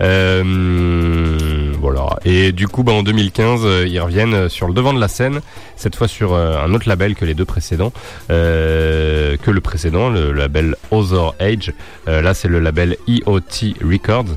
Euh, 0.01 1.73
voilà. 1.79 2.17
Et 2.25 2.51
du 2.51 2.67
coup, 2.67 2.83
bah, 2.83 2.93
en 2.93 3.03
2015, 3.03 3.61
euh, 3.63 3.87
ils 3.87 3.99
reviennent 3.99 4.49
sur 4.49 4.67
le 4.67 4.73
devant 4.73 4.93
de 4.93 4.99
la 4.99 5.07
scène, 5.07 5.41
cette 5.79 5.95
fois 5.95 6.07
sur 6.09 6.33
euh, 6.33 6.57
un 6.61 6.73
autre 6.73 6.87
label 6.89 7.15
que 7.15 7.23
les 7.25 7.33
deux 7.33 7.45
précédents, 7.45 7.93
euh, 8.29 9.37
que 9.37 9.49
le 9.49 9.61
précédent, 9.61 10.09
le 10.09 10.33
label 10.33 10.75
Other 10.91 11.33
Age. 11.39 11.71
Euh, 12.07 12.21
là, 12.21 12.33
c'est 12.33 12.49
le 12.49 12.59
label 12.59 12.97
EOT 13.07 13.75
Records. 13.81 14.35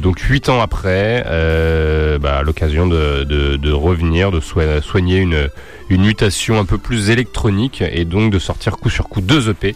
Donc 0.00 0.20
huit 0.20 0.48
ans 0.48 0.60
après, 0.60 1.22
bah, 2.20 2.42
l'occasion 2.44 2.86
de, 2.86 3.72
revenir, 3.72 4.30
de 4.30 4.40
soi- 4.40 4.80
soigner 4.80 5.18
une, 5.18 5.48
une 5.88 6.02
mutation 6.04 6.58
un 6.58 6.64
peu 6.64 6.78
plus 6.78 7.10
électronique 7.10 7.82
et 7.82 8.04
donc 8.04 8.32
de 8.32 8.38
sortir 8.38 8.76
coup 8.76 8.90
sur 8.90 9.08
coup 9.08 9.20
deux 9.20 9.50
EP, 9.50 9.74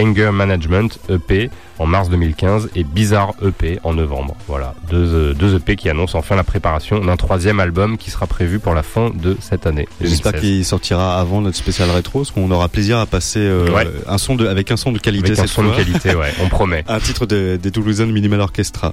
Anger 0.00 0.30
Management 0.32 0.98
EP 1.08 1.50
en 1.78 1.86
mars 1.86 2.08
2015 2.10 2.70
et 2.74 2.84
Bizarre 2.84 3.34
EP 3.46 3.78
en 3.84 3.94
novembre. 3.94 4.36
Voilà, 4.48 4.74
deux, 4.90 4.96
euh, 5.14 5.34
deux 5.34 5.56
EP 5.56 5.76
qui 5.76 5.88
annoncent 5.88 6.18
enfin 6.18 6.36
la 6.36 6.44
préparation 6.44 7.00
d'un 7.04 7.16
troisième 7.16 7.60
album 7.60 7.96
qui 7.98 8.10
sera 8.10 8.26
prévu 8.26 8.58
pour 8.58 8.74
la 8.74 8.82
fin 8.82 9.10
de 9.14 9.36
cette 9.40 9.66
année. 9.66 9.86
J'espère 10.00 10.32
2016. 10.32 10.40
qu'il 10.40 10.64
sortira 10.64 11.18
avant 11.20 11.40
notre 11.40 11.56
spécial 11.56 11.90
rétro, 11.90 12.20
parce 12.20 12.30
qu'on 12.30 12.50
aura 12.50 12.68
plaisir 12.68 12.98
à 12.98 13.06
passer 13.06 13.40
euh, 13.40 13.70
Ouais. 13.70 13.86
un 14.06 14.18
son 14.18 14.34
de, 14.36 14.46
avec 14.46 14.70
un 14.70 14.76
son 14.76 14.92
de 14.92 14.98
qualité 14.98 15.28
Avec 15.28 15.38
un 15.38 15.42
cette 15.42 15.50
son 15.50 15.62
de 15.64 15.70
qualité, 15.74 16.14
ouais, 16.14 16.32
on 16.42 16.48
promet. 16.50 16.84
un 16.88 16.98
titre 17.00 17.26
de- 17.26 17.58
des 17.62 17.70
Toulousains 17.70 18.06
de 18.06 18.12
Minimal 18.12 18.40
Orchestra. 18.40 18.92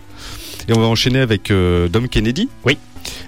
Et 0.70 0.74
on 0.74 0.80
va 0.80 0.88
enchaîner 0.88 1.20
avec 1.20 1.50
euh, 1.52 1.88
Dom 1.88 2.08
Kennedy. 2.10 2.50
Oui. 2.66 2.78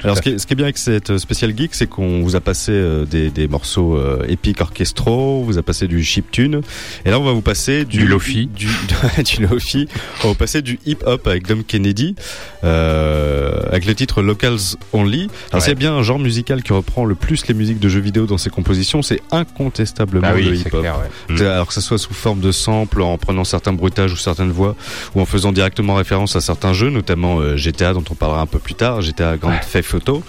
Alors 0.03 0.17
ce 0.17 0.21
qui, 0.21 0.29
est, 0.29 0.37
ce 0.39 0.47
qui 0.47 0.53
est 0.53 0.55
bien 0.55 0.65
avec 0.65 0.77
cette 0.77 1.17
spéciale 1.17 1.53
geek, 1.57 1.73
c'est 1.75 1.87
qu'on 1.87 2.21
vous 2.21 2.35
a 2.35 2.41
passé 2.41 2.71
euh, 2.71 3.05
des, 3.05 3.29
des 3.29 3.47
morceaux 3.47 3.95
euh, 3.97 4.23
épiques 4.27 4.61
orchestraux, 4.61 5.41
on 5.41 5.43
vous 5.43 5.57
a 5.57 5.63
passé 5.63 5.87
du 5.87 6.03
chiptune, 6.03 6.61
et 7.05 7.09
là 7.09 7.19
on 7.19 7.23
va 7.23 7.31
vous 7.33 7.41
passer 7.41 7.85
du, 7.85 7.99
Du 7.99 8.07
lofi. 8.07 8.47
du, 8.47 8.67
du 9.23 9.45
lofi. 9.45 9.87
On 10.19 10.23
va 10.23 10.29
vous 10.29 10.35
passer 10.35 10.61
du 10.61 10.79
hip 10.85 10.97
hop 11.05 11.27
avec 11.27 11.47
Dom 11.47 11.63
Kennedy, 11.63 12.15
euh, 12.63 13.59
avec 13.69 13.85
le 13.85 13.95
titre 13.95 14.21
Locals 14.21 14.75
Only. 14.93 15.23
Alors 15.23 15.29
Ouais. 15.55 15.59
s'il 15.61 15.69
y 15.69 15.71
a 15.71 15.75
bien 15.75 15.93
un 15.93 16.03
genre 16.03 16.19
musical 16.19 16.63
qui 16.63 16.73
reprend 16.73 17.05
le 17.05 17.15
plus 17.15 17.47
les 17.47 17.53
musiques 17.53 17.79
de 17.79 17.89
jeux 17.89 17.99
vidéo 17.99 18.25
dans 18.25 18.37
ses 18.37 18.49
compositions, 18.49 19.01
c'est 19.01 19.21
incontestablement 19.31 20.27
Ah 20.29 20.33
oui, 20.35 20.43
le 20.43 20.55
hip 20.55 20.65
hop. 20.71 20.81
clair, 20.81 20.95
ouais. 21.29 21.41
Alors 21.45 21.67
que 21.67 21.73
ce 21.73 21.81
soit 21.81 21.97
sous 21.97 22.13
forme 22.13 22.39
de 22.39 22.51
sample, 22.51 23.01
en 23.01 23.17
prenant 23.17 23.43
certains 23.43 23.73
bruitages 23.73 24.13
ou 24.13 24.17
certaines 24.17 24.51
voix, 24.51 24.75
ou 25.15 25.21
en 25.21 25.25
faisant 25.25 25.51
directement 25.51 25.95
référence 25.95 26.35
à 26.35 26.41
certains 26.41 26.73
jeux, 26.73 26.89
notamment 26.89 27.39
euh, 27.39 27.57
GTA 27.57 27.93
dont 27.93 28.03
on 28.09 28.15
parlera 28.15 28.41
un 28.41 28.45
peu 28.45 28.59
plus 28.59 28.75
tard, 28.75 29.01
GTA 29.01 29.37
Grand 29.37 29.51
Theft 29.57 29.68
Auto, 29.93 30.23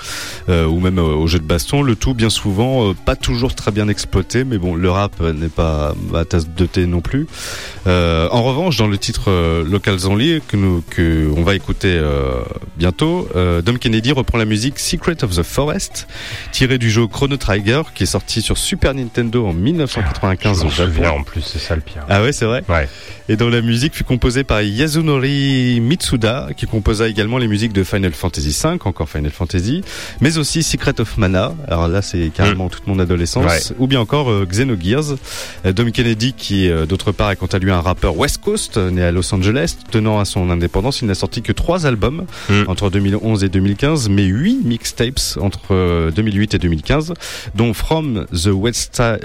euh, 0.48 0.66
ou 0.66 0.80
même 0.80 0.98
euh, 0.98 1.14
aux 1.14 1.26
jeux 1.26 1.38
de 1.38 1.44
baston. 1.44 1.82
Le 1.82 1.96
tout 1.96 2.14
bien 2.14 2.30
souvent 2.30 2.90
euh, 2.90 2.94
pas 2.94 3.16
toujours 3.16 3.54
très 3.54 3.70
bien 3.70 3.88
exploité, 3.88 4.44
mais 4.44 4.58
bon, 4.58 4.74
le 4.74 4.90
rap 4.90 5.20
n'est 5.20 5.48
pas 5.48 5.94
ma 6.10 6.24
tasse 6.24 6.48
de 6.48 6.66
thé 6.66 6.86
non 6.86 7.00
plus. 7.00 7.26
En 7.86 8.42
revanche, 8.42 8.76
dans 8.76 8.86
le 8.86 8.98
titre 8.98 9.30
Locals 9.68 10.06
Only 10.06 10.40
que 10.46 10.56
nous 10.56 10.82
que 10.88 11.30
on 11.36 11.42
va 11.42 11.54
écouter 11.54 12.00
bientôt, 12.76 13.28
Dom 13.34 13.78
Kennedy 13.78 14.12
reprend 14.12 14.38
la 14.38 14.44
musique 14.44 14.78
Secret 14.78 15.24
of 15.24 15.34
the 15.34 15.42
Forest, 15.42 16.06
tirée 16.52 16.78
du 16.78 16.90
jeu 16.90 17.06
Chrono 17.06 17.36
Trigger, 17.36 17.82
qui 17.94 18.04
est 18.04 18.06
sorti 18.06 18.42
sur 18.42 18.58
Super 18.58 18.94
Nintendo 18.94 19.46
en 19.46 19.52
1995 19.52 20.60
Je 20.60 20.66
au 20.66 20.70
Japon. 20.70 20.92
souviens 20.92 21.10
en 21.10 21.22
plus, 21.22 21.42
c'est 21.42 21.58
ça 21.58 21.74
le 21.74 21.80
pire. 21.80 22.04
Ah 22.08 22.22
ouais, 22.22 22.32
c'est 22.32 22.44
vrai. 22.44 22.62
Ouais. 22.68 22.88
Et 23.28 23.36
dont 23.36 23.48
la 23.48 23.62
musique 23.62 23.94
fut 23.94 24.04
composée 24.04 24.44
par 24.44 24.62
Yasunori 24.62 25.80
Mitsuda, 25.80 26.48
qui 26.56 26.66
composa 26.66 27.08
également 27.08 27.38
les 27.38 27.48
musiques 27.48 27.72
de 27.72 27.84
Final 27.84 28.12
Fantasy 28.12 28.56
V, 28.62 28.78
encore 28.84 29.08
Final 29.08 29.29
Fantasy, 29.30 29.82
mais 30.20 30.38
aussi 30.38 30.62
Secret 30.62 31.00
of 31.00 31.16
Mana. 31.18 31.54
Alors 31.68 31.88
là, 31.88 32.02
c'est 32.02 32.30
carrément 32.34 32.68
toute 32.68 32.86
mon 32.86 32.98
adolescence. 32.98 33.44
Mm. 33.44 33.48
Ouais. 33.48 33.76
Ou 33.78 33.86
bien 33.86 34.00
encore 34.00 34.30
euh, 34.30 34.46
Xenogears. 34.46 35.16
Euh, 35.66 35.72
Dom 35.72 35.90
Kennedy, 35.92 36.32
qui 36.32 36.68
euh, 36.70 36.86
d'autre 36.86 37.12
part 37.12 37.30
est 37.30 37.36
quant 37.36 37.46
à 37.46 37.58
lui 37.58 37.70
un 37.70 37.80
rappeur 37.80 38.16
West 38.16 38.38
Coast, 38.38 38.76
euh, 38.76 38.90
né 38.90 39.02
à 39.02 39.10
Los 39.12 39.34
Angeles, 39.34 39.76
tenant 39.90 40.18
à 40.20 40.24
son 40.24 40.50
indépendance, 40.50 41.00
il 41.02 41.06
n'a 41.08 41.14
sorti 41.14 41.42
que 41.42 41.52
trois 41.52 41.86
albums 41.86 42.26
Mm. 42.48 42.64
entre 42.68 42.90
2011 42.90 43.44
et 43.44 43.48
2015, 43.48 44.08
mais 44.08 44.24
huit 44.24 44.60
mixtapes 44.64 45.38
entre 45.40 45.72
euh, 45.74 46.10
2008 46.10 46.54
et 46.54 46.58
2015, 46.58 47.14
dont 47.54 47.72
From 47.74 48.26
the 48.32 48.48
West 48.52 48.96
Side. 48.96 49.20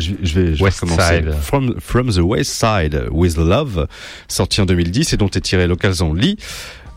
Je, 0.00 0.12
vais, 0.12 0.18
je 0.22 0.34
vais 0.40 0.62
West 0.62 0.80
recommencer. 0.80 1.16
Side. 1.22 1.34
From, 1.42 1.74
From 1.80 2.12
the 2.12 2.18
West 2.20 2.52
Side 2.52 3.08
with 3.10 3.36
Love, 3.36 3.86
sorti 4.28 4.60
en 4.60 4.66
2010 4.66 5.12
et 5.12 5.16
dont 5.16 5.28
est 5.28 5.40
tiré 5.40 5.66
Locals 5.66 6.02
Only, 6.02 6.36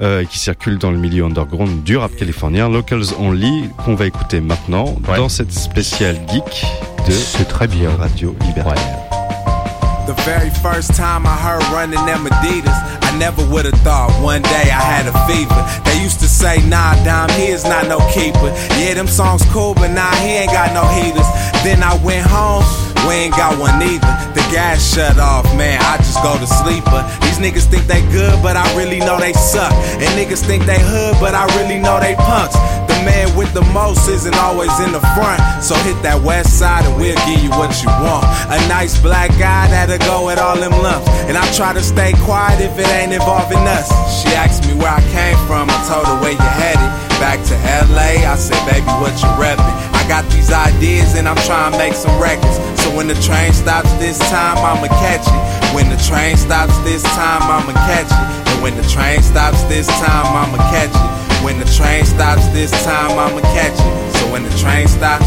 euh, 0.02 0.24
qui 0.26 0.40
circule 0.40 0.78
dans 0.78 0.92
le 0.92 0.98
milieu 0.98 1.26
underground 1.26 1.84
du 1.84 1.98
rap 1.98 2.16
californien. 2.16 2.70
Locals 2.70 3.14
Only, 3.20 3.70
qu'on 3.86 3.96
va 3.96 4.06
écouter 4.08 4.42
maintenant 4.42 4.96
Ouais. 5.08 5.18
dans 5.18 5.30
cette 5.30 5.52
spéciale 5.52 6.16
geek 6.32 6.66
de 7.08 7.12
C'est 7.12 7.48
très 7.48 7.68
bien. 7.68 7.90
Radio 7.98 8.36
Libertaire. 8.46 9.11
The 10.08 10.18
very 10.26 10.50
first 10.50 10.96
time 10.96 11.26
I 11.26 11.38
heard 11.38 11.62
running 11.72 12.04
them 12.06 12.26
Adidas, 12.26 12.74
I 13.06 13.16
never 13.18 13.46
would 13.48 13.66
have 13.66 13.80
thought 13.86 14.10
one 14.22 14.42
day 14.42 14.68
I 14.74 14.82
had 14.82 15.06
a 15.06 15.14
fever. 15.30 15.62
They 15.86 16.02
used 16.02 16.20
to 16.22 16.28
say, 16.28 16.58
nah, 16.68 16.98
Dom, 17.06 17.30
he 17.38 17.48
is 17.48 17.64
not 17.64 17.88
no 17.88 18.00
keeper. 18.12 18.50
Yeah, 18.82 18.96
them 18.96 19.08
songs 19.08 19.46
cool, 19.54 19.74
but 19.74 19.90
nah, 19.94 20.12
he 20.26 20.42
ain't 20.42 20.52
got 20.52 20.74
no 20.74 20.84
heaters. 20.98 21.28
Then 21.64 21.84
I 21.84 21.94
went 22.04 22.26
home, 22.26 22.66
we 23.08 23.30
ain't 23.30 23.38
got 23.38 23.58
one 23.62 23.78
either. 23.82 24.14
The 24.34 24.44
gas 24.50 24.82
shut 24.82 25.20
off, 25.20 25.46
man, 25.56 25.80
I 25.80 25.98
just 25.98 26.18
go 26.26 26.34
to 26.34 26.48
sleeper. 26.50 27.06
These 27.22 27.38
niggas 27.38 27.70
think 27.70 27.86
they 27.86 28.02
good, 28.12 28.42
but 28.42 28.58
I 28.58 28.66
really 28.76 29.00
know 29.00 29.20
they 29.20 29.34
suck. 29.34 29.72
And 30.02 30.10
niggas 30.18 30.44
think 30.44 30.66
they 30.66 30.82
hood, 30.82 31.16
but 31.22 31.36
I 31.36 31.46
really 31.62 31.80
know 31.80 32.00
they 32.00 32.16
punks. 32.16 32.58
Man 33.06 33.36
with 33.36 33.54
the 33.54 33.66
most 33.74 34.08
isn't 34.08 34.36
always 34.38 34.74
in 34.80 34.92
the 34.92 35.02
front. 35.18 35.42
So 35.64 35.76
hit 35.82 35.98
that 36.04 36.22
west 36.22 36.60
side 36.60 36.86
and 36.86 36.96
we'll 36.98 37.18
give 37.26 37.42
you 37.42 37.50
what 37.58 37.74
you 37.82 37.90
want. 38.02 38.26
A 38.54 38.60
nice 38.70 39.00
black 39.02 39.30
guy 39.42 39.68
that'll 39.74 39.98
go 40.06 40.30
at 40.30 40.38
all 40.38 40.58
them 40.58 40.72
lumps. 40.72 41.10
And 41.26 41.38
I 41.38 41.46
try 41.54 41.74
to 41.74 41.82
stay 41.82 42.14
quiet 42.24 42.62
if 42.62 42.78
it 42.78 42.88
ain't 42.94 43.14
involving 43.14 43.64
us. 43.66 43.90
She 44.22 44.30
asked 44.38 44.68
me 44.68 44.74
where 44.78 44.94
I 44.94 45.02
came 45.10 45.38
from, 45.48 45.70
I 45.70 45.80
told 45.90 46.06
her 46.06 46.18
where 46.22 46.34
you 46.36 46.50
headed. 46.62 46.90
Back 47.18 47.42
to 47.50 47.56
LA, 47.94 48.26
I 48.26 48.36
said, 48.36 48.58
baby, 48.66 48.90
what 48.98 49.14
you 49.22 49.30
reppin'? 49.38 49.78
I 49.94 50.02
got 50.10 50.26
these 50.34 50.52
ideas 50.52 51.14
and 51.16 51.30
I'm 51.30 51.38
trying 51.46 51.72
to 51.74 51.78
make 51.78 51.94
some 51.94 52.14
records. 52.22 52.58
So 52.82 52.90
when 52.96 53.08
the 53.08 53.18
train 53.22 53.54
stops 53.54 53.94
this 54.02 54.18
time, 54.34 54.58
I'ma 54.58 54.90
catch 55.02 55.26
it. 55.26 55.42
When 55.76 55.90
the 55.90 56.02
train 56.02 56.38
stops 56.38 56.78
this 56.82 57.04
time, 57.14 57.46
I'ma 57.46 57.74
catch 57.86 58.10
it. 58.10 58.50
And 58.50 58.62
when 58.64 58.76
the 58.76 58.88
train 58.90 59.22
stops 59.22 59.62
this 59.70 59.88
time, 59.88 60.26
I'ma 60.34 60.58
catch 60.74 60.90
it. 60.90 61.21
When 61.44 61.58
the 61.58 61.66
train 61.66 62.06
stops 62.06 62.48
this 62.50 62.72
time, 62.84 63.18
I'ma 63.18 63.42
catch 63.54 63.74
it. 63.74 64.18
So 64.18 64.32
when 64.32 64.44
the 64.44 64.56
train 64.58 64.88
stops. 64.88 65.26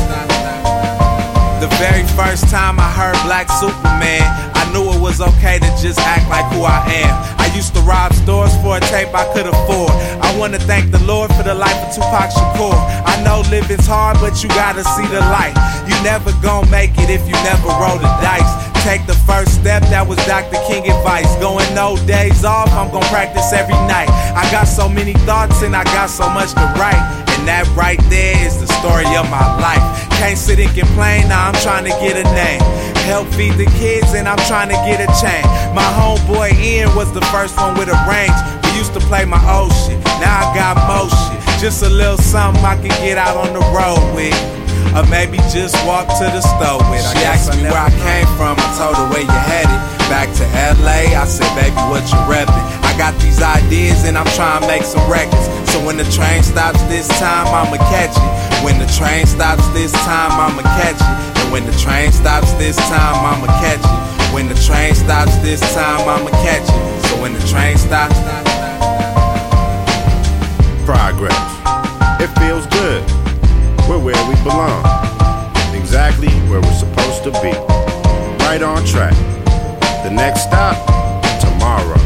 The 1.61 1.69
very 1.81 2.05
first 2.13 2.49
time 2.51 2.79
I 2.79 2.91
heard 2.91 3.17
Black 3.25 3.49
Superman, 3.49 4.23
I 4.55 4.71
knew 4.73 4.85
it 4.93 5.01
was 5.01 5.21
okay 5.21 5.59
to 5.59 5.71
just 5.81 5.99
act 6.01 6.29
like 6.29 6.45
who 6.53 6.63
I 6.63 6.85
am. 7.03 7.15
I 7.41 7.47
used 7.57 7.75
to 7.75 7.81
rob 7.81 8.13
stores 8.13 8.55
for 8.61 8.77
a 8.77 8.81
tape 8.81 9.15
I 9.15 9.25
could 9.33 9.47
afford. 9.47 9.91
I 10.21 10.37
wanna 10.39 10.59
thank 10.59 10.91
the 10.91 11.03
Lord 11.05 11.33
for 11.35 11.43
the 11.43 11.55
life 11.55 11.77
of 11.89 11.95
Tupac 11.95 12.31
Shakur. 12.31 12.77
I 13.07 13.23
know 13.25 13.41
living's 13.51 13.87
hard, 13.87 14.19
but 14.21 14.43
you 14.43 14.49
gotta 14.51 14.85
see 14.85 15.07
the 15.07 15.21
light. 15.33 15.57
You 15.89 15.97
never 16.05 16.33
gon' 16.43 16.69
make 16.71 16.93
it 16.99 17.09
if 17.09 17.27
you 17.27 17.35
never 17.49 17.69
roll 17.81 17.99
the 17.99 18.13
dice. 18.21 18.74
Take 18.85 19.07
the 19.09 19.17
first 19.25 19.65
step, 19.65 19.81
that 19.89 20.05
was 20.05 20.21
Dr. 20.29 20.61
King 20.69 20.85
advice. 20.85 21.25
Going 21.41 21.65
no 21.73 21.97
days 22.05 22.45
off, 22.45 22.69
I'm 22.77 22.93
gonna 22.93 23.09
practice 23.09 23.49
every 23.57 23.81
night. 23.89 24.13
I 24.37 24.45
got 24.53 24.69
so 24.69 24.93
many 24.93 25.17
thoughts 25.25 25.65
and 25.65 25.73
I 25.73 25.89
got 25.97 26.13
so 26.13 26.29
much 26.29 26.53
to 26.53 26.69
write. 26.77 27.01
And 27.33 27.49
that 27.49 27.65
right 27.73 27.97
there 28.13 28.37
is 28.45 28.61
the 28.61 28.69
story 28.77 29.09
of 29.17 29.25
my 29.33 29.41
life. 29.57 29.81
Can't 30.21 30.37
sit 30.37 30.61
and 30.61 30.69
complain, 30.77 31.33
now 31.33 31.49
I'm 31.49 31.57
trying 31.65 31.89
to 31.89 31.97
get 31.97 32.21
a 32.21 32.29
name. 32.37 32.61
Help 33.09 33.25
feed 33.33 33.57
the 33.57 33.65
kids 33.81 34.13
and 34.13 34.29
I'm 34.29 34.41
trying 34.45 34.69
to 34.69 34.77
get 34.85 35.01
a 35.01 35.09
chain. 35.17 35.49
My 35.73 35.89
homeboy 35.97 36.53
Ian 36.61 36.93
was 36.93 37.09
the 37.17 37.25
first 37.33 37.57
one 37.57 37.81
with 37.81 37.89
a 37.89 37.97
range. 38.05 38.37
We 38.69 38.77
used 38.77 38.93
to 39.01 39.03
play 39.09 39.25
my 39.25 39.41
old 39.49 39.73
shit, 39.73 39.97
now 40.21 40.45
I 40.45 40.53
got 40.53 40.77
shit. 41.09 41.41
Just 41.57 41.81
a 41.81 41.89
little 41.89 42.21
something 42.21 42.61
I 42.61 42.77
can 42.77 42.93
get 43.01 43.17
out 43.17 43.41
on 43.41 43.57
the 43.57 43.65
road 43.73 44.13
with. 44.13 44.37
Or 44.93 45.03
maybe 45.09 45.39
just 45.49 45.75
walk 45.89 46.07
to 46.21 46.27
the 46.29 46.45
store 46.45 46.79
with. 46.93 47.01
She 47.01 47.25
asked 47.25 47.51
me 47.57 47.65
where 47.65 47.81
I 47.81 47.91
came 48.05 48.29
from, 48.37 48.61
I 48.61 48.69
told 48.77 48.95
her 49.01 49.09
where 49.09 49.25
you 49.25 49.41
headed. 49.49 49.81
Back 50.13 50.29
to 50.37 50.45
LA, 50.85 51.17
I 51.17 51.25
said, 51.25 51.49
baby, 51.57 51.81
what 51.89 52.05
you 52.13 52.21
reppin'? 52.29 52.53
I 52.85 52.93
got 52.99 53.17
these 53.19 53.43
ideas 53.43 54.05
and 54.05 54.19
I'm 54.19 54.29
trying 54.37 54.63
to 54.63 54.69
make 54.69 54.85
some 54.85 55.03
records. 55.11 55.49
So 55.73 55.83
when 55.85 55.97
the 55.97 56.07
train 56.13 56.43
stops 56.45 56.83
this 56.93 57.09
time, 57.19 57.49
I'ma 57.49 57.81
catch 57.91 58.15
it. 58.15 58.31
When 58.63 58.79
the 58.79 58.87
train 58.95 59.27
stops 59.27 59.67
this 59.75 59.91
time, 60.05 60.31
I'ma 60.39 60.63
catch 60.79 61.01
it. 61.01 61.43
And 61.43 61.51
when 61.51 61.67
the 61.67 61.75
train 61.81 62.13
stops 62.13 62.53
this 62.55 62.77
time, 62.77 63.17
I'ma 63.25 63.47
catch 63.59 63.83
it. 63.83 64.33
When 64.33 64.49
the 64.49 64.55
train 64.55 64.95
stops 64.95 65.35
this 65.39 65.61
time, 65.75 66.07
I'ma 66.07 66.31
catch 66.47 66.63
it. 66.63 67.07
So 67.09 67.21
when 67.21 67.33
the 67.33 67.45
train 67.51 67.77
stops. 67.77 68.15
Progress. 70.87 71.35
It 72.21 72.31
feels 72.39 72.67
good. 72.67 72.74
We're 73.89 73.99
where 73.99 74.29
we 74.29 74.35
belong. 74.43 74.81
Exactly 75.75 76.29
where 76.49 76.61
we're 76.61 76.73
supposed 76.73 77.23
to 77.25 77.31
be. 77.43 77.53
Right 78.45 78.63
on 78.63 78.83
track. 78.87 79.13
The 80.03 80.11
next 80.11 80.45
stop, 80.45 80.75
tomorrow. 81.39 82.01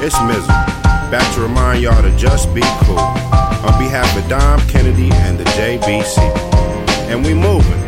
It's 0.00 0.18
Mizzle. 0.22 0.48
Back 1.12 1.34
to 1.34 1.42
remind 1.42 1.82
y'all 1.82 2.00
to 2.00 2.16
just 2.16 2.54
be 2.54 2.62
cool. 2.84 2.98
On 2.98 3.76
behalf 3.78 4.08
of 4.16 4.26
Dom 4.30 4.58
Kennedy 4.68 5.10
and 5.12 5.38
the 5.38 5.44
JBC. 5.52 6.18
And 7.10 7.22
we 7.22 7.34
moving. 7.34 7.82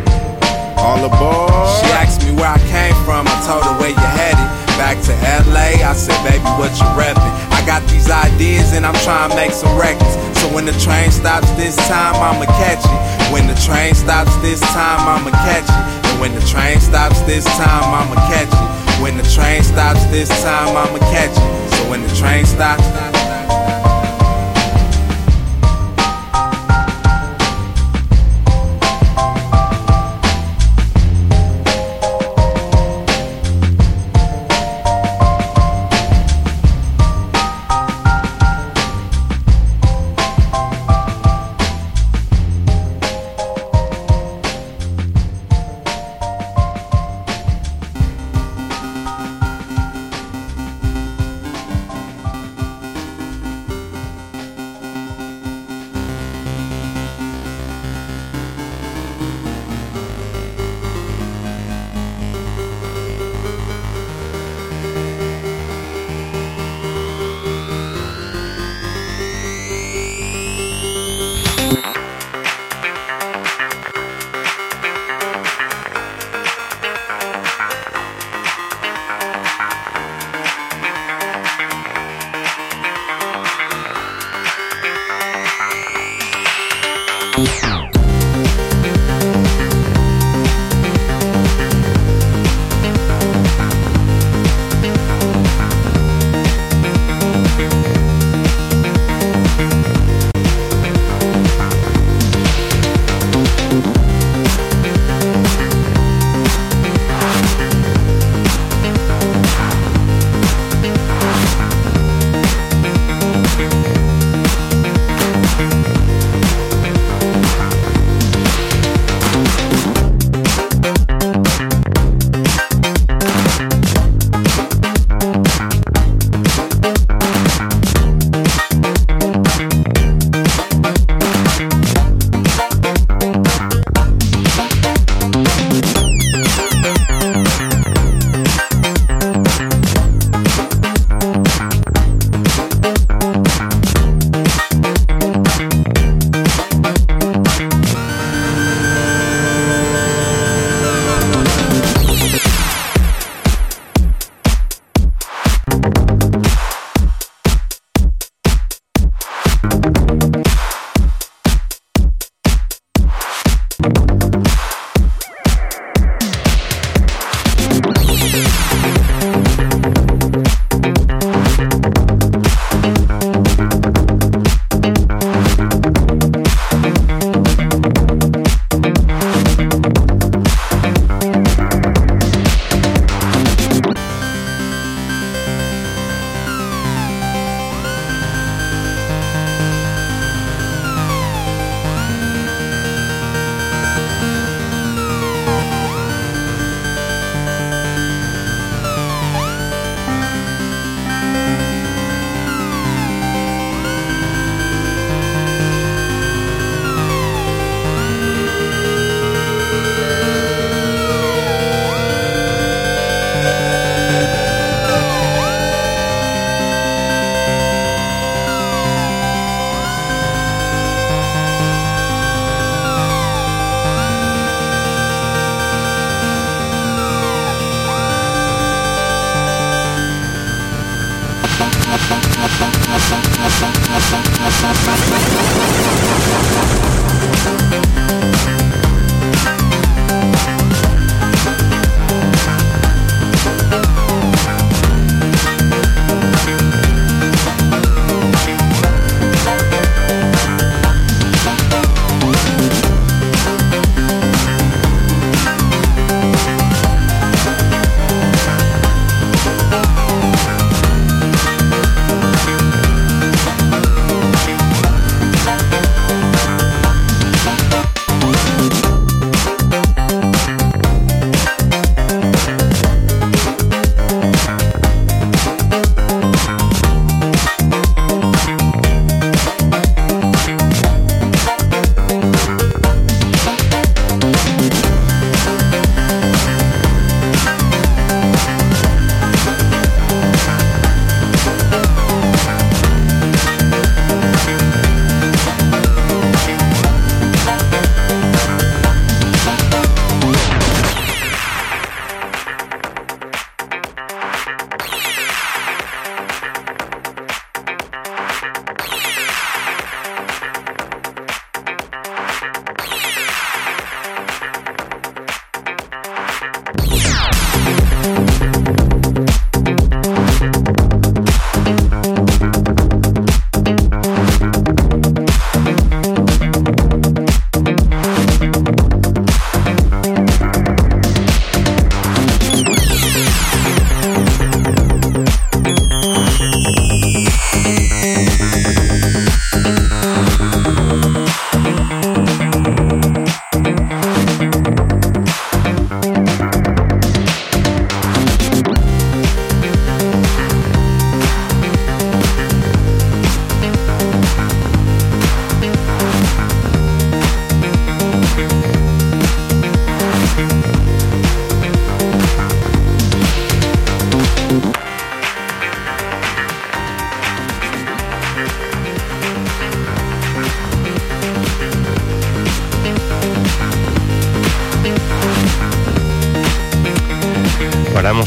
All 0.77 1.03
aboard. 1.03 1.81
She 1.81 1.91
asked 1.97 2.27
me 2.27 2.33
where 2.33 2.53
I 2.53 2.59
came 2.69 2.95
from, 3.07 3.27
I 3.27 3.47
told 3.47 3.65
her 3.65 3.81
where 3.81 3.89
you 3.89 3.97
headed. 3.97 4.68
Back 4.79 5.03
to 5.11 5.13
LA, 5.51 5.83
I 5.83 5.93
said, 5.93 6.15
baby, 6.23 6.47
what 6.55 6.71
you 6.79 6.87
reppin'? 6.95 7.35
I 7.51 7.67
got 7.67 7.83
these 7.91 8.09
ideas 8.09 8.73
and 8.73 8.87
I'm 8.87 8.95
trying 9.03 9.31
to 9.31 9.35
make 9.35 9.51
some 9.51 9.77
records. 9.77 10.15
So 10.39 10.47
when 10.55 10.65
the 10.67 10.73
train 10.79 11.11
stops 11.11 11.51
this 11.59 11.75
time, 11.91 12.15
I'ma 12.15 12.47
catch 12.63 12.87
it. 12.87 13.33
When 13.33 13.49
the 13.49 13.59
train 13.67 13.95
stops 13.95 14.37
this 14.37 14.61
time, 14.61 15.03
I'ma 15.03 15.31
catch 15.31 15.67
it. 15.67 16.09
And 16.09 16.21
when 16.21 16.33
the 16.33 16.47
train 16.47 16.79
stops 16.79 17.21
this 17.23 17.45
time, 17.59 17.91
I'ma 17.91 18.15
catch 18.31 18.47
it. 18.47 19.03
When 19.03 19.17
the 19.17 19.25
train 19.25 19.65
stops 19.65 20.05
this 20.15 20.29
time, 20.47 20.77
I'ma 20.77 20.99
catch 21.11 21.35
it. 21.35 21.75
So 21.75 21.91
when 21.91 22.07
the 22.07 22.15
train 22.15 22.47
stops. 22.47 23.18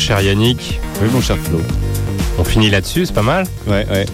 Cher 0.02 0.20
Yannick. 0.20 0.80
Oui, 1.00 1.10
mon 1.14 1.22
cher 1.22 1.38
Flo. 1.38 1.62
On 2.40 2.44
finit 2.44 2.72
là-dessus, 2.72 3.06
c'est 3.06 3.14
pas 3.14 3.22
mal 3.22 3.46
Ouais, 3.68 3.86
ouais. 3.88 4.06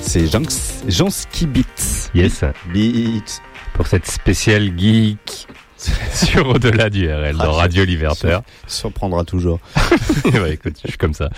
C'est 0.00 0.26
Jansky 0.26 1.46
Beats. 1.46 2.10
Yes. 2.12 2.42
Beats. 2.74 3.40
Pour 3.74 3.86
cette 3.86 4.08
spéciale 4.08 4.76
geek 4.76 5.46
sur 6.12 6.48
Au-delà 6.48 6.90
du 6.90 7.08
RL 7.08 7.36
dans 7.36 7.52
Radio 7.52 7.84
Libertaire. 7.84 8.42
Surprendra 8.66 9.22
toujours. 9.22 9.60
ouais, 10.24 10.54
écoute, 10.54 10.74
je 10.82 10.88
suis 10.88 10.98
comme 10.98 11.14
ça. 11.14 11.30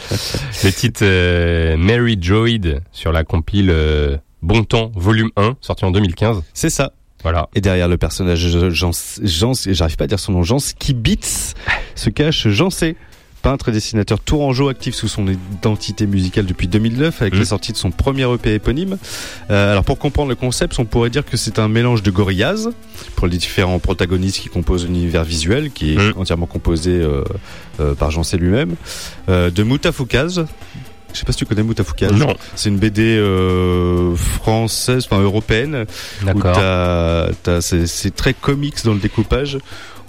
Le 0.64 0.70
titre 0.70 1.00
euh, 1.02 1.76
Mary 1.76 2.16
Joyd 2.18 2.80
sur 2.92 3.12
la 3.12 3.22
compile 3.22 3.68
euh, 3.68 4.16
Bon 4.40 4.64
Temps, 4.64 4.92
volume 4.94 5.30
1, 5.36 5.56
sorti 5.60 5.84
en 5.84 5.90
2015. 5.90 6.42
C'est 6.54 6.70
ça. 6.70 6.94
Voilà. 7.22 7.50
Et 7.54 7.60
derrière 7.60 7.86
le 7.86 7.98
personnage 7.98 8.70
Jean, 8.70 8.92
Jean, 9.22 9.52
j'arrive 9.66 9.96
pas 9.96 10.04
à 10.04 10.06
dire 10.06 10.18
son 10.18 10.32
nom, 10.32 10.42
Jean 10.42 10.56
Beats, 10.94 11.52
se 11.94 12.08
cache 12.08 12.48
Jean 12.48 12.70
C. 12.70 12.96
Peintre 13.42 13.70
et 13.70 13.72
dessinateur 13.72 14.20
tourangeau 14.20 14.68
actif 14.68 14.94
sous 14.94 15.08
son 15.08 15.26
identité 15.26 16.06
musicale 16.06 16.46
depuis 16.46 16.68
2009 16.68 17.22
avec 17.22 17.34
Mmh. 17.34 17.38
la 17.38 17.44
sortie 17.44 17.72
de 17.72 17.76
son 17.76 17.90
premier 17.90 18.30
EP 18.32 18.54
éponyme. 18.54 18.98
Euh, 19.50 19.72
alors 19.72 19.84
pour 19.84 19.98
comprendre 19.98 20.28
le 20.28 20.34
concept, 20.34 20.78
on 20.78 20.84
pourrait 20.84 21.10
dire 21.10 21.24
que 21.24 21.36
c'est 21.36 21.58
un 21.58 21.68
mélange 21.68 22.02
de 22.02 22.10
Gorillaz 22.10 22.68
pour 23.16 23.26
les 23.26 23.38
différents 23.38 23.78
protagonistes 23.78 24.40
qui 24.40 24.48
composent 24.48 24.84
l'univers 24.86 25.24
visuel 25.24 25.70
qui 25.70 25.94
est 25.94 25.96
Mmh. 25.98 26.12
entièrement 26.16 26.46
composé 26.46 26.90
euh, 26.92 27.24
euh, 27.80 27.94
par 27.94 28.10
Jean 28.10 28.22
C 28.22 28.36
lui-même, 28.36 28.74
euh, 29.28 29.50
de 29.50 29.62
Moutafoukaz. 29.62 30.44
Je 31.12 31.18
sais 31.18 31.24
pas 31.24 31.32
si 31.32 31.38
tu 31.38 31.44
connais 31.46 31.62
Moutafoukaz. 31.64 32.12
Non. 32.12 32.36
C'est 32.54 32.68
une 32.68 32.78
BD 32.78 33.02
euh, 33.18 34.14
française, 34.14 35.06
enfin 35.10 35.20
européenne. 35.20 35.84
D'accord. 36.24 36.56
c'est 37.60 38.14
très 38.14 38.32
comics 38.34 38.84
dans 38.84 38.92
le 38.94 39.00
découpage. 39.00 39.58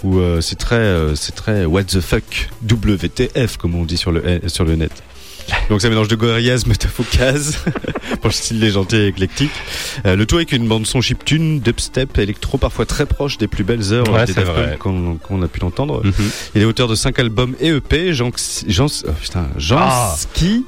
Où 0.04 0.18
euh, 0.18 0.40
c'est 0.40 0.56
très, 0.56 0.76
euh, 0.76 1.14
c'est 1.14 1.34
très 1.34 1.64
what 1.64 1.84
the 1.84 2.00
fuck, 2.00 2.50
WTF 2.68 3.56
comme 3.56 3.74
on 3.74 3.84
dit 3.84 3.96
sur 3.96 4.12
le 4.12 4.40
sur 4.48 4.64
le 4.64 4.76
net. 4.76 4.92
Donc 5.68 5.80
ça 5.80 5.88
mélange 5.88 6.08
de 6.08 6.16
Gorillaz, 6.16 6.64
Metaphocaz, 6.66 7.56
pour 8.20 8.28
le 8.28 8.30
style 8.30 8.60
légendaire 8.60 9.00
et 9.00 9.06
éclectique. 9.08 9.50
Euh, 10.06 10.16
le 10.16 10.26
tout 10.26 10.36
avec 10.36 10.52
une 10.52 10.66
bande 10.68 10.86
son 10.86 11.00
chiptune, 11.00 11.60
dubstep, 11.60 12.18
électro, 12.18 12.58
parfois 12.58 12.86
très 12.86 13.06
proche 13.06 13.38
des 13.38 13.48
plus 13.48 13.64
belles 13.64 13.92
heures 13.92 14.08
Ouais, 14.12 14.26
des 14.26 14.34
qu'on, 14.78 15.42
a 15.42 15.48
pu 15.48 15.60
l'entendre. 15.60 16.02
Mhm. 16.04 16.12
Il 16.54 16.62
est 16.62 16.64
auteur 16.64 16.88
de 16.88 16.94
5 16.94 17.18
albums 17.18 17.54
et 17.60 17.68
EP. 17.68 18.12
Jean, 18.12 18.30
Jean, 18.66 18.86
oh 19.06 19.10
putain, 19.20 19.48
Jean 19.56 19.78
Ah. 19.80 20.14
Ski. 20.16 20.64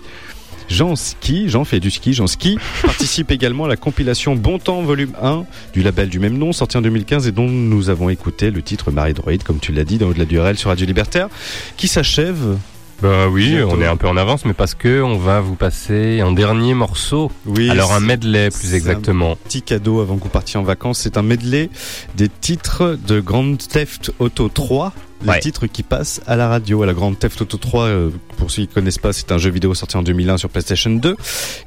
Jean 0.69 0.97
Ski, 0.97 1.49
Jean 1.49 1.65
fait 1.65 1.81
du 1.81 1.91
ski, 1.91 2.13
Jean 2.13 2.27
Ski, 2.27 2.59
participe 2.83 3.31
également 3.31 3.65
à 3.65 3.69
la 3.69 3.77
compilation 3.77 4.35
Bon 4.35 4.59
Temps 4.59 4.83
volume 4.83 5.13
1 5.23 5.45
du 5.73 5.83
label 5.83 6.09
du 6.09 6.19
même 6.19 6.39
nom, 6.39 6.53
sorti 6.53 6.77
en 6.77 6.83
2015 6.83 7.27
et 7.27 7.33
dont 7.33 7.49
nous 7.49 7.91
avons 7.91 8.09
écouté 8.11 8.51
le 8.51 8.63
titre 8.63 8.91
Marie 8.91 9.15
Droid, 9.15 9.43
comme 9.43 9.59
tu 9.59 9.73
l'as 9.73 9.85
dit, 9.85 9.99
dans 9.99 10.09
Au-delà 10.09 10.25
du 10.25 10.39
RL 10.39 10.57
sur 10.57 10.71
Radio 10.71 10.87
Libertaire, 10.87 11.29
qui 11.77 11.89
s'achève. 11.89 12.57
Bah 13.03 13.29
oui, 13.29 13.51
Bientôt. 13.51 13.75
on 13.77 13.83
est 13.83 13.87
un 13.87 13.97
peu 13.97 14.07
en 14.07 14.17
avance, 14.17 14.45
mais 14.45 14.53
parce 14.55 14.75
que 14.75 15.03
on 15.03 15.19
va 15.19 15.41
vous 15.41 15.57
passer 15.57 16.21
un 16.21 16.33
dernier 16.33 16.75
morceau. 16.75 17.31
Oui, 17.45 17.69
Alors 17.69 17.93
un 17.93 18.01
medley 18.01 18.51
plus 18.51 18.75
exactement. 18.75 19.37
Petit 19.37 19.63
cadeau 19.63 20.01
avant 20.01 20.17
que 20.17 20.23
vous 20.23 20.29
partiez 20.29 20.59
en 20.59 20.63
vacances, 20.63 21.01
c'est 21.01 21.17
un 21.17 21.23
medley 21.23 21.71
des 22.17 22.29
titres 22.29 22.97
de 23.07 23.21
Grand 23.21 23.57
Theft 23.59 24.13
Auto 24.21 24.49
3. 24.49 24.93
Les 25.23 25.29
Ouais. 25.31 25.41
titres 25.41 25.67
qui 25.67 25.83
passent 25.83 26.21
à 26.27 26.37
la 26.37 26.49
radio. 26.49 26.83
À 26.83 26.87
la 26.87 26.93
Grand 26.93 27.15
Theft 27.15 27.41
Auto 27.41 27.57
3, 27.57 27.85
euh, 27.85 28.11
pour 28.37 28.51
ceux 28.51 28.63
qui 28.63 28.69
connaissent 28.69 28.99
pas, 28.99 29.13
c'est 29.13 29.33
un 29.33 29.39
jeu 29.39 29.51
vidéo 29.51 29.73
sorti 29.75 29.97
en 29.97 30.03
2001 30.03 30.37
sur 30.39 30.51
PlayStation 30.51 30.91
2, 30.91 31.17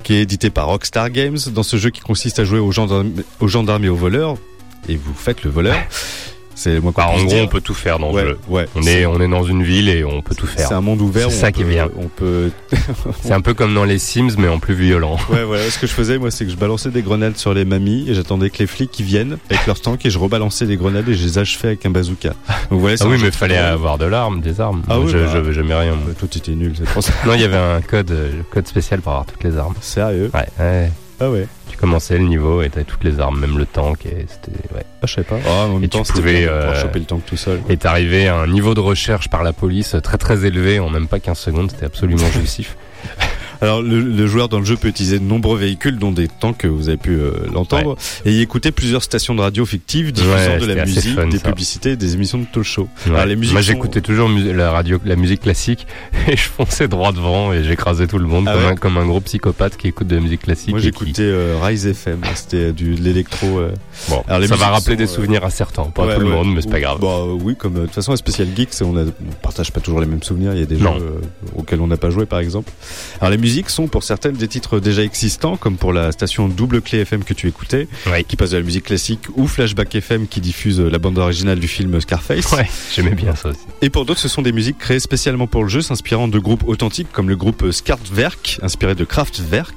qui 0.04 0.14
est 0.16 0.22
édité 0.22 0.50
par 0.50 0.68
Rockstar 0.68 1.10
Games. 1.10 1.38
Dans 1.54 1.64
ce 1.64 1.78
jeu 1.78 1.90
qui 1.90 2.02
consiste 2.02 2.38
à 2.40 2.44
jouer 2.44 2.60
aux 2.60 2.72
gendarmes, 2.72 3.12
aux 3.40 3.48
gendarmes 3.48 3.84
et 3.86 3.90
aux 3.90 3.96
voleurs, 3.96 4.36
et 4.88 4.96
vous 4.96 5.14
faites 5.16 5.44
le 5.44 5.50
voleur. 5.50 5.76
C'est 6.60 6.74
le 6.74 6.82
moins 6.82 6.92
qu'on 6.92 7.02
Bah, 7.04 7.10
en 7.10 7.18
gros, 7.20 7.28
dire. 7.28 7.44
on 7.44 7.48
peut 7.48 7.62
tout 7.62 7.76
faire 7.76 8.00
dans 8.00 8.12
Ouais, 8.12 8.24
le 8.24 8.30
jeu. 8.30 8.40
ouais. 8.50 8.66
On 8.76 8.82
est, 8.82 9.06
on 9.06 9.22
est 9.22 9.28
dans 9.28 9.44
une 9.44 9.62
ville 9.62 9.90
et 9.90 10.04
on 10.04 10.22
peut 10.24 10.34
tout 10.34 10.48
faire. 10.48 10.68
C'est 10.68 10.74
un 10.74 10.82
monde 10.82 11.00
ouvert. 11.02 11.30
C'est 11.30 11.38
ça 11.38 11.52
qui 11.52 11.62
est 11.62 11.66
bien. 11.66 11.88
On 12.00 12.08
peut. 12.08 12.50
C'est 13.22 13.32
un 13.34 13.42
peu 13.42 13.54
comme 13.54 13.76
dans 13.76 13.84
les 13.84 14.00
Sims, 14.00 14.32
mais 14.40 14.48
en 14.48 14.58
plus 14.58 14.74
violent. 14.74 15.18
Ouais, 15.30 15.44
voilà. 15.44 15.70
Ce 15.70 15.78
que 15.78 15.86
je 15.86 15.92
faisais, 15.94 16.18
moi, 16.18 16.32
c'est 16.32 16.46
que 16.46 16.52
je 16.52 16.56
balançais 16.56 16.90
des 16.90 17.04
grenades 17.04 17.38
sur 17.38 17.54
les 17.54 17.64
mamies 17.64 18.10
et 18.10 18.16
j'attendais 18.16 18.50
que 18.50 18.58
les 18.58 18.66
flics 18.68 18.90
qui 18.90 19.04
viennent 19.04 19.38
avec 19.52 19.68
leur 19.68 19.80
tank 19.80 20.04
et 20.06 20.10
je 20.10 20.18
rebalançais 20.18 20.66
des 20.66 20.78
grenades 20.78 21.08
et 21.10 21.14
je 21.14 21.24
les 21.24 21.38
achevais 21.38 21.68
avec 21.70 21.86
un 21.86 21.92
bazooka. 21.92 22.30
Donc 22.72 22.80
voilà. 22.80 22.98
c'est 22.98 23.04
Ah 23.04 23.08
oui, 23.08 23.20
mais 23.22 23.30
fallait 23.30 23.58
avoir 23.58 24.00
de 24.00 24.06
l'arme, 24.06 24.42
des 24.42 24.60
armes. 24.60 24.82
Ah 24.90 25.00
oui, 25.00 25.12
je, 25.12 25.18
bah. 25.20 25.44
je, 25.46 25.52
jamais 25.52 25.76
rien. 25.76 25.94
Bah, 25.94 26.14
Toi, 26.18 26.28
t'étais 26.28 26.54
nul, 26.54 26.74
c'est 26.76 26.88
pour 26.90 27.04
ça. 27.04 27.14
Non, 27.28 27.34
il 27.36 27.42
y 27.42 27.44
avait 27.44 27.56
un 27.58 27.82
code, 27.82 28.10
euh, 28.12 28.32
code 28.52 28.68
spécial 28.68 29.02
pour 29.02 29.12
avoir 29.12 29.26
toutes 29.28 29.44
les 29.44 29.56
armes. 29.58 29.76
Sérieux? 29.80 30.32
Ouais, 30.34 30.48
ouais. 30.60 30.92
Ah 31.20 31.30
ouais. 31.30 31.48
Commençais 31.80 32.18
le 32.18 32.26
niveau 32.26 32.62
et 32.64 32.70
t'avais 32.70 32.86
toutes 32.86 33.04
les 33.04 33.20
armes, 33.20 33.40
même 33.40 33.58
le 33.58 33.66
tank 33.66 34.06
et 34.06 34.26
c'était 34.28 34.58
ouais. 34.74 34.84
Ah, 35.02 35.06
je 35.06 35.14
sais 35.14 35.24
pas. 35.24 35.38
Ah, 35.46 35.66
en 35.66 35.74
même 35.76 35.84
Et 35.84 35.90
temps, 35.90 36.04
tu 36.04 36.14
pouvais, 36.14 36.42
bien 36.42 36.50
euh, 36.50 36.82
choper 36.82 37.00
le 37.00 37.06
tank 37.06 37.26
tout 37.26 37.38
seul. 37.38 37.62
Et 37.70 37.78
t'arrivais 37.78 38.28
à 38.28 38.36
un 38.36 38.48
niveau 38.48 38.74
de 38.74 38.80
recherche 38.80 39.30
par 39.30 39.44
la 39.44 39.54
police 39.54 39.96
très 40.04 40.18
très 40.18 40.46
élevé 40.46 40.80
en 40.80 40.90
même 40.90 41.08
pas 41.08 41.20
15 41.20 41.38
secondes, 41.38 41.72
c'était 41.72 41.86
absolument 41.86 42.30
jouissif. 42.32 42.76
Alors 43.62 43.82
le, 43.82 44.00
le 44.02 44.28
joueur 44.28 44.50
dans 44.50 44.60
le 44.60 44.66
jeu 44.66 44.76
peut 44.78 44.88
utiliser 44.88 45.20
de 45.20 45.24
nombreux 45.24 45.58
véhicules, 45.58 45.98
dont 45.98 46.12
des 46.12 46.28
tanks, 46.28 46.58
que 46.60 46.68
vous 46.68 46.90
avez 46.90 46.98
pu 46.98 47.12
euh, 47.12 47.32
l'entendre, 47.54 47.96
et 48.26 48.32
y 48.34 48.42
écouter 48.42 48.72
plusieurs 48.72 49.04
stations 49.04 49.36
de 49.36 49.42
radio 49.42 49.66
fictives 49.66 50.12
diffusant 50.12 50.34
Ouais, 50.36 50.58
de 50.60 50.66
la 50.66 50.86
musique, 50.86 51.16
fun, 51.16 51.28
des 51.28 51.38
ça. 51.40 51.50
publicités, 51.50 51.96
des 51.96 52.14
émissions 52.14 52.38
de 52.38 52.46
talk 52.46 52.64
show. 52.64 52.88
Ouais. 53.08 53.14
Alors, 53.14 53.26
les 53.26 53.36
musiques 53.36 53.54
Moi 53.54 53.62
sont- 53.62 53.68
j'écoutais 53.68 54.02
toujours 54.02 54.30
la 54.30 54.72
radio, 54.72 55.00
la 55.06 55.16
musique 55.16 55.42
classique 55.42 55.88
et 56.28 56.36
je 56.38 56.44
fonçais 56.50 56.88
droit 56.88 57.12
devant 57.12 57.54
et 57.54 57.64
j'écrasais 57.64 58.08
tout 58.08 58.18
le 58.20 58.28
monde 58.28 58.46
Ah 58.48 58.54
comme, 58.54 58.66
un, 58.66 58.76
comme 58.76 58.98
un 58.98 59.06
gros 59.06 59.22
psychopathe 59.22 59.78
qui 59.78 59.88
écoute 59.88 60.08
de 60.08 60.16
la 60.16 60.22
musique 60.22 60.42
classique. 60.42 60.70
Moi 60.70 60.80
j'écoutais 60.80 61.12
qui- 61.14 61.22
euh, 61.24 61.58
Rise 61.62 61.88
FM, 61.88 62.22
c'était 62.36 62.72
du 62.74 62.96
de 62.96 63.02
l'électro. 63.02 63.60
euh. 63.60 63.72
Bon, 64.10 64.24
Alors, 64.28 64.40
les 64.40 64.48
ça 64.48 64.56
va 64.56 64.68
rappeler 64.70 64.94
sont, 64.96 64.98
des 64.98 65.04
euh, 65.04 65.08
souvenirs 65.08 65.44
à 65.44 65.50
certains, 65.50 65.84
pas 65.86 66.06
Ouais, 66.06 66.16
tout 66.16 66.22
le 66.22 66.28
monde, 66.30 66.54
mais 66.54 66.62
c'est 66.62 66.70
pas 66.70 66.80
grave. 66.80 67.00
Bah 67.02 67.08
euh, 67.08 67.38
oui, 67.42 67.56
comme 67.56 67.76
euh, 67.78 67.80
de 67.82 67.86
toute 67.86 67.96
façon, 67.96 68.12
un 68.14 68.16
spécial 68.18 68.48
geek, 68.56 68.70
on, 68.82 68.96
a, 68.98 69.04
on 69.04 69.34
partage 69.42 69.72
pas 69.72 69.80
toujours 69.82 70.00
les 70.00 70.06
mêmes 70.08 70.24
souvenirs. 70.24 70.54
Il 70.54 70.60
y 70.60 70.64
a 70.64 70.66
des 70.66 70.76
euh, 70.82 71.20
auxquels 71.56 71.82
on 71.82 71.88
n'a 71.88 71.98
pas 71.98 72.10
joué, 72.10 72.26
par 72.26 72.40
exemple. 72.40 72.72
Alors 73.20 73.32
les 73.32 73.38
musiques 73.48 73.70
sont 73.70 73.88
pour 73.88 74.04
certaines 74.04 74.36
des 74.36 74.50
titres 74.50 74.82
déjà 74.82 75.04
existants, 75.04 75.56
comme 75.56 75.78
pour 75.78 75.94
la 75.94 76.12
station 76.12 76.50
Double 76.50 76.82
Clé 76.82 77.00
FM 77.00 77.24
que 77.24 77.34
tu 77.34 77.48
écoutais, 77.48 77.88
qui 78.28 78.36
passe 78.36 78.50
de 78.50 78.58
la 78.58 78.64
musique 78.64 78.84
classique, 78.84 79.22
ou 79.38 79.48
Flashback 79.48 79.96
FM 79.96 80.28
qui 80.28 80.42
diffuse 80.42 80.82
la 80.82 81.00
bande 81.00 81.18
originale 81.18 81.58
du 81.58 81.70
film 81.70 82.02
Scarface. 82.02 82.52
Ouais, 82.52 82.68
j'aimais 82.94 83.16
bien 83.16 83.36
ça 83.36 83.48
aussi. 83.48 83.62
Et 83.82 83.90
pour 83.90 84.04
d'autres, 84.04 84.20
ce 84.20 84.28
sont 84.28 84.42
des 84.42 84.52
musiques 84.52 84.78
créées 84.78 85.00
spécialement 85.00 85.48
pour 85.48 85.64
le 85.64 85.70
jeu, 85.70 85.82
s'inspirant 85.82 86.28
de 86.28 86.40
groupes 86.40 86.68
authentiques 86.68 87.08
comme 87.14 87.30
le 87.30 87.38
groupe 87.38 87.72
Skartwerk, 87.72 88.60
inspiré 88.62 88.96
de 88.96 89.06
Kraftwerk, 89.06 89.74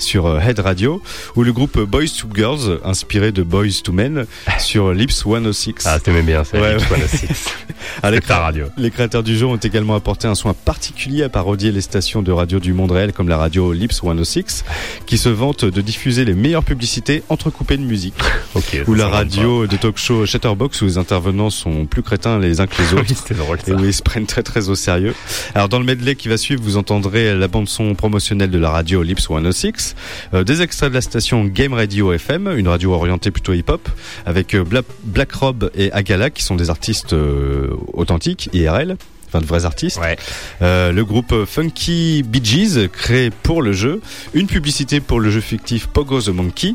sur 0.00 0.26
euh, 0.26 0.40
Head 0.40 0.58
Radio, 0.58 1.00
ou 1.36 1.44
le 1.44 1.52
groupe 1.52 1.78
Boys 1.78 2.06
to 2.20 2.26
Girls, 2.34 2.80
inspiré 2.82 3.30
de 3.30 3.44
Boys 3.44 3.82
to 3.84 3.92
Men, 3.92 4.26
sur 4.58 4.92
Lips 4.92 5.22
106. 5.22 5.74
Ah, 5.84 6.00
t'aimais 6.00 6.22
bien 6.22 6.42
ça, 6.42 6.58
Lips 6.58 6.88
106. 6.88 7.28
Ah, 8.02 8.10
les, 8.10 8.20
radio. 8.20 8.66
les 8.76 8.90
créateurs 8.90 9.22
du 9.22 9.36
jeu 9.36 9.44
ont 9.44 9.56
également 9.56 9.94
apporté 9.94 10.26
un 10.26 10.34
soin 10.34 10.54
particulier 10.54 11.24
à 11.24 11.28
parodier 11.28 11.72
les 11.72 11.80
stations 11.80 12.22
de 12.22 12.30
radio 12.30 12.60
du 12.60 12.72
monde 12.72 12.92
réel 12.92 13.11
comme 13.12 13.28
la 13.28 13.36
radio 13.36 13.72
Lips 13.72 13.92
106, 14.02 14.64
qui 15.06 15.18
se 15.18 15.28
vante 15.28 15.64
de 15.64 15.80
diffuser 15.80 16.24
les 16.24 16.34
meilleures 16.34 16.64
publicités 16.64 17.22
entrecoupées 17.28 17.76
de 17.76 17.82
musique. 17.82 18.14
Ou 18.86 18.94
la 18.94 19.08
radio 19.08 19.66
de 19.66 19.76
talk 19.76 19.96
show 19.98 20.26
Chatterbox 20.26 20.80
où 20.82 20.84
les 20.86 20.98
intervenants 20.98 21.50
sont 21.50 21.86
plus 21.86 22.02
crétins 22.02 22.38
les 22.38 22.60
uns 22.60 22.66
que 22.66 22.80
les 22.82 22.92
autres. 22.98 23.04
Oui, 23.08 23.36
drôle, 23.36 23.58
Et 23.66 23.72
où 23.72 23.84
ils 23.84 23.94
se 23.94 24.02
prennent 24.02 24.26
très 24.26 24.42
très 24.42 24.68
au 24.68 24.74
sérieux. 24.74 25.14
Alors 25.54 25.68
dans 25.68 25.78
le 25.78 25.84
medley 25.84 26.14
qui 26.14 26.28
va 26.28 26.36
suivre, 26.36 26.62
vous 26.62 26.76
entendrez 26.76 27.34
la 27.34 27.48
bande 27.48 27.68
son 27.68 27.94
promotionnelle 27.94 28.50
de 28.50 28.58
la 28.58 28.70
radio 28.70 29.02
Lips 29.02 29.20
106, 29.28 29.94
euh, 30.34 30.44
des 30.44 30.62
extraits 30.62 30.90
de 30.90 30.94
la 30.94 31.00
station 31.00 31.44
Game 31.44 31.72
Radio 31.74 32.12
FM, 32.12 32.52
une 32.56 32.68
radio 32.68 32.92
orientée 32.92 33.30
plutôt 33.30 33.52
hip-hop, 33.52 33.88
avec 34.26 34.54
euh, 34.54 34.64
Bla- 34.64 34.82
Black 35.04 35.32
Rob 35.32 35.70
et 35.74 35.90
Agala 35.92 36.30
qui 36.30 36.42
sont 36.42 36.56
des 36.56 36.70
artistes 36.70 37.12
euh, 37.12 37.70
authentiques, 37.94 38.50
IRL. 38.52 38.96
Enfin, 39.32 39.40
de 39.40 39.46
vrais 39.46 39.64
artistes. 39.64 39.98
Euh, 40.60 40.92
le 40.92 41.04
groupe 41.06 41.46
Funky 41.46 42.22
Bee 42.22 42.44
Gees, 42.44 42.90
créé 42.92 43.30
pour 43.30 43.62
le 43.62 43.72
jeu. 43.72 44.02
Une 44.34 44.46
publicité 44.46 45.00
pour 45.00 45.20
le 45.20 45.30
jeu 45.30 45.40
fictif 45.40 45.86
Pogo 45.86 46.20
the 46.20 46.28
Monkey. 46.28 46.74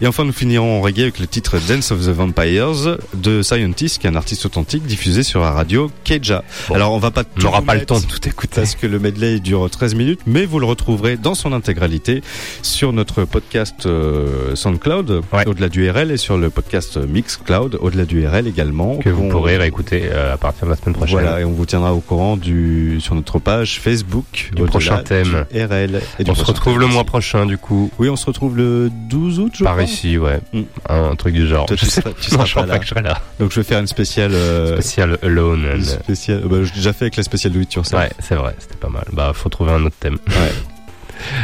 Et 0.00 0.06
enfin, 0.06 0.24
nous 0.24 0.32
finirons 0.32 0.78
en 0.78 0.80
reggae 0.80 1.00
avec 1.00 1.18
le 1.18 1.26
titre 1.26 1.58
Dance 1.68 1.90
of 1.90 2.00
the 2.00 2.10
Vampires 2.10 2.98
de 3.14 3.42
Scientist, 3.42 3.98
qui 3.98 4.06
est 4.06 4.10
un 4.10 4.16
artiste 4.16 4.46
authentique 4.46 4.84
diffusé 4.84 5.22
sur 5.22 5.40
la 5.40 5.50
radio 5.50 5.90
Keja. 6.04 6.42
Alors, 6.74 6.92
on 6.92 6.98
va 6.98 7.10
pas 7.10 7.22
n'aura 7.38 7.60
vous 7.60 7.66
pas 7.66 7.74
le 7.74 7.84
temps 7.84 8.00
de 8.00 8.04
tout 8.06 8.28
écouter. 8.28 8.56
Parce 8.56 8.74
que 8.74 8.86
le 8.86 8.98
medley 8.98 9.40
dure 9.40 9.68
13 9.70 9.94
minutes, 9.94 10.20
mais 10.26 10.44
vous 10.44 10.58
le 10.58 10.66
retrouverez 10.66 11.16
dans 11.16 11.34
son 11.34 11.52
intégralité 11.52 12.22
sur 12.62 12.92
notre 12.92 13.24
podcast 13.24 13.86
euh, 13.86 14.54
SoundCloud, 14.54 15.22
au-delà 15.46 15.68
du 15.68 15.88
RL, 15.88 16.10
et 16.10 16.16
sur 16.16 16.36
le 16.38 16.50
podcast 16.50 16.96
Mixcloud, 16.96 17.78
au-delà 17.80 18.04
du 18.04 18.26
RL 18.26 18.46
également. 18.46 18.96
Que 18.98 19.10
vous 19.10 19.28
pourrez 19.28 19.56
réécouter 19.56 20.08
euh, 20.10 20.34
à 20.34 20.36
partir 20.36 20.66
de 20.66 20.70
la 20.70 20.76
semaine 20.76 20.94
prochaine. 20.94 21.20
Voilà, 21.20 21.40
et 21.40 21.44
on 21.44 21.52
vous 21.52 21.66
tiendra 21.66 21.92
au 21.94 22.00
courant 22.00 22.36
du, 22.36 22.98
sur 23.00 23.14
notre 23.14 23.38
page 23.38 23.80
Facebook 23.80 24.50
Du 24.54 24.62
prochain 24.64 24.98
thème. 25.02 25.46
du 25.52 25.64
RL. 25.64 26.00
Et 26.18 26.24
on 26.28 26.34
se 26.34 26.44
retrouve 26.44 26.74
thème 26.74 26.80
le 26.80 26.86
mois 26.88 27.04
prochain, 27.04 27.46
du 27.46 27.58
coup. 27.58 27.90
Oui, 27.98 28.08
on 28.08 28.16
se 28.16 28.26
retrouve 28.26 28.56
le 28.56 28.90
12 29.08 29.40
août, 29.40 29.55
je 29.58 29.64
Par 29.64 29.72
crois. 29.74 29.84
ici, 29.84 30.18
ouais. 30.18 30.40
Un, 30.88 31.10
un 31.10 31.16
truc 31.16 31.34
du 31.34 31.46
genre. 31.46 31.66
Toi, 31.66 31.76
tu 31.76 31.84
Je 31.86 31.90
sais 31.90 32.00
seras, 32.00 32.10
tu 32.20 32.30
non, 32.30 32.36
seras 32.36 32.44
je 32.44 32.50
crois 32.52 32.66
pas 32.66 32.78
que 32.78 32.84
je 32.84 32.90
serai 32.90 33.02
là. 33.02 33.20
Donc 33.40 33.50
je 33.52 33.60
vais 33.60 33.64
faire 33.64 33.78
une 33.80 33.86
spéciale. 33.86 34.32
euh, 34.34 34.74
Spécial 34.74 35.18
Alone. 35.22 35.64
une 35.76 35.82
spéciale. 35.84 36.42
Bah, 36.44 36.56
j'ai 36.62 36.72
déjà 36.74 36.92
fait 36.92 37.04
avec 37.06 37.16
la 37.16 37.22
spéciale 37.22 37.52
de 37.52 37.60
It 37.62 37.72
Yourself. 37.74 38.00
Ouais, 38.02 38.10
c'est 38.20 38.34
vrai, 38.34 38.54
c'était 38.58 38.76
pas 38.76 38.88
mal. 38.88 39.04
Bah, 39.12 39.32
faut 39.34 39.48
trouver 39.48 39.72
un 39.72 39.84
autre 39.84 39.96
thème. 39.98 40.18
Ouais. 40.28 40.34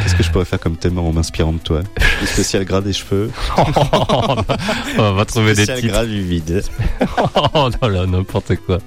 Qu'est-ce 0.01 0.15
que 0.15 0.23
je 0.23 0.31
pourrais 0.31 0.45
faire 0.45 0.59
comme 0.59 0.77
thème 0.77 0.97
en 0.97 1.11
m'inspirant 1.11 1.53
de 1.53 1.59
toi 1.59 1.81
Une 2.21 2.27
spéciale 2.27 2.65
gras 2.65 2.81
des 2.81 2.93
cheveux. 2.93 3.31
on 4.97 5.13
va 5.13 5.25
trouver 5.25 5.53
des 5.53 5.63
Spécial 5.63 5.79
titres. 5.79 5.93
gras 5.93 6.05
du 6.05 6.21
vide. 6.21 6.63
oh 7.53 7.69
là 7.81 7.87
là, 7.89 8.05
n'importe 8.05 8.55
quoi. 8.65 8.79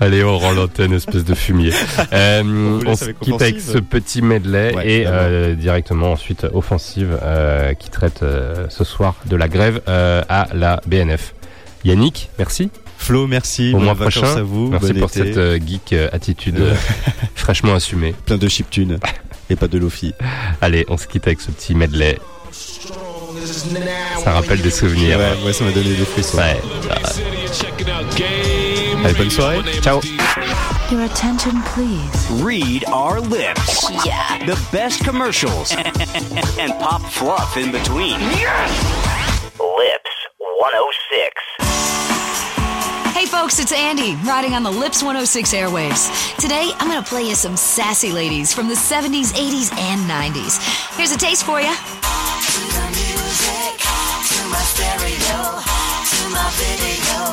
Allez, 0.00 0.24
on 0.24 0.38
rend 0.38 0.52
l'antenne, 0.52 0.92
espèce 0.92 1.24
de 1.24 1.34
fumier. 1.34 1.72
Euh, 2.12 2.80
on 2.86 2.96
se 2.96 3.10
quitte 3.10 3.40
avec 3.40 3.56
Offensive. 3.56 3.72
ce 3.74 3.78
petit 3.78 4.22
medley 4.22 4.74
Ouais, 4.74 4.88
et 4.88 5.04
euh, 5.06 5.54
directement 5.54 6.12
ensuite 6.12 6.46
Offensive 6.52 7.18
euh, 7.22 7.74
qui 7.74 7.90
traite 7.90 8.24
ce 8.68 8.84
soir 8.84 9.14
de 9.26 9.36
la 9.36 9.48
grève 9.48 9.80
à 9.86 10.48
la 10.52 10.80
BNF. 10.86 11.34
Yannick, 11.84 12.30
merci. 12.38 12.70
Flo, 12.96 13.26
merci. 13.26 13.72
Au 13.74 13.78
mois 13.78 13.94
prochain. 13.94 14.36
à 14.36 14.42
vous. 14.42 14.68
Merci 14.68 14.92
bon 14.94 15.00
pour 15.00 15.10
été. 15.10 15.34
cette 15.34 15.66
geek 15.66 15.94
attitude 16.12 16.58
fraîchement 17.34 17.74
assumée. 17.74 18.14
Plein 18.24 18.38
de 18.38 18.48
chiptunes. 18.48 18.98
Et 19.50 19.56
pas 19.56 19.68
de 19.68 19.78
Lofi. 19.78 20.14
Allez, 20.60 20.84
on 20.88 20.96
se 20.96 21.06
quitte 21.06 21.26
avec 21.26 21.40
ce 21.40 21.50
petit 21.50 21.74
medley. 21.74 22.18
Ça 24.22 24.32
rappelle 24.32 24.62
des 24.62 24.70
souvenirs. 24.70 25.18
Ouais, 25.18 25.36
ouais, 25.44 25.52
ça 25.52 25.64
m'a 25.64 25.72
donné 25.72 25.94
des 25.94 26.04
frissons. 26.04 26.38
Ouais. 26.38 26.60
Allez, 29.04 29.14
bonne 29.14 29.30
soirée. 29.30 29.60
Ciao. 29.82 30.00
Your 30.90 31.02
attention, 31.02 31.60
please. 31.74 32.42
Read 32.42 32.84
our 32.92 33.20
lips. 33.20 33.90
Yeah. 34.04 34.38
The 34.46 34.58
best 34.70 35.04
commercials 35.04 35.72
and 36.60 36.72
pop 36.78 37.02
fluff 37.02 37.56
in 37.56 37.72
between. 37.72 38.20
Lips 39.58 40.14
106. 40.38 42.13
Hey 43.14 43.26
folks, 43.26 43.60
it's 43.60 43.70
Andy, 43.70 44.16
riding 44.26 44.54
on 44.54 44.64
the 44.64 44.70
Lips 44.72 45.00
106 45.00 45.54
airwaves. 45.54 46.10
Today, 46.36 46.72
I'm 46.80 46.88
gonna 46.88 47.00
play 47.00 47.22
you 47.22 47.36
some 47.36 47.56
sassy 47.56 48.10
ladies 48.10 48.52
from 48.52 48.66
the 48.66 48.74
70s, 48.74 49.32
80s, 49.34 49.72
and 49.78 50.00
90s. 50.10 50.58
Here's 50.96 51.12
a 51.12 51.16
taste 51.16 51.44
for 51.44 51.60
you. 51.60 51.68
All 51.68 52.40
your 57.14 57.23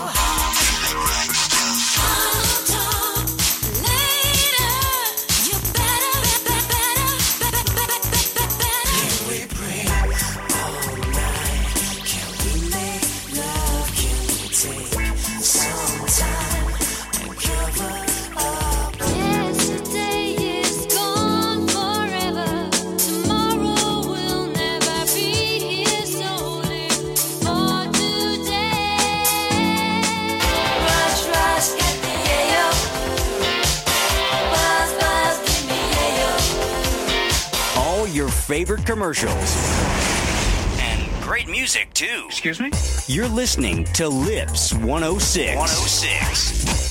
favorite 38.52 38.86
commercials. 38.86 39.56
And 40.82 41.24
great 41.24 41.48
music, 41.48 41.94
too. 41.94 42.26
Excuse 42.26 42.60
me? 42.60 42.70
You're 43.08 43.30
listening 43.30 43.86
to 43.94 44.10
Lips 44.10 44.74
106. 44.74 45.56
106. 45.56 46.91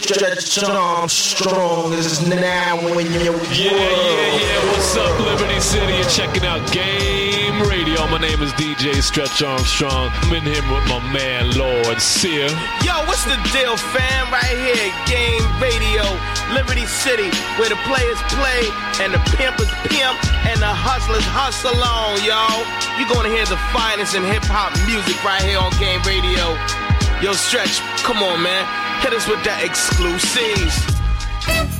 Stretch 0.00 0.64
Armstrong 0.64 1.92
is 1.92 2.26
now 2.26 2.80
when 2.94 3.06
you're 3.12 3.36
Yeah, 3.52 3.70
yeah, 3.70 4.40
yeah. 4.40 4.72
What's 4.72 4.96
up, 4.96 5.20
Liberty 5.20 5.60
City? 5.60 5.92
You're 5.92 6.08
checking 6.08 6.44
out 6.44 6.64
Game 6.72 7.62
Radio. 7.68 8.08
My 8.08 8.18
name 8.18 8.42
is 8.42 8.50
DJ 8.54 9.02
Stretch 9.02 9.42
Armstrong. 9.42 10.10
I'm 10.12 10.34
in 10.34 10.42
here 10.42 10.64
with 10.72 10.88
my 10.88 10.98
man, 11.12 11.52
Lord 11.56 12.00
Sear. 12.00 12.48
Yo, 12.82 12.96
what's 13.06 13.24
the 13.24 13.36
deal, 13.52 13.76
fam? 13.76 14.32
Right 14.32 14.56
here, 14.56 14.90
Game 15.06 15.44
Radio, 15.60 16.02
Liberty 16.56 16.86
City, 16.86 17.30
where 17.60 17.68
the 17.68 17.78
players 17.86 18.18
play 18.34 18.66
and 19.04 19.14
the 19.14 19.20
pimpers 19.36 19.70
pimp 19.86 20.16
and 20.48 20.58
the 20.60 20.74
hustlers 20.74 21.24
hustle 21.28 21.76
on, 21.76 22.18
y'all. 22.24 22.64
You're 22.98 23.12
gonna 23.12 23.28
hear 23.30 23.46
the 23.46 23.60
finest 23.70 24.16
in 24.16 24.24
hip 24.24 24.42
hop 24.48 24.74
music 24.88 25.22
right 25.22 25.42
here 25.42 25.60
on 25.60 25.70
Game 25.78 26.02
Radio. 26.02 26.56
Yo, 27.22 27.32
Stretch, 27.34 27.78
come 28.02 28.24
on, 28.24 28.42
man. 28.42 28.89
Hit 29.00 29.14
us 29.14 29.26
with 29.26 29.42
that 29.44 29.64
exclusives. 29.64 31.79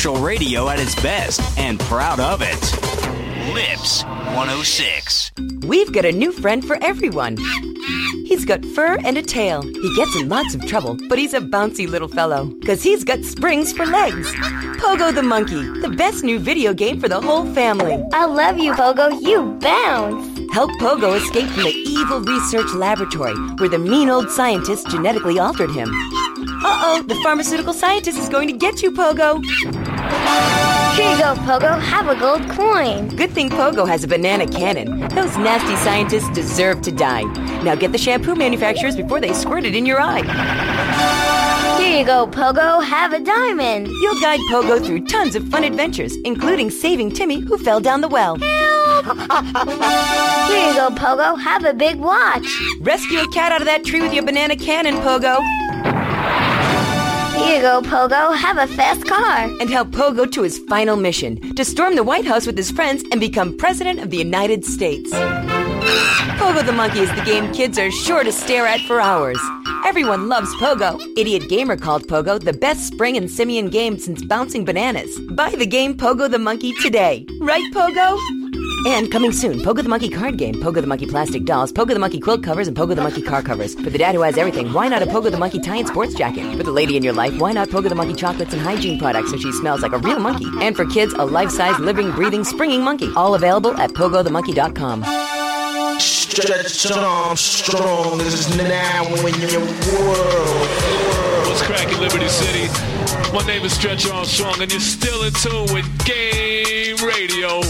Commercial 0.00 0.24
radio 0.24 0.70
at 0.70 0.80
its 0.80 0.94
best 1.02 1.42
and 1.58 1.78
proud 1.78 2.20
of 2.20 2.40
it. 2.40 2.58
Lips 3.52 4.02
106. 4.02 5.30
We've 5.66 5.92
got 5.92 6.06
a 6.06 6.12
new 6.12 6.32
friend 6.32 6.64
for 6.64 6.78
everyone. 6.80 7.36
He's 8.24 8.46
got 8.46 8.64
fur 8.64 8.96
and 9.04 9.18
a 9.18 9.22
tail. 9.22 9.60
He 9.60 9.94
gets 9.96 10.16
in 10.16 10.30
lots 10.30 10.54
of 10.54 10.66
trouble, 10.66 10.96
but 11.10 11.18
he's 11.18 11.34
a 11.34 11.40
bouncy 11.40 11.86
little 11.86 12.08
fellow. 12.08 12.50
Cause 12.64 12.82
he's 12.82 13.04
got 13.04 13.22
springs 13.24 13.74
for 13.74 13.84
legs. 13.84 14.32
Pogo 14.80 15.14
the 15.14 15.22
Monkey, 15.22 15.62
the 15.82 15.90
best 15.90 16.24
new 16.24 16.38
video 16.38 16.72
game 16.72 16.98
for 16.98 17.08
the 17.08 17.20
whole 17.20 17.44
family. 17.52 18.02
I 18.14 18.24
love 18.24 18.58
you, 18.58 18.72
Pogo. 18.72 19.20
You 19.20 19.52
bounce. 19.60 20.40
Help 20.54 20.70
Pogo 20.80 21.14
escape 21.14 21.50
from 21.50 21.64
the 21.64 21.74
evil 21.74 22.20
research 22.22 22.72
laboratory 22.72 23.34
where 23.58 23.68
the 23.68 23.78
mean 23.78 24.08
old 24.08 24.30
scientist 24.30 24.88
genetically 24.88 25.38
altered 25.38 25.70
him. 25.70 25.90
Uh 26.62 26.82
oh, 26.84 27.02
the 27.06 27.14
pharmaceutical 27.22 27.72
scientist 27.72 28.18
is 28.18 28.28
going 28.28 28.46
to 28.48 28.54
get 28.54 28.82
you, 28.82 28.92
Pogo. 28.92 29.40
Here 30.96 31.10
you 31.12 31.18
go, 31.18 31.34
Pogo. 31.46 31.80
Have 31.80 32.08
a 32.08 32.14
gold 32.18 32.48
coin. 32.50 33.08
Good 33.08 33.30
thing 33.30 33.48
Pogo 33.48 33.86
has 33.86 34.04
a 34.04 34.08
banana 34.08 34.46
cannon. 34.46 35.00
Those 35.08 35.36
nasty 35.38 35.76
scientists 35.76 36.28
deserve 36.30 36.82
to 36.82 36.92
die. 36.92 37.22
Now 37.62 37.74
get 37.74 37.92
the 37.92 37.98
shampoo 37.98 38.34
manufacturers 38.34 38.96
before 38.96 39.20
they 39.20 39.32
squirt 39.32 39.64
it 39.64 39.74
in 39.74 39.86
your 39.86 40.00
eye. 40.00 40.22
Here 41.80 41.98
you 41.98 42.04
go, 42.04 42.26
Pogo. 42.26 42.82
Have 42.84 43.12
a 43.12 43.20
diamond. 43.20 43.86
You'll 43.86 44.20
guide 44.20 44.40
Pogo 44.50 44.84
through 44.84 45.06
tons 45.06 45.34
of 45.34 45.48
fun 45.48 45.64
adventures, 45.64 46.16
including 46.24 46.70
saving 46.70 47.12
Timmy 47.12 47.40
who 47.40 47.56
fell 47.56 47.80
down 47.80 48.00
the 48.02 48.08
well. 48.08 48.36
Here 48.36 48.50
you 50.68 50.74
go, 50.74 50.90
Pogo. 50.90 51.38
Have 51.40 51.64
a 51.64 51.72
big 51.72 51.98
watch. 51.98 52.46
Rescue 52.80 53.20
a 53.20 53.28
cat 53.28 53.52
out 53.52 53.62
of 53.62 53.66
that 53.66 53.84
tree 53.84 54.02
with 54.02 54.12
your 54.12 54.24
banana 54.24 54.56
cannon, 54.56 54.96
Pogo. 54.96 55.40
Here 57.40 57.56
you 57.56 57.62
go, 57.62 57.80
Pogo. 57.80 58.36
Have 58.36 58.58
a 58.58 58.66
fast 58.66 59.06
car. 59.06 59.44
And 59.60 59.70
help 59.70 59.88
Pogo 59.92 60.30
to 60.30 60.42
his 60.42 60.58
final 60.68 60.96
mission 60.96 61.54
to 61.54 61.64
storm 61.64 61.94
the 61.96 62.04
White 62.04 62.26
House 62.26 62.46
with 62.46 62.56
his 62.56 62.70
friends 62.70 63.02
and 63.10 63.18
become 63.18 63.56
President 63.56 63.98
of 63.98 64.10
the 64.10 64.18
United 64.18 64.64
States. 64.64 65.10
Pogo 66.40 66.64
the 66.64 66.72
Monkey 66.72 67.00
is 67.00 67.14
the 67.14 67.22
game 67.22 67.50
kids 67.52 67.78
are 67.78 67.90
sure 67.90 68.24
to 68.24 68.30
stare 68.30 68.66
at 68.66 68.80
for 68.80 69.00
hours. 69.00 69.40
Everyone 69.86 70.28
loves 70.28 70.54
Pogo. 70.56 71.00
Idiot 71.16 71.48
Gamer 71.48 71.78
called 71.78 72.06
Pogo 72.06 72.38
the 72.38 72.52
best 72.52 72.86
spring 72.86 73.16
and 73.16 73.30
simian 73.30 73.70
game 73.70 73.98
since 73.98 74.22
bouncing 74.22 74.64
bananas. 74.66 75.18
Buy 75.30 75.50
the 75.50 75.66
game 75.66 75.96
Pogo 75.96 76.30
the 76.30 76.38
Monkey 76.38 76.72
today. 76.82 77.26
Right, 77.40 77.64
Pogo? 77.72 78.39
And 78.86 79.12
coming 79.12 79.30
soon, 79.30 79.58
Pogo 79.58 79.82
the 79.82 79.90
Monkey 79.90 80.08
card 80.08 80.38
game, 80.38 80.54
Pogo 80.54 80.80
the 80.80 80.86
Monkey 80.86 81.04
plastic 81.04 81.44
dolls, 81.44 81.70
Pogo 81.70 81.88
the 81.88 81.98
Monkey 81.98 82.18
quilt 82.18 82.42
covers, 82.42 82.66
and 82.66 82.74
Pogo 82.74 82.96
the 82.96 83.02
Monkey 83.02 83.20
car 83.20 83.42
covers. 83.42 83.74
For 83.74 83.90
the 83.90 83.98
dad 83.98 84.14
who 84.14 84.22
has 84.22 84.38
everything, 84.38 84.72
why 84.72 84.88
not 84.88 85.02
a 85.02 85.06
Pogo 85.06 85.30
the 85.30 85.36
Monkey 85.36 85.60
tie 85.60 85.76
and 85.76 85.86
sports 85.88 86.14
jacket? 86.14 86.56
For 86.56 86.62
the 86.62 86.72
lady 86.72 86.96
in 86.96 87.02
your 87.02 87.12
life, 87.12 87.38
why 87.38 87.52
not 87.52 87.68
Pogo 87.68 87.90
the 87.90 87.94
Monkey 87.94 88.14
chocolates 88.14 88.54
and 88.54 88.62
hygiene 88.62 88.98
products 88.98 89.32
so 89.32 89.36
she 89.36 89.52
smells 89.52 89.82
like 89.82 89.92
a 89.92 89.98
real 89.98 90.18
monkey? 90.18 90.46
And 90.62 90.74
for 90.74 90.86
kids, 90.86 91.12
a 91.12 91.26
life-size, 91.26 91.78
living, 91.78 92.10
breathing, 92.12 92.42
springing 92.42 92.82
monkey. 92.82 93.12
All 93.16 93.34
available 93.34 93.76
at 93.76 93.90
pogothemonkey.com. 93.90 95.04
Stretch 96.00 96.90
Armstrong 96.90 98.16
this 98.18 98.48
is 98.48 98.56
now 98.56 99.04
in 99.04 99.40
your 99.50 99.60
world. 99.60 100.68
What's 101.46 101.60
cracking, 101.62 102.00
Liberty 102.00 102.28
City? 102.28 102.66
My 103.34 103.44
name 103.46 103.62
is 103.62 103.74
Stretch 103.74 104.08
Armstrong, 104.08 104.62
and 104.62 104.72
you're 104.72 104.80
still 104.80 105.22
in 105.24 105.32
tune 105.34 105.74
with 105.74 105.86
Game 106.06 106.96
Radio. 107.06 107.60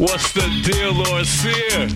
What's 0.00 0.32
the 0.32 0.48
deal, 0.64 0.94
Lord 0.94 1.26
Sear? 1.26 1.86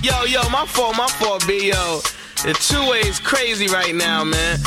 Yo, 0.00 0.22
yo, 0.26 0.48
my 0.48 0.64
fault, 0.64 0.96
my 0.96 1.08
fault, 1.08 1.44
B, 1.44 1.70
yo. 1.70 2.00
The 2.44 2.56
two-way 2.60 3.00
is 3.00 3.18
crazy 3.18 3.66
right 3.66 3.92
now, 3.92 4.22
man. 4.22 4.60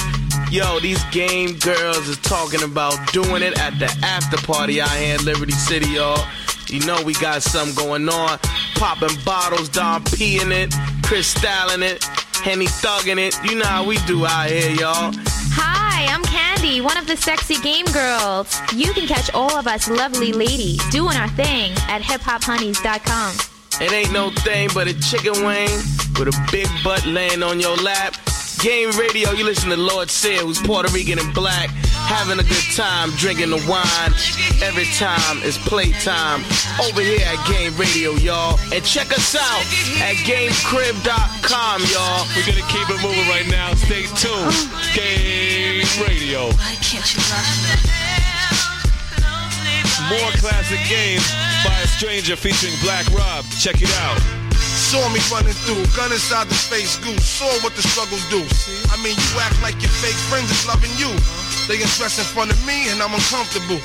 Yo, 0.52 0.78
these 0.82 1.02
game 1.06 1.57
girls 1.60 2.10
is 2.10 2.18
talking 2.18 2.61
about 2.61 2.99
doing 3.14 3.44
it 3.44 3.57
at 3.61 3.80
the 3.80 3.86
after 4.06 4.36
party 4.45 4.82
out 4.82 4.90
here 4.90 5.15
in 5.15 5.24
Liberty 5.24 5.53
City, 5.53 5.91
y'all. 5.91 6.22
You 6.68 6.86
know 6.86 7.02
we 7.03 7.14
got 7.14 7.44
something 7.44 7.76
going 7.76 8.10
on. 8.10 8.38
Popping 8.76 9.18
bottles, 9.24 9.70
Don 9.70 10.03
P 10.03 10.41
in 10.41 10.52
it, 10.52 10.76
Chris 11.02 11.34
in 11.74 11.82
it, 11.82 12.03
Henny 12.44 12.65
thugging 12.65 13.26
it. 13.26 13.41
You 13.49 13.56
know 13.57 13.68
how 13.68 13.86
we 13.86 13.95
do 13.99 14.26
out 14.26 14.49
here, 14.49 14.70
y'all. 14.72 15.14
Hi, 15.56 15.82
I'm 16.08 16.24
Candy, 16.24 16.82
one 16.82 16.98
of 16.98 17.08
the 17.08 17.18
sexy 17.18 17.56
game 17.62 17.86
girls. 17.86 18.60
You 18.76 18.94
can 18.94 19.08
catch 19.08 19.34
all 19.34 19.58
of 19.58 19.68
us 19.68 19.90
lovely 19.90 20.34
ladies 20.34 20.82
doing 20.90 21.18
our 21.18 21.30
thing 21.30 21.72
at 21.88 22.02
hiphophoneys.com. 22.02 23.36
It 23.82 23.92
ain't 23.92 24.12
no 24.14 24.30
thing 24.30 24.70
but 24.74 24.88
a 24.88 25.00
chicken 25.00 25.44
wing 25.44 25.70
with 26.20 26.28
a 26.28 26.48
big 26.52 26.68
butt 26.84 27.06
laying 27.06 27.42
on 27.44 27.60
your 27.60 27.76
lap. 27.78 28.16
Game 28.60 28.92
radio, 28.92 29.32
you 29.32 29.44
listen 29.44 29.70
to 29.72 29.76
Lord 29.78 30.10
Sear, 30.10 30.40
who's 30.40 30.62
Puerto 30.62 30.90
Rican 30.94 31.20
and 31.20 31.34
black, 31.34 31.70
having 31.70 32.40
a 32.40 32.44
good 32.44 32.68
time, 32.76 33.10
drinking 33.18 33.50
the 33.50 33.58
wine. 33.68 34.14
Every 34.64 34.86
time 34.96 35.40
it's 35.44 35.58
playtime 35.58 36.46
over 36.88 37.02
here 37.02 37.20
at 37.28 37.46
Game 37.50 37.76
Radio, 37.76 38.12
y'all. 38.12 38.58
And 38.72 38.84
check 38.86 39.12
us 39.12 39.36
out 39.36 39.66
at 40.00 40.16
GameCrib.com, 40.24 41.82
y'all. 41.92 42.26
We're 42.38 42.48
gonna 42.48 42.68
keep 42.72 42.88
it 42.90 43.02
moving 43.04 43.28
right 43.28 43.48
now. 43.50 43.74
Stay 43.74 44.04
tuned. 44.16 44.56
Oh. 44.56 44.92
Game 44.96 45.62
Radio. 46.02 46.49
Why 46.57 46.74
can't 46.82 47.06
you 47.06 47.22
love 47.30 47.45
me? 47.61 47.70
More 50.10 50.32
classic 50.41 50.82
games 50.90 51.22
by 51.61 51.78
a 51.86 51.88
stranger 51.88 52.36
featuring 52.36 52.74
Black 52.82 53.06
Rob. 53.14 53.45
Check 53.61 53.78
it 53.78 53.94
out. 54.02 54.18
Saw 54.57 55.06
me 55.14 55.22
running 55.30 55.53
through, 55.53 55.86
gun 55.94 56.10
inside 56.10 56.49
the 56.49 56.57
face 56.57 56.98
goose. 56.98 57.22
Saw 57.22 57.49
what 57.61 57.78
the 57.78 57.86
struggles 57.86 58.26
do. 58.34 58.41
I 58.90 58.98
mean, 59.06 59.14
you 59.14 59.32
act 59.38 59.61
like 59.61 59.78
your 59.86 59.94
fake 60.02 60.18
friends 60.34 60.49
is 60.49 60.65
loving 60.65 60.90
you. 60.98 61.14
They 61.70 61.78
get 61.78 61.94
dressed 61.94 62.18
in 62.18 62.26
front 62.26 62.49
of 62.49 62.57
me 62.65 62.90
and 62.90 62.98
I'm 62.98 63.14
uncomfortable. 63.14 63.78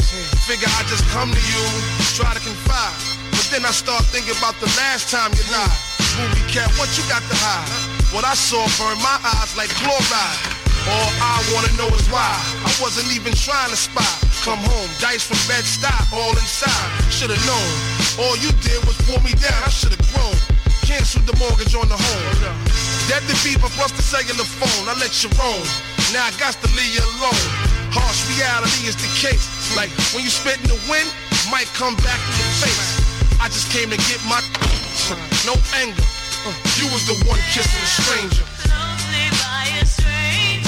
Figure 0.49 0.69
I 0.81 0.89
just 0.89 1.05
come 1.13 1.29
to 1.29 1.43
you, 1.53 1.65
try 2.17 2.33
to 2.33 2.41
confide. 2.41 2.97
But 3.37 3.47
then 3.53 3.69
I 3.69 3.73
start 3.77 4.05
thinking 4.09 4.33
about 4.41 4.57
the 4.65 4.71
last 4.81 5.13
time 5.13 5.29
you 5.37 5.45
lied. 5.53 5.77
Movie 6.17 6.47
cat, 6.49 6.73
what 6.81 6.89
you 6.97 7.05
got 7.05 7.21
to 7.21 7.37
hide? 7.37 7.69
What 8.17 8.25
I 8.25 8.33
saw 8.33 8.65
burned 8.81 9.05
my 9.05 9.21
eyes 9.23 9.53
like 9.61 9.69
chloride. 9.77 10.68
All 10.89 11.11
I 11.21 11.45
wanna 11.53 11.73
know 11.77 11.89
is 11.93 12.09
why. 12.09 12.33
I 12.65 12.73
wasn't 12.81 13.13
even 13.13 13.37
trying 13.37 13.69
to 13.71 13.77
spy. 13.77 14.09
Come 14.41 14.59
home, 14.65 14.89
dice 15.01 15.25
from 15.29 15.37
bed 15.45 15.65
stop, 15.65 16.09
all 16.13 16.33
inside. 16.33 16.89
Should've 17.13 17.37
known. 17.45 17.71
All 18.17 18.37
you 18.41 18.49
did 18.65 18.81
was 18.89 18.97
pull 19.05 19.21
me 19.21 19.37
down. 19.37 19.61
I 19.65 19.69
should've 19.69 20.01
grown. 20.13 20.37
Canceled 20.89 21.29
the 21.29 21.37
mortgage 21.37 21.75
on 21.77 21.89
the 21.93 21.99
home. 22.01 22.25
Dead 23.13 23.21
the 23.29 23.37
beaver 23.45 23.69
plus 23.77 23.93
the 23.93 24.03
cellular 24.03 24.49
phone. 24.49 24.89
I 24.89 24.97
let 24.97 25.13
you 25.21 25.29
roam. 25.37 25.61
Now 26.17 26.25
I 26.25 26.33
got 26.41 26.57
to 26.57 26.69
leave 26.73 26.97
you 26.97 27.05
alone. 27.21 27.45
Harsh 27.93 28.25
reality 28.33 28.89
is 28.89 28.97
the 28.97 29.11
case. 29.21 29.45
Like 29.77 29.93
when 30.17 30.25
you 30.25 30.33
spit 30.33 30.57
in 30.65 30.69
the 30.73 30.81
wind, 30.89 31.13
might 31.53 31.69
come 31.77 31.97
back 32.01 32.17
in 32.17 32.35
your 32.41 32.55
face. 32.65 33.05
I 33.41 33.53
just 33.53 33.69
came 33.71 33.91
to 33.93 34.01
get 34.09 34.21
my 34.25 34.41
no 35.49 35.55
anger. 35.77 36.09
Uh, 36.49 36.57
you 36.81 36.89
was 36.89 37.05
the 37.05 37.17
one 37.29 37.41
kissing 37.53 37.77
a 37.77 37.91
stranger. 37.93 38.45
Brand 40.09 40.65
new 40.65 40.68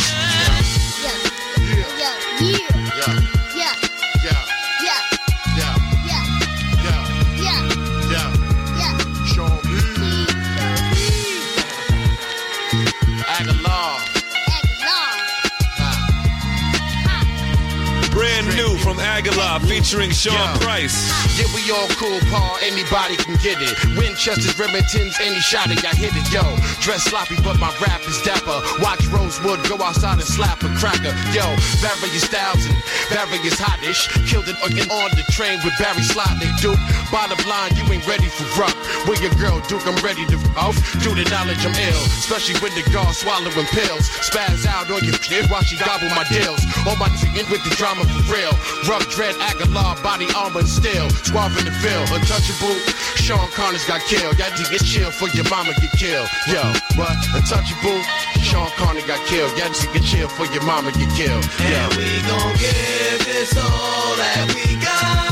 from 18.80 18.98
Aguilar 18.98 19.60
featuring 19.60 20.10
Sean 20.10 20.56
Price. 20.60 20.96
Yeah, 21.38 21.46
we 21.54 21.70
all 21.70 21.88
cool, 22.00 22.18
Paul. 22.32 22.56
Anybody 22.60 23.16
can 23.16 23.36
get 23.40 23.60
it. 23.60 23.72
Winchester's, 23.96 24.56
Remingtons, 24.56 25.16
any 25.20 25.40
shot 25.40 25.70
it, 25.70 25.84
I 25.84 25.94
hit 25.94 26.12
it. 26.12 26.26
Yo, 26.32 26.42
dress 26.80 27.04
sloppy, 27.04 27.36
but 27.44 27.58
my 27.60 27.72
rap 27.80 28.00
is 28.08 28.20
dapper. 28.22 28.60
Watch 28.80 29.06
Rosewood 29.08 29.62
go 29.68 29.80
outside 29.80 30.18
and 30.18 30.28
slap 30.28 30.62
a 30.62 30.68
cracker. 30.76 31.12
Yo, 31.32 31.44
various 31.80 32.26
styles 32.26 32.64
and 32.66 32.76
various 33.08 33.56
hottish. 33.60 34.08
Killed 34.26 34.48
it 34.48 34.56
on 34.60 35.10
the 35.16 35.24
train 35.30 35.60
with 35.64 35.76
Barry 35.78 36.02
Slotnick, 36.02 36.52
Duke. 36.60 36.80
Bottom 37.12 37.40
line, 37.48 37.72
you 37.76 37.84
ain't 37.92 38.06
ready 38.06 38.28
for 38.28 38.44
rock. 38.60 38.76
With 39.06 39.20
your 39.20 39.34
girl, 39.36 39.60
Duke, 39.68 39.86
I'm 39.86 39.96
ready 40.04 40.24
to 40.26 40.36
off. 40.56 40.76
Due 41.00 41.14
to 41.14 41.24
knowledge, 41.30 41.64
I'm 41.64 41.74
ill. 41.74 42.02
Especially 42.18 42.58
when 42.60 42.74
the 42.74 42.84
guard 42.90 43.14
swallowing 43.14 43.68
pills. 43.72 44.08
Spaz 44.24 44.66
out 44.66 44.90
on 44.90 45.04
your 45.04 45.18
kid 45.18 45.48
while 45.50 45.62
she 45.62 45.76
gobble 45.78 46.10
my 46.16 46.24
deals. 46.28 46.60
All 46.86 46.96
my 46.96 47.10
in 47.36 47.46
with 47.50 47.62
the 47.64 47.74
drama 47.76 48.02
for 48.04 48.22
real. 48.32 48.52
Rough 48.88 49.08
dread, 49.10 49.36
Aguilar, 49.40 50.00
body 50.02 50.26
armor 50.36 50.60
and 50.60 50.68
steel. 50.68 51.08
Squab 51.22 51.52
in 51.58 51.64
the 51.64 51.74
field, 51.82 52.08
untouchable. 52.10 52.74
Sean 53.20 53.48
Connors 53.52 53.84
got 53.86 54.00
killed. 54.08 54.36
Got 54.38 54.56
to 54.56 54.64
get 54.70 54.82
chill 54.84 55.10
for 55.10 55.28
your 55.36 55.48
mama 55.50 55.72
get 55.80 55.92
killed. 55.92 56.28
Yo, 56.48 56.62
what? 56.96 57.16
Untouchable. 57.34 58.00
Sean 58.42 58.70
Connor 58.80 59.06
got 59.06 59.20
killed. 59.26 59.54
Got 59.56 59.74
to 59.74 59.86
get 59.92 60.02
chill 60.02 60.28
for 60.28 60.46
your 60.46 60.64
mama 60.64 60.90
get 60.92 61.10
killed. 61.14 61.44
Yo. 61.60 61.76
And 61.76 61.94
we 61.96 62.08
gon' 62.26 62.54
give 62.56 63.20
this 63.24 63.56
all 63.56 64.16
that 64.16 64.48
we 64.54 64.74
got. 64.80 65.30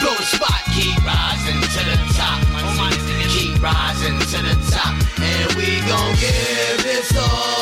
Blow 0.00 0.14
the 0.14 0.24
spot, 0.24 0.62
keep 0.72 0.96
rising 1.04 1.60
to 1.60 1.80
the 1.84 1.96
top. 2.14 2.40
Oh 2.54 3.06
keep 3.28 3.62
rising 3.62 4.18
to 4.18 4.38
the 4.44 4.56
top. 4.70 4.94
And 5.18 5.52
we 5.56 5.80
gon' 5.88 6.14
give 6.16 6.82
this 6.82 7.16
all 7.16 7.55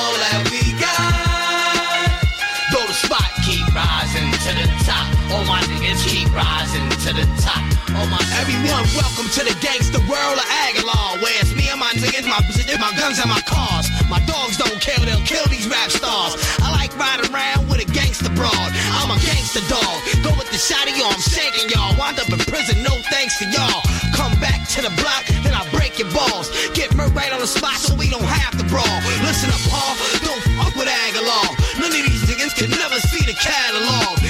niggas 5.85 6.09
keep 6.09 6.28
rising 6.32 6.89
to 7.05 7.12
the 7.12 7.27
top. 7.44 7.61
Oh 7.93 8.09
my 8.09 8.19
Everyone, 8.40 8.89
welcome 8.97 9.28
to 9.36 9.43
the 9.44 9.52
gangster 9.61 10.01
world 10.09 10.39
of 10.40 10.48
Aguilar. 10.65 11.20
Where 11.20 11.36
it's 11.36 11.52
me 11.52 11.69
and 11.69 11.78
my 11.78 11.93
niggas, 11.93 12.24
my 12.24 12.40
position, 12.40 12.81
my 12.81 12.90
guns 12.97 13.20
and 13.20 13.28
my 13.28 13.40
cars. 13.44 13.86
My 14.09 14.19
dogs 14.24 14.56
don't 14.56 14.81
care, 14.81 14.97
they'll 15.05 15.20
kill 15.28 15.44
these 15.52 15.69
rap 15.69 15.93
stars. 15.93 16.40
I 16.65 16.73
like 16.73 16.97
riding 16.97 17.28
around 17.28 17.69
with 17.69 17.85
a 17.85 17.89
gangster 17.93 18.32
broad. 18.32 18.70
I'm 18.97 19.12
a 19.12 19.20
gangster 19.20 19.61
dog. 19.69 19.97
Go 20.24 20.32
with 20.40 20.48
the 20.48 20.59
shotty, 20.59 20.97
or 21.05 21.12
I'm 21.12 21.20
shaking 21.20 21.69
y'all. 21.69 21.93
Wind 22.01 22.16
up 22.16 22.32
in 22.32 22.40
prison, 22.48 22.81
no 22.81 22.97
thanks 23.12 23.36
to 23.44 23.47
y'all. 23.52 23.85
Come 24.16 24.32
back 24.40 24.65
to 24.74 24.81
the 24.81 24.93
block, 24.97 25.28
then 25.44 25.52
I 25.52 25.69
break 25.69 26.01
your 26.01 26.09
balls. 26.16 26.48
Get 26.73 26.97
murked 26.97 27.15
right 27.15 27.32
on 27.32 27.44
the 27.44 27.51
spot 27.51 27.77
so 27.77 27.93
we 27.94 28.09
don't 28.09 28.24
have 28.24 28.56
to 28.56 28.65
brawl. 28.73 28.98
Listen 29.20 29.52
up, 29.52 29.61
Paul, 29.69 29.93
don't 30.24 30.43
fuck 30.56 30.73
with 30.81 30.89
Aguilar. 30.89 31.47
None 31.77 31.93
of 31.93 32.05
these 32.09 32.24
niggas 32.24 32.56
can 32.56 32.73
never 32.73 32.97
see 33.05 33.23
the 33.28 33.36
catalog 33.36 34.23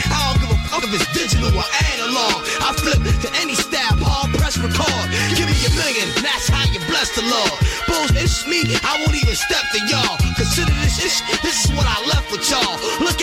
it's 0.95 1.07
digital 1.11 1.51
or 1.51 1.67
analog. 1.91 2.47
I 2.63 2.71
flip 2.79 3.03
to 3.03 3.31
any 3.43 3.55
style, 3.59 3.99
Paul, 3.99 4.31
press 4.39 4.57
record. 4.57 5.07
Give 5.35 5.51
me 5.51 5.59
a 5.67 5.73
million, 5.75 6.07
that's 6.23 6.47
how 6.47 6.63
you 6.71 6.79
bless 6.87 7.11
the 7.19 7.27
Lord. 7.27 7.59
Bulls, 7.91 8.15
it's 8.15 8.47
me, 8.47 8.63
I 8.87 9.03
won't 9.03 9.19
even 9.19 9.35
step 9.35 9.67
to 9.75 9.81
y'all. 9.91 10.17
Consider 10.39 10.73
this 10.81 11.03
ish, 11.03 11.19
this 11.43 11.67
is 11.67 11.71
what 11.75 11.87
I 11.87 11.99
left 12.07 12.31
with 12.31 12.47
y'all. 12.47 12.79
Look 13.03 13.14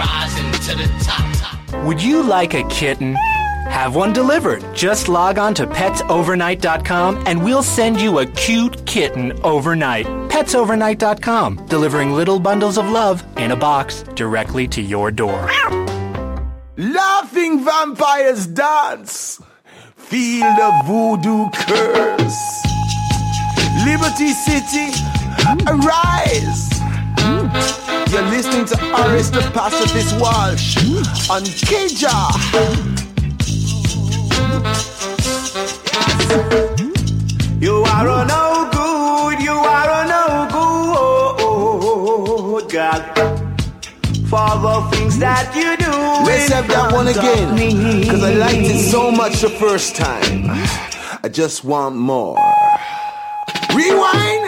rising 0.00 0.50
to 0.52 0.74
the 0.76 0.88
top. 1.04 1.26
top. 1.36 1.84
Would 1.84 2.02
you 2.02 2.22
like 2.22 2.54
a 2.54 2.66
kitten? 2.68 3.14
Have 3.68 3.94
one 3.94 4.12
delivered. 4.12 4.64
Just 4.74 5.08
log 5.08 5.38
on 5.38 5.54
to 5.54 5.66
petsovernight.com 5.66 7.24
and 7.26 7.44
we'll 7.44 7.62
send 7.62 8.00
you 8.00 8.18
a 8.18 8.26
cute 8.26 8.84
kitten 8.86 9.38
overnight. 9.44 10.06
Petsovernight.com, 10.28 11.66
delivering 11.66 12.12
little 12.12 12.40
bundles 12.40 12.78
of 12.78 12.88
love 12.88 13.22
in 13.36 13.50
a 13.52 13.56
box 13.56 14.02
directly 14.14 14.66
to 14.68 14.80
your 14.80 15.10
door. 15.10 15.50
Laughing 16.76 17.62
vampires 17.62 18.46
dance. 18.46 19.40
Feel 19.96 20.48
the 20.56 20.70
voodoo 20.86 21.50
curse. 21.54 22.40
Liberty 23.84 24.32
City, 24.32 24.88
arise. 25.68 26.70
You're 28.10 28.22
listening 28.22 28.64
to 28.66 28.76
Aris 29.02 29.30
the 29.30 29.40
Pacifist 29.54 30.18
Walsh 30.20 30.76
on 31.30 31.42
Keja. 31.44 32.12
You 37.60 37.84
are 37.84 38.26
no 38.26 38.68
good, 38.72 39.40
you 39.40 39.52
are 39.52 39.90
a 39.90 40.08
no 40.08 40.48
good, 42.58 42.68
God. 42.72 43.02
For 44.28 44.50
the 44.58 44.88
things 44.90 45.16
that 45.20 45.54
you 45.54 45.76
do. 45.76 45.92
Let's 46.26 46.52
have 46.52 46.66
that 46.66 46.92
one 46.92 47.06
again. 47.06 48.08
Cause 48.08 48.24
I 48.24 48.32
liked 48.34 48.56
it 48.56 48.90
so 48.90 49.12
much 49.12 49.40
the 49.40 49.50
first 49.50 49.94
time. 49.94 50.50
I 51.22 51.28
just 51.30 51.62
want 51.62 51.94
more. 51.94 52.36
Rewind! 53.72 54.39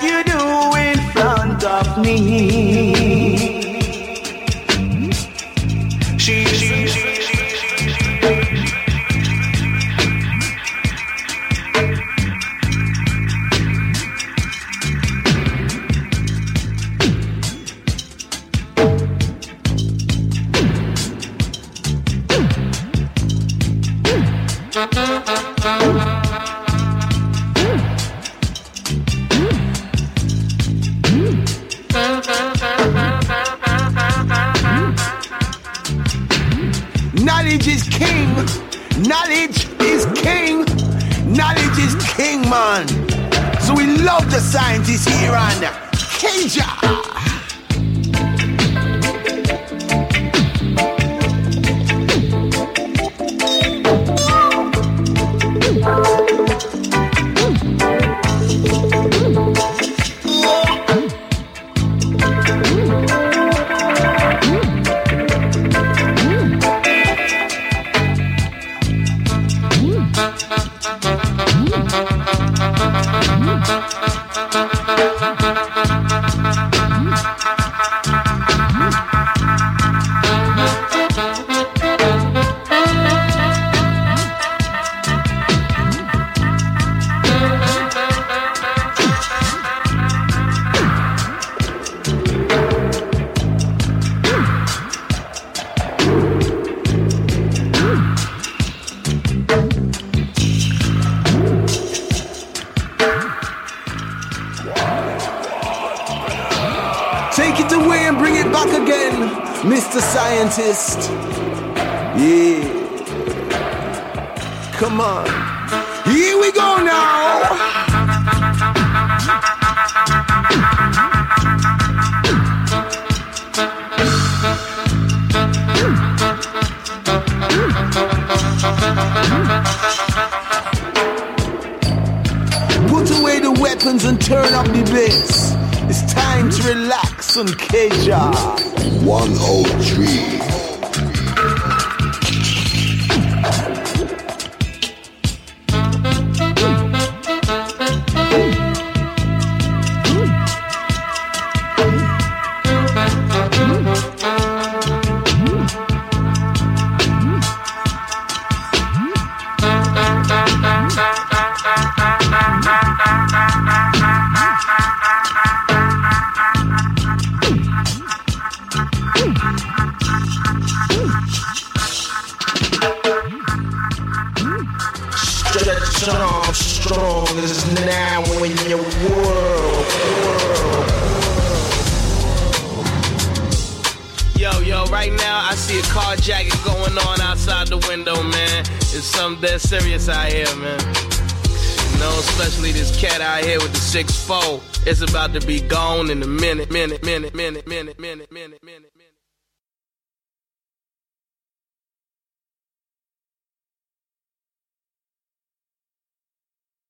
You 0.00 0.22
do 0.24 0.76
in 0.76 0.98
front 1.10 1.64
of 1.64 1.98
me. 1.98 2.31